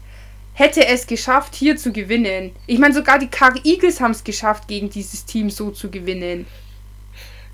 hätte 0.54 0.86
es 0.86 1.04
geschafft, 1.04 1.56
hier 1.56 1.76
zu 1.76 1.90
gewinnen. 1.90 2.52
Ich 2.68 2.78
meine, 2.78 2.94
sogar 2.94 3.18
die 3.18 3.26
Car 3.26 3.52
Eagles 3.64 4.00
haben 4.00 4.12
es 4.12 4.22
geschafft, 4.22 4.68
gegen 4.68 4.90
dieses 4.90 5.24
Team 5.24 5.50
so 5.50 5.72
zu 5.72 5.90
gewinnen. 5.90 6.46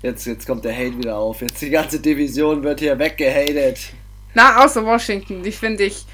Jetzt, 0.03 0.27
jetzt 0.27 0.45
kommt 0.45 0.63
der 0.63 0.77
Hate 0.77 0.95
wieder 0.95 1.17
auf. 1.17 1.41
Jetzt 1.41 1.59
die 1.59 1.71
ganze 1.71 1.99
Division 1.99 2.61
wird 2.61 2.81
hier 2.81 2.99
weggehatet. 2.99 3.79
Na, 4.33 4.63
außer 4.63 4.85
Washington. 4.85 5.43
Die 5.43 5.51
finde 5.51 5.83
ich, 5.83 6.05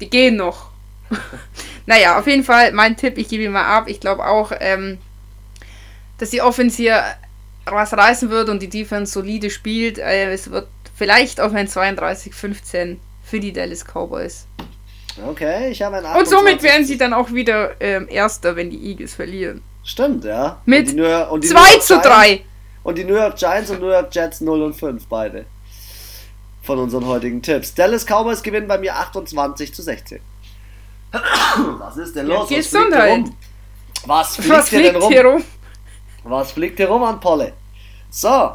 die 0.00 0.08
gehen 0.08 0.36
noch. 0.36 0.70
naja, 1.86 2.18
auf 2.18 2.26
jeden 2.26 2.44
Fall 2.44 2.72
mein 2.72 2.96
Tipp, 2.96 3.18
ich 3.18 3.28
gebe 3.28 3.44
ihn 3.44 3.52
mal 3.52 3.64
ab. 3.64 3.84
Ich 3.88 4.00
glaube 4.00 4.26
auch, 4.26 4.52
ähm, 4.60 4.98
dass 6.18 6.30
die 6.30 6.42
Offense 6.42 6.76
hier 6.76 7.02
was 7.66 7.92
reißen 7.92 8.30
wird 8.30 8.48
und 8.48 8.60
die 8.60 8.68
Defense 8.68 9.12
solide 9.12 9.50
spielt. 9.50 9.98
Äh, 9.98 10.32
es 10.32 10.50
wird 10.50 10.68
vielleicht 10.96 11.40
auf 11.40 11.54
ein 11.54 11.68
32-15 11.68 12.96
für 13.22 13.40
die 13.40 13.52
Dallas 13.52 13.84
Cowboys. 13.84 14.46
Okay, 15.26 15.70
ich 15.70 15.80
habe 15.82 15.96
ein 15.96 16.04
28. 16.04 16.18
Und 16.18 16.38
somit 16.38 16.62
werden 16.62 16.84
sie 16.84 16.98
dann 16.98 17.12
auch 17.12 17.32
wieder 17.32 17.80
ähm, 17.80 18.08
Erster, 18.10 18.56
wenn 18.56 18.70
die 18.70 18.90
Eagles 18.90 19.14
verlieren. 19.14 19.62
Stimmt, 19.84 20.24
ja. 20.24 20.60
Mit 20.64 20.90
2 20.90 21.78
zu 21.78 21.98
3. 22.00 22.42
Und 22.82 22.98
die 22.98 23.04
New 23.04 23.14
York 23.14 23.36
Giants 23.36 23.70
und 23.70 23.80
New 23.80 23.90
York 23.90 24.14
Jets 24.14 24.40
0 24.40 24.62
und 24.62 24.74
5, 24.74 25.06
beide 25.06 25.46
von 26.64 26.78
unseren 26.78 27.06
heutigen 27.06 27.42
Tipps. 27.42 27.74
Dallas 27.74 28.04
Cowboys 28.06 28.42
gewinnen 28.42 28.66
bei 28.66 28.78
mir 28.78 28.96
28 28.96 29.74
zu 29.74 29.82
16. 29.82 30.20
Was 31.78 31.96
ist 31.96 32.16
denn 32.16 32.26
los? 32.26 32.50
Ja, 32.50 32.58
Was 32.58 32.66
fliegt 32.66 32.94
hier 32.94 33.04
rum? 33.04 33.36
Was 34.06 34.36
fliegt, 34.36 34.50
Was 34.50 34.68
hier 34.68 34.82
denn 34.82 34.96
rum? 34.96 35.12
Hier 35.12 35.24
rum? 35.24 35.44
Was 36.24 36.52
fliegt 36.52 36.76
hier 36.78 36.88
rum 36.88 37.04
an 37.04 37.20
Polle? 37.20 37.52
So, 38.10 38.52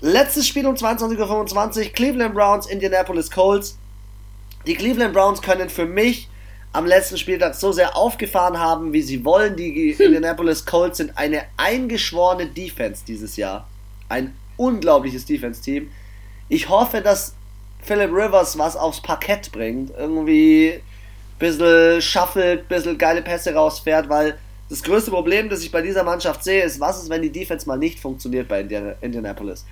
letztes 0.00 0.48
Spiel 0.48 0.66
um 0.66 0.74
22.25 0.74 1.86
Uhr, 1.86 1.92
Cleveland 1.92 2.34
Browns, 2.34 2.66
Indianapolis 2.66 3.30
Colts. 3.30 3.78
Die 4.66 4.74
Cleveland 4.74 5.12
Browns 5.12 5.40
können 5.40 5.68
für 5.68 5.86
mich 5.86 6.28
am 6.72 6.86
letzten 6.86 7.18
Spieltag 7.18 7.54
so 7.54 7.72
sehr 7.72 7.96
aufgefahren 7.96 8.58
haben, 8.58 8.92
wie 8.92 9.02
sie 9.02 9.24
wollen. 9.24 9.56
Die 9.56 9.94
hm. 9.94 10.06
Indianapolis 10.06 10.64
Colts 10.64 10.98
sind 10.98 11.16
eine 11.16 11.42
eingeschworene 11.56 12.46
Defense 12.46 13.04
dieses 13.06 13.36
Jahr. 13.36 13.68
Ein 14.08 14.34
unglaubliches 14.56 15.24
Defense-Team. 15.26 15.90
Ich 16.48 16.68
hoffe, 16.68 17.00
dass 17.00 17.34
Philip 17.82 18.10
Rivers 18.12 18.58
was 18.58 18.76
aufs 18.76 19.00
Parkett 19.00 19.50
bringt. 19.52 19.90
Irgendwie 19.96 20.74
ein 20.74 21.38
bisschen 21.38 22.02
shuffelt, 22.02 22.62
ein 22.62 22.68
bisschen 22.68 22.98
geile 22.98 23.22
Pässe 23.22 23.54
rausfährt, 23.54 24.08
weil 24.08 24.38
das 24.68 24.82
größte 24.82 25.10
Problem, 25.10 25.48
das 25.48 25.62
ich 25.62 25.72
bei 25.72 25.82
dieser 25.82 26.04
Mannschaft 26.04 26.44
sehe, 26.44 26.62
ist, 26.62 26.78
was 26.78 27.02
ist, 27.02 27.10
wenn 27.10 27.22
die 27.22 27.32
Defense 27.32 27.66
mal 27.66 27.76
nicht 27.76 27.98
funktioniert 27.98 28.48
bei 28.48 28.60
Indianapolis? 29.00 29.66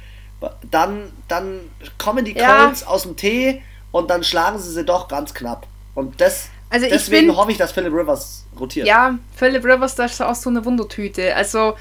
Dann, 0.71 1.13
dann 1.29 1.61
kommen 1.99 2.25
die 2.25 2.35
Colts 2.35 2.81
ja. 2.81 2.87
aus 2.87 3.03
dem 3.03 3.17
Tee 3.17 3.63
und 3.93 4.11
dann 4.11 4.25
schlagen 4.25 4.59
sie 4.59 4.73
sie 4.73 4.85
doch 4.85 5.09
ganz 5.09 5.35
knapp. 5.35 5.67
Und 5.95 6.21
das, 6.21 6.49
also 6.71 6.87
deswegen 6.89 7.27
find, 7.27 7.39
hoffe 7.39 7.53
ich, 7.53 7.59
dass 7.59 7.73
Philip 7.73 7.93
Rivers 7.93 8.45
rotiert. 8.59 8.87
Ja, 8.87 9.19
Philip 9.37 9.65
Rivers, 9.65 9.95
das 9.95 10.13
ist 10.13 10.21
auch 10.21 10.35
so 10.35 10.51
eine 10.51 10.65
Wundertüte. 10.65 11.35
Also 11.35 11.75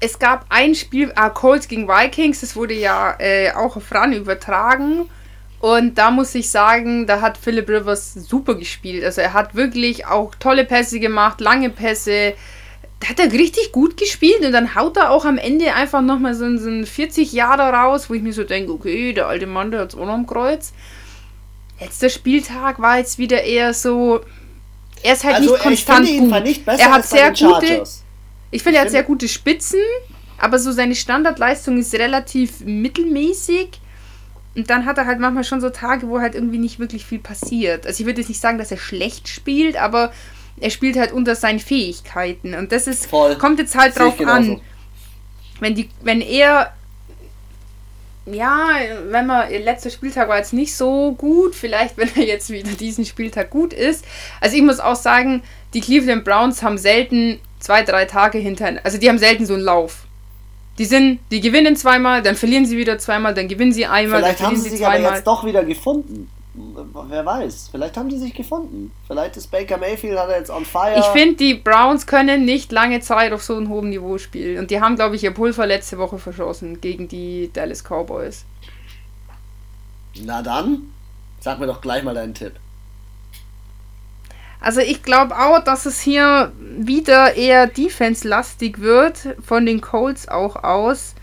es 0.00 0.18
gab 0.18 0.46
ein 0.50 0.74
Spiel, 0.74 1.12
äh, 1.16 1.30
Colts 1.30 1.68
gegen 1.68 1.88
Vikings, 1.88 2.40
das 2.40 2.56
wurde 2.56 2.74
ja 2.74 3.16
äh, 3.18 3.52
auch 3.52 3.76
auf 3.76 3.92
RAN 3.92 4.12
übertragen. 4.12 5.08
Und 5.58 5.96
da 5.96 6.10
muss 6.10 6.34
ich 6.34 6.50
sagen, 6.50 7.06
da 7.06 7.22
hat 7.22 7.38
Philip 7.38 7.68
Rivers 7.68 8.14
super 8.14 8.54
gespielt. 8.54 9.02
Also 9.04 9.22
er 9.22 9.32
hat 9.32 9.54
wirklich 9.54 10.06
auch 10.06 10.34
tolle 10.34 10.64
Pässe 10.64 11.00
gemacht, 11.00 11.40
lange 11.40 11.70
Pässe. 11.70 12.34
Da 13.00 13.08
hat 13.08 13.20
er 13.20 13.32
richtig 13.32 13.72
gut 13.72 13.96
gespielt 13.96 14.44
und 14.44 14.52
dann 14.52 14.74
haut 14.74 14.96
er 14.96 15.10
auch 15.10 15.24
am 15.24 15.38
Ende 15.38 15.74
einfach 15.74 16.02
nochmal 16.02 16.34
so, 16.34 16.56
so 16.58 16.68
einen 16.68 16.86
40 16.86 17.32
Jahre 17.32 17.74
raus, 17.74 18.08
wo 18.10 18.14
ich 18.14 18.22
mir 18.22 18.32
so 18.32 18.44
denke, 18.44 18.72
okay, 18.72 19.12
der 19.12 19.28
alte 19.28 19.46
Mann, 19.46 19.70
der 19.70 19.80
hat 19.80 19.94
es 19.94 19.98
auch 19.98 20.06
noch 20.06 20.14
am 20.14 20.26
Kreuz. 20.26 20.72
Letzter 21.80 22.10
Spieltag 22.10 22.80
war 22.80 22.98
jetzt 22.98 23.18
wieder 23.18 23.42
eher 23.42 23.74
so. 23.74 24.20
Er 25.02 25.14
ist 25.14 25.24
halt 25.24 25.36
also, 25.36 25.52
nicht 25.52 25.62
konstant 25.62 26.08
gut. 26.08 26.32
er 26.66 26.90
hat 26.90 27.06
sehr 27.06 27.30
gute. 27.30 27.84
Ich 28.50 28.62
finde, 28.62 28.78
er 28.78 28.84
hat 28.84 28.90
sehr 28.90 29.02
gute 29.02 29.28
Spitzen, 29.28 29.80
aber 30.38 30.58
so 30.58 30.72
seine 30.72 30.94
Standardleistung 30.94 31.78
ist 31.78 31.94
relativ 31.94 32.60
mittelmäßig. 32.60 33.80
Und 34.54 34.70
dann 34.70 34.86
hat 34.86 34.96
er 34.96 35.06
halt 35.06 35.18
manchmal 35.18 35.44
schon 35.44 35.60
so 35.60 35.68
Tage, 35.68 36.08
wo 36.08 36.20
halt 36.20 36.34
irgendwie 36.34 36.58
nicht 36.58 36.78
wirklich 36.78 37.04
viel 37.04 37.18
passiert. 37.18 37.86
Also 37.86 38.00
ich 38.00 38.06
würde 38.06 38.20
jetzt 38.20 38.28
nicht 38.28 38.40
sagen, 38.40 38.56
dass 38.56 38.70
er 38.70 38.78
schlecht 38.78 39.28
spielt, 39.28 39.76
aber 39.76 40.12
er 40.58 40.70
spielt 40.70 40.96
halt 40.96 41.12
unter 41.12 41.34
seinen 41.34 41.58
Fähigkeiten. 41.58 42.54
Und 42.54 42.72
das 42.72 42.86
ist, 42.86 43.06
Voll. 43.06 43.36
kommt 43.36 43.58
jetzt 43.58 43.76
halt 43.76 43.98
drauf 43.98 44.18
an. 44.20 44.60
Wenn, 45.60 45.74
die, 45.74 45.90
wenn 46.02 46.22
er 46.22 46.72
ja, 48.26 48.70
wenn 49.08 49.26
man, 49.26 49.48
letzter 49.50 49.90
Spieltag 49.90 50.28
war 50.28 50.38
jetzt 50.38 50.52
nicht 50.52 50.74
so 50.74 51.12
gut, 51.12 51.54
vielleicht 51.54 51.96
wenn 51.96 52.10
er 52.16 52.24
jetzt 52.24 52.50
wieder 52.50 52.72
diesen 52.72 53.04
Spieltag 53.04 53.50
gut 53.50 53.72
ist. 53.72 54.04
Also 54.40 54.56
ich 54.56 54.62
muss 54.62 54.80
auch 54.80 54.96
sagen, 54.96 55.42
die 55.74 55.80
Cleveland 55.80 56.24
Browns 56.24 56.62
haben 56.62 56.76
selten 56.78 57.40
zwei, 57.58 57.82
drei 57.82 58.04
Tage 58.04 58.38
hinter, 58.38 58.74
also 58.84 58.98
die 58.98 59.08
haben 59.08 59.18
selten 59.18 59.46
so 59.46 59.54
einen 59.54 59.62
Lauf. 59.62 60.04
Die 60.78 60.84
sind, 60.84 61.20
die 61.30 61.40
gewinnen 61.40 61.74
zweimal, 61.74 62.22
dann 62.22 62.36
verlieren 62.36 62.66
sie 62.66 62.76
wieder 62.76 62.98
zweimal, 62.98 63.32
dann 63.32 63.48
gewinnen 63.48 63.72
sie 63.72 63.86
einmal, 63.86 64.20
Vielleicht 64.20 64.40
dann 64.40 64.50
verlieren 64.50 64.56
haben 64.56 64.56
sie, 64.56 64.70
sie 64.70 64.76
sich 64.76 64.80
zweimal. 64.86 65.06
aber 65.06 65.16
jetzt 65.16 65.26
doch 65.26 65.44
wieder 65.44 65.64
gefunden. 65.64 66.30
Wer 67.08 67.24
weiß, 67.26 67.68
vielleicht 67.70 67.96
haben 67.98 68.08
die 68.08 68.16
sich 68.16 68.32
gefunden. 68.32 68.90
Vielleicht 69.06 69.36
ist 69.36 69.50
Baker 69.50 69.76
Mayfield 69.76 70.18
hat 70.18 70.30
er 70.30 70.38
jetzt 70.38 70.50
on 70.50 70.64
fire. 70.64 70.98
Ich 70.98 71.04
finde, 71.06 71.36
die 71.36 71.54
Browns 71.54 72.06
können 72.06 72.46
nicht 72.46 72.72
lange 72.72 73.00
Zeit 73.00 73.32
auf 73.32 73.42
so 73.42 73.56
einem 73.56 73.68
hohen 73.68 73.90
Niveau 73.90 74.16
spielen. 74.16 74.58
Und 74.58 74.70
die 74.70 74.80
haben, 74.80 74.96
glaube 74.96 75.16
ich, 75.16 75.24
ihr 75.24 75.32
Pulver 75.32 75.66
letzte 75.66 75.98
Woche 75.98 76.18
verschossen 76.18 76.80
gegen 76.80 77.08
die 77.08 77.50
Dallas 77.52 77.82
Cowboys. 77.84 78.46
Na 80.24 80.40
dann, 80.40 80.90
sag 81.40 81.58
mir 81.58 81.66
doch 81.66 81.82
gleich 81.82 82.02
mal 82.02 82.14
deinen 82.14 82.32
Tipp. 82.32 82.52
Also 84.60 84.80
ich 84.80 85.02
glaube 85.02 85.36
auch, 85.38 85.62
dass 85.62 85.86
es 85.86 86.00
hier 86.00 86.52
wieder 86.58 87.34
eher 87.34 87.66
defense-lastig 87.66 88.80
wird, 88.80 89.36
von 89.44 89.66
den 89.66 89.80
Colts 89.80 90.28
auch 90.28 90.56
aus. 90.64 91.14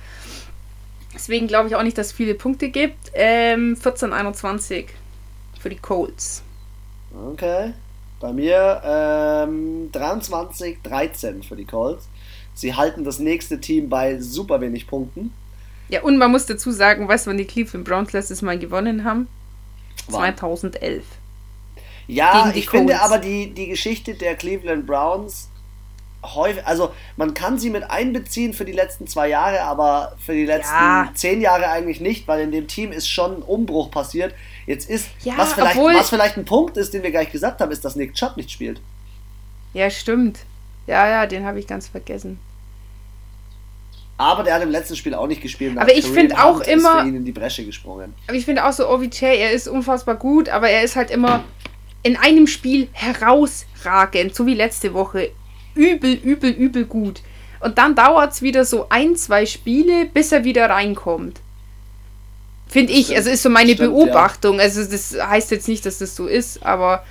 Deswegen 1.14 1.48
glaube 1.48 1.68
ich 1.68 1.76
auch 1.76 1.84
nicht, 1.84 1.98
dass 1.98 2.08
es 2.08 2.14
viele 2.14 2.36
Punkte 2.36 2.70
gibt. 2.70 3.12
Ähm, 3.14 3.76
14-21 3.76 4.86
für 5.60 5.70
die 5.70 5.78
Colts. 5.78 6.44
Okay. 7.32 7.74
Bei 8.20 8.32
mir 8.32 8.82
ähm, 8.86 9.90
23-13 9.92 11.44
für 11.44 11.56
die 11.56 11.66
Colts. 11.66 12.08
Sie 12.54 12.74
halten 12.74 13.04
das 13.04 13.20
nächste 13.20 13.60
Team 13.60 13.90
bei 13.90 14.20
super 14.20 14.62
wenig 14.62 14.88
Punkten. 14.88 15.34
Ja, 15.90 16.02
und 16.02 16.18
man 16.18 16.32
muss 16.32 16.46
dazu 16.46 16.72
sagen, 16.72 17.08
weißt 17.08 17.26
du, 17.26 17.32
wann 17.32 17.38
die 17.38 17.46
Cleveland 17.46 17.86
Browns 17.86 18.14
letztes 18.14 18.42
Mal 18.42 18.58
gewonnen 18.58 19.04
haben? 19.04 19.28
Wann? 20.08 20.36
2011. 20.36 21.04
Ja, 22.08 22.52
ich 22.54 22.68
Colts. 22.68 22.70
finde 22.70 23.02
aber 23.02 23.18
die, 23.18 23.54
die 23.54 23.68
Geschichte 23.68 24.14
der 24.16 24.36
Cleveland 24.36 24.86
Browns 24.86 25.50
häufig, 26.24 26.66
also 26.66 26.94
man 27.18 27.34
kann 27.34 27.60
sie 27.60 27.70
mit 27.70 27.90
einbeziehen 27.90 28.54
für 28.54 28.66
die 28.66 28.72
letzten 28.72 29.08
zwei 29.08 29.30
Jahre, 29.30 29.62
aber 29.62 30.16
für 30.20 30.34
die 30.34 30.46
letzten 30.46 30.74
ja. 30.74 31.10
zehn 31.14 31.42
Jahre 31.42 31.70
eigentlich 31.70 32.00
nicht, 32.00 32.28
weil 32.28 32.42
in 32.42 32.52
dem 32.52 32.68
Team 32.68 32.92
ist 32.92 33.08
schon 33.08 33.38
ein 33.38 33.42
Umbruch 33.42 33.92
passiert. 33.92 34.34
Jetzt 34.66 34.90
ist, 34.90 35.10
ja, 35.24 35.34
was, 35.38 35.54
vielleicht, 35.54 35.78
was 35.78 36.10
vielleicht 36.10 36.38
ein 36.38 36.46
Punkt 36.46 36.78
ist, 36.78 36.94
den 36.94 37.04
wir 37.04 37.12
gleich 37.12 37.32
gesagt 37.32 37.60
haben, 37.62 37.72
ist, 37.72 37.84
dass 37.84 37.96
Nick 37.96 38.14
Chubb 38.14 38.38
nicht 38.38 38.52
spielt. 38.52 38.82
Ja, 39.74 39.90
stimmt. 39.90 40.40
Ja, 40.88 41.08
ja, 41.08 41.26
den 41.26 41.46
habe 41.46 41.60
ich 41.60 41.68
ganz 41.68 41.88
vergessen. 41.88 42.40
Aber 44.18 44.44
der 44.44 44.56
hat 44.56 44.62
im 44.62 44.70
letzten 44.70 44.96
Spiel 44.96 45.16
auch 45.16 45.28
nicht 45.28 45.42
gespielt. 45.42 45.78
Aber 45.78 45.94
ich 45.94 46.06
finde 46.06 46.42
auch 46.42 46.62
immer. 46.62 46.98
Ist 46.98 47.02
für 47.02 47.08
ihn 47.08 47.16
in 47.16 47.26
die 47.26 47.32
Bresche 47.32 47.66
gesprungen. 47.66 48.14
Aber 48.28 48.38
ich 48.38 48.46
finde 48.46 48.66
auch 48.66 48.72
so, 48.72 48.88
OVJ, 48.88 49.26
er 49.26 49.52
ist 49.52 49.68
unfassbar 49.68 50.16
gut, 50.16 50.50
aber 50.50 50.70
er 50.70 50.84
ist 50.84 50.96
halt 50.96 51.10
immer 51.10 51.44
in 52.04 52.18
einem 52.18 52.48
Spiel 52.48 52.90
herausragend, 52.92 54.36
so 54.36 54.46
wie 54.46 54.54
letzte 54.54 54.94
Woche. 54.94 55.32
Übel, 55.74 56.14
übel, 56.14 56.52
übel 56.52 56.86
gut. 56.86 57.22
Und 57.60 57.78
dann 57.78 57.96
dauert 57.96 58.34
es 58.34 58.42
wieder 58.42 58.66
so 58.66 58.88
ein, 58.90 59.16
zwei 59.16 59.46
Spiele, 59.46 60.06
bis 60.06 60.32
er 60.32 60.44
wieder 60.44 60.70
reinkommt. 60.70 61.40
Finde 62.68 62.92
ich. 62.92 63.16
Also 63.16 63.30
ist 63.30 63.44
so 63.44 63.50
meine 63.50 63.74
Stimmt, 63.74 63.92
Beobachtung. 63.92 64.58
Ja. 64.58 64.64
Also 64.64 64.84
das 64.84 65.16
heißt 65.20 65.52
jetzt 65.52 65.68
nicht, 65.68 65.86
dass 65.86 66.00
das 66.00 66.16
so 66.16 66.28
ist, 66.28 66.64
aber 66.64 67.04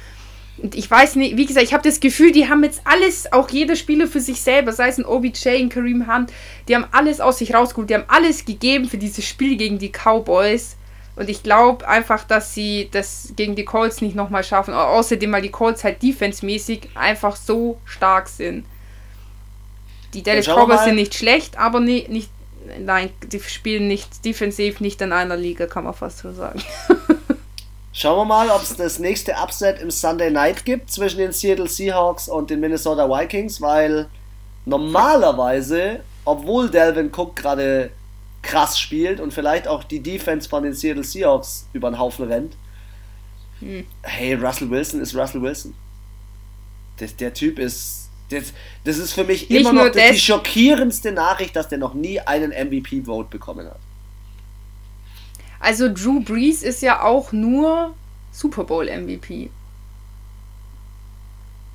ich 0.74 0.90
weiß 0.90 1.16
nicht, 1.16 1.36
wie 1.36 1.46
gesagt, 1.46 1.64
ich 1.64 1.72
habe 1.72 1.88
das 1.88 2.00
Gefühl, 2.00 2.30
die 2.30 2.48
haben 2.48 2.62
jetzt 2.62 2.82
alles, 2.84 3.32
auch 3.32 3.48
jeder 3.48 3.74
Spieler 3.74 4.06
für 4.06 4.20
sich 4.20 4.40
selber, 4.40 4.72
sei 4.72 4.88
es 4.88 4.98
ein 4.98 5.04
OBJ, 5.04 5.48
ein 5.48 5.68
Kareem 5.70 6.12
Hunt, 6.12 6.30
die 6.68 6.76
haben 6.76 6.86
alles 6.92 7.20
aus 7.20 7.38
sich 7.38 7.54
rausgeholt, 7.54 7.90
die 7.90 7.94
haben 7.94 8.04
alles 8.08 8.44
gegeben 8.44 8.88
für 8.88 8.98
dieses 8.98 9.24
Spiel 9.24 9.56
gegen 9.56 9.78
die 9.78 9.90
Cowboys. 9.90 10.76
Und 11.14 11.28
ich 11.28 11.42
glaube 11.42 11.86
einfach, 11.86 12.24
dass 12.24 12.54
sie 12.54 12.88
das 12.90 13.34
gegen 13.36 13.54
die 13.54 13.64
Colts 13.64 14.00
nicht 14.00 14.16
nochmal 14.16 14.44
schaffen. 14.44 14.72
Außerdem, 14.72 15.30
weil 15.32 15.42
die 15.42 15.50
Colts 15.50 15.84
halt 15.84 16.02
defensemäßig 16.02 16.88
einfach 16.94 17.36
so 17.36 17.78
stark 17.84 18.28
sind. 18.28 18.64
Die 20.14 20.22
Dallas 20.22 20.46
Cowboys 20.46 20.84
sind 20.84 20.96
nicht 20.96 21.14
schlecht, 21.14 21.58
aber 21.58 21.80
nie, 21.80 22.06
nicht, 22.08 22.30
nein, 22.78 23.10
die 23.26 23.40
spielen 23.40 23.88
nicht 23.88 24.24
defensiv 24.24 24.80
nicht 24.80 25.00
in 25.00 25.12
einer 25.12 25.36
Liga, 25.36 25.66
kann 25.66 25.84
man 25.84 25.94
fast 25.94 26.18
so 26.18 26.32
sagen. 26.32 26.62
Schauen 27.94 28.20
wir 28.20 28.24
mal, 28.24 28.48
ob 28.48 28.62
es 28.62 28.74
das 28.76 28.98
nächste 28.98 29.32
Upset 29.32 29.80
im 29.80 29.90
Sunday 29.90 30.30
Night 30.30 30.64
gibt 30.64 30.90
zwischen 30.90 31.18
den 31.18 31.32
Seattle 31.32 31.68
Seahawks 31.68 32.28
und 32.28 32.48
den 32.48 32.60
Minnesota 32.60 33.08
Vikings, 33.08 33.60
weil 33.60 34.08
normalerweise, 34.64 36.00
obwohl 36.24 36.70
Delvin 36.70 37.10
Cook 37.14 37.36
gerade 37.36 37.90
krass 38.42 38.78
spielt 38.78 39.20
und 39.20 39.32
vielleicht 39.32 39.68
auch 39.68 39.84
die 39.84 40.00
Defense 40.00 40.48
von 40.48 40.64
den 40.64 40.74
Seattle 40.74 41.04
Seahawks 41.04 41.68
über 41.72 41.90
den 41.90 41.98
Haufen 41.98 42.26
rennt. 42.26 42.56
Hm. 43.60 43.86
Hey, 44.02 44.34
Russell 44.34 44.68
Wilson 44.70 45.00
ist 45.00 45.14
Russell 45.14 45.40
Wilson. 45.40 45.74
Das, 46.98 47.16
der 47.16 47.32
Typ 47.32 47.58
ist. 47.58 48.10
Das, 48.28 48.52
das 48.84 48.98
ist 48.98 49.12
für 49.12 49.24
mich 49.24 49.50
Nicht 49.50 49.60
immer 49.60 49.72
noch 49.72 49.90
die 49.90 50.18
schockierendste 50.18 51.12
Nachricht, 51.12 51.54
dass 51.54 51.68
der 51.68 51.78
noch 51.78 51.92
nie 51.92 52.18
einen 52.18 52.50
MVP-Vote 52.50 53.28
bekommen 53.28 53.66
hat. 53.66 53.78
Also 55.60 55.92
Drew 55.92 56.20
Brees 56.20 56.62
ist 56.62 56.82
ja 56.82 57.02
auch 57.02 57.32
nur 57.32 57.94
Super 58.32 58.64
Bowl 58.64 58.86
MVP. 58.86 59.50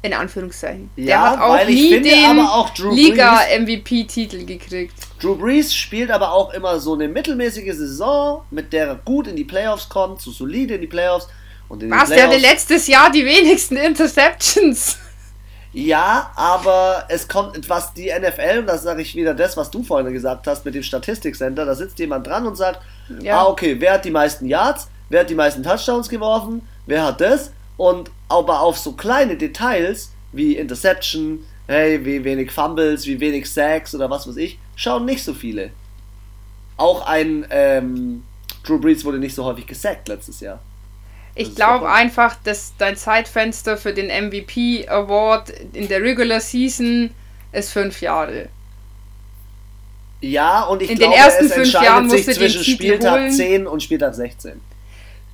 In 0.03 0.13
Anführungszeichen. 0.13 0.89
Ja, 0.95 1.05
der 1.05 1.21
hat 1.21 1.39
auch 1.41 1.67
nie 1.67 1.99
den 1.99 2.93
Liga-MVP-Titel 2.93 4.45
gekriegt. 4.45 4.93
Drew 5.19 5.35
Brees 5.35 5.73
spielt 5.73 6.11
aber 6.11 6.31
auch 6.31 6.53
immer 6.53 6.79
so 6.79 6.93
eine 6.93 7.07
mittelmäßige 7.07 7.73
Saison, 7.73 8.43
mit 8.51 8.71
der 8.73 8.87
er 8.87 8.95
gut 8.95 9.27
in 9.27 9.35
die 9.35 9.43
Playoffs 9.43 9.89
kommt, 9.89 10.21
so 10.21 10.31
solide 10.31 10.75
in 10.75 10.81
die 10.81 10.87
Playoffs. 10.87 11.27
Und 11.67 11.83
in 11.83 11.91
Was, 11.91 12.09
der 12.09 12.27
hatte 12.27 12.37
letztes 12.37 12.87
Jahr 12.87 13.11
die 13.11 13.25
wenigsten 13.25 13.75
Interceptions. 13.75 14.97
Ja, 15.73 16.31
aber 16.35 17.05
es 17.09 17.27
kommt, 17.27 17.69
was 17.69 17.93
die 17.93 18.11
NFL, 18.11 18.59
und 18.59 18.67
das 18.67 18.83
sage 18.83 19.01
ich 19.01 19.15
wieder 19.15 19.33
das, 19.33 19.57
was 19.57 19.69
du 19.69 19.83
vorhin 19.83 20.11
gesagt 20.13 20.47
hast 20.47 20.65
mit 20.65 20.75
dem 20.75 20.83
Statistikcenter, 20.83 21.65
da 21.65 21.75
sitzt 21.75 21.99
jemand 21.99 22.25
dran 22.25 22.47
und 22.47 22.55
sagt, 22.55 22.81
ja. 23.21 23.41
ah, 23.41 23.47
okay, 23.47 23.75
wer 23.79 23.93
hat 23.93 24.05
die 24.05 24.11
meisten 24.11 24.47
Yards, 24.47 24.87
wer 25.09 25.19
hat 25.21 25.29
die 25.29 25.35
meisten 25.35 25.63
Touchdowns 25.63 26.09
geworfen, 26.09 26.67
wer 26.85 27.03
hat 27.03 27.21
das? 27.21 27.51
Und 27.75 28.09
aber 28.29 28.61
auf 28.61 28.77
so 28.77 28.93
kleine 28.93 29.37
Details 29.37 30.11
wie 30.31 30.55
Interception, 30.55 31.45
hey, 31.67 32.03
wie 32.05 32.23
wenig 32.23 32.51
Fumbles, 32.51 33.05
wie 33.05 33.19
wenig 33.19 33.49
Sacks 33.49 33.95
oder 33.95 34.09
was 34.09 34.27
weiß 34.27 34.37
ich, 34.37 34.59
schauen 34.75 35.05
nicht 35.05 35.23
so 35.23 35.33
viele. 35.33 35.71
Auch 36.77 37.05
ein 37.07 37.45
ähm, 37.49 38.23
Drew 38.63 38.79
Brees 38.79 39.03
wurde 39.05 39.17
nicht 39.17 39.35
so 39.35 39.43
häufig 39.45 39.65
gesackt 39.65 40.07
letztes 40.07 40.39
Jahr. 40.39 40.59
Ich 41.35 41.53
glaube 41.53 41.91
einfach, 41.91 42.35
dass 42.43 42.73
dein 42.79 42.95
Zeitfenster 42.95 43.77
für 43.77 43.93
den 43.93 44.07
MVP 44.07 44.87
Award 44.87 45.53
in 45.73 45.87
der 45.87 46.01
Regular 46.01 46.39
Season 46.39 47.11
ist 47.51 47.71
fünf 47.71 48.01
Jahre. 48.01 48.49
Ja, 50.21 50.63
und 50.63 50.81
ich 50.81 50.89
in 50.89 50.97
glaube, 50.97 51.13
den 51.13 51.23
ersten 51.23 51.45
es 51.45 51.53
fünf 51.53 51.73
Jahren 51.73 52.09
sich 52.09 52.25
zwischen 52.25 52.63
Spieltag 52.63 53.19
holen. 53.19 53.31
10 53.31 53.67
und 53.67 53.83
Spieltag 53.83 54.15
16. 54.15 54.59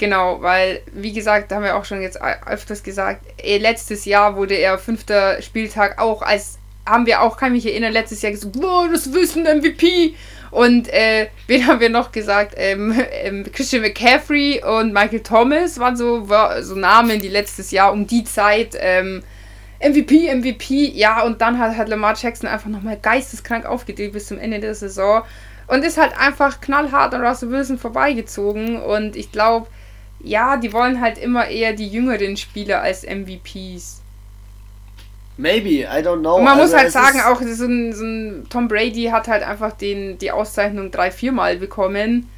Genau, 0.04 0.42
weil, 0.42 0.82
wie 0.92 1.14
gesagt, 1.14 1.54
haben 1.54 1.64
wir 1.64 1.78
auch 1.78 1.86
schon 1.86 2.02
jetzt 2.02 2.20
öfters 2.46 2.84
gesagt, 2.84 3.26
eh, 3.42 3.58
letztes 3.58 4.04
Jahr 4.04 4.36
wurde 4.36 4.56
er 4.56 4.78
fünfter 4.78 5.42
Spieltag 5.42 5.98
auch 5.98 6.22
als, 6.22 6.58
haben 6.86 7.06
wir 7.06 7.22
auch, 7.22 7.38
kann 7.38 7.54
mich 7.54 7.66
erinnern, 7.66 7.94
letztes 7.94 8.22
Jahr 8.22 8.34
gesagt, 8.34 8.60
boah, 8.60 8.90
das 8.92 9.14
Wissen 9.14 9.44
MVP. 9.44 10.16
Und 10.52 10.90
äh, 10.90 11.30
wen 11.48 11.66
haben 11.66 11.80
wir 11.80 11.88
noch 11.88 12.12
gesagt? 12.12 12.54
Ähm, 12.58 13.02
ähm, 13.14 13.46
Christian 13.54 13.82
McCaffrey 13.82 14.62
und 14.62 14.92
Michael 14.92 15.22
Thomas 15.22 15.80
waren 15.80 15.96
so, 15.96 16.28
so 16.60 16.76
Namen, 16.76 17.22
die 17.22 17.30
letztes 17.30 17.72
Jahr 17.72 17.94
um 17.94 18.06
die 18.06 18.26
Zeit 18.26 18.76
ähm, 18.78 19.24
MVP, 19.82 20.36
MVP, 20.36 20.92
ja, 20.96 21.22
und 21.22 21.40
dann 21.40 21.60
hat, 21.60 21.78
hat 21.78 21.88
Lamar 21.88 22.18
Jackson 22.22 22.50
einfach 22.50 22.70
nochmal 22.70 22.98
geisteskrank 23.02 23.66
aufgedreht 23.66 24.12
bis 24.12 24.28
zum 24.28 24.38
Ende 24.38 24.60
der 24.60 24.76
Saison 24.76 25.24
und 25.68 25.86
ist 25.86 25.98
halt 25.98 26.12
einfach 26.20 26.60
knallhart 26.60 27.14
an 27.14 27.26
Russell 27.26 27.52
Wilson 27.52 27.78
vorbeigezogen 27.78 28.82
und 28.82 29.16
ich 29.16 29.32
glaube, 29.32 29.68
ja, 30.24 30.58
die 30.58 30.72
wollen 30.74 31.02
halt 31.02 31.18
immer 31.18 31.48
eher 31.48 31.74
die 31.74 31.88
jüngeren 31.88 32.38
Spieler 32.38 32.82
als 32.82 33.04
MVPs. 33.04 34.02
Maybe, 35.36 35.82
I 35.82 36.02
don't 36.02 36.20
know. 36.20 36.36
Und 36.36 36.44
man 36.44 36.60
also 36.60 36.74
muss 36.74 36.82
halt 36.82 36.92
sagen, 36.92 37.22
auch 37.22 37.42
so 37.42 37.66
ein, 37.66 37.94
so 37.94 38.06
ein, 38.06 38.48
Tom 38.50 38.68
Brady 38.68 39.06
hat 39.06 39.28
halt 39.28 39.44
einfach 39.44 39.74
den, 39.74 40.18
die 40.18 40.32
Auszeichnung 40.32 40.92
drei, 40.92 41.12
viermal 41.12 41.58
bekommen. 41.58 42.30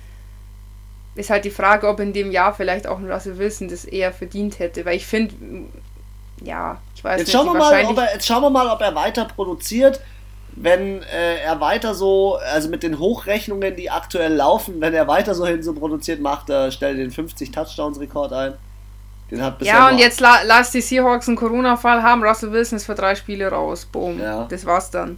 Ist 1.16 1.30
halt 1.30 1.46
die 1.46 1.52
Frage, 1.52 1.88
ob 1.88 2.00
in 2.00 2.14
dem 2.14 2.32
Jahr 2.32 2.54
vielleicht 2.54 2.88
auch 2.88 2.98
ein 2.98 3.10
Russell 3.10 3.38
Wilson 3.38 3.68
das 3.68 3.86
eher 3.86 4.12
verdient 4.12 4.60
hätte. 4.60 4.86
Weil 4.86 4.96
ich 4.96 5.06
finde, 5.06 5.34
ja, 6.42 6.82
ich 6.96 7.04
weiß 7.04 7.20
jetzt 7.20 7.28
nicht. 7.28 7.34
Schauen 7.34 7.48
wir 7.48 7.60
mal, 7.60 7.86
ob 7.86 7.98
er, 7.98 8.14
jetzt 8.14 8.26
schauen 8.26 8.42
wir 8.42 8.50
mal, 8.50 8.68
ob 8.70 8.82
er 8.82 8.96
weiter 8.96 9.26
produziert. 9.26 10.02
Wenn 10.58 11.04
äh, 11.04 11.40
er 11.44 11.60
weiter 11.60 11.94
so, 11.94 12.36
also 12.36 12.70
mit 12.70 12.82
den 12.82 12.98
Hochrechnungen, 12.98 13.76
die 13.76 13.90
aktuell 13.90 14.34
laufen, 14.34 14.80
wenn 14.80 14.94
er 14.94 15.08
weiter 15.08 15.36
so 15.36 15.46
hin 15.46 15.62
so 15.62 15.74
produziert, 15.74 16.22
macht 16.22 16.50
er, 16.50 16.72
stellt 16.72 16.98
den 16.98 17.12
50 17.12 17.52
Touchdowns-Rekord 17.52 18.32
ein. 18.32 18.54
Den 19.32 19.42
hat 19.42 19.58
bisher 19.58 19.74
ja, 19.74 19.90
und 19.90 19.98
jetzt 19.98 20.20
la 20.20 20.44
lass 20.44 20.72
die 20.72 20.82
Seahawks 20.82 21.28
einen 21.28 21.36
Corona-Fall 21.36 22.04
haben. 22.04 22.24
Russell 22.24 22.52
Wilson 22.52 22.78
ist 22.78 22.86
für 22.86 22.96
drei 22.96 23.16
Spiele 23.16 23.50
raus. 23.50 23.86
Boom. 23.86 24.20
Ja. 24.20 24.46
Das 24.46 24.66
war's 24.66 24.92
dann. 24.92 25.18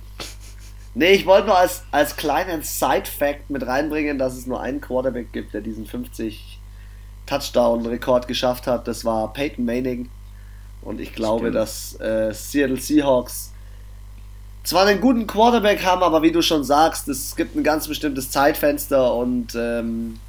Nee, 0.95 1.11
ich 1.11 1.27
wollte 1.27 1.47
nur 1.47 1.57
als, 1.57 1.83
als 1.91 2.15
kleinen 2.15 2.63
Side-Fact 2.63 3.51
mit 3.51 3.67
reinbringen, 3.67 4.17
dass 4.17 4.35
es 4.35 4.47
nur 4.47 4.61
einen 4.61 4.81
Quarterback 4.81 5.31
gibt, 5.31 5.53
der 5.53 5.61
diesen 5.61 5.85
50 5.85 6.59
Touchdown-Rekord 7.27 8.27
geschafft 8.27 8.65
hat. 8.65 8.87
Das 8.87 9.05
war 9.05 9.31
Peyton 9.33 9.65
Manning. 9.65 10.09
Und 10.81 10.99
ich 10.99 11.13
glaube, 11.13 11.51
Stimmt. 11.51 11.55
dass 11.55 11.99
äh, 11.99 12.33
Seattle 12.33 12.77
Seahawks 12.77 13.53
zwar 14.67 14.85
einen 14.85 14.99
guten 14.99 15.27
Quarterback 15.27 15.85
haben, 15.85 16.03
aber 16.03 16.21
wie 16.21 16.31
du 16.31 16.41
schon 16.41 16.65
sagst, 16.65 17.07
es 17.07 17.37
gibt 17.37 17.55
ein 17.55 17.63
ganz 17.63 17.87
bestimmtes 17.87 18.31
Zeitfenster 18.31 19.13
und 19.13 19.55
ähm, 19.55 20.19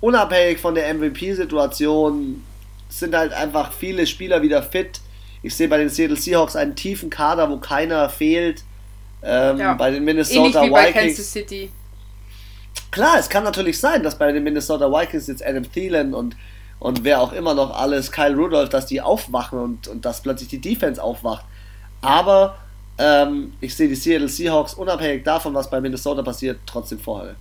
unabhängig 0.00 0.58
von 0.58 0.74
der 0.74 0.92
MVP-Situation 0.92 2.44
sind 2.90 3.16
halt 3.16 3.32
einfach 3.32 3.72
viele 3.72 4.06
Spieler 4.06 4.42
wieder 4.42 4.62
fit. 4.62 5.00
Ich 5.42 5.56
sehe 5.56 5.66
bei 5.66 5.78
den 5.78 5.88
Seattle 5.88 6.16
Seahawks 6.16 6.56
einen 6.56 6.76
tiefen 6.76 7.08
Kader, 7.08 7.48
wo 7.48 7.56
keiner 7.56 8.10
fehlt. 8.10 8.64
Ähm, 9.22 9.56
ja. 9.56 9.72
Bei 9.74 9.90
den 9.90 10.04
Minnesota 10.04 10.62
Ähnlich 10.62 10.70
wie 10.70 10.76
Vikings. 10.76 10.94
Bei 10.94 11.00
Kansas 11.00 11.32
City. 11.32 11.72
Klar, 12.90 13.16
es 13.18 13.30
kann 13.30 13.44
natürlich 13.44 13.80
sein, 13.80 14.02
dass 14.02 14.18
bei 14.18 14.30
den 14.30 14.44
Minnesota 14.44 14.92
Vikings 14.92 15.26
jetzt 15.26 15.42
Adam 15.42 15.72
Thielen 15.72 16.12
und, 16.12 16.36
und 16.78 17.02
wer 17.02 17.22
auch 17.22 17.32
immer 17.32 17.54
noch 17.54 17.74
alles, 17.74 18.12
Kyle 18.12 18.36
Rudolph, 18.36 18.68
dass 18.68 18.84
die 18.84 19.00
aufwachen 19.00 19.58
und, 19.58 19.88
und 19.88 20.04
dass 20.04 20.20
plötzlich 20.20 20.50
die 20.50 20.60
Defense 20.60 21.02
aufwacht. 21.02 21.46
Aber 22.02 22.58
ähm, 23.00 23.54
ich 23.60 23.74
sehe 23.74 23.88
die 23.88 23.94
Seattle 23.94 24.28
Seahawks 24.28 24.74
unabhängig 24.74 25.24
davon, 25.24 25.54
was 25.54 25.70
bei 25.70 25.80
Minnesota 25.80 26.22
passiert, 26.22 26.60
trotzdem 26.66 26.98
vorher. 26.98 27.34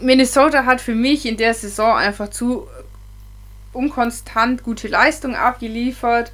Minnesota 0.00 0.64
hat 0.64 0.80
für 0.80 0.94
mich 0.94 1.26
in 1.26 1.36
der 1.36 1.52
Saison 1.52 1.96
einfach 1.96 2.30
zu 2.30 2.66
unkonstant 3.72 4.62
gute 4.62 4.88
Leistung 4.88 5.34
abgeliefert. 5.34 6.32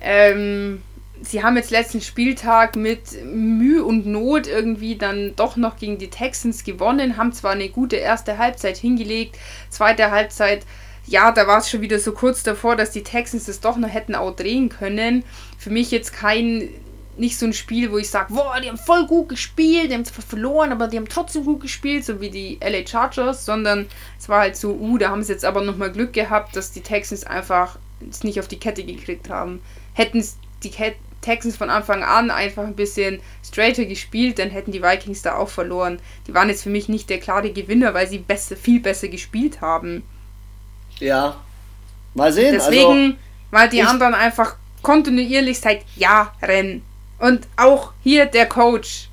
Ähm, 0.00 0.80
sie 1.20 1.42
haben 1.42 1.56
jetzt 1.56 1.70
letzten 1.70 2.00
Spieltag 2.00 2.74
mit 2.74 3.22
Mühe 3.22 3.84
und 3.84 4.06
Not 4.06 4.46
irgendwie 4.46 4.96
dann 4.96 5.34
doch 5.36 5.56
noch 5.56 5.76
gegen 5.76 5.98
die 5.98 6.08
Texans 6.08 6.64
gewonnen, 6.64 7.18
haben 7.18 7.34
zwar 7.34 7.52
eine 7.52 7.68
gute 7.68 7.96
erste 7.96 8.38
Halbzeit 8.38 8.78
hingelegt, 8.78 9.36
zweite 9.68 10.10
Halbzeit 10.10 10.64
ja, 11.06 11.32
da 11.32 11.46
war 11.46 11.58
es 11.58 11.68
schon 11.68 11.80
wieder 11.80 11.98
so 11.98 12.12
kurz 12.12 12.44
davor, 12.44 12.76
dass 12.76 12.92
die 12.92 13.02
Texans 13.02 13.48
es 13.48 13.60
doch 13.60 13.76
noch 13.76 13.88
hätten 13.88 14.14
auch 14.14 14.34
drehen 14.36 14.68
können. 14.68 15.24
Für 15.60 15.68
mich 15.68 15.90
jetzt 15.90 16.14
kein, 16.14 16.70
nicht 17.18 17.38
so 17.38 17.44
ein 17.44 17.52
Spiel, 17.52 17.92
wo 17.92 17.98
ich 17.98 18.08
sage, 18.08 18.32
boah, 18.32 18.58
die 18.62 18.68
haben 18.68 18.78
voll 18.78 19.06
gut 19.06 19.28
gespielt, 19.28 19.90
die 19.90 19.94
haben 19.94 20.06
zwar 20.06 20.24
verloren, 20.24 20.72
aber 20.72 20.88
die 20.88 20.96
haben 20.96 21.08
trotzdem 21.08 21.44
gut 21.44 21.60
gespielt, 21.60 22.02
so 22.02 22.20
wie 22.22 22.30
die 22.30 22.58
LA 22.62 22.86
Chargers, 22.86 23.44
sondern 23.44 23.86
es 24.18 24.30
war 24.30 24.40
halt 24.40 24.56
so, 24.56 24.72
uh, 24.72 24.96
da 24.96 25.10
haben 25.10 25.22
sie 25.22 25.32
jetzt 25.32 25.44
aber 25.44 25.60
nochmal 25.60 25.92
Glück 25.92 26.14
gehabt, 26.14 26.56
dass 26.56 26.72
die 26.72 26.80
Texans 26.80 27.24
einfach 27.24 27.78
es 28.08 28.24
nicht 28.24 28.40
auf 28.40 28.48
die 28.48 28.58
Kette 28.58 28.82
gekriegt 28.82 29.28
haben. 29.28 29.60
Hätten 29.92 30.26
die 30.62 30.72
Texans 31.20 31.58
von 31.58 31.68
Anfang 31.68 32.02
an 32.02 32.30
einfach 32.30 32.64
ein 32.64 32.74
bisschen 32.74 33.20
straighter 33.44 33.84
gespielt, 33.84 34.38
dann 34.38 34.48
hätten 34.48 34.72
die 34.72 34.82
Vikings 34.82 35.20
da 35.20 35.36
auch 35.36 35.50
verloren. 35.50 36.00
Die 36.26 36.32
waren 36.32 36.48
jetzt 36.48 36.62
für 36.62 36.70
mich 36.70 36.88
nicht 36.88 37.10
der 37.10 37.20
klare 37.20 37.52
Gewinner, 37.52 37.92
weil 37.92 38.08
sie 38.08 38.18
besser, 38.18 38.56
viel 38.56 38.80
besser 38.80 39.08
gespielt 39.08 39.60
haben. 39.60 40.02
Ja. 40.98 41.36
Mal 42.14 42.32
sehen. 42.32 42.54
Deswegen, 42.54 42.88
also, 42.88 43.16
weil 43.50 43.68
die 43.68 43.82
anderen 43.82 44.14
einfach 44.14 44.56
kontinuierlich 44.82 45.60
seit 45.60 45.82
Jahren. 45.96 46.82
Und 47.18 47.46
auch 47.56 47.92
hier 48.02 48.26
der 48.26 48.46
Coach. 48.46 49.10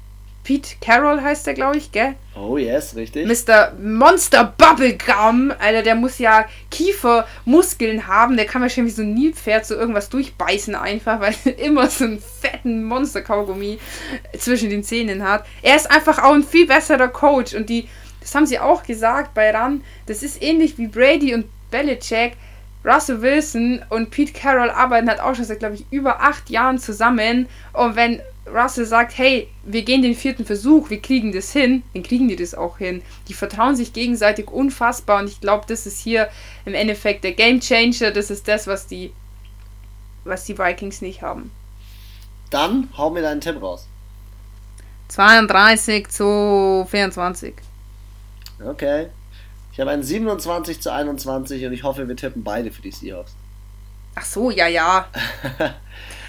Pete 0.47 0.75
Carroll 0.79 1.21
heißt 1.21 1.45
der, 1.45 1.55
glaube 1.55 1.75
ich, 1.75 1.91
gell? 1.91 2.15
Oh 2.33 2.57
yes, 2.57 2.95
richtig. 2.95 3.27
Mr. 3.27 3.73
Monster 3.81 4.53
Bubblegum, 4.57 5.51
Alter, 5.59 5.81
der 5.81 5.95
muss 5.95 6.19
ja 6.19 6.45
Kiefermuskeln 6.71 8.07
haben. 8.07 8.37
Der 8.37 8.45
kann 8.45 8.61
wahrscheinlich 8.61 8.93
wie 8.93 8.95
so 8.95 9.01
ein 9.01 9.13
Nilpferd 9.13 9.65
so 9.65 9.75
irgendwas 9.75 10.07
durchbeißen 10.07 10.73
einfach, 10.73 11.19
weil 11.19 11.35
er 11.43 11.59
immer 11.65 11.89
so 11.89 12.05
einen 12.05 12.21
fetten 12.21 12.85
Monster-Kaugummi 12.85 13.77
zwischen 14.39 14.69
den 14.69 14.85
Zähnen 14.85 15.21
hat. 15.21 15.45
Er 15.61 15.75
ist 15.75 15.91
einfach 15.91 16.23
auch 16.23 16.33
ein 16.33 16.45
viel 16.45 16.65
besserer 16.65 17.09
Coach 17.09 17.53
und 17.53 17.67
die, 17.67 17.89
das 18.21 18.33
haben 18.33 18.45
sie 18.45 18.59
auch 18.59 18.83
gesagt 18.83 19.33
bei 19.33 19.51
Ran, 19.51 19.83
das 20.05 20.23
ist 20.23 20.41
ähnlich 20.41 20.77
wie 20.77 20.87
Brady 20.87 21.33
und 21.33 21.47
Belichick. 21.71 22.37
Russell 22.83 23.21
Wilson 23.21 23.83
und 23.89 24.11
Pete 24.11 24.33
Carroll 24.33 24.69
arbeiten 24.69 25.09
halt 25.09 25.19
auch 25.19 25.35
schon 25.35 25.45
seit, 25.45 25.59
glaube 25.59 25.75
ich, 25.75 25.85
über 25.91 26.21
acht 26.21 26.49
Jahren 26.49 26.79
zusammen. 26.79 27.47
Und 27.73 27.95
wenn 27.95 28.21
Russell 28.47 28.85
sagt, 28.85 29.17
hey, 29.17 29.49
wir 29.63 29.83
gehen 29.83 30.01
den 30.01 30.15
vierten 30.15 30.45
Versuch, 30.45 30.89
wir 30.89 31.01
kriegen 31.01 31.31
das 31.31 31.51
hin, 31.51 31.83
dann 31.93 32.03
kriegen 32.03 32.27
die 32.27 32.35
das 32.35 32.55
auch 32.55 32.77
hin. 32.77 33.01
Die 33.27 33.33
vertrauen 33.33 33.75
sich 33.75 33.93
gegenseitig 33.93 34.49
unfassbar 34.49 35.21
und 35.21 35.27
ich 35.27 35.41
glaube, 35.41 35.65
das 35.67 35.85
ist 35.85 35.99
hier 35.99 36.29
im 36.65 36.73
Endeffekt 36.73 37.23
der 37.23 37.33
Game 37.33 37.59
Changer, 37.59 38.11
das 38.11 38.29
ist 38.29 38.47
das, 38.47 38.67
was 38.67 38.87
die, 38.87 39.11
was 40.23 40.45
die 40.45 40.57
Vikings 40.57 41.01
nicht 41.01 41.21
haben. 41.21 41.51
Dann 42.49 42.89
hau 42.97 43.09
mir 43.09 43.21
deinen 43.21 43.41
Tipp 43.41 43.61
raus. 43.61 43.87
32 45.09 46.07
zu 46.09 46.87
24. 46.89 47.53
Okay. 48.65 49.07
Ich 49.77 49.81
habe 49.81 49.91
ein 49.91 50.01
27 50.01 50.81
zu 50.81 50.91
21 50.91 51.63
und 51.67 51.71
ich 51.71 51.83
hoffe, 51.83 52.07
wir 52.07 52.15
tippen 52.15 52.43
beide 52.43 52.71
für 52.71 52.81
die 52.81 52.89
Seahawks. 52.89 53.35
Ach 54.15 54.25
so, 54.25 54.49
ja, 54.49 54.67
ja. 54.67 55.07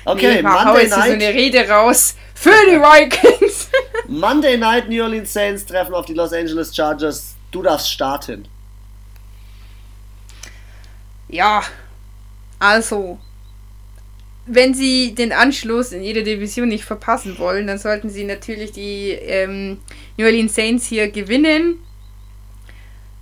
Okay, 0.04 0.36
nee, 0.36 0.42
Monday 0.42 0.86
Night. 0.86 0.92
so 0.92 1.00
eine 1.00 1.28
Rede 1.28 1.68
raus 1.68 2.14
für 2.34 2.50
die 2.50 2.76
Vikings. 2.76 3.70
Monday 4.08 4.58
Night 4.58 4.90
New 4.90 5.02
Orleans 5.02 5.32
Saints 5.32 5.64
treffen 5.64 5.94
auf 5.94 6.04
die 6.04 6.12
Los 6.12 6.32
Angeles 6.32 6.76
Chargers. 6.76 7.36
Du 7.50 7.62
darfst 7.62 7.90
starten. 7.90 8.46
Ja, 11.28 11.62
also, 12.58 13.18
wenn 14.44 14.74
sie 14.74 15.14
den 15.14 15.32
Anschluss 15.32 15.92
in 15.92 16.02
jeder 16.02 16.22
Division 16.22 16.68
nicht 16.68 16.84
verpassen 16.84 17.38
wollen, 17.38 17.66
dann 17.66 17.78
sollten 17.78 18.10
sie 18.10 18.24
natürlich 18.24 18.72
die 18.72 19.10
ähm, 19.10 19.78
New 20.18 20.26
Orleans 20.26 20.54
Saints 20.54 20.86
hier 20.86 21.10
gewinnen. 21.10 21.82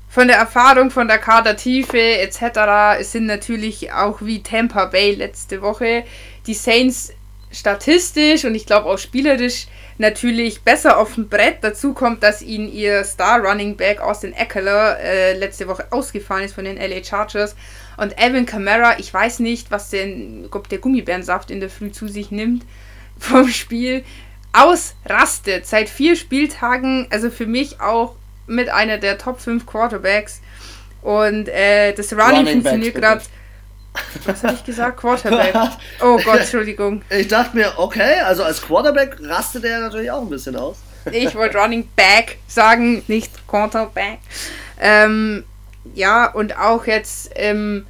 Von 0.08 0.28
der 0.28 0.36
Erfahrung, 0.36 0.90
von 0.90 1.08
der 1.08 1.18
Kadertiefe 1.18 1.98
etc. 1.98 2.98
Es 3.00 3.12
sind 3.12 3.26
natürlich 3.26 3.92
auch 3.92 4.22
wie 4.22 4.42
Tampa 4.42 4.86
Bay 4.86 5.14
letzte 5.14 5.60
Woche 5.60 6.04
die 6.46 6.54
Saints 6.54 7.12
statistisch 7.50 8.44
und 8.44 8.54
ich 8.54 8.66
glaube 8.66 8.88
auch 8.88 8.98
spielerisch 8.98 9.66
natürlich 9.98 10.62
besser 10.62 10.98
auf 10.98 11.14
dem 11.14 11.28
Brett. 11.28 11.58
Dazu 11.62 11.94
kommt, 11.94 12.22
dass 12.22 12.42
ihnen 12.42 12.70
ihr 12.70 13.04
Star 13.04 13.40
Running 13.40 13.76
Back 13.76 14.00
Austin 14.00 14.32
Eckler 14.32 14.98
äh, 15.00 15.38
letzte 15.38 15.68
Woche 15.68 15.86
ausgefallen 15.90 16.44
ist 16.44 16.54
von 16.54 16.64
den 16.64 16.76
LA 16.76 17.02
Chargers. 17.02 17.56
Und 17.96 18.18
Evan 18.18 18.46
Kamara, 18.46 18.98
ich 18.98 19.12
weiß 19.12 19.40
nicht, 19.40 19.70
was 19.70 19.90
denn, 19.90 20.48
ob 20.50 20.68
der 20.68 20.78
Gummibärensaft 20.78 21.50
in 21.50 21.60
der 21.60 21.70
Früh 21.70 21.90
zu 21.90 22.08
sich 22.08 22.30
nimmt 22.30 22.64
vom 23.18 23.48
Spiel, 23.48 24.04
ausrastet. 24.52 25.66
Seit 25.66 25.88
vier 25.88 26.16
Spieltagen, 26.16 27.06
also 27.10 27.30
für 27.30 27.46
mich 27.46 27.80
auch 27.80 28.14
mit 28.46 28.68
einer 28.68 28.98
der 28.98 29.18
Top 29.18 29.40
5 29.40 29.66
Quarterbacks. 29.66 30.40
Und 31.02 31.48
äh, 31.48 31.92
das 31.92 32.12
Running, 32.12 32.24
Running 32.24 32.52
funktioniert 32.62 32.94
gerade 32.94 33.22
was 34.24 34.42
habe 34.42 34.54
ich 34.54 34.64
gesagt? 34.64 34.98
Quarterback. 34.98 35.54
Oh 36.00 36.18
Gott, 36.24 36.40
Entschuldigung. 36.40 37.02
Ich 37.10 37.28
dachte 37.28 37.56
mir, 37.56 37.72
okay, 37.78 38.20
also 38.20 38.44
als 38.44 38.60
Quarterback 38.60 39.16
rastet 39.22 39.64
er 39.64 39.80
natürlich 39.80 40.10
auch 40.10 40.20
ein 40.20 40.28
bisschen 40.28 40.56
aus. 40.56 40.78
Ich 41.12 41.34
wollte 41.34 41.56
Running 41.56 41.88
Back 41.96 42.38
sagen, 42.46 43.02
nicht 43.06 43.46
Quarterback. 43.46 44.18
Ähm, 44.80 45.44
ja, 45.94 46.26
und 46.26 46.58
auch 46.58 46.86
jetzt 46.86 47.30
ähm, 47.36 47.86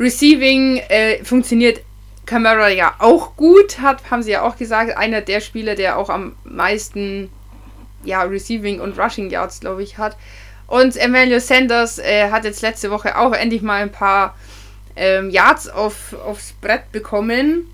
Receiving 0.00 0.78
äh, 0.88 1.22
funktioniert 1.22 1.82
Camara 2.24 2.68
ja 2.68 2.94
auch 2.98 3.36
gut, 3.36 3.78
hat, 3.80 4.10
haben 4.10 4.22
sie 4.22 4.32
ja 4.32 4.42
auch 4.42 4.56
gesagt. 4.56 4.96
Einer 4.96 5.20
der 5.20 5.40
Spieler, 5.40 5.74
der 5.74 5.98
auch 5.98 6.10
am 6.10 6.34
meisten 6.44 7.30
ja, 8.06 8.22
Receiving 8.22 8.80
und 8.80 8.98
Rushing 8.98 9.30
Yards, 9.30 9.60
glaube 9.60 9.82
ich, 9.82 9.98
hat. 9.98 10.16
Und 10.66 10.96
Emmanuel 10.96 11.40
Sanders 11.40 11.98
äh, 11.98 12.30
hat 12.30 12.44
jetzt 12.44 12.62
letzte 12.62 12.90
Woche 12.90 13.18
auch 13.18 13.32
endlich 13.32 13.62
mal 13.62 13.82
ein 13.82 13.92
paar 13.92 14.34
ähm, 14.96 15.30
Yards 15.30 15.68
auf, 15.68 16.14
aufs 16.24 16.52
Brett 16.60 16.90
bekommen. 16.92 17.70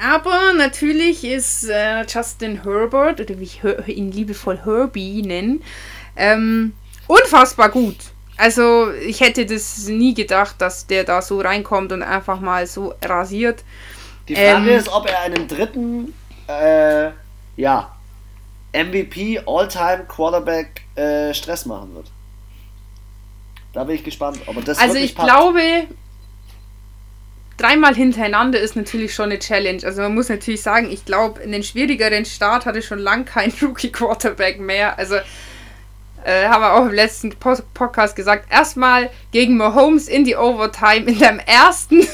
Aber 0.00 0.52
natürlich 0.56 1.22
ist 1.24 1.68
äh, 1.68 2.04
Justin 2.08 2.64
Herbert, 2.64 3.20
oder 3.20 3.38
wie 3.38 3.44
ich 3.44 3.60
ihn 3.86 4.10
liebevoll 4.10 4.60
Herbie 4.64 5.22
nenne, 5.22 5.60
ähm, 6.16 6.72
unfassbar 7.06 7.68
gut. 7.68 7.96
Also 8.36 8.90
ich 8.90 9.20
hätte 9.20 9.46
das 9.46 9.86
nie 9.86 10.14
gedacht, 10.14 10.56
dass 10.58 10.86
der 10.86 11.04
da 11.04 11.22
so 11.22 11.40
reinkommt 11.40 11.92
und 11.92 12.02
einfach 12.02 12.40
mal 12.40 12.66
so 12.66 12.94
rasiert. 13.04 13.62
Die 14.26 14.34
Frage 14.34 14.70
ähm, 14.70 14.78
ist, 14.78 14.88
ob 14.88 15.08
er 15.08 15.20
einen 15.20 15.46
dritten, 15.46 16.12
äh, 16.48 17.10
ja, 17.56 17.94
MVP 18.72 19.40
All-Time 19.46 20.06
Quarterback 20.08 20.82
äh, 20.94 21.34
Stress 21.34 21.66
machen 21.66 21.94
wird. 21.94 22.10
Da 23.72 23.84
bin 23.84 23.96
ich 23.96 24.04
gespannt. 24.04 24.40
Aber 24.46 24.60
das 24.60 24.78
also 24.78 24.96
ich 24.96 25.14
packt. 25.14 25.28
glaube, 25.28 25.86
dreimal 27.56 27.94
hintereinander 27.94 28.58
ist 28.60 28.76
natürlich 28.76 29.14
schon 29.14 29.26
eine 29.26 29.38
Challenge. 29.38 29.82
Also 29.84 30.02
man 30.02 30.14
muss 30.14 30.28
natürlich 30.28 30.62
sagen, 30.62 30.90
ich 30.90 31.04
glaube, 31.04 31.40
in 31.40 31.52
den 31.52 31.62
schwierigeren 31.62 32.24
Start 32.24 32.66
hatte 32.66 32.82
schon 32.82 32.98
lang 32.98 33.24
kein 33.24 33.52
Rookie-Quarterback 33.62 34.60
mehr. 34.60 34.98
Also 34.98 35.16
äh, 36.24 36.46
haben 36.48 36.62
wir 36.62 36.74
auch 36.74 36.86
im 36.86 36.92
letzten 36.92 37.30
Podcast 37.30 38.14
gesagt, 38.16 38.50
erstmal 38.50 39.10
gegen 39.32 39.56
Mahomes 39.56 40.08
in 40.08 40.24
die 40.24 40.36
Overtime 40.36 41.10
in 41.10 41.18
deinem 41.18 41.40
ersten, 41.40 42.06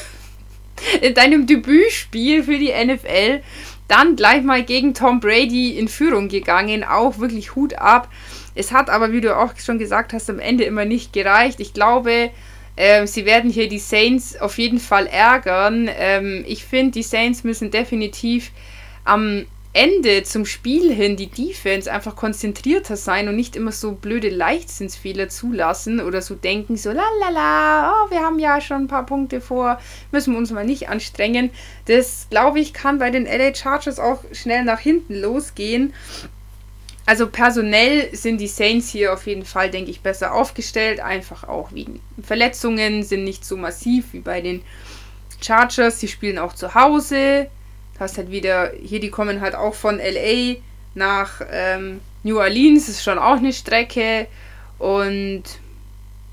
in 1.01 1.13
deinem 1.13 1.45
Debütspiel 1.45 2.43
für 2.43 2.57
die 2.57 2.71
NFL. 2.71 3.41
Dann 3.89 4.15
gleich 4.15 4.43
mal 4.43 4.63
gegen 4.63 4.93
Tom 4.93 5.19
Brady 5.19 5.77
in 5.77 5.89
Führung 5.89 6.29
gegangen, 6.29 6.85
auch 6.85 7.19
wirklich 7.19 7.55
Hut 7.55 7.73
ab. 7.73 8.07
Es 8.55 8.71
hat 8.71 8.89
aber, 8.89 9.11
wie 9.11 9.19
du 9.19 9.35
auch 9.35 9.57
schon 9.57 9.79
gesagt 9.79 10.13
hast, 10.13 10.29
am 10.29 10.39
Ende 10.39 10.63
immer 10.63 10.85
nicht 10.85 11.11
gereicht. 11.11 11.59
Ich 11.59 11.73
glaube, 11.73 12.29
äh, 12.75 13.07
sie 13.07 13.25
werden 13.25 13.49
hier 13.49 13.67
die 13.67 13.79
Saints 13.79 14.39
auf 14.39 14.57
jeden 14.57 14.79
Fall 14.79 15.07
ärgern. 15.07 15.89
Ähm, 15.97 16.45
ich 16.47 16.63
finde, 16.63 16.91
die 16.91 17.03
Saints 17.03 17.43
müssen 17.43 17.71
definitiv 17.71 18.51
am 19.03 19.45
Ende 19.71 20.23
zum 20.23 20.45
Spiel 20.45 20.91
hin 20.91 21.15
die 21.15 21.29
Defense 21.29 21.91
einfach 21.91 22.15
konzentrierter 22.15 22.95
sein 22.95 23.27
und 23.27 23.35
nicht 23.35 23.55
immer 23.55 23.71
so 23.71 23.91
blöde 23.91 24.29
Leichtsinnsfehler 24.29 25.29
zulassen 25.29 26.01
oder 26.01 26.23
so 26.23 26.33
denken, 26.33 26.75
so 26.75 26.89
lalala, 26.89 27.93
oh, 27.93 28.09
wir 28.09 28.21
haben 28.21 28.39
ja 28.39 28.59
schon 28.61 28.83
ein 28.83 28.87
paar 28.87 29.05
Punkte 29.05 29.41
vor, 29.41 29.79
müssen 30.11 30.33
wir 30.33 30.39
uns 30.39 30.49
mal 30.49 30.65
nicht 30.65 30.89
anstrengen. 30.89 31.51
Das, 31.85 32.27
glaube 32.31 32.59
ich, 32.59 32.73
kann 32.73 32.97
bei 32.97 33.11
den 33.11 33.25
LA 33.25 33.53
Chargers 33.53 33.99
auch 33.99 34.23
schnell 34.31 34.63
nach 34.63 34.79
hinten 34.79 35.13
losgehen. 35.13 35.93
Also 37.05 37.27
personell 37.27 38.15
sind 38.15 38.39
die 38.39 38.47
Saints 38.47 38.89
hier 38.89 39.13
auf 39.13 39.27
jeden 39.27 39.45
Fall, 39.45 39.69
denke 39.69 39.91
ich, 39.91 40.01
besser 40.01 40.33
aufgestellt. 40.33 40.99
Einfach 40.99 41.43
auch 41.43 41.71
wegen 41.73 41.99
Verletzungen 42.21 43.03
sind 43.03 43.23
nicht 43.23 43.45
so 43.45 43.55
massiv 43.55 44.13
wie 44.13 44.19
bei 44.19 44.41
den 44.41 44.61
Chargers. 45.41 45.99
Sie 45.99 46.07
spielen 46.07 46.39
auch 46.39 46.53
zu 46.53 46.73
Hause. 46.73 47.49
Hast 47.99 48.17
halt 48.17 48.31
wieder, 48.31 48.71
hier 48.81 48.99
die 48.99 49.09
kommen 49.09 49.41
halt 49.41 49.55
auch 49.55 49.73
von 49.73 49.97
LA 49.97 50.55
nach 50.95 51.41
ähm, 51.51 51.99
New 52.23 52.39
Orleans. 52.39 52.89
Ist 52.89 53.03
schon 53.03 53.19
auch 53.19 53.37
eine 53.37 53.53
Strecke. 53.53 54.27
Und 54.77 55.43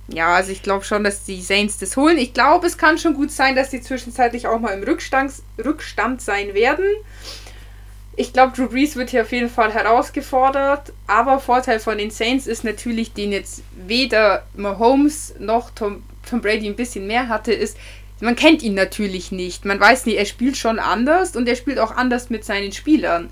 ja, 0.08 0.34
also 0.34 0.52
ich 0.52 0.62
glaube 0.62 0.84
schon, 0.84 1.02
dass 1.02 1.24
die 1.24 1.42
Saints 1.42 1.78
das 1.78 1.96
holen. 1.96 2.18
Ich 2.18 2.32
glaube, 2.32 2.66
es 2.66 2.78
kann 2.78 2.98
schon 2.98 3.14
gut 3.14 3.32
sein, 3.32 3.56
dass 3.56 3.70
die 3.70 3.80
zwischenzeitlich 3.80 4.46
auch 4.46 4.60
mal 4.60 4.70
im 4.70 4.84
Rückstand, 4.84 5.32
Rückstand 5.58 6.22
sein 6.22 6.54
werden 6.54 6.86
ich 8.18 8.32
glaube, 8.32 8.56
Drew 8.56 8.66
Brees 8.68 8.96
wird 8.96 9.10
hier 9.10 9.22
auf 9.22 9.32
jeden 9.32 9.50
Fall 9.50 9.72
herausgefordert. 9.72 10.92
Aber 11.06 11.38
Vorteil 11.38 11.78
von 11.78 11.98
den 11.98 12.10
Saints 12.10 12.46
ist 12.46 12.64
natürlich, 12.64 13.12
den 13.12 13.30
jetzt 13.30 13.62
weder 13.76 14.44
Mahomes 14.56 15.34
noch 15.38 15.70
Tom, 15.70 16.02
Tom 16.28 16.40
Brady 16.40 16.66
ein 16.66 16.76
bisschen 16.76 17.06
mehr 17.06 17.28
hatte, 17.28 17.52
ist, 17.52 17.76
man 18.20 18.36
kennt 18.36 18.62
ihn 18.62 18.74
natürlich 18.74 19.32
nicht. 19.32 19.64
Man 19.64 19.78
weiß 19.78 20.06
nicht, 20.06 20.18
er 20.18 20.24
spielt 20.24 20.56
schon 20.56 20.78
anders 20.78 21.36
und 21.36 21.48
er 21.48 21.56
spielt 21.56 21.78
auch 21.78 21.90
anders 21.90 22.30
mit 22.30 22.44
seinen 22.44 22.72
Spielern. 22.72 23.30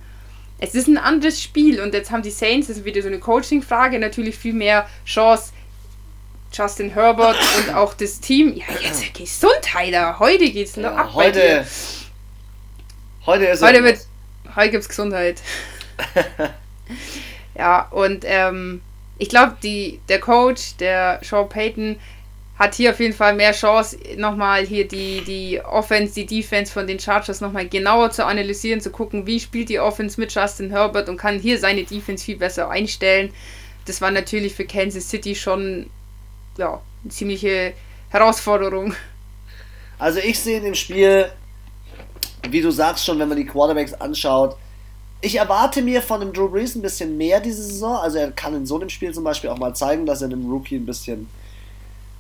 Es 0.59 0.75
ist 0.75 0.87
ein 0.89 0.99
anderes 0.99 1.43
Spiel 1.43 1.81
und 1.81 1.95
jetzt 1.95 2.11
haben 2.11 2.23
die 2.23 2.31
Saints, 2.31 2.69
das 2.69 2.79
ist 2.79 2.85
wieder 2.85 3.03
so 3.03 3.09
eine 3.09 3.19
Coaching-Frage, 3.19 3.99
natürlich 3.99 4.37
viel 4.37 4.55
mehr 4.55 4.89
Chance. 5.05 5.53
Justin 6.53 6.91
Herbert 6.91 7.37
und 7.59 7.75
auch 7.75 7.95
das 7.95 8.21
Team. 8.21 8.55
Ja, 8.55 8.65
jetzt 8.81 9.13
Gesundheit, 9.15 10.19
heute 10.19 10.51
geht's 10.51 10.77
noch 10.77 10.93
ja, 10.93 10.97
ab. 10.97 11.15
Heute, 11.15 11.67
heute 13.27 13.45
ist 13.47 13.63
heute 13.63 13.83
wird 13.83 13.99
Heute 14.57 14.71
gibt's 14.71 14.89
Gesundheit. 14.89 15.43
ja, 17.59 17.89
und 17.91 18.25
ähm, 18.25 18.83
ich 19.19 19.29
glaube, 19.29 19.57
der 19.63 20.21
Coach, 20.21 20.77
der 20.77 21.19
Sean 21.23 21.49
Payton, 21.49 21.97
hat 22.59 22.75
hier 22.75 22.91
auf 22.91 23.01
jeden 23.01 23.15
Fall 23.15 23.35
mehr 23.35 23.53
Chance, 23.53 23.99
nochmal 24.17 24.65
hier 24.65 24.87
die, 24.87 25.23
die 25.25 25.61
Offense, 25.61 26.15
die 26.15 26.27
Defense 26.27 26.73
von 26.73 26.87
den 26.87 27.01
Chargers 27.01 27.41
nochmal 27.41 27.69
genauer 27.69 28.11
zu 28.11 28.25
analysieren, 28.25 28.81
zu 28.81 28.91
gucken, 28.91 29.27
wie 29.27 29.41
spielt 29.41 29.69
die 29.69 29.81
Offense 29.81 30.21
mit 30.21 30.33
Justin 30.33 30.71
Herbert 30.71 31.09
und 31.09 31.17
kann 31.17 31.41
hier 31.41 31.59
seine 31.59 31.85
Defense 31.85 32.25
viel 32.25 32.37
besser 32.37 32.71
einstellen. 32.71 33.33
Das 33.87 34.01
war 34.01 34.11
natürlich 34.11 34.55
für 34.55 34.65
Kansas 34.65 35.11
City 35.11 35.35
schon 35.35 35.91
ja, 36.57 36.81
eine 37.03 37.13
ziemliche 37.13 37.73
Herausforderung. 38.11 38.95
Also 39.99 40.21
ich 40.21 40.39
sehe 40.39 40.59
in 40.59 40.65
dem 40.65 40.75
Spiel 40.75 41.31
wie 42.51 42.61
du 42.61 42.71
sagst 42.71 43.05
schon, 43.05 43.19
wenn 43.19 43.29
man 43.29 43.39
die 43.39 43.47
Quarterbacks 43.47 43.95
anschaut, 43.95 44.57
ich 45.21 45.37
erwarte 45.37 45.81
mir 45.81 46.03
von 46.03 46.21
dem 46.21 46.33
Drew 46.33 46.49
Brees 46.49 46.75
ein 46.75 46.83
bisschen 46.83 47.17
mehr 47.17 47.41
diese 47.41 47.63
Saison. 47.63 47.97
Also 47.97 48.19
er 48.19 48.31
kann 48.33 48.55
in 48.55 48.67
so 48.67 48.77
einem 48.77 48.91
Spiel 48.91 49.13
zum 49.15 49.25
Beispiel 49.25 49.51
auch 49.51 49.59
mal 49.59 49.75
zeigen, 49.75 50.05
dass 50.05 50.21
er 50.21 50.29
einem 50.29 50.51
Rookie 50.51 50.77
ein 50.77 50.85
bisschen 50.85 51.29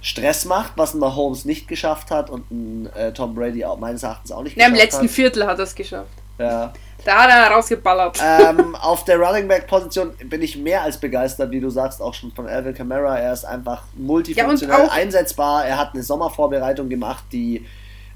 Stress 0.04 0.44
macht, 0.44 0.72
was 0.76 0.92
ein 0.92 0.98
Mahomes 0.98 1.46
nicht 1.46 1.66
geschafft 1.66 2.10
hat 2.10 2.28
und 2.28 2.50
ein 2.50 2.90
äh, 2.94 3.14
Tom 3.14 3.34
Brady 3.34 3.64
auch 3.64 3.78
meines 3.78 4.02
Erachtens 4.02 4.32
auch 4.32 4.42
nicht 4.42 4.54
ja, 4.54 4.66
geschafft 4.66 4.72
hat. 4.72 4.78
Im 4.78 4.84
letzten 4.84 5.04
hat. 5.04 5.10
Viertel 5.10 5.46
hat 5.46 5.58
er 5.58 5.64
es 5.64 5.74
geschafft. 5.74 6.12
Ja. 6.38 6.74
Da 7.06 7.22
hat 7.22 7.30
er 7.30 7.50
rausgeballert. 7.54 8.18
Ähm, 8.22 8.74
auf 8.82 9.06
der 9.06 9.16
Running 9.16 9.48
Back 9.48 9.66
Position 9.66 10.12
bin 10.26 10.42
ich 10.42 10.58
mehr 10.58 10.82
als 10.82 10.98
begeistert, 10.98 11.50
wie 11.52 11.60
du 11.60 11.70
sagst, 11.70 12.02
auch 12.02 12.12
schon 12.12 12.32
von 12.32 12.46
Alvin 12.46 12.74
Kamara. 12.74 13.18
Er 13.18 13.32
ist 13.32 13.46
einfach 13.46 13.84
multifunktional 13.96 14.84
ja, 14.84 14.92
einsetzbar. 14.92 15.64
Er 15.64 15.78
hat 15.78 15.94
eine 15.94 16.02
Sommervorbereitung 16.02 16.90
gemacht, 16.90 17.24
die 17.32 17.64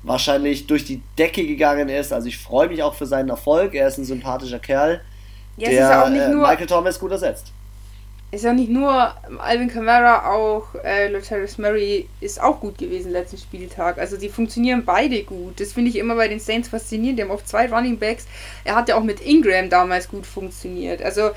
wahrscheinlich 0.02 0.66
durch 0.66 0.85
die 0.85 1.01
Decke 1.16 1.47
gegangen 1.47 1.89
ist. 1.89 2.12
Also 2.12 2.28
ich 2.28 2.36
freue 2.36 2.69
mich 2.69 2.82
auch 2.82 2.94
für 2.94 3.06
seinen 3.06 3.31
Erfolg. 3.31 3.74
Er 3.74 3.89
ist 3.89 3.97
ein 3.97 4.05
sympathischer 4.05 4.59
Kerl, 4.59 5.01
ja, 5.56 5.70
der 5.70 6.05
äh, 6.05 6.35
Michael 6.35 6.66
Thomas 6.66 7.01
gut 7.01 7.12
ersetzt. 7.12 7.52
Ist 8.31 8.45
ja 8.45 8.53
nicht 8.53 8.69
nur 8.69 9.15
Alvin 9.39 9.69
Kamara, 9.69 10.31
auch 10.31 10.75
äh, 10.85 11.09
Lataris 11.09 11.57
Murray 11.57 12.09
ist 12.21 12.43
auch 12.43 12.61
gut 12.61 12.77
gewesen 12.77 13.11
letzten 13.11 13.39
Spieltag. 13.39 13.97
Also 13.97 14.19
die 14.19 14.29
funktionieren 14.29 14.85
beide 14.85 15.23
gut. 15.23 15.59
Das 15.61 15.73
finde 15.73 15.89
ich 15.89 15.97
immer 15.97 16.15
bei 16.15 16.29
den 16.29 16.39
Saints 16.39 16.69
faszinierend. 16.69 17.19
Die 17.19 17.23
haben 17.23 17.31
oft 17.31 17.49
zwei 17.49 17.71
Running 17.71 17.99
Backs. 17.99 18.27
Er 18.65 18.75
hat 18.75 18.91
ja 18.91 18.97
auch 18.97 19.03
mit 19.03 19.23
Ingram 19.23 19.71
damals 19.71 20.09
gut 20.09 20.27
funktioniert. 20.27 21.01
Also 21.01 21.31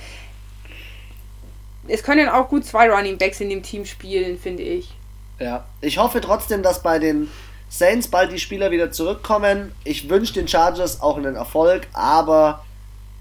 es 1.87 2.03
können 2.03 2.27
auch 2.27 2.49
gut 2.49 2.65
zwei 2.65 2.89
Running 2.89 3.17
Backs 3.17 3.39
in 3.39 3.49
dem 3.49 3.63
Team 3.63 3.85
spielen, 3.85 4.37
finde 4.37 4.63
ich. 4.63 4.93
Ja, 5.39 5.65
ich 5.79 5.97
hoffe 5.97 6.19
trotzdem, 6.19 6.61
dass 6.61 6.83
bei 6.83 6.99
den 6.99 7.29
Saints 7.69 8.09
bald 8.09 8.33
die 8.33 8.39
Spieler 8.39 8.69
wieder 8.69 8.91
zurückkommen. 8.91 9.71
Ich 9.85 10.09
wünsche 10.09 10.33
den 10.33 10.49
Chargers 10.49 11.01
auch 11.01 11.17
einen 11.17 11.35
Erfolg, 11.35 11.87
aber 11.93 12.65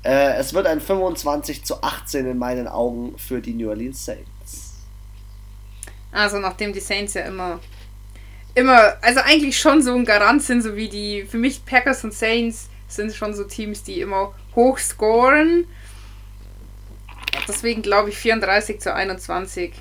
äh, 0.03 0.35
es 0.35 0.55
wird 0.55 0.67
ein 0.67 0.81
25 0.81 1.65
zu 1.65 1.83
18 1.83 2.27
in 2.27 2.39
meinen 2.39 2.69
Augen 2.69 3.17
für 3.19 3.41
die 3.41 3.53
New 3.53 3.69
Orleans 3.69 4.05
Saints. 4.05 4.75
Also 6.13 6.39
nachdem 6.39 6.73
die 6.73 6.81
Saints 6.81 7.15
ja 7.15 7.23
immer 7.23 7.61
immer, 8.55 8.97
also 9.03 9.21
eigentlich 9.21 9.59
schon 9.59 9.83
so 9.83 9.95
ein 9.95 10.05
Garant 10.05 10.43
sind, 10.43 10.63
so 10.63 10.77
wie 10.77 10.89
die, 10.89 11.25
für 11.25 11.39
mich 11.39 11.65
Packers 11.65 12.05
und 12.05 12.15
Saints 12.15 12.69
sind 12.89 13.15
schon 13.15 13.35
so 13.35 13.45
Teams, 13.45 13.83
die 13.83 14.01
immer 14.01 14.35
hoch 14.55 14.79
scoren. 14.79 15.67
Deswegen 17.47 17.83
glaube 17.83 18.11
ich 18.11 18.17
34 18.17 18.81
zu 18.81 18.93
21. 18.93 19.73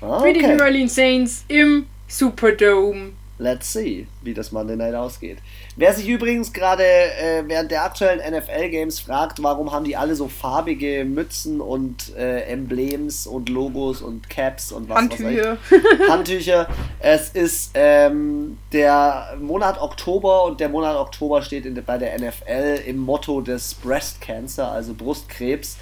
Okay. 0.00 0.20
Für 0.20 0.32
die 0.32 0.46
New 0.46 0.62
Orleans 0.62 0.94
Saints 0.94 1.44
im 1.48 1.86
Superdome. 2.08 3.12
Let's 3.38 3.72
see, 3.72 4.06
wie 4.22 4.34
das 4.34 4.52
Monday 4.52 4.76
Night 4.76 4.94
ausgeht. 4.94 5.38
Wer 5.74 5.94
sich 5.94 6.06
übrigens 6.06 6.52
gerade 6.52 6.84
äh, 6.84 7.44
während 7.46 7.70
der 7.70 7.84
aktuellen 7.84 8.20
NFL-Games 8.20 9.00
fragt, 9.00 9.42
warum 9.42 9.72
haben 9.72 9.84
die 9.84 9.96
alle 9.96 10.14
so 10.14 10.28
farbige 10.28 11.06
Mützen 11.06 11.62
und 11.62 12.14
äh, 12.14 12.42
Emblems 12.42 13.26
und 13.26 13.48
Logos 13.48 14.02
und 14.02 14.28
Caps 14.28 14.70
und 14.70 14.90
was 14.90 14.98
Handtücher. 14.98 15.56
Was 15.98 16.08
Handtücher. 16.10 16.68
Es 17.00 17.30
ist 17.30 17.70
ähm, 17.72 18.58
der 18.72 19.38
Monat 19.40 19.80
Oktober 19.80 20.44
und 20.44 20.60
der 20.60 20.68
Monat 20.68 20.96
Oktober 20.96 21.40
steht 21.40 21.64
in, 21.64 21.82
bei 21.82 21.96
der 21.96 22.18
NFL 22.18 22.82
im 22.86 22.98
Motto 22.98 23.40
des 23.40 23.72
Breast 23.74 24.20
Cancer, 24.20 24.70
also 24.70 24.92
Brustkrebs. 24.92 25.78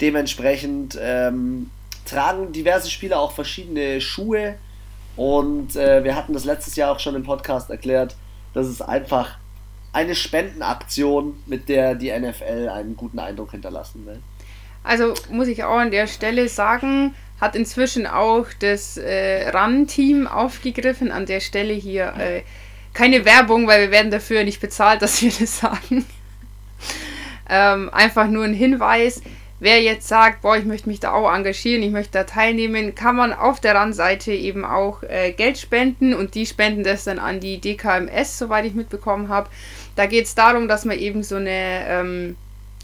Dementsprechend 0.00 0.96
ähm, 1.00 1.70
tragen 2.04 2.52
diverse 2.52 2.90
Spieler 2.90 3.18
auch 3.18 3.32
verschiedene 3.32 4.00
Schuhe 4.00 4.54
und 5.16 5.74
äh, 5.74 6.04
wir 6.04 6.14
hatten 6.14 6.32
das 6.32 6.44
letztes 6.44 6.76
Jahr 6.76 6.92
auch 6.92 7.00
schon 7.00 7.14
im 7.16 7.24
Podcast 7.24 7.70
erklärt, 7.70 8.16
dass 8.54 8.66
es 8.66 8.82
einfach 8.82 9.38
eine 9.92 10.14
Spendenaktion, 10.14 11.42
mit 11.46 11.68
der 11.68 11.94
die 11.94 12.10
NFL 12.10 12.68
einen 12.68 12.96
guten 12.96 13.18
Eindruck 13.18 13.50
hinterlassen 13.50 14.06
will. 14.06 14.20
Also 14.84 15.14
muss 15.30 15.48
ich 15.48 15.64
auch 15.64 15.76
an 15.76 15.90
der 15.90 16.06
Stelle 16.06 16.48
sagen, 16.48 17.14
hat 17.40 17.56
inzwischen 17.56 18.06
auch 18.06 18.46
das 18.58 18.96
äh, 18.96 19.48
RAN-Team 19.50 20.26
aufgegriffen. 20.26 21.12
An 21.12 21.26
der 21.26 21.40
Stelle 21.40 21.74
hier 21.74 22.14
äh, 22.18 22.42
keine 22.94 23.24
Werbung, 23.24 23.66
weil 23.66 23.82
wir 23.82 23.90
werden 23.90 24.10
dafür 24.10 24.44
nicht 24.44 24.60
bezahlt, 24.60 25.02
dass 25.02 25.22
wir 25.22 25.32
das 25.38 25.58
sagen. 25.58 26.04
ähm, 27.50 27.90
einfach 27.90 28.28
nur 28.28 28.44
ein 28.44 28.54
Hinweis. 28.54 29.22
Wer 29.62 29.80
jetzt 29.80 30.08
sagt, 30.08 30.42
boah, 30.42 30.56
ich 30.56 30.64
möchte 30.64 30.88
mich 30.88 30.98
da 30.98 31.12
auch 31.12 31.32
engagieren, 31.32 31.84
ich 31.84 31.92
möchte 31.92 32.14
da 32.14 32.24
teilnehmen, 32.24 32.96
kann 32.96 33.14
man 33.14 33.32
auf 33.32 33.60
der 33.60 33.76
Randseite 33.76 34.32
eben 34.32 34.64
auch 34.64 35.04
äh, 35.04 35.30
Geld 35.30 35.56
spenden 35.56 36.14
und 36.14 36.34
die 36.34 36.46
spenden 36.46 36.82
das 36.82 37.04
dann 37.04 37.20
an 37.20 37.38
die 37.38 37.60
DKMS, 37.60 38.38
soweit 38.38 38.64
ich 38.64 38.74
mitbekommen 38.74 39.28
habe. 39.28 39.48
Da 39.94 40.06
geht 40.06 40.24
es 40.24 40.34
darum, 40.34 40.66
dass 40.66 40.84
man 40.84 40.98
eben 40.98 41.22
so 41.22 41.36
eine 41.36 41.86
ähm, 41.86 42.36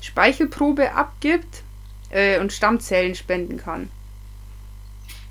Speichelprobe 0.02 0.92
abgibt 0.92 1.64
äh, 2.10 2.38
und 2.38 2.52
Stammzellen 2.52 3.16
spenden 3.16 3.56
kann. 3.56 3.90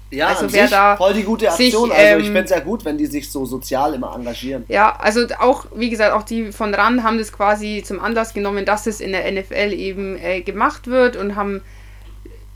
Ja, 0.10 0.28
also 0.28 0.52
wer 0.52 0.68
da 0.68 0.96
voll 0.96 1.14
die 1.14 1.24
gute 1.24 1.50
Aktion. 1.50 1.90
Sich, 1.90 1.98
also 1.98 2.20
ich 2.20 2.28
ähm, 2.28 2.34
fände 2.34 2.44
es 2.46 2.50
ja 2.52 2.60
gut, 2.60 2.86
wenn 2.86 2.98
die 2.98 3.08
sich 3.08 3.30
so 3.30 3.46
sozial 3.46 3.94
immer 3.94 4.16
engagieren. 4.16 4.64
Ja, 4.68 4.96
also 4.96 5.26
auch, 5.40 5.66
wie 5.76 5.90
gesagt, 5.90 6.14
auch 6.14 6.24
die 6.24 6.52
von 6.52 6.74
RAN 6.74 7.04
haben 7.04 7.18
das 7.18 7.34
quasi 7.34 7.84
zum 7.86 8.00
Anlass 8.00 8.34
genommen, 8.34 8.66
dass 8.66 8.88
es 8.88 9.02
in 9.02 9.12
der 9.12 9.30
NFL 9.30 9.74
eben 9.74 10.18
äh, 10.18 10.42
gemacht 10.42 10.88
wird 10.88 11.18
und 11.18 11.36
haben 11.36 11.62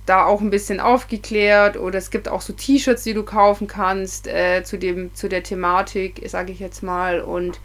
da 0.05 0.25
auch 0.25 0.41
ein 0.41 0.49
bisschen 0.49 0.79
aufgeklärt 0.79 1.77
oder 1.77 1.97
es 1.97 2.09
gibt 2.09 2.27
auch 2.27 2.41
so 2.41 2.53
T-Shirts, 2.53 3.03
die 3.03 3.13
du 3.13 3.23
kaufen 3.23 3.67
kannst 3.67 4.27
äh, 4.27 4.63
zu 4.63 4.77
dem 4.77 5.13
zu 5.13 5.29
der 5.29 5.43
Thematik, 5.43 6.21
sage 6.27 6.51
ich 6.51 6.59
jetzt 6.59 6.81
mal 6.81 7.21
und 7.21 7.59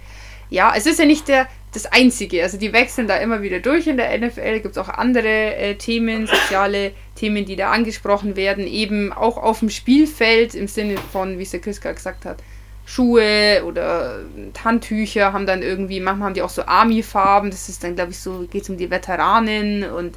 ja, 0.51 0.73
es 0.77 0.87
ist 0.87 0.99
ja 0.99 1.07
nicht 1.07 1.29
der 1.29 1.49
das 1.77 1.87
Einzige. 1.87 2.43
Also 2.43 2.59
die 2.59 2.73
wechseln 2.73 3.07
da 3.07 3.17
immer 3.19 3.43
wieder 3.43 3.61
durch 3.61 3.87
in 3.87 3.97
der 3.97 4.17
NFL. 4.19 4.61
Gibt 4.61 4.77
es 4.77 4.79
auch 4.79 4.89
andere 4.89 5.57
äh, 5.57 5.75
Themen, 5.77 6.27
soziale 6.27 6.93
Themen, 7.15 7.45
die 7.45 7.57
da 7.57 7.71
angesprochen 7.71 8.37
werden. 8.37 8.67
Eben 8.67 9.13
auch 9.13 9.37
auf 9.37 9.61
dem 9.61 9.71
Spielfeld 9.71 10.55
im 10.55 10.69
Sinne 10.69 10.97
von, 11.13 11.39
wie 11.39 11.43
es 11.43 11.51
der 11.51 11.61
Chris 11.61 11.81
gerade 11.81 11.95
gesagt 11.95 12.25
hat, 12.25 12.39
Schuhe 12.87 13.65
oder 13.67 14.21
Handtücher 14.65 15.33
haben 15.33 15.45
dann 15.45 15.61
irgendwie, 15.61 16.01
manchmal 16.01 16.29
haben 16.29 16.35
die 16.35 16.43
auch 16.43 16.51
so 16.51 16.65
Army-Farben. 16.65 17.51
Das 17.51 17.69
ist 17.69 17.83
dann, 17.85 17.97
glaube 17.97 18.13
ich, 18.13 18.19
so, 18.19 18.47
geht 18.51 18.63
es 18.63 18.71
um 18.71 18.77
die 18.77 18.91
Veteranen 18.91 19.85
und 19.85 20.17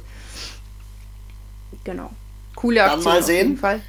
genau. 1.84 2.10
Coole 2.54 2.84
Aktion 2.84 3.04
dann 3.04 3.14
mal 3.14 3.22
sehen, 3.22 3.36
auf 3.36 3.42
jeden 3.42 3.58
Fall. 3.58 3.80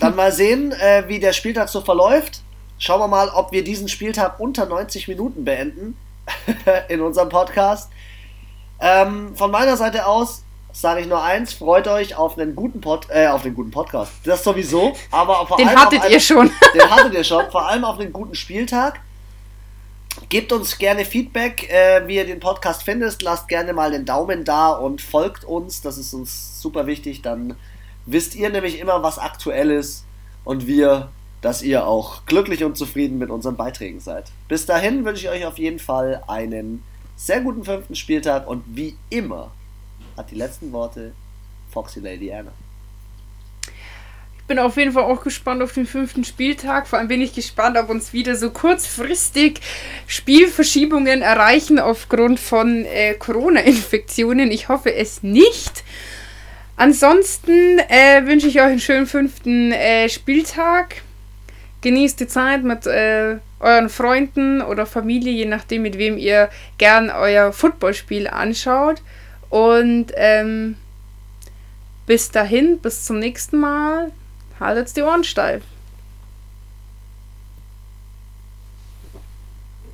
Dann 0.00 0.16
mal 0.16 0.32
sehen, 0.32 0.72
äh, 0.72 1.04
wie 1.08 1.18
der 1.18 1.32
Spieltag 1.32 1.68
so 1.68 1.80
verläuft. 1.80 2.42
Schauen 2.78 3.00
wir 3.00 3.08
mal, 3.08 3.28
ob 3.28 3.52
wir 3.52 3.64
diesen 3.64 3.88
Spieltag 3.88 4.38
unter 4.38 4.66
90 4.66 5.08
Minuten 5.08 5.44
beenden. 5.44 5.96
in 6.88 7.00
unserem 7.00 7.28
Podcast. 7.28 7.90
Ähm, 8.80 9.34
von 9.36 9.50
meiner 9.50 9.76
Seite 9.76 10.06
aus 10.06 10.44
sage 10.72 11.00
ich 11.00 11.06
nur 11.06 11.22
eins: 11.22 11.52
Freut 11.52 11.88
euch 11.88 12.16
auf 12.16 12.38
einen 12.38 12.54
guten 12.54 12.80
Pod, 12.80 13.06
äh, 13.10 13.26
auf 13.28 13.42
den 13.42 13.54
guten 13.54 13.70
Podcast. 13.70 14.12
Das 14.24 14.44
sowieso, 14.44 14.94
aber 15.10 15.46
vor 15.46 15.56
den 15.56 15.68
allem 15.68 15.78
hattet 15.78 16.02
einen, 16.02 16.12
ihr 16.12 16.20
schon. 16.20 16.50
Den 16.74 16.90
hattet 16.90 17.14
ihr 17.14 17.24
schon. 17.24 17.50
Vor 17.50 17.66
allem 17.66 17.84
auf 17.84 17.98
einen 17.98 18.12
guten 18.12 18.34
Spieltag. 18.34 19.00
Gebt 20.28 20.52
uns 20.52 20.78
gerne 20.78 21.04
Feedback, 21.04 21.70
äh, 21.70 22.06
wie 22.06 22.16
ihr 22.16 22.26
den 22.26 22.40
Podcast 22.40 22.82
findet. 22.82 23.22
Lasst 23.22 23.48
gerne 23.48 23.72
mal 23.72 23.92
den 23.92 24.04
Daumen 24.04 24.44
da 24.44 24.70
und 24.70 25.00
folgt 25.00 25.44
uns. 25.44 25.80
Das 25.80 25.96
ist 25.96 26.12
uns 26.12 26.60
super 26.60 26.86
wichtig. 26.86 27.22
Dann 27.22 27.56
wisst 28.04 28.34
ihr 28.34 28.50
nämlich 28.50 28.78
immer, 28.80 29.02
was 29.02 29.18
aktuell 29.18 29.70
ist. 29.70 30.04
Und 30.44 30.66
wir 30.66 31.08
dass 31.40 31.62
ihr 31.62 31.86
auch 31.86 32.26
glücklich 32.26 32.64
und 32.64 32.76
zufrieden 32.76 33.18
mit 33.18 33.30
unseren 33.30 33.56
Beiträgen 33.56 34.00
seid. 34.00 34.30
Bis 34.48 34.66
dahin 34.66 35.04
wünsche 35.04 35.26
ich 35.26 35.30
euch 35.30 35.46
auf 35.46 35.58
jeden 35.58 35.78
Fall 35.78 36.22
einen 36.26 36.82
sehr 37.16 37.40
guten 37.40 37.64
fünften 37.64 37.94
Spieltag 37.94 38.48
und 38.48 38.64
wie 38.66 38.96
immer 39.10 39.50
hat 40.16 40.30
die 40.30 40.36
letzten 40.36 40.72
Worte 40.72 41.12
Foxy 41.70 42.00
Lady 42.00 42.32
Anna. 42.32 42.52
Ich 44.38 44.44
bin 44.48 44.58
auf 44.58 44.76
jeden 44.78 44.92
Fall 44.92 45.04
auch 45.04 45.22
gespannt 45.22 45.62
auf 45.62 45.74
den 45.74 45.86
fünften 45.86 46.24
Spieltag. 46.24 46.86
Vor 46.86 46.98
allem 46.98 47.08
bin 47.08 47.20
ich 47.20 47.34
gespannt, 47.34 47.76
ob 47.76 47.90
uns 47.90 48.14
wieder 48.14 48.34
so 48.34 48.50
kurzfristig 48.50 49.60
Spielverschiebungen 50.06 51.20
erreichen 51.20 51.78
aufgrund 51.78 52.40
von 52.40 52.86
äh, 52.86 53.14
Corona-Infektionen. 53.14 54.50
Ich 54.50 54.68
hoffe 54.68 54.94
es 54.94 55.22
nicht. 55.22 55.84
Ansonsten 56.76 57.78
äh, 57.88 58.24
wünsche 58.24 58.46
ich 58.46 58.60
euch 58.60 58.68
einen 58.68 58.80
schönen 58.80 59.06
fünften 59.06 59.72
äh, 59.72 60.08
Spieltag. 60.08 61.02
Genießt 61.88 62.20
die 62.20 62.26
Zeit 62.26 62.64
mit 62.64 62.86
äh, 62.86 63.36
euren 63.60 63.88
Freunden 63.88 64.60
oder 64.60 64.84
Familie, 64.84 65.32
je 65.32 65.46
nachdem, 65.46 65.80
mit 65.80 65.96
wem 65.96 66.18
ihr 66.18 66.50
gern 66.76 67.08
euer 67.08 67.50
Footballspiel 67.50 68.26
anschaut. 68.26 69.00
Und 69.48 70.08
ähm, 70.16 70.76
bis 72.04 72.30
dahin, 72.30 72.78
bis 72.78 73.06
zum 73.06 73.18
nächsten 73.18 73.56
Mal, 73.56 74.12
haltet 74.60 74.94
die 74.98 75.00
Ohren 75.00 75.24
steif. 75.24 75.62